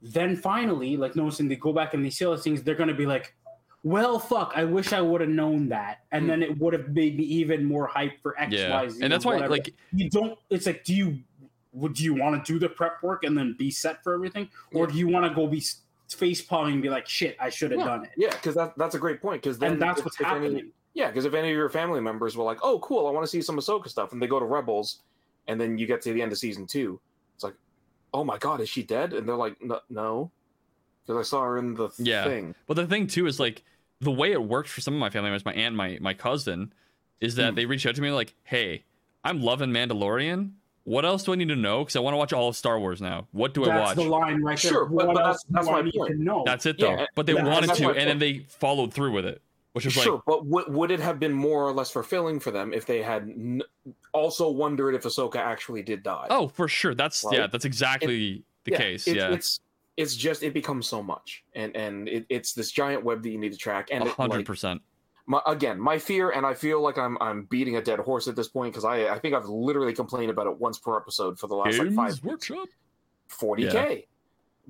Then 0.04 0.36
finally, 0.36 0.96
like 0.96 1.16
noticing 1.16 1.48
they 1.48 1.56
go 1.56 1.74
back 1.74 1.96
and 1.96 2.06
they 2.06 2.12
see 2.12 2.24
all 2.26 2.36
these 2.36 2.44
things, 2.44 2.62
they're 2.62 2.76
gonna 2.76 2.94
be 2.94 3.08
like, 3.08 3.36
well, 3.84 4.20
fuck, 4.20 4.54
I 4.56 4.64
wish 4.66 4.94
I 4.94 5.02
would 5.02 5.22
have 5.22 5.30
known 5.32 5.70
that, 5.70 6.00
and 6.12 6.24
Hmm. 6.24 6.28
then 6.30 6.44
it 6.44 6.58
would 6.60 6.74
have 6.74 6.90
made 6.90 7.18
me 7.18 7.24
even 7.24 7.66
more 7.66 7.88
hype 7.88 8.22
for 8.22 8.40
X, 8.40 8.54
Yeah. 8.54 8.70
Y, 8.82 8.90
Z, 8.90 9.00
And 9.02 9.12
that's 9.12 9.26
why, 9.26 9.34
whatever. 9.36 9.52
like, 9.54 9.74
you 9.94 10.10
don't. 10.12 10.38
It's 10.52 10.68
like, 10.68 10.84
do 10.84 10.94
you 10.94 11.20
would 11.78 11.94
do 11.94 12.04
you 12.04 12.14
want 12.14 12.44
to 12.44 12.54
do 12.54 12.60
the 12.60 12.68
prep 12.70 13.02
work 13.04 13.24
and 13.24 13.38
then 13.38 13.56
be 13.58 13.70
set 13.72 14.04
for 14.04 14.14
everything, 14.14 14.50
or 14.74 14.86
Yeah. 14.88 14.92
do 14.94 14.98
you 15.00 15.08
want 15.08 15.26
to 15.28 15.34
go 15.34 15.48
be 15.48 15.64
face 16.10 16.42
palming 16.42 16.74
and 16.74 16.82
be 16.82 16.90
like, 16.90 17.08
shit, 17.08 17.36
I 17.40 17.50
should 17.50 17.72
have 17.72 17.80
Yeah. 17.82 17.86
done 17.86 18.04
it? 18.06 18.12
yeah, 18.18 18.30
because 18.32 18.56
that, 18.56 18.78
that's 18.78 18.96
a 18.96 19.00
great 19.00 19.22
point. 19.22 19.42
Because 19.42 19.60
then 19.60 19.74
and 19.74 19.82
that's 19.82 20.00
if- 20.00 20.06
what's 20.06 20.20
if 20.20 20.26
any- 20.28 20.34
happening. 20.46 20.72
Yeah, 20.94 21.08
because 21.08 21.26
if 21.26 21.34
any 21.36 21.50
of 21.50 21.56
your 21.56 21.70
family 21.70 22.02
members 22.02 22.36
were 22.36 22.44
like, 22.44 22.58
"Oh, 22.64 22.80
cool, 22.80 23.06
I 23.06 23.12
want 23.12 23.24
to 23.24 23.28
see 23.30 23.42
some 23.42 23.58
Ahsoka 23.58 23.88
stuff," 23.88 24.14
and 24.14 24.22
they 24.22 24.26
go 24.26 24.40
to 24.40 24.46
Rebels, 24.46 25.02
and 25.48 25.62
then 25.62 25.78
you 25.78 25.86
get 25.86 26.02
to 26.04 26.14
the 26.14 26.22
end 26.24 26.32
of 26.32 26.40
season 26.40 26.66
two, 26.66 27.00
it's 27.36 27.44
like, 27.44 27.54
"Oh 28.16 28.24
my 28.24 28.38
god, 28.40 28.62
is 28.62 28.70
she 28.70 28.82
dead?" 28.82 29.14
And 29.14 29.28
they're 29.30 29.36
like, 29.36 29.62
"No, 29.62 29.80
no, 29.92 30.32
because 31.06 31.20
I 31.20 31.30
saw 31.30 31.44
her 31.44 31.58
in 31.60 31.76
the 31.76 31.90
Yeah. 32.00 32.24
thing." 32.24 32.56
But 32.66 32.76
the 32.78 32.88
thing, 32.88 33.06
too, 33.06 33.28
is 33.28 33.40
like 33.40 33.64
the 34.00 34.10
way 34.12 34.32
it 34.32 34.42
worked 34.44 34.70
for 34.70 34.82
some 34.82 34.96
of 34.96 35.00
my 35.00 35.10
family 35.12 35.30
members, 35.30 35.46
my 35.46 35.54
aunt, 35.54 35.76
my, 35.76 36.00
my 36.02 36.14
cousin, 36.16 36.74
is 37.22 37.36
that 37.36 37.50
Hmm. 37.52 37.56
they 37.56 37.66
reach 37.68 37.86
out 37.86 37.94
to 37.96 38.02
me 38.02 38.10
like, 38.12 38.34
hey, 38.44 38.84
I'm 39.24 39.42
loving 39.42 39.70
Mandalorian. 39.72 40.54
What 40.88 41.04
else 41.04 41.24
do 41.24 41.34
I 41.34 41.36
need 41.36 41.50
to 41.50 41.56
know? 41.58 41.80
Because 41.84 41.98
I 41.98 42.00
want 42.00 42.14
to 42.14 42.18
watch 42.18 42.32
all 42.32 42.48
of 42.48 42.56
Star 42.56 42.80
Wars 42.80 43.02
now. 43.02 43.28
What 43.34 43.54
do 43.54 43.66
I 43.66 43.68
watch? 43.68 43.76
That's 43.76 43.98
watch? 43.98 44.06
the 44.06 44.10
line 44.10 44.42
right 44.42 44.58
there. 44.58 44.72
Sure, 44.72 44.86
but- 44.86 45.08
What 45.08 45.16
but 45.16 45.26
else 45.26 45.44
that's- 45.44 45.46
that's 45.50 45.68
do 45.68 45.74
I 45.74 45.76
my 45.76 45.82
need 45.82 45.92
to 45.92 45.98
point. 45.98 46.20
know? 46.20 46.44
That's 46.46 46.66
it, 46.66 46.80
though. 46.80 46.92
Yeah, 46.92 47.06
but 47.14 47.26
they 47.26 47.34
wanted 47.34 47.74
to, 47.74 47.90
and 47.90 48.10
then 48.10 48.20
they 48.20 48.46
followed 48.48 48.94
through 48.94 49.12
with 49.12 49.26
it, 49.26 49.42
which 49.74 49.86
is 49.86 49.92
sure, 49.92 50.14
like, 50.14 50.22
but 50.26 50.46
would 50.46 50.74
would 50.74 50.92
it 50.92 51.02
have 51.02 51.20
been 51.20 51.34
more 51.34 51.68
or 51.68 51.74
less 51.74 51.92
fulfilling 51.92 52.40
for 52.40 52.52
them 52.52 52.72
if 52.74 52.86
they 52.86 53.02
had 53.02 53.24
n- 53.24 53.64
also 54.14 54.50
wondered 54.50 54.96
if 54.96 55.04
Ahsoka 55.04 55.36
actually 55.36 55.82
did 55.84 56.04
die? 56.04 56.28
oh, 56.30 56.48
for 56.48 56.70
sure. 56.70 56.96
That's 56.96 57.22
Right? 57.26 57.38
yeah, 57.38 57.48
that's 57.48 57.66
exactly 57.66 58.44
the 58.64 58.72
Yeah, 58.72 58.78
case. 58.78 59.10
it- 59.10 59.18
yeah, 59.18 59.34
it's 59.34 59.60
it's 59.98 60.16
just 60.16 60.42
it 60.42 60.54
becomes 60.54 60.88
so 60.88 61.04
much, 61.04 61.44
and 61.54 61.76
and 61.76 62.08
it, 62.08 62.26
it's 62.30 62.54
this 62.54 62.72
giant 62.72 63.04
web 63.04 63.24
that 63.24 63.30
you 63.30 63.38
need 63.38 63.52
to 63.52 63.58
track, 63.58 63.90
and 63.92 64.06
A 64.06 64.08
it, 64.08 64.14
hundred 64.14 64.38
like, 64.38 64.46
percent. 64.46 64.82
My, 65.28 65.42
again, 65.46 65.80
my 65.80 66.00
fear, 66.00 66.32
and 66.32 66.46
I 66.46 66.54
feel 66.54 66.82
like 66.82 66.98
I'm 66.98 67.18
I'm 67.22 67.44
beating 67.44 67.76
a 67.76 67.82
dead 67.82 68.00
horse 68.00 68.28
at 68.28 68.36
this 68.36 68.48
point 68.48 68.74
because 68.74 68.86
I 68.86 69.10
I 69.10 69.20
think 69.20 69.36
I've 69.36 69.46
literally 69.46 69.94
complained 69.94 70.32
about 70.32 70.48
it 70.48 70.58
once 70.58 70.80
per 70.80 70.98
episode 70.98 71.38
for 71.38 71.48
the 71.48 71.56
last 71.56 71.78
like 71.78 71.94
five 71.94 72.14
weeks. 72.24 72.50
Workshop. 72.50 72.68
40k 73.30 74.06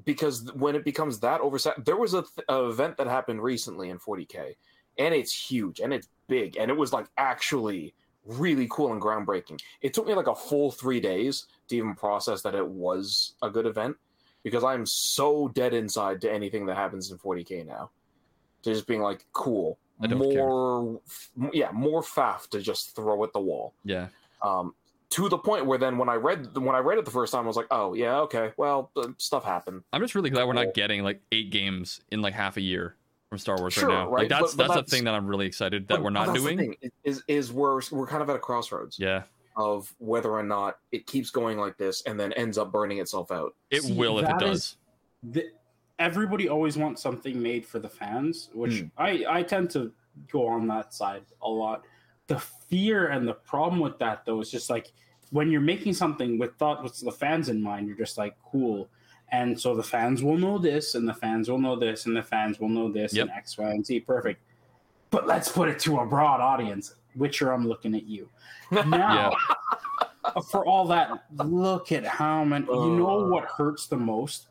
because 0.03 0.51
when 0.53 0.75
it 0.75 0.83
becomes 0.83 1.19
that 1.19 1.41
oversat 1.41 1.85
there 1.85 1.95
was 1.95 2.15
a, 2.15 2.23
th- 2.23 2.45
a 2.49 2.65
event 2.69 2.97
that 2.97 3.05
happened 3.05 3.41
recently 3.41 3.91
in 3.91 3.99
40k 3.99 4.55
and 4.97 5.13
it's 5.13 5.31
huge 5.31 5.79
and 5.79 5.93
it's 5.93 6.09
big 6.27 6.57
and 6.57 6.71
it 6.71 6.73
was 6.75 6.91
like 6.91 7.05
actually 7.17 7.93
really 8.25 8.67
cool 8.69 8.91
and 8.91 9.01
groundbreaking. 9.01 9.59
It 9.81 9.93
took 9.93 10.05
me 10.05 10.13
like 10.13 10.27
a 10.27 10.35
full 10.35 10.71
three 10.71 10.99
days 10.99 11.45
to 11.69 11.77
even 11.77 11.95
process 11.95 12.41
that 12.41 12.55
it 12.55 12.67
was 12.67 13.35
a 13.41 13.49
good 13.49 13.65
event 13.65 13.95
because 14.43 14.63
i'm 14.63 14.85
so 14.85 15.47
dead 15.49 15.73
inside 15.73 16.21
to 16.21 16.31
anything 16.31 16.65
that 16.65 16.75
happens 16.75 17.11
in 17.11 17.17
40k 17.17 17.65
now. 17.65 17.89
To 18.63 18.73
just 18.73 18.87
being 18.87 19.01
like 19.01 19.25
cool 19.33 19.77
I 20.01 20.07
don't 20.07 20.21
care. 20.31 20.45
more 20.45 21.01
f- 21.07 21.29
yeah 21.53 21.71
more 21.71 22.01
faff 22.01 22.47
to 22.49 22.61
just 22.61 22.95
throw 22.95 23.23
at 23.23 23.33
the 23.33 23.39
wall 23.39 23.73
Yeah. 23.83 24.07
um, 24.41 24.73
to 25.09 25.29
the 25.29 25.37
point 25.37 25.65
where 25.65 25.77
then 25.77 25.97
when 25.97 26.09
I 26.09 26.15
read 26.15 26.55
when 26.57 26.75
I 26.75 26.79
read 26.79 26.97
it 26.97 27.05
the 27.05 27.11
first 27.11 27.31
time, 27.31 27.45
I 27.45 27.47
was 27.47 27.55
like, 27.55 27.67
oh 27.71 27.93
yeah, 27.93 28.19
okay, 28.21 28.51
well, 28.57 28.91
stuff 29.17 29.43
happened. 29.45 29.83
I'm 29.93 30.01
just 30.01 30.15
really 30.15 30.29
glad 30.29 30.45
we're 30.47 30.53
not 30.53 30.73
getting 30.73 31.01
like 31.03 31.21
eight 31.31 31.49
games 31.49 32.01
in 32.11 32.21
like 32.21 32.33
half 32.33 32.57
a 32.57 32.61
year 32.61 32.95
from 33.29 33.37
Star 33.39 33.57
Wars 33.57 33.73
Sure, 33.73 33.87
right 33.87 33.93
now. 33.93 34.09
right, 34.09 34.19
Like 34.21 34.29
that's 34.29 34.53
but- 34.53 34.57
but 34.57 34.57
that's, 34.57 34.67
that's- 34.75 34.89
the 34.89 34.95
thing 34.97 35.05
that 35.05 35.13
I'm 35.15 35.25
really 35.27 35.45
excited 35.47 35.87
that 35.87 35.95
But- 35.95 36.03
we're 36.03 36.09
not 36.09 36.27
that's 36.27 36.43
the 36.43 36.55
doing. 36.55 36.75
thing, 36.81 36.91
is 37.03 37.23
is 37.27 37.51
we're 37.53 37.81
we're 37.91 38.07
kind 38.07 38.21
of 38.21 38.29
at 38.29 38.35
a 38.35 38.39
crossroads 38.39 38.99
Yeah. 38.99 39.23
of 39.55 39.93
whether 39.99 40.29
or 40.31 40.43
not 40.43 40.77
it 40.91 41.07
keeps 41.07 41.29
going 41.31 41.57
like 41.57 41.77
this 41.77 42.01
and 42.03 42.19
then 42.19 42.31
ends 42.33 42.57
up 42.57 42.71
burning 42.71 42.99
itself 42.99 43.31
out. 43.31 43.55
It 43.71 43.83
See, 43.83 43.93
will 43.93 44.19
if 44.19 44.29
it 44.29 44.37
does. 44.39 44.57
is- 44.57 44.77
the, 45.23 45.45
everybody 45.99 46.47
always 46.49 46.77
wants 46.77 47.01
something 47.01 47.41
made 47.41 47.65
for 47.65 47.79
the 47.79 47.89
fans, 47.89 48.49
which 48.53 48.81
Hmm. 48.81 48.87
I, 48.97 49.25
I 49.27 49.43
tend 49.43 49.69
to 49.71 49.91
go 50.31 50.47
on 50.47 50.67
that 50.67 50.93
side 50.93 51.23
a 51.41 51.49
lot. 51.49 51.83
The 52.27 52.39
fear 52.39 53.07
and 53.07 53.27
the 53.27 53.33
problem 53.33 53.79
with 53.79 53.97
that, 53.99 54.25
though, 54.25 54.41
is 54.41 54.51
just 54.51 54.69
like 54.69 54.91
when 55.31 55.49
you're 55.51 55.61
making 55.61 55.93
something 55.93 56.37
with 56.37 56.55
thought 56.57 56.83
with 56.83 56.99
the 56.99 57.11
fans 57.11 57.49
in 57.49 57.61
mind, 57.61 57.87
you're 57.87 57.97
just 57.97 58.17
like, 58.17 58.35
cool. 58.51 58.87
And 59.31 59.59
so 59.59 59.75
the 59.75 59.83
fans 59.83 60.23
will 60.23 60.37
know 60.37 60.57
this, 60.57 60.95
and 60.95 61.07
the 61.07 61.13
fans 61.13 61.49
will 61.49 61.59
know 61.59 61.75
this, 61.75 62.05
and 62.05 62.15
the 62.15 62.23
fans 62.23 62.59
will 62.59 62.69
know 62.69 62.89
this, 62.91 63.13
Yep. 63.13 63.27
and 63.27 63.37
X, 63.37 63.57
Y, 63.57 63.69
and 63.69 63.85
Z. 63.85 63.99
Perfect. 64.01 64.41
But 65.09 65.27
let's 65.27 65.49
put 65.49 65.67
it 65.69 65.79
to 65.79 65.99
a 65.99 66.05
broad 66.05 66.39
audience. 66.41 66.95
Witcher, 67.15 67.51
I'm 67.51 67.67
looking 67.67 67.95
at 67.95 68.03
you. 68.03 68.29
Now, 68.71 69.31
for 70.51 70.65
all 70.65 70.85
that, 70.87 71.09
look 71.37 71.91
at 71.93 72.05
how 72.05 72.43
many. 72.43 72.65
You 72.65 72.97
know 72.97 73.27
what 73.27 73.45
hurts 73.45 73.87
the 73.87 73.95
most 73.97 74.47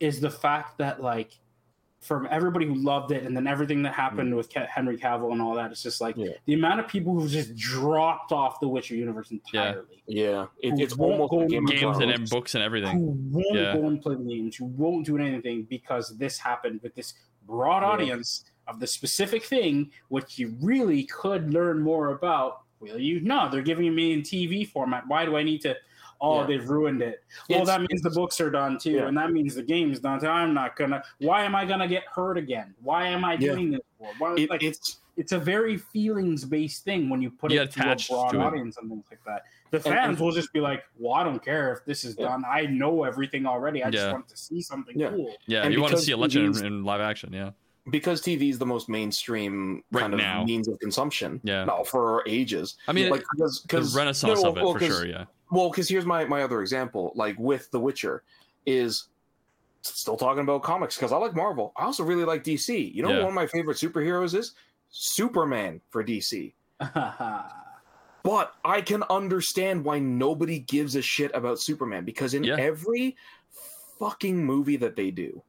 is 0.00 0.20
the 0.20 0.30
fact 0.30 0.78
that 0.78 1.02
like 1.02 1.38
from 2.00 2.26
everybody 2.30 2.64
who 2.66 2.74
loved 2.74 3.12
it, 3.12 3.24
and 3.24 3.36
then 3.36 3.46
everything 3.46 3.82
that 3.82 3.92
happened 3.92 4.32
mm. 4.32 4.36
with 4.36 4.50
Henry 4.52 4.96
Cavill 4.96 5.32
and 5.32 5.42
all 5.42 5.54
that, 5.54 5.70
it's 5.70 5.82
just 5.82 6.00
like 6.00 6.16
Yeah. 6.16 6.30
the 6.46 6.54
amount 6.54 6.80
of 6.80 6.88
people 6.88 7.12
who 7.18 7.28
just 7.28 7.54
dropped 7.54 8.32
off 8.32 8.58
the 8.58 8.68
Witcher 8.68 8.94
universe 8.94 9.30
entirely. 9.30 10.02
Yeah, 10.06 10.46
it, 10.62 10.80
it's 10.80 10.96
won't 10.96 11.12
almost 11.12 11.30
go 11.30 11.36
like 11.36 11.50
Game 11.50 11.66
Games 11.66 11.82
and, 11.82 11.96
Thrones. 11.96 12.14
and 12.14 12.30
books 12.30 12.54
and 12.54 12.64
everything. 12.64 12.96
Who 12.98 13.16
won't 13.30 13.54
Yeah. 13.54 13.74
go 13.74 13.86
and 13.86 14.00
play 14.00 14.14
the 14.14 14.24
games? 14.24 14.56
Who 14.56 14.64
won't 14.64 15.04
do 15.04 15.18
anything 15.18 15.64
because 15.64 16.16
this 16.16 16.38
happened 16.38 16.80
with 16.82 16.94
this 16.94 17.12
broad 17.46 17.82
Yeah. 17.82 17.88
audience 17.90 18.44
of 18.66 18.80
the 18.80 18.86
specific 18.86 19.44
thing, 19.44 19.90
which 20.08 20.38
you 20.38 20.56
really 20.62 21.04
could 21.04 21.52
learn 21.52 21.82
more 21.82 22.12
about. 22.12 22.62
Will 22.80 22.98
you? 22.98 23.20
No, 23.20 23.50
they're 23.50 23.60
giving 23.60 23.94
me 23.94 24.14
in 24.14 24.22
TV 24.22 24.64
format. 24.66 25.06
Why 25.06 25.26
do 25.26 25.36
I 25.36 25.42
need 25.42 25.60
to? 25.62 25.76
Oh, 26.22 26.40
Yeah. 26.40 26.46
they've 26.46 26.68
ruined 26.68 27.00
it. 27.02 27.22
Well, 27.48 27.62
It's- 27.62 27.66
that 27.68 27.80
means 27.88 28.02
the 28.02 28.10
books 28.10 28.40
are 28.40 28.50
done 28.50 28.78
too, 28.78 28.92
Yeah. 28.92 29.08
and 29.08 29.16
that 29.16 29.32
means 29.32 29.54
the 29.54 29.62
game's 29.62 30.00
done 30.00 30.20
too. 30.20 30.26
I'm 30.28 30.52
not 30.52 30.76
gonna. 30.76 31.02
Why 31.18 31.44
am 31.44 31.54
I 31.54 31.64
gonna 31.64 31.88
get 31.88 32.04
hurt 32.14 32.36
again? 32.36 32.74
Why 32.82 33.06
am 33.08 33.24
I 33.24 33.34
Yeah. 33.34 33.52
doing 33.54 33.70
this 33.70 33.80
for? 33.98 34.08
Why, 34.18 34.34
It- 34.36 34.50
like, 34.50 34.62
it's 34.62 34.98
it's 35.16 35.32
a 35.32 35.38
very 35.38 35.76
feelings 35.76 36.46
based 36.46 36.82
thing 36.84 37.10
when 37.10 37.20
you 37.20 37.30
put 37.30 37.50
You 37.50 37.60
it 37.60 37.64
get 37.64 37.72
to 37.72 37.80
a 37.80 37.82
attached 37.82 38.08
broad 38.10 38.30
to 38.30 38.38
audience 38.40 38.78
and 38.78 38.88
things 38.88 39.04
like 39.10 39.20
that. 39.26 39.42
The 39.70 39.78
fans 39.80 40.16
and- 40.16 40.18
will 40.20 40.30
just 40.32 40.50
be 40.52 40.60
like, 40.60 40.82
"Well, 40.98 41.12
I 41.12 41.24
don't 41.24 41.44
care 41.44 41.72
if 41.74 41.84
this 41.84 42.04
is 42.04 42.16
Yeah. 42.18 42.28
done. 42.28 42.44
I 42.48 42.62
know 42.66 43.04
everything 43.04 43.44
already. 43.44 43.84
I 43.84 43.90
just 43.90 44.10
want 44.12 44.28
to 44.28 44.36
see 44.36 44.62
something 44.62 44.98
Yeah. 44.98 45.10
cool." 45.10 45.34
Yeah, 45.46 45.62
And 45.64 45.74
you 45.74 45.80
want 45.82 45.92
to 45.94 45.98
see 46.00 46.12
a 46.12 46.16
legend 46.16 46.54
TVs 46.54 46.60
in, 46.60 46.66
in 46.66 46.84
live 46.84 47.00
action. 47.02 47.32
Yeah. 47.34 47.50
because 47.90 48.20
TV 48.22 48.50
is 48.50 48.58
the 48.58 48.66
most 48.66 48.88
mainstream 48.88 49.82
Right 49.90 50.02
kind 50.02 50.14
of 50.14 50.20
now. 50.20 50.44
means 50.44 50.68
of 50.68 50.78
consumption. 50.78 51.40
Yeah. 51.42 51.64
no, 51.64 51.82
for 51.82 52.22
ages. 52.26 52.76
I 52.86 52.92
mean, 52.92 53.10
like 53.10 53.24
because 53.32 53.62
the 53.62 53.68
because 53.68 53.96
renaissance 53.96 54.42
no, 54.42 54.50
of 54.50 54.56
it 54.58 54.62
well, 54.62 54.72
for 54.74 54.78
'cause- 54.78 54.88
sure. 54.88 55.06
Yeah. 55.06 55.24
Well, 55.50 55.70
because 55.70 55.88
here's 55.88 56.06
my 56.06 56.24
my 56.24 56.42
other 56.42 56.60
example, 56.60 57.12
like 57.14 57.36
with 57.38 57.70
The 57.70 57.80
Witcher, 57.80 58.22
is 58.66 59.08
still 59.82 60.16
talking 60.16 60.42
about 60.42 60.62
comics 60.62 60.96
because 60.96 61.12
I 61.12 61.16
like 61.16 61.34
Marvel. 61.34 61.72
I 61.76 61.84
also 61.84 62.04
really 62.04 62.24
like 62.24 62.44
DC. 62.44 62.94
You 62.94 63.02
know, 63.02 63.08
Yeah. 63.08 63.14
what 63.16 63.22
one 63.24 63.30
of 63.30 63.34
my 63.34 63.46
favorite 63.46 63.76
superheroes 63.78 64.34
is 64.34 64.52
Superman 64.90 65.80
for 65.90 66.04
DC. 66.04 66.52
But 68.22 68.52
I 68.66 68.82
can 68.82 69.02
understand 69.08 69.82
why 69.82 69.98
nobody 69.98 70.58
gives 70.58 70.94
a 70.94 71.00
shit 71.00 71.30
about 71.34 71.58
Superman 71.58 72.04
because 72.04 72.34
in 72.34 72.44
Yeah. 72.44 72.56
every 72.58 73.16
fucking 73.98 74.44
movie 74.44 74.76
that 74.76 74.94
they 74.94 75.10
do, 75.10 75.42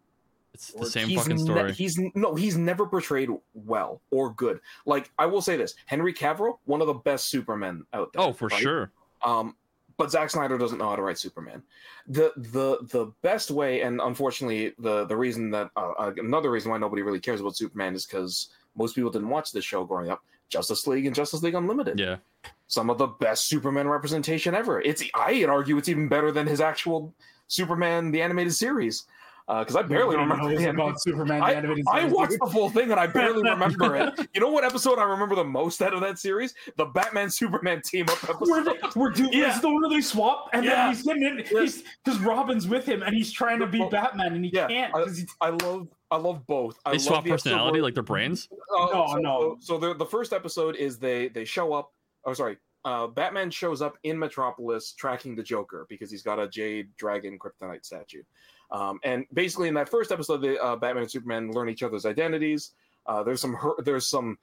It's 0.54 0.72
the 0.72 0.86
same 0.86 1.10
fucking 1.18 1.36
ne- 1.36 1.44
story. 1.44 1.74
he's 1.74 2.00
no, 2.16 2.34
he's 2.34 2.56
never 2.58 2.86
portrayed 2.86 3.30
well 3.54 4.00
or 4.10 4.34
good. 4.34 4.62
Like 4.86 5.12
I 5.20 5.26
will 5.26 5.42
say 5.42 5.58
this, 5.58 5.76
Henry 5.86 6.14
Cavill, 6.14 6.60
one 6.64 6.80
of 6.80 6.88
the 6.88 6.94
best 6.94 7.28
Supermen 7.30 7.86
out 7.92 8.14
there. 8.14 8.22
oh, 8.22 8.32
for 8.32 8.48
right? 8.48 8.62
sure. 8.62 8.92
Um, 9.22 9.58
but 10.02 10.10
Zack 10.10 10.32
Snyder 10.32 10.58
doesn't 10.58 10.80
know 10.80 10.90
how 10.90 10.96
to 10.96 11.04
write 11.04 11.20
Superman. 11.20 11.62
The 12.08 12.32
the 12.36 12.80
the 12.92 13.12
best 13.22 13.52
way, 13.52 13.82
and 13.82 14.02
unfortunately, 14.02 14.74
the 14.80 15.06
the 15.06 15.16
reason 15.16 15.52
that 15.52 15.70
uh, 15.76 15.92
uh, 15.96 16.12
another 16.18 16.50
reason 16.50 16.72
why 16.72 16.80
nobody 16.80 17.04
really 17.04 17.20
cares 17.20 17.40
about 17.40 17.56
Superman 17.56 17.94
is 17.94 18.08
because 18.08 18.50
most 18.76 18.96
people 18.96 19.12
didn't 19.12 19.30
watch 19.30 19.52
this 19.52 19.64
show 19.64 19.84
growing 19.84 20.10
up. 20.10 20.24
Justice 20.50 20.88
League 20.88 21.06
and 21.06 21.16
Justice 21.16 21.44
League 21.44 21.54
Unlimited, 21.54 22.00
Yeah. 22.00 22.18
some 22.66 22.90
of 22.90 22.98
the 22.98 23.06
best 23.06 23.48
Superman 23.48 23.88
representation 23.88 24.56
ever. 24.56 24.82
It's 24.82 25.04
I'd 25.14 25.46
argue 25.46 25.78
it's 25.78 25.88
even 25.88 26.08
better 26.08 26.32
than 26.32 26.48
his 26.48 26.62
actual 26.62 27.14
Superman 27.48 28.10
the 28.10 28.24
animated 28.24 28.56
series 28.56 29.06
because 29.48 29.76
I 29.76 29.82
barely 29.82 30.16
remember. 30.18 30.50
It 30.50 30.54
was 30.54 30.64
the 30.64 30.70
about 30.70 31.02
Superman. 31.02 31.42
I, 31.42 31.54
animated 31.54 31.86
I 31.92 32.06
watched 32.06 32.38
the 32.40 32.50
full 32.52 32.70
thing 32.70 32.92
and 32.92 33.00
I 33.00 33.08
barely 33.08 33.44
remember 33.50 33.96
it. 33.98 34.28
You 34.34 34.42
know 34.42 34.50
what 34.50 34.64
episode 34.64 34.98
I 35.00 35.04
remember 35.04 35.36
the 35.36 35.44
most 35.44 35.82
out 35.82 35.94
of 35.94 36.02
that 36.02 36.20
series? 36.20 36.54
The 36.78 36.86
Batman 36.86 37.30
Superman 37.30 37.82
team 37.84 38.06
up 38.10 38.24
episode. 38.24 38.50
Where 38.50 38.64
they, 38.64 38.74
we're 38.96 39.10
doing 39.12 39.34
Yeah. 39.34 39.48
this 39.48 39.56
is 39.58 39.62
the 39.62 39.70
one 39.70 39.82
where 39.82 39.90
they 39.90 40.02
swap, 40.02 40.50
and 40.54 40.64
Yeah. 40.64 40.76
then 40.88 40.94
he's 40.96 41.04
getting 41.04 41.24
in. 41.24 41.38
Yeah. 41.52 41.62
He's 41.62 41.84
because 42.04 42.20
Robin's 42.22 42.68
with 42.68 42.86
him, 42.86 43.04
and 43.04 43.14
he's 43.16 43.32
trying 43.32 43.60
to 43.60 43.68
be 43.68 43.80
Well, 43.80 43.90
Batman, 43.90 44.34
and 44.34 44.46
he 44.46 44.52
yeah, 44.54 44.68
can't 44.68 44.96
I- 44.96 45.06
he 45.10 45.26
I 45.42 45.50
love 45.50 45.88
I 46.12 46.18
love 46.18 46.46
both. 46.48 46.78
I 46.86 46.92
They 46.92 46.98
love 46.98 47.02
swap 47.06 47.24
the 47.24 47.30
personality, 47.32 47.74
where- 47.80 47.84
like 47.84 47.94
their 47.94 48.04
brains. 48.04 48.48
Uh, 48.52 48.88
No, 48.94 49.08
so, 49.12 49.18
no. 49.18 49.58
So 49.60 49.78
the 49.78 49.94
the 49.96 50.06
first 50.06 50.34
episode 50.34 50.76
is 50.76 50.98
they 51.00 51.28
they 51.30 51.46
show 51.46 51.74
up. 51.74 51.92
Oh, 52.26 52.34
sorry. 52.34 52.58
Uh, 52.84 53.06
Batman 53.06 53.52
shows 53.52 53.82
up 53.82 53.96
in 54.04 54.18
Metropolis 54.18 54.94
tracking 54.94 55.36
the 55.36 55.44
Joker 55.44 55.86
because 55.88 56.10
he's 56.10 56.24
got 56.24 56.40
a 56.40 56.48
Jade 56.48 56.90
Dragon 56.98 57.38
Kryptonite 57.38 57.86
statue. 57.86 58.24
Um, 58.72 59.00
and 59.04 59.26
basically, 59.34 59.68
in 59.68 59.74
that 59.76 59.90
first 59.90 60.12
episode, 60.12 60.38
the 60.42 60.62
uh, 60.62 60.76
Batman 60.76 61.04
and 61.04 61.12
Superman 61.12 61.52
learn 61.52 61.70
each 61.70 61.84
other's 61.84 62.06
identities. 62.06 62.72
Uh, 63.06 63.24
there's 63.24 63.42
some 63.42 63.58
there's 63.84 64.08
some 64.08 64.38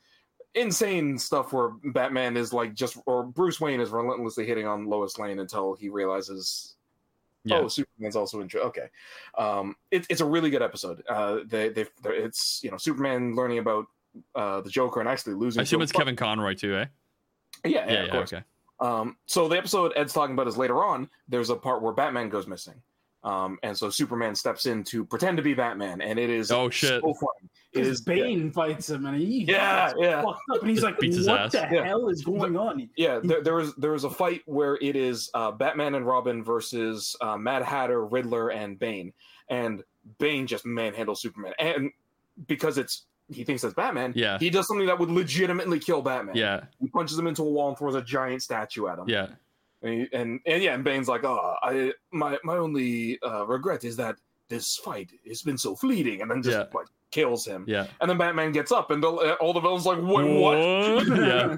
insane 0.55 1.18
stuff 1.18 1.53
where 1.53 1.70
Batman 1.93 2.37
is 2.37 2.53
like 2.53 2.74
just 2.74 2.99
or 3.07 3.22
Bruce 3.22 3.61
Wayne 3.61 3.81
is 3.81 3.91
relentlessly 3.91 4.47
hitting 4.47 4.66
on 4.66 4.87
Lois 4.87 5.18
Lane 5.18 5.39
until 5.39 5.74
he 5.74 5.89
realizes 5.89 6.74
Yeah. 7.45 7.59
Oh, 7.61 7.68
Superman's 7.68 8.16
also 8.16 8.41
in. 8.41 8.51
Okay, 8.55 8.89
um, 9.37 9.76
it, 9.91 10.07
it's 10.11 10.20
a 10.20 10.24
really 10.26 10.51
good 10.51 10.62
episode. 10.62 11.03
Uh, 11.09 11.41
they 11.47 11.68
they 11.68 11.87
it's 12.07 12.61
you 12.62 12.70
know 12.70 12.76
Superman 12.76 13.35
learning 13.35 13.59
about 13.59 13.87
uh, 14.35 14.61
the 14.61 14.70
Joker 14.70 15.01
and 15.01 15.09
actually 15.09 15.35
losing. 15.35 15.61
I 15.61 15.62
assume 15.62 15.83
it's 15.83 15.93
Kevin 15.93 16.16
Conroy 16.16 16.55
too, 16.55 16.76
eh? 16.76 16.87
Yeah, 17.64 17.70
yeah, 17.70 17.93
Yeah, 17.93 18.01
of 18.01 18.07
yeah, 18.07 18.12
course. 18.12 18.33
okay. 18.33 18.43
Um, 18.81 19.16
so 19.26 19.49
the 19.49 19.57
episode 19.57 19.93
Ed's 19.97 20.12
talking 20.12 20.35
about 20.35 20.47
is 20.49 20.57
later 20.57 20.83
on. 20.85 21.09
There's 21.29 21.51
a 21.51 21.57
part 21.57 21.83
where 21.83 21.93
Batman 21.93 22.29
goes 22.29 22.47
missing, 22.47 22.74
um, 23.24 23.58
and 23.62 23.76
so 23.76 23.90
Superman 23.90 24.34
steps 24.34 24.66
in 24.66 24.84
to 24.84 25.04
pretend 25.04 25.36
to 25.36 25.42
be 25.42 25.54
Batman, 25.54 26.00
and 26.00 26.18
it 26.18 26.30
is 26.30 26.50
Oh, 26.52 26.70
shit. 26.70 27.00
so 27.02 27.14
fun. 27.14 27.28
It 27.72 27.80
Because 27.80 27.88
is 27.88 28.00
Bane 28.00 28.50
fights 28.50 28.88
him, 28.88 29.04
and 29.06 29.20
he 29.20 29.44
Yeah, 29.44 29.88
gets 29.88 30.00
yeah. 30.00 30.22
fucked 30.22 30.40
up, 30.54 30.60
and 30.62 30.70
he's 30.70 30.82
like, 30.82 30.98
Beats 30.98 31.16
his 31.16 31.26
"What 31.26 31.40
ass. 31.40 31.52
the 31.52 31.68
Yeah. 31.70 31.84
hell 31.84 32.08
is 32.08 32.22
going 32.24 32.56
on?" 32.56 32.88
Yeah, 32.96 33.20
there, 33.22 33.42
there 33.42 33.54
was 33.56 33.74
there 33.76 33.92
was 33.92 34.04
a 34.04 34.10
fight 34.10 34.42
where 34.46 34.78
it 34.80 34.96
is 34.96 35.30
uh, 35.34 35.50
Batman 35.50 35.94
and 35.94 36.06
Robin 36.06 36.42
versus 36.42 37.14
uh, 37.20 37.36
Mad 37.36 37.62
Hatter, 37.62 38.06
Riddler, 38.06 38.48
and 38.50 38.78
Bane, 38.78 39.12
and 39.50 39.82
Bane 40.18 40.46
just 40.46 40.64
manhandles 40.64 41.18
Superman, 41.18 41.52
and 41.58 41.90
because 42.46 42.78
it's 42.78 43.04
he 43.30 43.44
thinks 43.44 43.60
that's 43.60 43.74
Batman, 43.74 44.14
Yeah. 44.16 44.38
he 44.38 44.48
does 44.48 44.66
something 44.66 44.86
that 44.86 44.98
would 44.98 45.10
legitimately 45.10 45.78
kill 45.80 46.00
Batman. 46.00 46.34
Yeah. 46.34 46.60
he 46.80 46.88
punches 46.88 47.18
him 47.18 47.26
into 47.26 47.42
a 47.42 47.50
wall 47.50 47.68
and 47.68 47.76
throws 47.76 47.94
a 47.94 48.00
giant 48.00 48.42
statue 48.42 48.86
at 48.86 48.98
him. 48.98 49.06
Yeah. 49.06 49.26
And 49.83 49.93
he- 49.95 50.09
and, 50.12 50.41
and 50.47 50.62
yeah, 50.62 50.74
and 50.74 50.85
Bane's 50.85 51.09
like, 51.09 51.24
oh, 51.24 51.55
I 51.62 51.93
my 52.12 52.39
my 52.45 52.57
only 52.57 53.18
uh, 53.22 53.47
regret 53.47 53.85
is 53.85 53.97
that 53.97 54.16
this 54.49 54.76
fight 54.85 55.11
has 55.26 55.43
been 55.43 55.59
so 55.59 55.76
fleeting, 55.76 56.22
and 56.22 56.31
then 56.31 56.43
just 56.43 56.57
Yeah. 56.57 56.64
like 56.74 56.87
kills 57.11 57.47
him, 57.47 57.64
Yeah. 57.68 57.87
and 58.01 58.11
then 58.11 58.18
Batman 58.18 58.53
gets 58.53 58.72
up, 58.72 58.91
and 58.91 59.03
the, 59.03 59.09
all 59.41 59.53
the 59.53 59.61
villains 59.61 59.87
like, 59.87 59.99
what? 59.99 60.26
what? 60.26 61.07
yeah. 61.07 61.57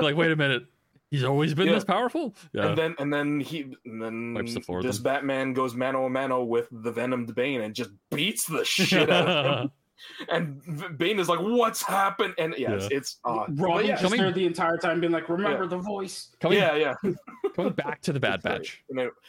like, 0.00 0.16
wait 0.16 0.32
a 0.32 0.36
minute. 0.36 0.64
He's 1.10 1.24
always 1.24 1.52
been 1.52 1.66
Yeah. 1.66 1.74
this 1.74 1.84
powerful. 1.84 2.34
Yeah. 2.54 2.68
And 2.68 2.78
then 2.78 2.94
and 2.98 3.12
then 3.12 3.40
he 3.40 3.74
and 3.84 4.00
then 4.02 4.32
the 4.34 4.80
this. 4.82 4.98
Batman 4.98 5.52
goes 5.52 5.74
mano 5.74 6.06
a 6.06 6.10
mano 6.10 6.42
with 6.42 6.68
the 6.70 6.90
Venomed 6.90 7.34
Bane 7.34 7.60
and 7.60 7.74
just 7.74 7.90
beats 8.10 8.46
the 8.46 8.64
shit 8.64 9.10
out 9.10 9.28
of 9.28 9.60
him. 9.64 9.70
And 10.28 10.98
Bane 10.98 11.18
is 11.18 11.28
like, 11.28 11.40
"What's 11.40 11.82
happened?" 11.82 12.34
And 12.38 12.54
yes, 12.58 12.88
Yeah. 12.90 12.96
it's 12.98 13.18
uh, 13.24 13.44
but 13.48 13.64
Robin 13.64 13.86
yeah, 13.86 13.92
just 13.92 14.02
coming- 14.04 14.20
there 14.20 14.32
the 14.32 14.46
entire 14.46 14.76
time 14.78 15.00
being 15.00 15.12
like, 15.12 15.28
remember 15.28 15.64
Yeah. 15.64 15.68
the 15.70 15.78
voice. 15.78 16.30
coming, 16.40 16.58
yeah, 16.58 16.74
yeah. 16.76 16.94
coming 17.54 17.72
back 17.72 18.00
to 18.02 18.12
the 18.12 18.20
Bad 18.20 18.42
Batch. 18.42 18.82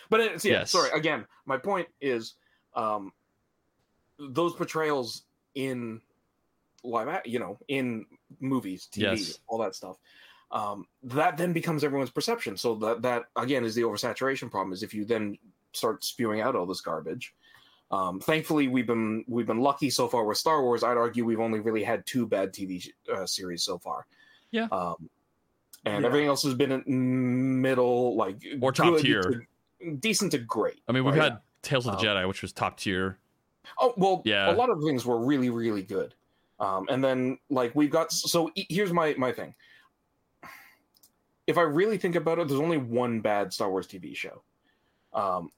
But 0.09 0.19
it's, 0.19 0.45
yeah, 0.45 0.59
Yes. 0.59 0.71
sorry. 0.71 0.89
Again, 0.91 1.25
my 1.45 1.57
point 1.57 1.87
is, 2.01 2.35
um, 2.75 3.11
those 4.19 4.53
portrayals 4.53 5.23
in 5.55 6.01
live, 6.83 7.07
act- 7.07 7.27
you 7.27 7.39
know, 7.39 7.57
in 7.67 8.05
movies, 8.39 8.87
TV, 8.91 9.01
Yes. 9.17 9.39
all 9.47 9.57
that 9.59 9.75
stuff. 9.75 9.97
Um, 10.51 10.85
that 11.03 11.37
then 11.37 11.51
becomes 11.53 11.83
everyone's 11.83 12.11
perception. 12.11 12.57
So 12.57 12.75
that 12.75 13.01
that 13.01 13.23
again 13.35 13.63
is 13.65 13.73
the 13.73 13.81
oversaturation 13.81 14.51
problem. 14.51 14.71
Is 14.73 14.83
if 14.83 14.93
you 14.93 15.03
then 15.05 15.37
start 15.73 16.03
spewing 16.03 16.41
out 16.41 16.55
all 16.55 16.67
this 16.67 16.81
garbage. 16.81 17.33
Um, 17.93 18.19
thankfully, 18.19 18.67
we've 18.67 18.87
been 18.87 19.23
we've 19.27 19.45
been 19.45 19.59
lucky 19.59 19.89
so 19.91 20.07
far 20.07 20.23
with 20.25 20.37
Star 20.37 20.63
Wars. 20.63 20.83
I'd 20.83 20.97
argue 20.97 21.25
we've 21.25 21.39
only 21.39 21.59
really 21.59 21.83
had 21.83 22.03
two 22.07 22.25
bad 22.25 22.51
TV 22.51 22.81
sh- 22.81 22.89
uh, 23.13 23.25
series 23.27 23.61
so 23.61 23.77
far. 23.77 24.07
Yeah. 24.51 24.67
Um, 24.71 25.09
and 25.85 26.01
Yeah. 26.01 26.07
everything 26.07 26.27
else 26.27 26.41
has 26.43 26.55
been 26.55 26.71
in 26.71 27.61
middle, 27.61 28.15
like 28.15 28.37
Or 28.61 28.71
top 28.71 28.97
tier. 28.99 29.21
to- 29.81 29.95
decent 29.97 30.31
to 30.31 30.39
great. 30.39 30.79
I 30.87 30.91
mean, 30.91 31.03
we've 31.03 31.13
right? 31.13 31.33
had 31.33 31.39
Tales 31.61 31.85
of 31.85 31.99
the 31.99 32.09
Um, 32.09 32.17
Jedi, 32.17 32.27
which 32.27 32.41
was 32.41 32.51
top 32.51 32.77
tier. 32.79 33.19
Oh 33.79 33.93
well, 33.97 34.21
Yeah. 34.25 34.51
A 34.51 34.55
lot 34.55 34.69
of 34.71 34.81
things 34.83 35.05
were 35.05 35.19
really, 35.23 35.49
really 35.51 35.83
good. 35.83 36.15
Um, 36.59 36.87
and 36.89 37.03
then 37.03 37.37
like 37.49 37.75
we've 37.75 37.91
got 37.91 38.11
so 38.11 38.49
here's 38.55 38.91
my 38.91 39.13
my 39.19 39.31
thing. 39.31 39.53
If 41.45 41.57
I 41.57 41.61
really 41.61 41.97
think 41.97 42.15
about 42.15 42.39
it, 42.39 42.47
there's 42.47 42.59
only 42.59 42.77
one 42.77 43.19
bad 43.19 43.51
Star 43.53 43.69
Wars 43.69 43.85
TV 43.85 44.15
show. 44.15 44.41
Um, 45.13 45.51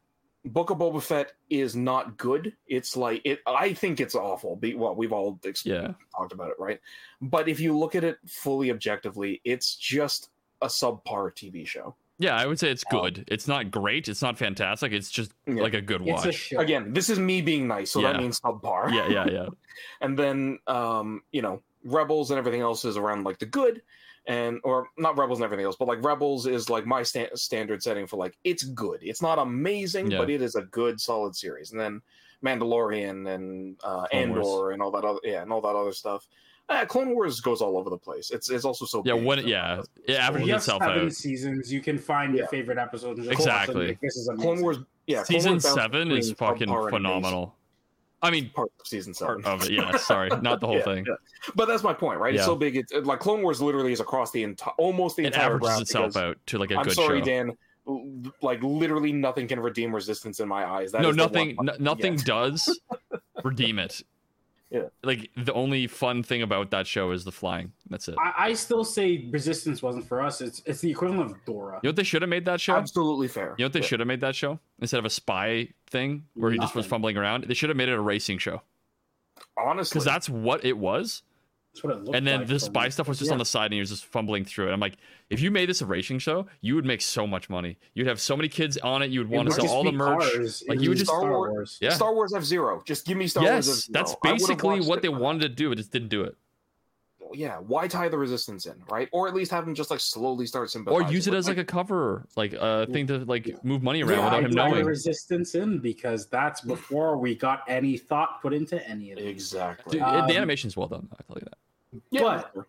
Book 0.46 0.70
of 0.70 0.78
Boba 0.78 1.02
Fett 1.02 1.34
is 1.50 1.76
not 1.76 2.18
good. 2.18 2.54
It's 2.68 2.96
like 2.96 3.22
it. 3.26 3.40
I 3.48 3.74
think 3.74 4.00
it's 4.00 4.16
awful. 4.16 4.56
Be, 4.56 4.76
well, 4.76 4.96
we've 4.96 5.12
all 5.12 5.40
Yeah. 5.64 5.94
talked 6.16 6.34
about 6.34 6.50
it, 6.50 6.56
right? 6.60 6.80
But 7.22 7.50
if 7.50 7.60
you 7.60 7.78
look 7.78 7.96
at 7.96 8.04
it 8.04 8.18
fully 8.28 8.70
objectively, 8.72 9.42
it's 9.44 9.76
just 9.76 10.30
a 10.62 10.68
subpar 10.68 11.34
TV 11.36 11.66
show. 11.68 11.96
Yeah, 12.18 12.38
I 12.38 12.46
would 12.46 12.60
say 12.60 12.70
it's 12.72 12.84
good. 12.86 13.26
It's 13.28 13.48
not 13.48 13.72
great. 13.72 14.08
It's 14.08 14.22
not 14.22 14.38
fantastic. 14.38 14.94
It's 14.94 15.12
just 15.12 15.34
Yeah. 15.48 15.62
like 15.64 15.74
a 15.74 15.82
good 15.82 16.02
It's 16.08 16.24
a 16.24 16.28
watch. 16.28 16.54
Again, 16.58 16.94
this 16.94 17.10
is 17.10 17.20
me 17.20 17.42
being 17.42 17.68
nice, 17.68 17.92
so 17.92 18.02
that 18.02 18.16
Yeah. 18.16 18.22
means 18.22 18.40
subpar. 18.40 18.94
yeah, 18.94 19.08
yeah, 19.10 19.30
yeah. 19.30 19.48
and 20.02 20.18
then 20.18 20.60
um 20.68 21.24
you 21.32 21.42
know 21.42 21.62
rebels 21.84 22.32
and 22.32 22.38
everything 22.38 22.62
else 22.62 22.86
is 22.86 22.96
around 22.98 23.26
like 23.26 23.40
the 23.40 23.46
good 23.46 23.82
and 24.28 24.60
or 24.64 24.88
not 24.98 25.18
rebels 25.18 25.40
and 25.40 25.46
everything 25.46 25.66
else 25.66 25.76
but 25.78 25.88
like 25.88 26.04
rebels 26.04 26.48
is 26.48 26.70
like 26.70 26.86
my 26.86 27.04
sta- 27.04 27.30
standard 27.36 27.84
setting 27.84 28.08
for 28.08 28.18
like 28.18 28.36
it's 28.44 28.64
good 28.64 29.00
it's 29.04 29.22
not 29.22 29.38
amazing 29.40 30.10
Yeah. 30.10 30.18
but 30.18 30.30
it 30.30 30.42
is 30.42 30.56
a 30.56 30.64
good 30.64 31.00
solid 31.00 31.36
series 31.36 31.72
and 31.72 31.80
then 31.80 32.02
mandalorian 32.44 33.34
and 33.34 33.76
uh 33.84 34.06
andor 34.12 34.42
Wars. 34.42 34.74
and 34.74 34.82
all 34.82 34.92
that 34.92 35.04
other 35.06 35.20
yeah 35.24 35.42
and 35.42 35.52
all 35.52 35.62
that 35.62 35.76
other 35.76 35.92
stuff 35.94 36.28
uh, 36.68 36.84
Clone 36.84 37.12
Wars 37.14 37.42
goes 37.42 37.62
all 37.62 37.78
over 37.78 37.92
the 37.92 37.98
place. 38.00 38.32
It's 38.32 38.50
it's 38.50 38.66
also 38.66 38.86
so 38.86 39.04
Yeah, 39.06 39.14
big. 39.14 39.24
when 39.24 39.48
yeah, 39.48 39.84
it 40.08 40.16
averages 40.16 40.48
You 40.48 40.54
have 40.54 40.62
itself 40.62 40.82
seven 40.82 41.06
out. 41.06 41.14
seasons. 41.14 41.72
You 41.72 41.80
can 41.80 42.00
find 42.00 42.34
your 42.36 42.48
favorite 42.48 42.80
episodes. 42.80 43.20
and 43.20 43.28
just 43.30 43.40
watch 43.48 43.68
them. 43.68 43.78
Exactly. 43.82 43.98
This 44.02 44.16
is 44.18 44.28
amazing. 44.30 44.44
Clone 44.44 44.62
Wars, 44.64 44.78
yeah, 45.06 45.18
Clone 45.18 45.26
Season 45.26 45.52
Wars 45.52 45.64
seven 45.76 46.12
is 46.12 46.32
fucking 46.32 46.68
subpar 46.68 46.72
and 46.72 46.72
amazing 46.72 46.90
phenomenal. 46.90 47.56
I 48.26 48.32
mean, 48.32 48.50
Part 48.56 48.72
of 48.80 48.88
season 48.88 49.14
seven. 49.14 49.42
part 49.42 49.62
of 49.62 49.68
it. 49.68 49.74
Yeah, 49.74 49.96
sorry, 49.98 50.30
not 50.42 50.60
the 50.60 50.68
whole 50.72 50.78
Yeah, 50.78 50.84
thing. 50.84 51.06
yeah. 51.08 51.16
But 51.56 51.68
that's 51.68 51.84
my 51.84 51.94
point, 51.94 52.20
right? 52.20 52.36
It's 52.36 52.44
so 52.46 52.56
big. 52.56 52.76
It's 52.76 52.92
like 52.94 53.20
Clone 53.20 53.42
Wars 53.42 53.62
literally 53.62 53.94
is 53.94 54.00
across 54.00 54.32
the 54.32 54.44
entire, 54.44 54.74
almost 54.78 55.16
the 55.16 55.24
It 55.24 55.28
entire 55.28 55.46
averages 55.56 55.68
route 55.70 55.82
itself 55.84 56.18
out 56.18 56.38
to 56.48 56.58
like 56.58 56.72
a 56.72 56.78
I'm 56.78 56.84
good 56.86 56.94
sorry, 56.94 57.20
show. 57.20 57.26
Dan. 57.26 57.52
Like 58.42 58.64
literally 58.64 59.12
nothing 59.14 59.48
can 59.48 59.60
redeem 59.60 59.94
Resistance 59.94 60.40
in 60.40 60.48
my 60.48 60.66
eyes. 60.66 60.92
That 60.92 61.04
no, 61.04 61.12
nothing. 61.12 61.56
n- 61.60 61.76
nothing 61.80 62.16
does 62.18 62.80
redeem 63.44 63.78
it. 63.80 64.02
Yeah. 64.72 64.86
Like 65.04 65.30
the 65.38 65.54
only 65.54 65.88
fun 65.88 66.24
thing 66.24 66.42
about 66.42 66.72
that 66.72 66.88
show 66.88 67.12
is 67.12 67.24
the 67.24 67.32
flying. 67.32 67.72
That's 67.90 68.08
it. 68.08 68.16
I, 68.20 68.34
I 68.50 68.54
still 68.54 68.84
say 68.84 69.30
Resistance 69.32 69.82
wasn't 69.84 70.08
for 70.08 70.22
us. 70.22 70.42
It's 70.42 70.62
it's 70.66 70.82
the 70.82 70.90
equivalent 70.92 71.32
of 71.32 71.46
Dora. 71.46 71.80
You 71.84 71.88
know 71.88 71.90
what 71.90 71.96
they 71.98 72.04
should 72.04 72.22
have 72.24 72.30
made 72.30 72.46
that 72.46 72.60
show? 72.60 72.76
Absolutely 72.76 73.28
fair. 73.28 73.56
You 73.58 73.64
know 73.64 73.66
what 73.68 73.74
they 73.74 73.80
Yeah. 73.82 73.86
should 73.86 74.00
have 74.00 74.08
made 74.08 74.22
that 74.22 74.36
show 74.36 74.60
instead 74.80 74.98
of 74.98 75.06
a 75.06 75.10
spy 75.10 75.70
thing 75.88 76.26
where 76.34 76.52
he 76.52 76.58
just 76.58 76.74
was 76.76 76.86
fumbling 76.86 77.16
around. 77.16 77.44
They 77.46 77.54
should 77.54 77.70
have 77.70 77.78
made 77.78 77.90
it 77.90 77.94
a 77.96 78.02
racing 78.02 78.40
show 78.40 78.62
Honestly, 79.58 79.94
because 79.94 80.06
that's 80.06 80.28
what 80.30 80.66
it 80.66 80.78
was. 80.78 81.22
That's 81.76 81.84
what 81.84 81.94
it 81.94 82.04
looked 82.06 82.16
And 82.16 82.26
then 82.26 82.40
like 82.40 82.48
the 82.48 82.54
from- 82.54 82.60
spy 82.74 82.88
stuff 82.90 83.08
was 83.10 83.20
just 83.20 83.28
Yeah. 83.30 83.34
on 83.34 83.40
the 83.40 83.46
side, 83.46 83.66
and 83.66 83.74
he 83.74 83.80
was 83.82 83.90
just 83.90 84.06
fumbling 84.06 84.46
through 84.46 84.70
it. 84.70 84.72
I'm 84.72 84.80
like, 84.80 84.96
if 85.30 85.42
you 85.42 85.52
made 85.52 85.68
this 85.68 85.82
a 85.82 85.86
racing 85.86 86.20
show, 86.20 86.46
you 86.62 86.76
would 86.76 86.86
make 86.86 87.02
so 87.02 87.28
much 87.28 87.50
money. 87.50 87.78
You'd 87.96 88.08
have 88.08 88.22
so 88.22 88.38
many 88.38 88.48
kids 88.48 88.78
on 88.78 89.02
it. 89.02 89.12
You 89.12 89.20
would 89.20 89.30
want 89.30 89.50
to 89.50 89.56
sell 89.56 89.68
all 89.68 89.84
the 89.84 89.92
merch. 89.92 90.22
cars. 90.22 90.64
Like, 90.70 90.78
It 90.78 90.84
you 90.84 90.90
would 90.90 90.94
would 90.94 90.98
just- 91.00 91.10
Star 91.12 91.20
Star 91.20 91.32
Wars- 91.32 91.52
Wars. 91.52 91.78
Yeah. 91.82 91.90
Star 91.90 92.14
Wars 92.16 92.34
F 92.34 92.44
Zero. 92.44 92.82
Just 92.86 93.06
give 93.06 93.18
me 93.18 93.28
Star 93.28 93.44
Wars. 93.44 93.68
yes, 93.68 93.88
that's 93.88 94.16
basically 94.24 94.78
watched 94.78 94.88
what 94.88 95.00
it. 95.00 95.02
they 95.02 95.10
wanted 95.10 95.42
to 95.42 95.50
do, 95.50 95.72
It 95.74 95.76
just 95.76 95.92
didn't 95.92 96.10
do 96.10 96.24
it. 96.24 96.36
Yeah, 97.34 97.58
why 97.58 97.88
tie 97.88 98.08
the 98.08 98.20
Resistance 98.20 98.68
in, 98.68 98.76
right? 98.90 99.10
Or 99.12 99.28
at 99.28 99.34
least 99.34 99.50
have 99.52 99.68
him 99.68 99.74
just 99.74 99.90
like 99.90 100.00
slowly 100.00 100.46
start 100.46 100.74
Or 100.88 101.02
use 101.02 101.28
it 101.28 101.34
as 101.34 101.48
like 101.48 101.58
a 101.58 101.66
cover, 101.66 102.28
like 102.38 102.54
a 102.54 102.86
thing 102.86 103.08
to 103.08 103.26
like 103.26 103.62
move 103.64 103.82
money 103.82 104.04
around 104.04 104.12
Yeah, 104.20 104.24
without 104.26 104.40
him 104.44 104.46
I 104.46 104.48
tie 104.64 104.70
the 104.70 104.76
knowing. 104.76 104.86
Resistance 104.86 105.56
in 105.56 105.80
because 105.80 106.28
that's 106.28 106.62
before 106.62 107.18
we 107.18 107.34
got 107.36 107.64
any 107.68 107.98
thought 107.98 108.42
put 108.44 108.54
into 108.54 108.88
any 108.88 109.12
of 109.12 109.18
it. 109.18 109.26
exactly. 109.28 109.94
Dude, 109.98 110.04
Um, 110.04 110.28
the 110.28 110.38
animation's 110.38 110.78
well 110.78 110.88
done. 110.88 111.10
I 111.14 111.24
tell 111.24 111.38
you 111.38 111.46
that. 111.46 111.58
Yeah. 112.12 112.22
but- 112.54 112.66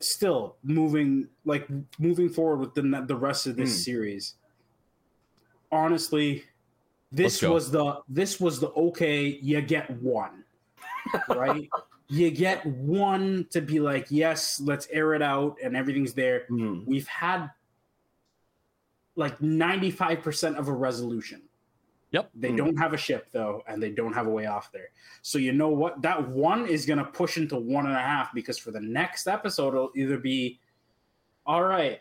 Still 0.00 0.56
moving 0.62 1.28
like 1.46 1.66
moving 1.98 2.28
forward 2.28 2.58
with 2.60 2.74
the 2.74 3.04
the 3.06 3.16
rest 3.16 3.46
of 3.46 3.56
this 3.56 3.70
Hmm. 3.70 3.78
series. 3.82 4.34
Honestly, 5.72 6.44
this 7.10 7.40
was 7.42 7.70
the 7.70 8.00
this 8.08 8.38
was 8.38 8.60
the 8.60 8.70
okay. 8.72 9.24
You 9.26 9.62
get 9.62 9.88
one, 10.02 10.44
right? 11.28 11.70
you 12.08 12.30
get 12.32 12.66
one 12.66 13.46
to 13.50 13.62
be 13.62 13.80
like, 13.80 14.08
yes, 14.10 14.60
let's 14.60 14.86
air 14.88 15.14
it 15.14 15.22
out, 15.22 15.56
and 15.62 15.74
everything's 15.74 16.12
there. 16.12 16.44
Hmm. 16.48 16.80
we've 16.84 17.08
had 17.08 17.50
like 19.16 19.38
95% 19.38 20.56
of 20.58 20.68
a 20.68 20.72
resolution. 20.72 21.43
Yep. 22.14 22.30
They 22.36 22.50
Hmm. 22.50 22.56
don't 22.56 22.76
have 22.76 22.92
a 22.92 22.96
ship 22.96 23.28
though, 23.32 23.64
and 23.66 23.82
they 23.82 23.90
don't 23.90 24.12
have 24.12 24.28
a 24.28 24.30
way 24.30 24.46
off 24.46 24.70
there. 24.70 24.90
So 25.22 25.36
you 25.38 25.52
know 25.52 25.68
what? 25.68 26.00
That 26.00 26.28
one 26.28 26.66
is 26.66 26.86
gonna 26.86 27.04
push 27.04 27.36
into 27.36 27.56
one 27.56 27.86
and 27.86 27.94
a 27.96 28.00
half 28.00 28.32
because 28.32 28.56
for 28.56 28.70
the 28.70 28.80
next 28.80 29.26
episode 29.26 29.74
it'll 29.74 29.90
either 29.96 30.18
be 30.18 30.60
all 31.44 31.64
right, 31.64 32.00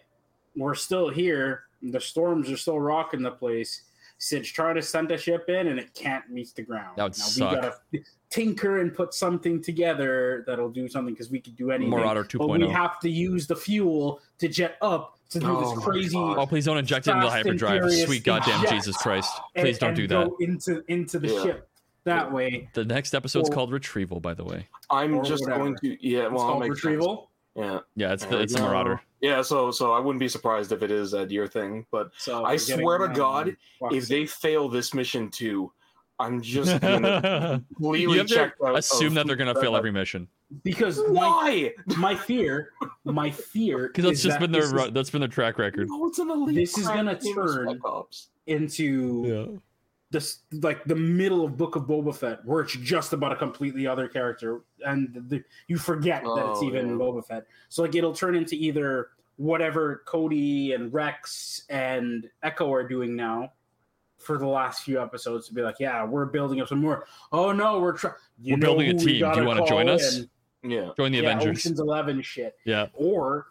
we're 0.56 0.76
still 0.76 1.10
here, 1.10 1.64
the 1.82 2.00
storms 2.00 2.50
are 2.50 2.56
still 2.56 2.80
rocking 2.80 3.22
the 3.24 3.32
place. 3.32 3.82
Cid's 4.24 4.50
trying 4.50 4.76
to 4.76 4.82
send 4.82 5.12
a 5.12 5.18
ship 5.18 5.50
in 5.50 5.68
and 5.68 5.78
it 5.78 5.94
can't 5.94 6.24
reach 6.30 6.54
the 6.54 6.62
ground. 6.62 6.98
That 6.98 7.04
would 7.04 7.18
now 7.18 7.26
suck. 7.26 7.52
we 7.92 8.00
gotta 8.00 8.06
tinker 8.30 8.80
and 8.80 8.94
put 8.94 9.14
something 9.14 9.62
together 9.62 10.44
that'll 10.48 10.70
do 10.70 10.88
something 10.88 11.14
because 11.14 11.30
we 11.30 11.40
could 11.42 11.56
do 11.58 11.72
anything. 11.72 11.90
Marauder 11.92 12.26
But 12.38 12.48
we 12.48 12.64
oh. 12.64 12.70
have 12.70 13.00
to 13.02 13.10
use 13.10 13.48
the 13.48 13.56
fuel 13.56 14.22
to 14.40 14.48
jet 14.48 14.78
up 14.82 15.20
to 15.32 15.40
do 15.40 15.46
Oh 15.48 15.76
this 15.76 15.84
crazy. 15.84 16.18
Oh, 16.18 16.46
please 16.48 16.64
don't 16.66 16.78
inject 16.78 17.08
it 17.08 17.12
into 17.12 17.26
the 17.26 17.32
hyperdrive. 17.32 17.92
Sweet 17.92 18.24
goddamn 18.24 18.56
inject. 18.62 18.74
Jesus 18.74 18.96
Christ. 18.98 19.32
and- 19.56 19.66
Please 19.66 19.78
don't 19.78 19.90
and 19.90 19.98
do 19.98 20.08
that. 20.08 20.28
Go 20.30 20.38
into 20.40 20.84
into 20.88 21.20
the 21.20 21.28
Yeah. 21.28 21.44
ship 21.44 21.70
that 22.06 22.32
way. 22.32 22.70
The 22.74 22.86
next 22.86 23.14
episode's 23.14 23.50
Or- 23.50 23.54
called 23.54 23.72
Retrieval, 23.74 24.22
by 24.22 24.34
the 24.34 24.46
way. 24.46 24.68
I'm 24.90 25.24
just 25.26 25.44
whatever. 25.44 25.64
going 25.66 25.76
to 25.84 26.08
yeah. 26.08 26.24
It's 26.24 26.32
Well, 26.32 26.42
I'll 26.42 26.48
called 26.52 26.60
make 26.62 26.72
retrieval. 26.72 27.30
Yeah, 27.56 27.80
Yeah, 27.96 28.14
it's 28.14 28.24
There 28.26 28.38
the 28.38 28.44
it's 28.44 28.54
the 28.54 28.62
we. 28.62 28.68
Marauder. 28.68 28.94
Uh, 28.94 28.98
yeah. 29.22 29.42
So 29.42 29.72
so 29.72 29.92
I 29.94 30.00
wouldn't 30.00 30.20
be 30.20 30.28
surprised 30.28 30.72
if 30.72 30.82
it 30.82 30.92
is 30.92 31.14
uh, 31.14 31.20
a 31.20 31.26
deer 31.26 31.48
thing, 31.48 31.86
but 31.92 32.12
So 32.18 32.44
I 32.46 32.58
swear 32.58 32.98
to 33.00 33.10
God, 33.14 33.56
if 33.92 34.08
they 34.08 34.26
fail 34.26 34.68
this 34.70 34.94
mission 34.94 35.30
too, 35.30 35.72
I'm 36.20 36.42
just 36.42 36.80
gonna 36.82 37.64
you 37.70 37.76
completely 37.76 38.18
have 38.18 38.28
check 38.28 38.58
to 38.58 38.66
out. 38.68 38.78
assume 38.78 39.10
of- 39.10 39.14
that 39.16 39.28
they're 39.28 39.36
gonna 39.36 39.60
fail 39.60 39.76
every 39.76 39.92
mission 39.92 40.28
because 40.64 41.00
Why? 41.08 41.74
my 41.98 42.16
fear, 42.16 42.70
my 43.04 43.30
fear 43.32 43.88
because 43.94 44.06
that's 44.06 44.22
just 44.22 44.36
that 44.36 44.42
been 44.42 44.52
their 44.52 44.62
this 44.62 44.74
is 44.74 44.92
that's 44.92 45.10
been 45.12 45.22
their 45.22 45.28
track 45.28 45.58
record. 45.60 45.90
No, 45.90 46.08
it's 46.08 46.20
an 46.20 46.30
elite. 46.32 46.56
This 46.56 46.78
is 46.78 46.88
gonna 46.88 47.20
turn- 47.20 47.80
into 48.48 49.24
Yeah. 49.54 49.60
This 50.14 50.40
like 50.62 50.86
the 50.86 50.96
middle 50.96 51.44
of 51.44 51.58
Book 51.58 51.76
of 51.76 51.84
Boba 51.84 52.16
Fett, 52.16 52.46
where 52.46 52.62
it's 52.62 52.74
just 52.74 53.14
about 53.14 53.32
a 53.32 53.36
completely 53.36 53.88
other 53.88 54.08
character, 54.08 54.62
and 54.86 55.10
the, 55.28 55.44
you 55.68 55.78
forget 55.78 56.24
that 56.24 56.50
it's 56.52 56.60
Oh, 56.62 56.68
even 56.68 56.88
yeah. 56.88 56.94
Boba 56.94 57.26
Fett. 57.26 57.46
So 57.68 57.82
like 57.82 57.96
it'll 57.96 58.14
turn 58.14 58.36
into 58.36 58.56
either 58.56 59.10
whatever 59.38 60.04
Cody 60.06 60.74
and 60.74 60.94
Rex 60.94 61.64
and 61.68 62.30
Echo 62.44 62.72
are 62.72 62.88
doing 62.88 63.16
now 63.16 63.54
for 64.20 64.38
the 64.38 64.48
last 64.48 64.84
few 64.84 65.02
episodes 65.02 65.48
to 65.48 65.54
be 65.54 65.64
like, 65.64 65.80
yeah, 65.80 66.06
we're 66.06 66.26
building 66.26 66.62
up 66.62 66.68
some 66.68 66.80
more. 66.80 67.06
Oh 67.32 67.52
no, 67.52 67.80
we're 67.80 67.98
trying. 67.98 68.14
We're 68.42 68.58
building 68.58 68.90
a 68.90 68.94
team. 68.94 69.34
Do 69.34 69.42
you 69.42 69.48
wanna 69.48 69.66
join 69.66 69.90
us? 69.90 70.22
Yeah. 70.62 70.92
Join 70.96 71.12
the 71.12 71.18
yeah, 71.18 71.32
Avengers. 71.32 71.58
Ocean's 71.58 71.80
Eleven 71.80 72.22
shit. 72.22 72.56
Yeah. 72.66 72.86
Or, 72.94 73.48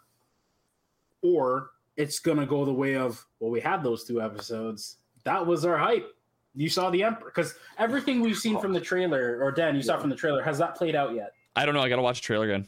or 1.21 1.71
it's 1.97 2.19
gonna 2.19 2.45
go 2.45 2.63
the 2.63 2.73
way 2.73 2.95
of 2.95 3.23
well, 3.41 3.51
we 3.51 3.59
had 3.59 3.83
those 3.83 4.05
two 4.05 4.21
episodes. 4.21 4.97
That 5.25 5.45
was 5.45 5.65
our 5.65 5.77
hype. 5.77 6.09
You 6.55 6.69
saw 6.69 6.89
the 6.89 7.03
Emperor 7.03 7.25
because 7.33 7.55
everything 7.77 8.21
we've 8.21 8.37
seen 8.37 8.59
from 8.59 8.73
the 8.73 8.81
trailer, 8.81 9.39
or 9.41 9.51
Dan, 9.51 9.75
you 9.75 9.81
saw 9.81 9.97
from 9.99 10.09
the 10.09 10.15
trailer, 10.15 10.41
has 10.43 10.57
that 10.59 10.75
played 10.75 10.95
out 10.95 11.13
yet? 11.15 11.33
I 11.55 11.65
don't 11.65 11.73
know. 11.73 11.81
I 11.81 11.89
gotta 11.89 12.01
watch 12.01 12.21
the 12.21 12.25
trailer 12.25 12.45
again. 12.45 12.67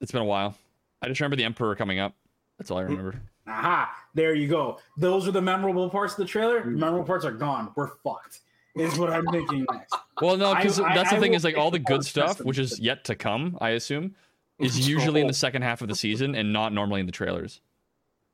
It's 0.00 0.12
been 0.12 0.22
a 0.22 0.26
while. 0.26 0.54
I 1.02 1.08
just 1.08 1.20
remember 1.20 1.36
the 1.36 1.44
Emperor 1.44 1.74
coming 1.74 1.98
up. 1.98 2.14
That's 2.58 2.70
all 2.70 2.78
I 2.78 2.82
remember. 2.82 3.20
Aha! 3.46 3.90
There 4.14 4.34
you 4.34 4.48
go. 4.48 4.78
Those 4.96 5.26
are 5.26 5.32
the 5.32 5.42
memorable 5.42 5.88
parts 5.90 6.12
of 6.14 6.18
the 6.18 6.24
trailer. 6.26 6.62
The 6.62 6.70
memorable 6.70 7.06
parts 7.06 7.24
are 7.24 7.32
gone. 7.32 7.72
We're 7.74 7.88
fucked. 8.04 8.40
Is 8.76 8.96
what 8.98 9.10
I'm 9.10 9.26
thinking 9.26 9.66
next. 9.72 9.94
Well, 10.22 10.36
no, 10.36 10.54
because 10.54 10.78
I- 10.78 10.90
I- 10.90 10.94
that's 10.94 11.10
the 11.10 11.16
I 11.16 11.20
thing 11.20 11.34
is 11.34 11.42
like 11.42 11.56
all 11.56 11.72
the 11.72 11.78
good 11.80 12.04
stuff, 12.04 12.40
which 12.40 12.58
is 12.58 12.78
yet 12.78 13.02
to 13.04 13.16
come, 13.16 13.58
I 13.60 13.70
assume, 13.70 14.14
is 14.60 14.88
usually 14.88 15.20
in 15.20 15.26
the 15.26 15.32
second 15.46 15.62
half 15.62 15.82
of 15.82 15.88
the 15.88 15.96
season 15.96 16.36
and 16.36 16.52
not 16.52 16.72
normally 16.72 17.00
in 17.00 17.06
the 17.06 17.12
trailers. 17.12 17.60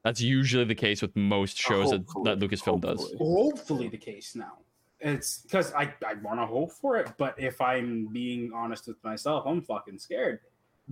That's 0.07 0.21
usually 0.21 0.63
the 0.63 0.77
case 0.77 1.03
with 1.03 1.17
most 1.17 1.59
shows 1.59 1.91
that, 1.91 2.07
that 2.23 2.39
Lucasfilm 2.39 2.81
does. 2.81 3.01
hopefully. 3.01 3.19
Hopefully, 3.19 3.89
the 3.89 3.97
case 3.97 4.37
now. 4.37 4.53
It's 5.01 5.39
because 5.39 5.75
I, 5.75 5.93
I 6.07 6.15
want 6.23 6.39
to 6.39 6.47
hope 6.47 6.71
for 6.71 6.97
it, 6.97 7.11
but 7.19 7.35
if 7.37 7.61
I'm 7.61 8.07
being 8.13 8.53
honest 8.55 8.87
with 8.87 9.03
myself, 9.03 9.43
I'm 9.49 9.63
fucking 9.63 9.99
scared 9.99 10.39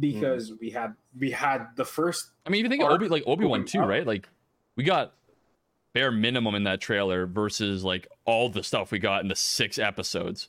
because 0.01 0.51
mm. 0.51 0.59
we 0.61 0.71
had 0.71 0.95
we 1.17 1.31
had 1.31 1.69
the 1.77 1.85
first 1.85 2.31
I 2.45 2.51
mean, 2.51 2.59
even 2.59 2.73
think 2.73 2.83
of 2.83 2.91
Obi 2.91 3.07
like 3.07 3.23
Obi 3.25 3.45
Wan 3.45 3.65
too, 3.65 3.83
right? 3.83 4.05
Like 4.05 4.29
we 4.75 4.83
got 4.83 5.15
bare 5.93 6.11
minimum 6.11 6.57
in 6.57 6.65
that 6.65 6.81
trailer 6.81 7.25
versus 7.25 7.85
like 7.85 8.09
all 8.25 8.49
the 8.49 8.65
stuff 8.65 8.91
we 8.91 8.99
got 8.99 9.23
in 9.23 9.29
the 9.29 9.37
six 9.37 9.79
episodes, 9.79 10.49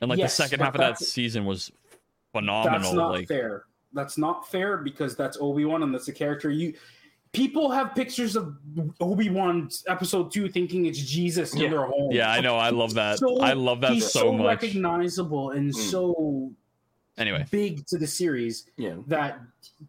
and 0.00 0.08
like 0.08 0.18
Yes, 0.18 0.34
the 0.34 0.44
second 0.44 0.60
half 0.60 0.74
of 0.74 0.80
that 0.80 0.96
season 0.96 1.44
was 1.44 1.70
phenomenal. 2.32 2.80
That's 2.80 2.94
not 2.94 3.10
like 3.10 3.28
fair. 3.28 3.64
That's 3.92 4.16
not 4.16 4.50
fair 4.50 4.78
because 4.78 5.14
that's 5.14 5.36
Obi 5.38 5.66
Wan 5.66 5.82
and 5.82 5.92
that's 5.92 6.08
a 6.08 6.12
character 6.14 6.50
you. 6.50 6.72
People 7.32 7.70
have 7.70 7.94
pictures 7.94 8.36
of 8.36 8.54
Obi 9.00 9.30
Wan 9.30 9.70
episode 9.88 10.30
two 10.30 10.50
thinking 10.50 10.84
it's 10.84 10.98
Jesus 10.98 11.54
Yeah. 11.56 11.64
in 11.64 11.70
their 11.70 11.84
home. 11.86 12.12
yeah, 12.12 12.30
I 12.30 12.40
know, 12.40 12.56
I 12.56 12.68
love 12.68 12.92
that. 12.94 13.18
So- 13.20 13.40
I 13.40 13.54
love 13.54 13.80
that 13.80 13.92
He's 13.92 14.10
so, 14.10 14.32
much. 14.34 14.46
recognizable 14.46 15.52
and 15.52 15.70
Mm. 15.72 15.74
so 15.74 16.52
Anyway, 17.18 17.44
big 17.50 17.86
to 17.86 17.96
the 17.98 18.06
series 18.06 18.66
Yeah. 18.76 18.96
that 19.06 19.40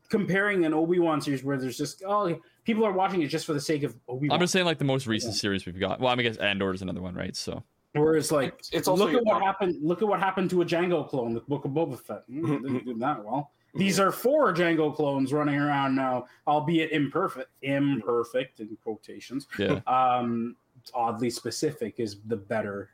comparing 0.09 0.63
an 0.65 0.73
Obi 0.73 0.99
Wan 0.99 1.19
series 1.21 1.43
where 1.43 1.57
there's 1.57 1.77
just 1.77 2.01
oh 2.05 2.39
people 2.63 2.85
are 2.85 2.91
watching 2.93 3.21
it 3.21 3.27
just 3.27 3.45
for 3.45 3.53
the 3.53 3.59
sake 3.61 3.83
of 3.83 3.93
Obi 4.07 4.29
Wan. 4.29 4.35
I'm 4.35 4.41
just 4.41 4.53
saying 4.53 4.65
like 4.65 4.77
the 4.77 4.85
most 4.85 5.05
recent 5.07 5.33
Yeah. 5.33 5.39
series 5.39 5.65
we've 5.65 5.79
got. 5.79 5.99
Well, 5.99 6.11
I 6.13 6.15
mean, 6.15 6.25
I 6.25 6.29
guess 6.29 6.37
Andor 6.37 6.73
is 6.73 6.81
another 6.81 7.01
one, 7.01 7.13
right? 7.13 7.35
So 7.35 7.61
whereas 7.93 8.31
like 8.31 8.47
It's- 8.53 8.69
it's 8.71 8.87
also 8.87 9.05
look 9.05 9.13
at 9.15 9.23
what 9.25 9.33
top- 9.39 9.43
happened. 9.43 9.75
Look 9.81 10.01
at 10.01 10.07
what 10.07 10.19
happened 10.21 10.49
to 10.51 10.61
a 10.61 10.65
Jango 10.65 11.07
clone 11.09 11.33
with 11.33 11.45
Book 11.47 11.65
of 11.65 11.71
Boba 11.71 11.99
Fett. 11.99 12.23
Mm, 12.29 12.61
didn't 12.63 12.85
do 12.85 12.93
that 12.99 13.23
well. 13.23 13.51
These 13.75 13.99
are 13.99 14.11
four 14.11 14.53
Jango 14.53 14.95
clones 14.95 15.33
running 15.33 15.55
around 15.55 15.95
now, 15.95 16.27
albeit 16.47 16.91
imperfect. 16.91 17.49
Imperfect 17.63 18.59
in 18.59 18.77
quotations. 18.83 19.47
yeah, 19.57 19.79
Um, 19.87 20.55
oddly 20.93 21.29
specific 21.29 21.95
is 21.99 22.17
the 22.27 22.35
better 22.35 22.89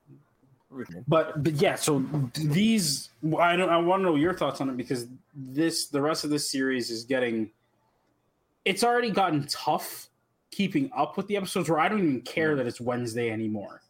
but, 1.07 1.41
but 1.43 1.53
yeah 1.53 1.73
so 1.73 2.05
these 2.36 3.09
i 3.39 3.55
don't 3.55 3.69
i 3.71 3.77
want 3.77 3.99
to 4.01 4.03
know 4.05 4.15
your 4.15 4.36
thoughts 4.36 4.61
on 4.61 4.69
it 4.69 4.77
because 4.77 5.07
this 5.36 5.88
the 5.88 5.99
rest 5.99 6.23
of 6.23 6.30
this 6.30 6.47
series 6.47 6.91
is 6.91 7.03
getting 7.05 7.49
it's 8.65 8.84
already 8.84 9.09
gotten 9.09 9.47
tough 9.47 10.09
keeping 10.51 10.91
up 10.95 11.17
with 11.17 11.25
the 11.25 11.36
episodes 11.36 11.67
where 11.67 11.80
i 11.80 11.89
don't 11.89 11.97
even 11.99 12.21
care 12.21 12.55
that 12.55 12.67
it's 12.67 12.80
wednesday 12.80 13.32
anymore 13.32 13.82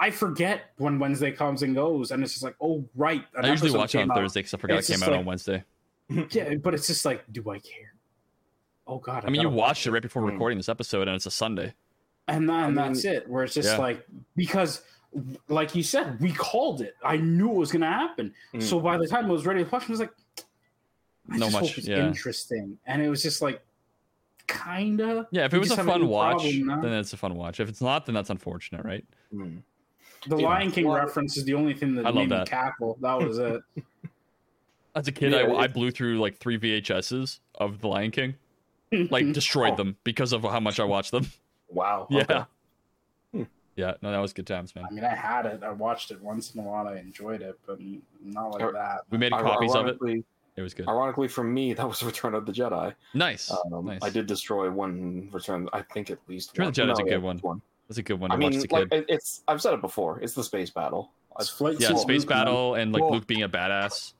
i 0.00 0.10
forget 0.10 0.72
when 0.78 0.98
wednesday 0.98 1.30
comes 1.30 1.62
and 1.62 1.76
goes 1.76 2.10
and 2.10 2.20
it's 2.24 2.32
just 2.32 2.42
like 2.42 2.56
oh 2.60 2.84
right 2.96 3.24
I 3.40 3.46
usually 3.50 3.68
episode 3.70 3.78
watch 3.78 3.94
it 3.94 3.98
on 4.02 4.10
out. 4.10 4.16
Thursday 4.16 4.40
because 4.40 4.54
I 4.54 4.58
forgot 4.58 4.78
it 4.80 4.86
came 4.88 5.02
out 5.04 5.10
like- 5.10 5.18
on 5.20 5.24
Wednesday. 5.24 5.62
yeah 6.30 6.54
but 6.62 6.74
it's 6.74 6.86
just 6.86 7.04
like 7.04 7.24
do 7.32 7.48
i 7.50 7.58
care 7.58 7.92
oh 8.86 8.98
god 8.98 9.24
I 9.26 9.30
mean, 9.30 9.40
you 9.42 9.48
watched 9.48 9.86
it 9.86 9.90
right 9.92 10.02
before 10.02 10.22
Mm. 10.22 10.32
recording 10.32 10.58
this 10.58 10.68
episode, 10.68 11.08
and 11.08 11.16
it's 11.16 11.26
a 11.26 11.30
Sunday. 11.30 11.72
and 12.28 12.48
then 12.48 12.56
I 12.56 12.66
mean- 12.66 12.74
that's 12.74 13.04
it 13.04 13.28
where 13.28 13.44
it's 13.44 13.54
just 13.54 13.70
Yeah. 13.72 13.78
like 13.78 14.06
because 14.36 14.82
like 15.48 15.74
you 15.74 15.82
said 15.82 16.20
we 16.20 16.32
called 16.32 16.80
it 16.80 16.94
i 17.04 17.16
knew 17.16 17.50
it 17.50 17.54
was 17.54 17.70
going 17.70 17.82
to 17.82 17.86
happen 17.86 18.34
Mm. 18.52 18.62
so 18.62 18.80
by 18.80 18.98
the 18.98 19.06
time 19.06 19.26
i 19.26 19.28
was 19.28 19.46
ready 19.46 19.62
to 19.64 19.70
watch 19.70 19.84
i 19.84 19.92
was 19.92 20.00
like 20.00 20.12
I 21.30 21.36
No 21.38 21.46
just 21.46 21.52
much, 21.52 21.68
hope 21.68 21.78
it's 21.78 21.86
yeah. 21.88 22.06
interesting 22.06 22.78
and 22.86 23.00
it 23.00 23.08
was 23.08 23.22
just 23.22 23.40
like 23.40 23.62
kinda 24.46 25.26
Yeah, 25.30 25.46
if 25.46 25.54
it 25.54 25.58
was 25.58 25.70
a 25.70 25.76
fun 25.82 26.06
watch, 26.08 26.42
problem 26.42 26.82
then 26.82 26.92
it's 26.92 27.12
a 27.14 27.16
fun 27.16 27.34
watch. 27.34 27.60
If 27.60 27.68
it's 27.70 27.80
not, 27.80 28.04
then 28.04 28.14
that's 28.14 28.28
unfortunate, 28.30 28.84
right? 28.84 29.04
Mm. 29.32 29.62
the 30.26 30.36
Yeah. 30.38 30.46
lion 30.46 30.70
king 30.70 30.86
Well, 30.86 30.96
reference 30.96 31.36
is 31.36 31.44
the 31.44 31.54
only 31.54 31.74
thing 31.74 31.94
that 31.96 32.02
I 32.06 32.08
love 32.08 32.14
made 32.16 32.30
me 32.30 32.36
that. 32.36 32.48
cackle 32.48 32.98
that 33.00 33.14
was 33.18 33.38
it 33.38 33.62
As 34.94 35.08
a 35.08 35.12
kid, 35.12 35.32
Yeah, 35.32 35.38
I, 35.52 35.62
I 35.62 35.66
blew 35.66 35.90
through 35.90 36.20
like 36.20 36.38
three 36.38 36.58
VHSs 36.58 37.40
of 37.56 37.80
The 37.80 37.88
Lion 37.88 38.10
King, 38.10 38.34
like 39.10 39.32
destroyed 39.32 39.72
Oh. 39.72 39.76
them 39.76 39.96
because 40.04 40.32
of 40.32 40.42
how 40.42 40.60
much 40.60 40.78
I 40.80 40.84
watched 40.84 41.10
them. 41.10 41.26
Wow. 41.68 42.06
Yeah. 42.10 42.22
okay. 42.22 42.44
Yeah, 43.76 43.94
no, 44.02 44.12
that 44.12 44.18
was 44.18 44.32
good 44.32 44.46
times, 44.46 44.72
man. 44.76 44.84
i 44.88 44.92
mean 44.94 45.02
i 45.02 45.12
had 45.12 45.46
it 45.46 45.64
i 45.64 45.70
watched 45.72 46.12
it 46.12 46.22
once 46.22 46.54
in 46.54 46.60
a 46.60 46.62
while 46.62 46.86
i 46.86 46.94
enjoyed 46.96 47.42
it 47.42 47.58
but 47.66 47.80
not 48.22 48.52
like 48.52 48.62
Or- 48.62 48.72
that 48.72 49.00
We 49.10 49.18
made 49.18 49.32
Ir- 49.32 49.40
copies 49.40 49.74
of 49.74 49.88
it. 49.88 49.98
It 50.56 50.62
was 50.62 50.72
good. 50.74 50.86
ironically, 50.88 51.26
for 51.26 51.42
me, 51.42 51.74
that 51.74 51.84
was 51.88 52.00
Return 52.12 52.36
of 52.36 52.46
the 52.46 52.52
Jedi. 52.52 52.94
Nice, 53.14 53.50
Um, 53.72 53.84
nice. 53.86 53.98
I 54.04 54.10
did 54.10 54.26
destroy 54.26 54.70
one 54.70 55.28
Return. 55.32 55.68
I 55.72 55.82
think 55.82 56.10
at 56.10 56.18
least 56.28 56.52
Return 56.56 56.68
of 56.68 56.74
the 56.76 56.82
Jedi's 56.82 56.98
a 57.00 57.02
No, 57.02 57.08
good 57.08 57.38
yeah, 57.40 57.40
one. 57.48 57.62
That's 57.88 57.98
a 57.98 58.02
good 58.04 58.20
one 58.20 58.30
to 58.30 58.34
I 58.36 58.38
watch 58.38 58.50
mean, 58.52 58.58
as 58.60 58.64
a 58.64 58.72
like 58.72 58.90
kid. 58.90 58.98
it- 59.00 59.06
it's. 59.08 59.42
I've 59.48 59.60
said 59.60 59.74
it 59.74 59.80
before. 59.80 60.20
It's 60.20 60.34
the 60.34 60.44
space 60.44 60.70
battle. 60.70 61.10
It's 61.40 61.48
flight 61.48 61.80
yeah, 61.80 61.96
space 61.96 62.20
Luke, 62.20 62.28
battle 62.28 62.74
and 62.76 62.92
like 62.92 63.02
Well- 63.02 63.10
Luke 63.14 63.26
being 63.26 63.42
a 63.42 63.48
badass. 63.48 64.12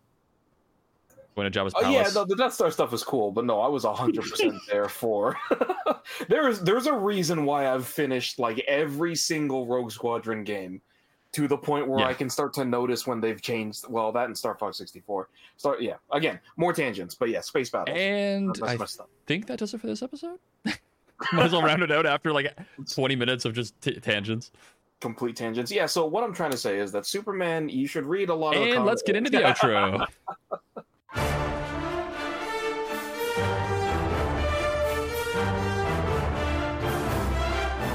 Going 1.34 1.50
to 1.50 1.58
Jabba's 1.58 1.72
Oh 1.76 1.90
yeah, 1.90 2.08
no, 2.14 2.24
the 2.24 2.36
Death 2.36 2.54
Star 2.54 2.70
stuff 2.70 2.92
was 2.92 3.02
cool, 3.02 3.32
but 3.32 3.44
no, 3.44 3.60
I 3.60 3.66
was 3.68 3.84
hundred 3.84 4.22
percent 4.22 4.54
there 4.70 4.88
for. 4.88 5.36
there's 6.28 6.60
there's 6.60 6.86
a 6.86 6.92
reason 6.94 7.44
why 7.44 7.68
I've 7.72 7.86
finished 7.86 8.38
like 8.38 8.60
every 8.68 9.16
single 9.16 9.66
Rogue 9.66 9.90
Squadron 9.90 10.44
game, 10.44 10.80
to 11.32 11.48
the 11.48 11.56
point 11.58 11.88
where 11.88 12.00
Yeah. 12.00 12.06
I 12.06 12.14
can 12.14 12.30
start 12.30 12.52
to 12.54 12.64
notice 12.64 13.06
when 13.06 13.20
they've 13.20 13.42
changed. 13.42 13.86
Well, 13.88 14.12
that 14.12 14.26
and 14.26 14.38
Star 14.38 14.54
Fox 14.54 14.78
sixty 14.78 15.00
four. 15.00 15.28
Start 15.56 15.82
yeah, 15.82 15.94
again 16.12 16.38
more 16.56 16.72
tangents, 16.72 17.16
but 17.16 17.28
yeah, 17.30 17.40
space 17.40 17.68
battles. 17.70 17.96
and 17.98 18.56
I 18.62 18.76
think 19.26 19.46
that 19.46 19.58
does 19.58 19.74
it 19.74 19.80
for 19.80 19.88
this 19.88 20.02
episode. 20.02 20.38
Might 21.32 21.46
as 21.46 21.52
well 21.52 21.62
round 21.62 21.82
it 21.82 21.90
out 21.90 22.06
after 22.06 22.32
like 22.32 22.56
20 22.92 23.14
minutes 23.16 23.44
of 23.44 23.54
just 23.54 23.80
t- 23.80 23.98
tangents. 24.00 24.50
Complete 25.00 25.36
tangents. 25.36 25.70
Yeah. 25.70 25.86
So 25.86 26.06
what 26.06 26.24
I'm 26.24 26.34
trying 26.34 26.50
to 26.50 26.56
say 26.56 26.78
is 26.78 26.90
that 26.92 27.06
Superman, 27.06 27.68
you 27.68 27.86
should 27.86 28.04
read 28.04 28.30
a 28.30 28.34
lot 28.34 28.56
of. 28.56 28.62
And 28.62 28.84
let's 28.84 29.00
get 29.02 29.14
into 29.16 29.30
the 29.30 29.38
outro. 29.38 30.06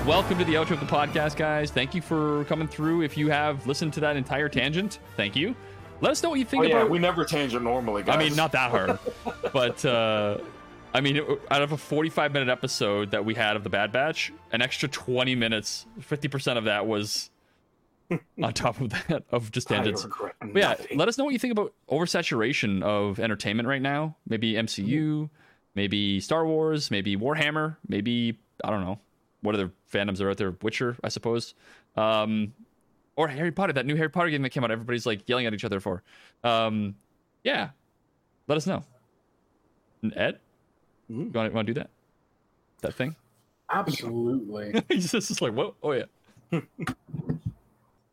Welcome 0.06 0.40
to 0.40 0.44
the 0.46 0.56
outro 0.56 0.72
of 0.72 0.80
the 0.80 0.88
podcast, 0.88 1.36
guys. 1.36 1.70
Thank 1.70 1.94
you 1.94 2.02
for 2.02 2.44
coming 2.46 2.68
through. 2.68 3.04
If 3.04 3.16
you 3.16 3.30
have 3.30 3.68
listened 3.68 3.94
to 3.94 4.00
that 4.00 4.16
entire 4.16 4.50
tangent, 4.50 4.98
thank 5.16 5.36
you. 5.36 5.56
Let 6.02 6.12
us 6.12 6.24
know 6.24 6.30
what 6.32 6.40
you 6.40 6.46
Oh 6.46 6.50
think 6.50 6.68
yeah, 6.68 6.78
about. 6.78 6.90
we 6.90 6.98
never 6.98 7.26
tangent 7.26 7.64
normally, 7.64 8.02
guys. 8.02 8.16
I 8.16 8.18
mean, 8.20 8.36
not 8.36 8.52
that 8.54 8.72
hard, 8.72 8.98
but 9.54 9.86
uh, 9.86 10.40
I 10.96 11.02
mean, 11.02 11.22
out 11.52 11.62
of 11.62 11.74
a 11.74 11.78
45 11.78 12.34
minute 12.34 12.50
episode 12.50 13.12
that 13.12 13.24
we 13.24 13.36
had 13.36 13.56
of 13.56 13.64
the 13.64 13.70
Bad 13.70 13.92
Batch, 13.92 14.34
an 14.52 14.64
extra 14.64 14.90
20 14.90 15.36
minutes, 15.36 15.86
50% 16.02 16.58
of 16.58 16.64
that 16.64 16.88
was 16.88 17.30
on 18.44 18.54
top 18.54 18.80
of 18.82 18.90
that 18.90 19.24
of 19.32 19.52
just 19.52 19.68
tangents. 19.68 20.06
Yeah, 20.54 20.76
let 20.96 21.08
us 21.08 21.18
know 21.18 21.26
what 21.26 21.34
you 21.34 21.40
think 21.40 21.52
about 21.52 21.74
oversaturation 21.90 22.82
of 22.82 23.20
entertainment 23.20 23.68
right 23.68 23.82
now. 23.82 24.16
Maybe 24.28 24.54
MCU, 24.54 25.30
maybe 25.76 26.20
Star 26.20 26.46
Wars, 26.46 26.90
maybe 26.92 27.16
Warhammer, 27.16 27.78
maybe 27.88 28.40
I 28.64 28.70
don't 28.72 28.82
know 28.82 29.00
what 29.42 29.56
other 29.56 29.72
fandoms 29.92 30.22
are 30.22 30.30
out 30.30 30.38
there. 30.38 30.56
Witcher, 30.62 30.98
I 31.04 31.10
suppose, 31.10 31.54
um, 31.96 32.54
or 33.16 33.28
Harry 33.28 33.52
Potter. 33.52 33.74
That 33.74 33.86
new 33.86 33.96
Harry 33.96 34.10
Potter 34.10 34.30
game 34.30 34.42
that 34.42 34.50
came 34.50 34.64
out, 34.64 34.72
everybody's 34.72 35.06
like 35.06 35.28
yelling 35.30 35.46
at 35.46 35.54
each 35.54 35.66
other 35.66 35.80
for. 35.80 36.04
Um, 36.44 36.96
yeah, 37.44 37.70
let 38.48 38.58
us 38.58 38.66
know. 38.68 38.84
And 40.02 40.14
Ed, 40.16 40.40
Mhm. 41.12 41.34
you 41.34 41.52
want 41.54 41.68
to 41.68 41.74
do 41.74 41.80
that? 41.80 41.90
That 42.82 42.94
thing? 42.96 43.16
absolutely 43.72 44.84
He's 44.90 45.12
just 45.12 45.42
like, 45.44 45.54
whoa, 45.54 45.76
oh 45.84 45.92
yeah. 45.92 46.06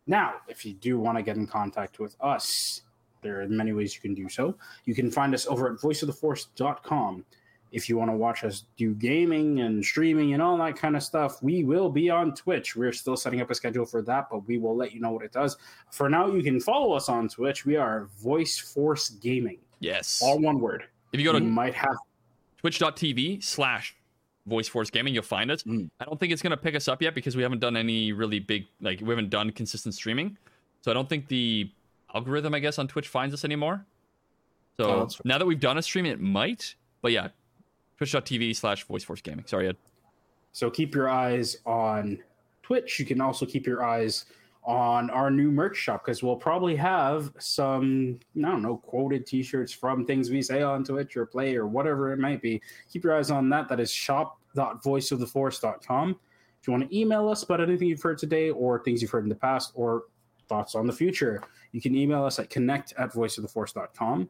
Now, 0.07 0.35
if 0.49 0.65
you 0.65 0.73
do 0.75 0.99
want 0.99 1.19
to 1.19 1.23
get 1.23 1.37
in 1.37 1.47
contact 1.47 1.99
with 1.99 2.17
us, 2.21 2.83
there 3.23 3.41
are 3.41 3.49
many 3.49 3.73
ways 3.73 3.95
you 3.95 4.01
can 4.01 4.15
do 4.15 4.29
so. 4.29 4.57
You 4.85 4.95
can 4.95 5.11
find 5.11 5.35
us 5.35 5.47
over 5.47 5.73
at 5.73 5.79
voiceoftheforce.com. 5.81 7.25
If 7.73 7.89
you 7.89 7.99
want 7.99 8.11
to 8.13 8.17
watch 8.17 8.45
us 8.45 8.65
do 8.77 8.95
gaming 8.95 9.61
and 9.61 9.85
streaming 9.85 10.33
and 10.35 10.41
all 10.43 10.57
that 10.59 10.77
kind 10.77 10.95
of 10.97 11.03
stuff, 11.03 11.43
we 11.43 11.65
will 11.65 11.91
be 11.91 12.09
on 12.09 12.33
Twitch. 12.35 12.77
We're 12.77 12.93
still 12.93 13.17
setting 13.17 13.41
up 13.41 13.51
a 13.51 13.55
schedule 13.55 13.85
for 13.85 14.03
that, 14.03 14.29
but 14.31 14.47
we 14.47 14.57
will 14.59 14.77
let 14.77 14.93
you 14.93 15.01
know 15.01 15.11
what 15.11 15.25
it 15.25 15.33
does. 15.33 15.57
For 15.91 16.09
now, 16.09 16.29
you 16.29 16.43
can 16.43 16.61
follow 16.61 16.93
us 16.93 17.09
on 17.09 17.29
Twitch. 17.29 17.67
We 17.67 17.75
are 17.77 18.09
Voice 18.23 18.57
Force 18.59 19.11
Gaming, 19.11 19.59
Yes. 19.81 20.21
all 20.23 20.39
one 20.39 20.61
word. 20.61 20.85
If 21.13 21.19
you 21.21 21.27
go 21.27 21.33
You 21.33 21.41
to 21.41 21.45
might 21.45 21.75
have 21.75 21.97
twitch.tv 22.59 23.43
slash 23.43 23.97
voice 24.47 24.69
force 24.69 24.91
gaming 24.91 25.13
you'll 25.15 25.23
find 25.25 25.51
us 25.51 25.63
Mm. 25.65 25.91
i 26.01 26.05
don't 26.05 26.19
think 26.21 26.33
it's 26.33 26.43
going 26.43 26.53
to 26.53 26.57
pick 26.57 26.75
us 26.75 26.87
up 26.89 27.03
yet 27.03 27.15
because 27.15 27.37
we 27.37 27.43
haven't 27.43 27.59
done 27.59 27.77
any 27.77 28.13
really 28.13 28.39
big 28.39 28.67
like 28.81 29.01
we 29.01 29.09
haven't 29.09 29.31
done 29.31 29.51
consistent 29.51 29.95
streaming 29.95 30.37
so 30.83 30.91
i 30.91 30.95
don't 30.95 31.09
think 31.09 31.27
the 31.29 31.71
algorithm 32.15 32.55
i 32.55 32.59
guess 32.61 32.79
on 32.79 32.87
twitch 32.87 33.09
finds 33.09 33.35
us 33.35 33.45
anymore 33.45 33.85
Oh, 34.79 34.85
so 34.85 34.99
that's 35.01 35.15
fair. 35.17 35.23
now 35.25 35.39
that 35.39 35.47
we've 35.47 35.59
done 35.61 35.79
a 35.79 35.83
stream 35.83 36.07
it 36.07 36.21
might 36.21 36.75
but 37.03 37.11
yeah 37.13 37.29
twitch.tv 37.99 38.55
slash 38.55 38.85
voice 38.85 39.03
force 39.05 39.21
gaming 39.23 39.45
sorry 39.47 39.69
ed 39.69 39.77
So 40.53 40.71
keep 40.71 40.95
your 40.95 41.09
eyes 41.09 41.59
on 41.67 42.19
Twitch. 42.63 42.99
You 42.99 43.07
can 43.07 43.21
also 43.21 43.47
keep 43.47 43.67
your 43.67 43.85
eyes 43.85 44.25
on 44.67 45.11
our 45.11 45.31
new 45.31 45.51
merch 45.51 45.77
shop 45.77 46.05
because 46.05 46.23
we'll 46.23 46.37
probably 46.37 46.75
have 46.75 47.33
some, 47.39 48.19
I 48.37 48.51
don't 48.51 48.63
know, 48.63 48.77
quoted 48.77 49.25
t 49.25 49.43
shirts 49.43 49.73
from 49.73 50.05
things 50.05 50.29
we 50.29 50.43
say 50.43 50.63
on 50.63 50.85
Twitch 50.85 51.17
or 51.17 51.25
play 51.25 51.55
or 51.55 51.67
whatever 51.67 52.13
it 52.13 52.19
might 52.19 52.43
be. 52.43 52.61
Keep 52.93 53.05
your 53.05 53.17
eyes 53.17 53.31
on 53.31 53.49
that. 53.51 53.69
That 53.69 53.79
is 53.79 53.93
podcast.voiceoftheforce.com. 54.57 56.17
If 56.61 56.67
you 56.67 56.73
want 56.73 56.89
to 56.91 56.99
email 56.99 57.29
us 57.29 57.43
about 57.43 57.61
anything 57.61 57.89
you've 57.89 58.03
heard 58.03 58.19
today 58.19 58.51
or 58.51 58.83
things 58.83 59.03
you've 59.03 59.11
heard 59.11 59.25
in 59.25 59.29
the 59.29 59.35
past 59.35 59.73
or 59.75 60.05
thoughts 60.49 60.75
on 60.75 60.87
the 60.87 60.93
future, 60.93 61.43
you 61.73 61.81
can 61.81 61.95
email 61.95 62.25
us 62.25 62.39
at 62.39 62.51
connect 62.51 62.93
at 62.99 63.13
voiceoftheforce.com. 63.13 64.29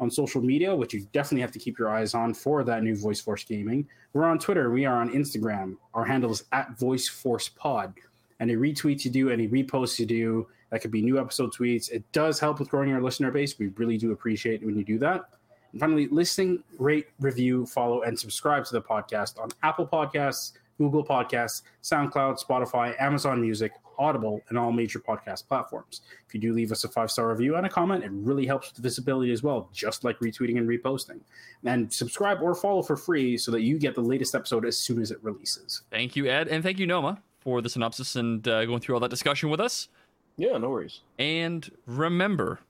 On 0.00 0.08
social 0.08 0.40
media, 0.40 0.72
which 0.72 0.94
you 0.94 1.08
definitely 1.12 1.40
have 1.40 1.50
to 1.50 1.58
keep 1.58 1.76
your 1.76 1.88
eyes 1.88 2.14
on 2.14 2.32
for 2.32 2.62
that 2.62 2.84
new 2.84 2.94
Voice 2.94 3.20
Force 3.20 3.42
Gaming, 3.42 3.84
we're 4.12 4.26
on 4.26 4.38
Twitter. 4.38 4.70
We 4.70 4.86
are 4.86 5.00
on 5.00 5.10
Instagram. 5.10 5.76
Our 5.92 6.04
handle 6.04 6.30
is 6.30 6.44
at 6.52 6.78
Voice 6.78 7.08
Force 7.08 7.48
Pod. 7.48 7.94
Any 8.40 8.54
retweets 8.54 9.04
you 9.04 9.10
do, 9.10 9.30
any 9.30 9.48
reposts 9.48 9.98
you 9.98 10.06
do, 10.06 10.48
that 10.70 10.80
could 10.80 10.90
be 10.90 11.02
new 11.02 11.18
episode 11.18 11.52
tweets. 11.52 11.90
It 11.90 12.10
does 12.12 12.38
help 12.38 12.58
with 12.58 12.70
growing 12.70 12.92
our 12.92 13.02
listener 13.02 13.30
base. 13.30 13.58
We 13.58 13.68
really 13.68 13.98
do 13.98 14.12
appreciate 14.12 14.64
when 14.64 14.76
you 14.76 14.84
do 14.84 14.98
that. 14.98 15.30
And 15.72 15.80
finally, 15.80 16.08
listening, 16.08 16.62
rate, 16.78 17.08
review, 17.20 17.66
follow, 17.66 18.02
and 18.02 18.18
subscribe 18.18 18.64
to 18.66 18.72
the 18.72 18.82
podcast 18.82 19.40
on 19.40 19.48
Apple 19.62 19.86
Podcasts, 19.86 20.52
Google 20.78 21.04
Podcasts, 21.04 21.62
SoundCloud, 21.82 22.42
Spotify, 22.42 22.94
Amazon 23.00 23.40
Music, 23.40 23.72
Audible, 23.98 24.40
and 24.48 24.56
all 24.56 24.70
major 24.70 25.00
podcast 25.00 25.48
platforms. 25.48 26.02
If 26.26 26.32
you 26.32 26.40
do 26.40 26.52
leave 26.52 26.70
us 26.70 26.84
a 26.84 26.88
five 26.88 27.10
star 27.10 27.28
review 27.28 27.56
and 27.56 27.66
a 27.66 27.68
comment, 27.68 28.04
it 28.04 28.12
really 28.12 28.46
helps 28.46 28.68
with 28.68 28.76
the 28.76 28.82
visibility 28.82 29.32
as 29.32 29.42
well, 29.42 29.68
just 29.72 30.04
like 30.04 30.18
retweeting 30.20 30.56
and 30.56 30.68
reposting. 30.68 31.20
And 31.64 31.92
subscribe 31.92 32.40
or 32.40 32.54
follow 32.54 32.82
for 32.82 32.96
free 32.96 33.36
so 33.36 33.50
that 33.50 33.62
you 33.62 33.78
get 33.78 33.96
the 33.96 34.00
latest 34.00 34.36
episode 34.36 34.64
as 34.64 34.78
soon 34.78 35.02
as 35.02 35.10
it 35.10 35.18
releases. 35.22 35.82
Thank 35.90 36.14
you, 36.14 36.26
Ed, 36.26 36.46
and 36.46 36.62
thank 36.62 36.78
you, 36.78 36.86
Noma, 36.86 37.20
for 37.40 37.60
the 37.62 37.68
synopsis 37.68 38.16
and 38.16 38.46
uh, 38.46 38.64
going 38.64 38.80
through 38.80 38.94
all 38.94 39.00
that 39.00 39.10
discussion 39.10 39.50
with 39.50 39.60
us. 39.60 39.88
Yeah, 40.36 40.56
no 40.58 40.70
worries. 40.70 41.00
And 41.18 41.68
remember. 41.86 42.60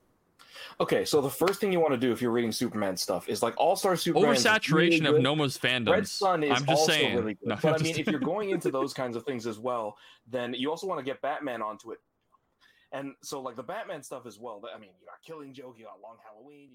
Okay, 0.81 1.05
so 1.05 1.21
the 1.21 1.31
first 1.31 1.61
thing 1.61 1.73
you 1.73 1.81
want 1.81 1.93
to 1.93 1.99
do 1.99 2.13
if 2.13 2.23
you're 2.23 2.31
reading 2.31 2.53
Superman 2.53 2.97
stuff 2.97 3.29
is 3.29 3.43
like 3.43 3.55
All 3.57 3.75
Star 3.77 3.97
Superman. 3.97 4.35
Oversaturation 4.35 5.03
really 5.03 5.17
of 5.17 5.23
Noma's 5.23 5.59
fandom. 5.59 5.91
Red 5.91 6.07
Son 6.07 6.43
is 6.43 6.51
I'm 6.51 6.59
just 6.59 6.69
also 6.69 6.93
saying. 6.93 7.17
really 7.17 7.35
good. 7.35 7.49
No, 7.49 7.59
but 7.61 7.81
I 7.81 7.83
mean, 7.83 7.99
if 7.99 8.07
you're 8.07 8.21
going 8.35 8.51
into 8.51 8.71
those 8.71 8.95
kinds 8.95 9.17
of 9.17 9.25
things 9.25 9.47
as 9.47 9.59
well, 9.59 9.97
then 10.31 10.55
you 10.55 10.71
also 10.71 10.87
want 10.87 10.99
to 10.99 11.05
get 11.05 11.21
Batman 11.21 11.63
onto 11.63 11.91
it. 11.93 11.99
And 12.93 13.15
so, 13.23 13.41
like 13.41 13.57
the 13.57 13.63
Batman 13.63 14.03
stuff 14.03 14.25
as 14.25 14.39
well. 14.39 14.63
I 14.75 14.79
mean, 14.79 14.91
you 15.01 15.07
got 15.07 15.21
Killing 15.23 15.53
Joke, 15.53 15.77
you 15.79 15.85
got 15.85 16.01
Long 16.01 16.17
Halloween. 16.25 16.71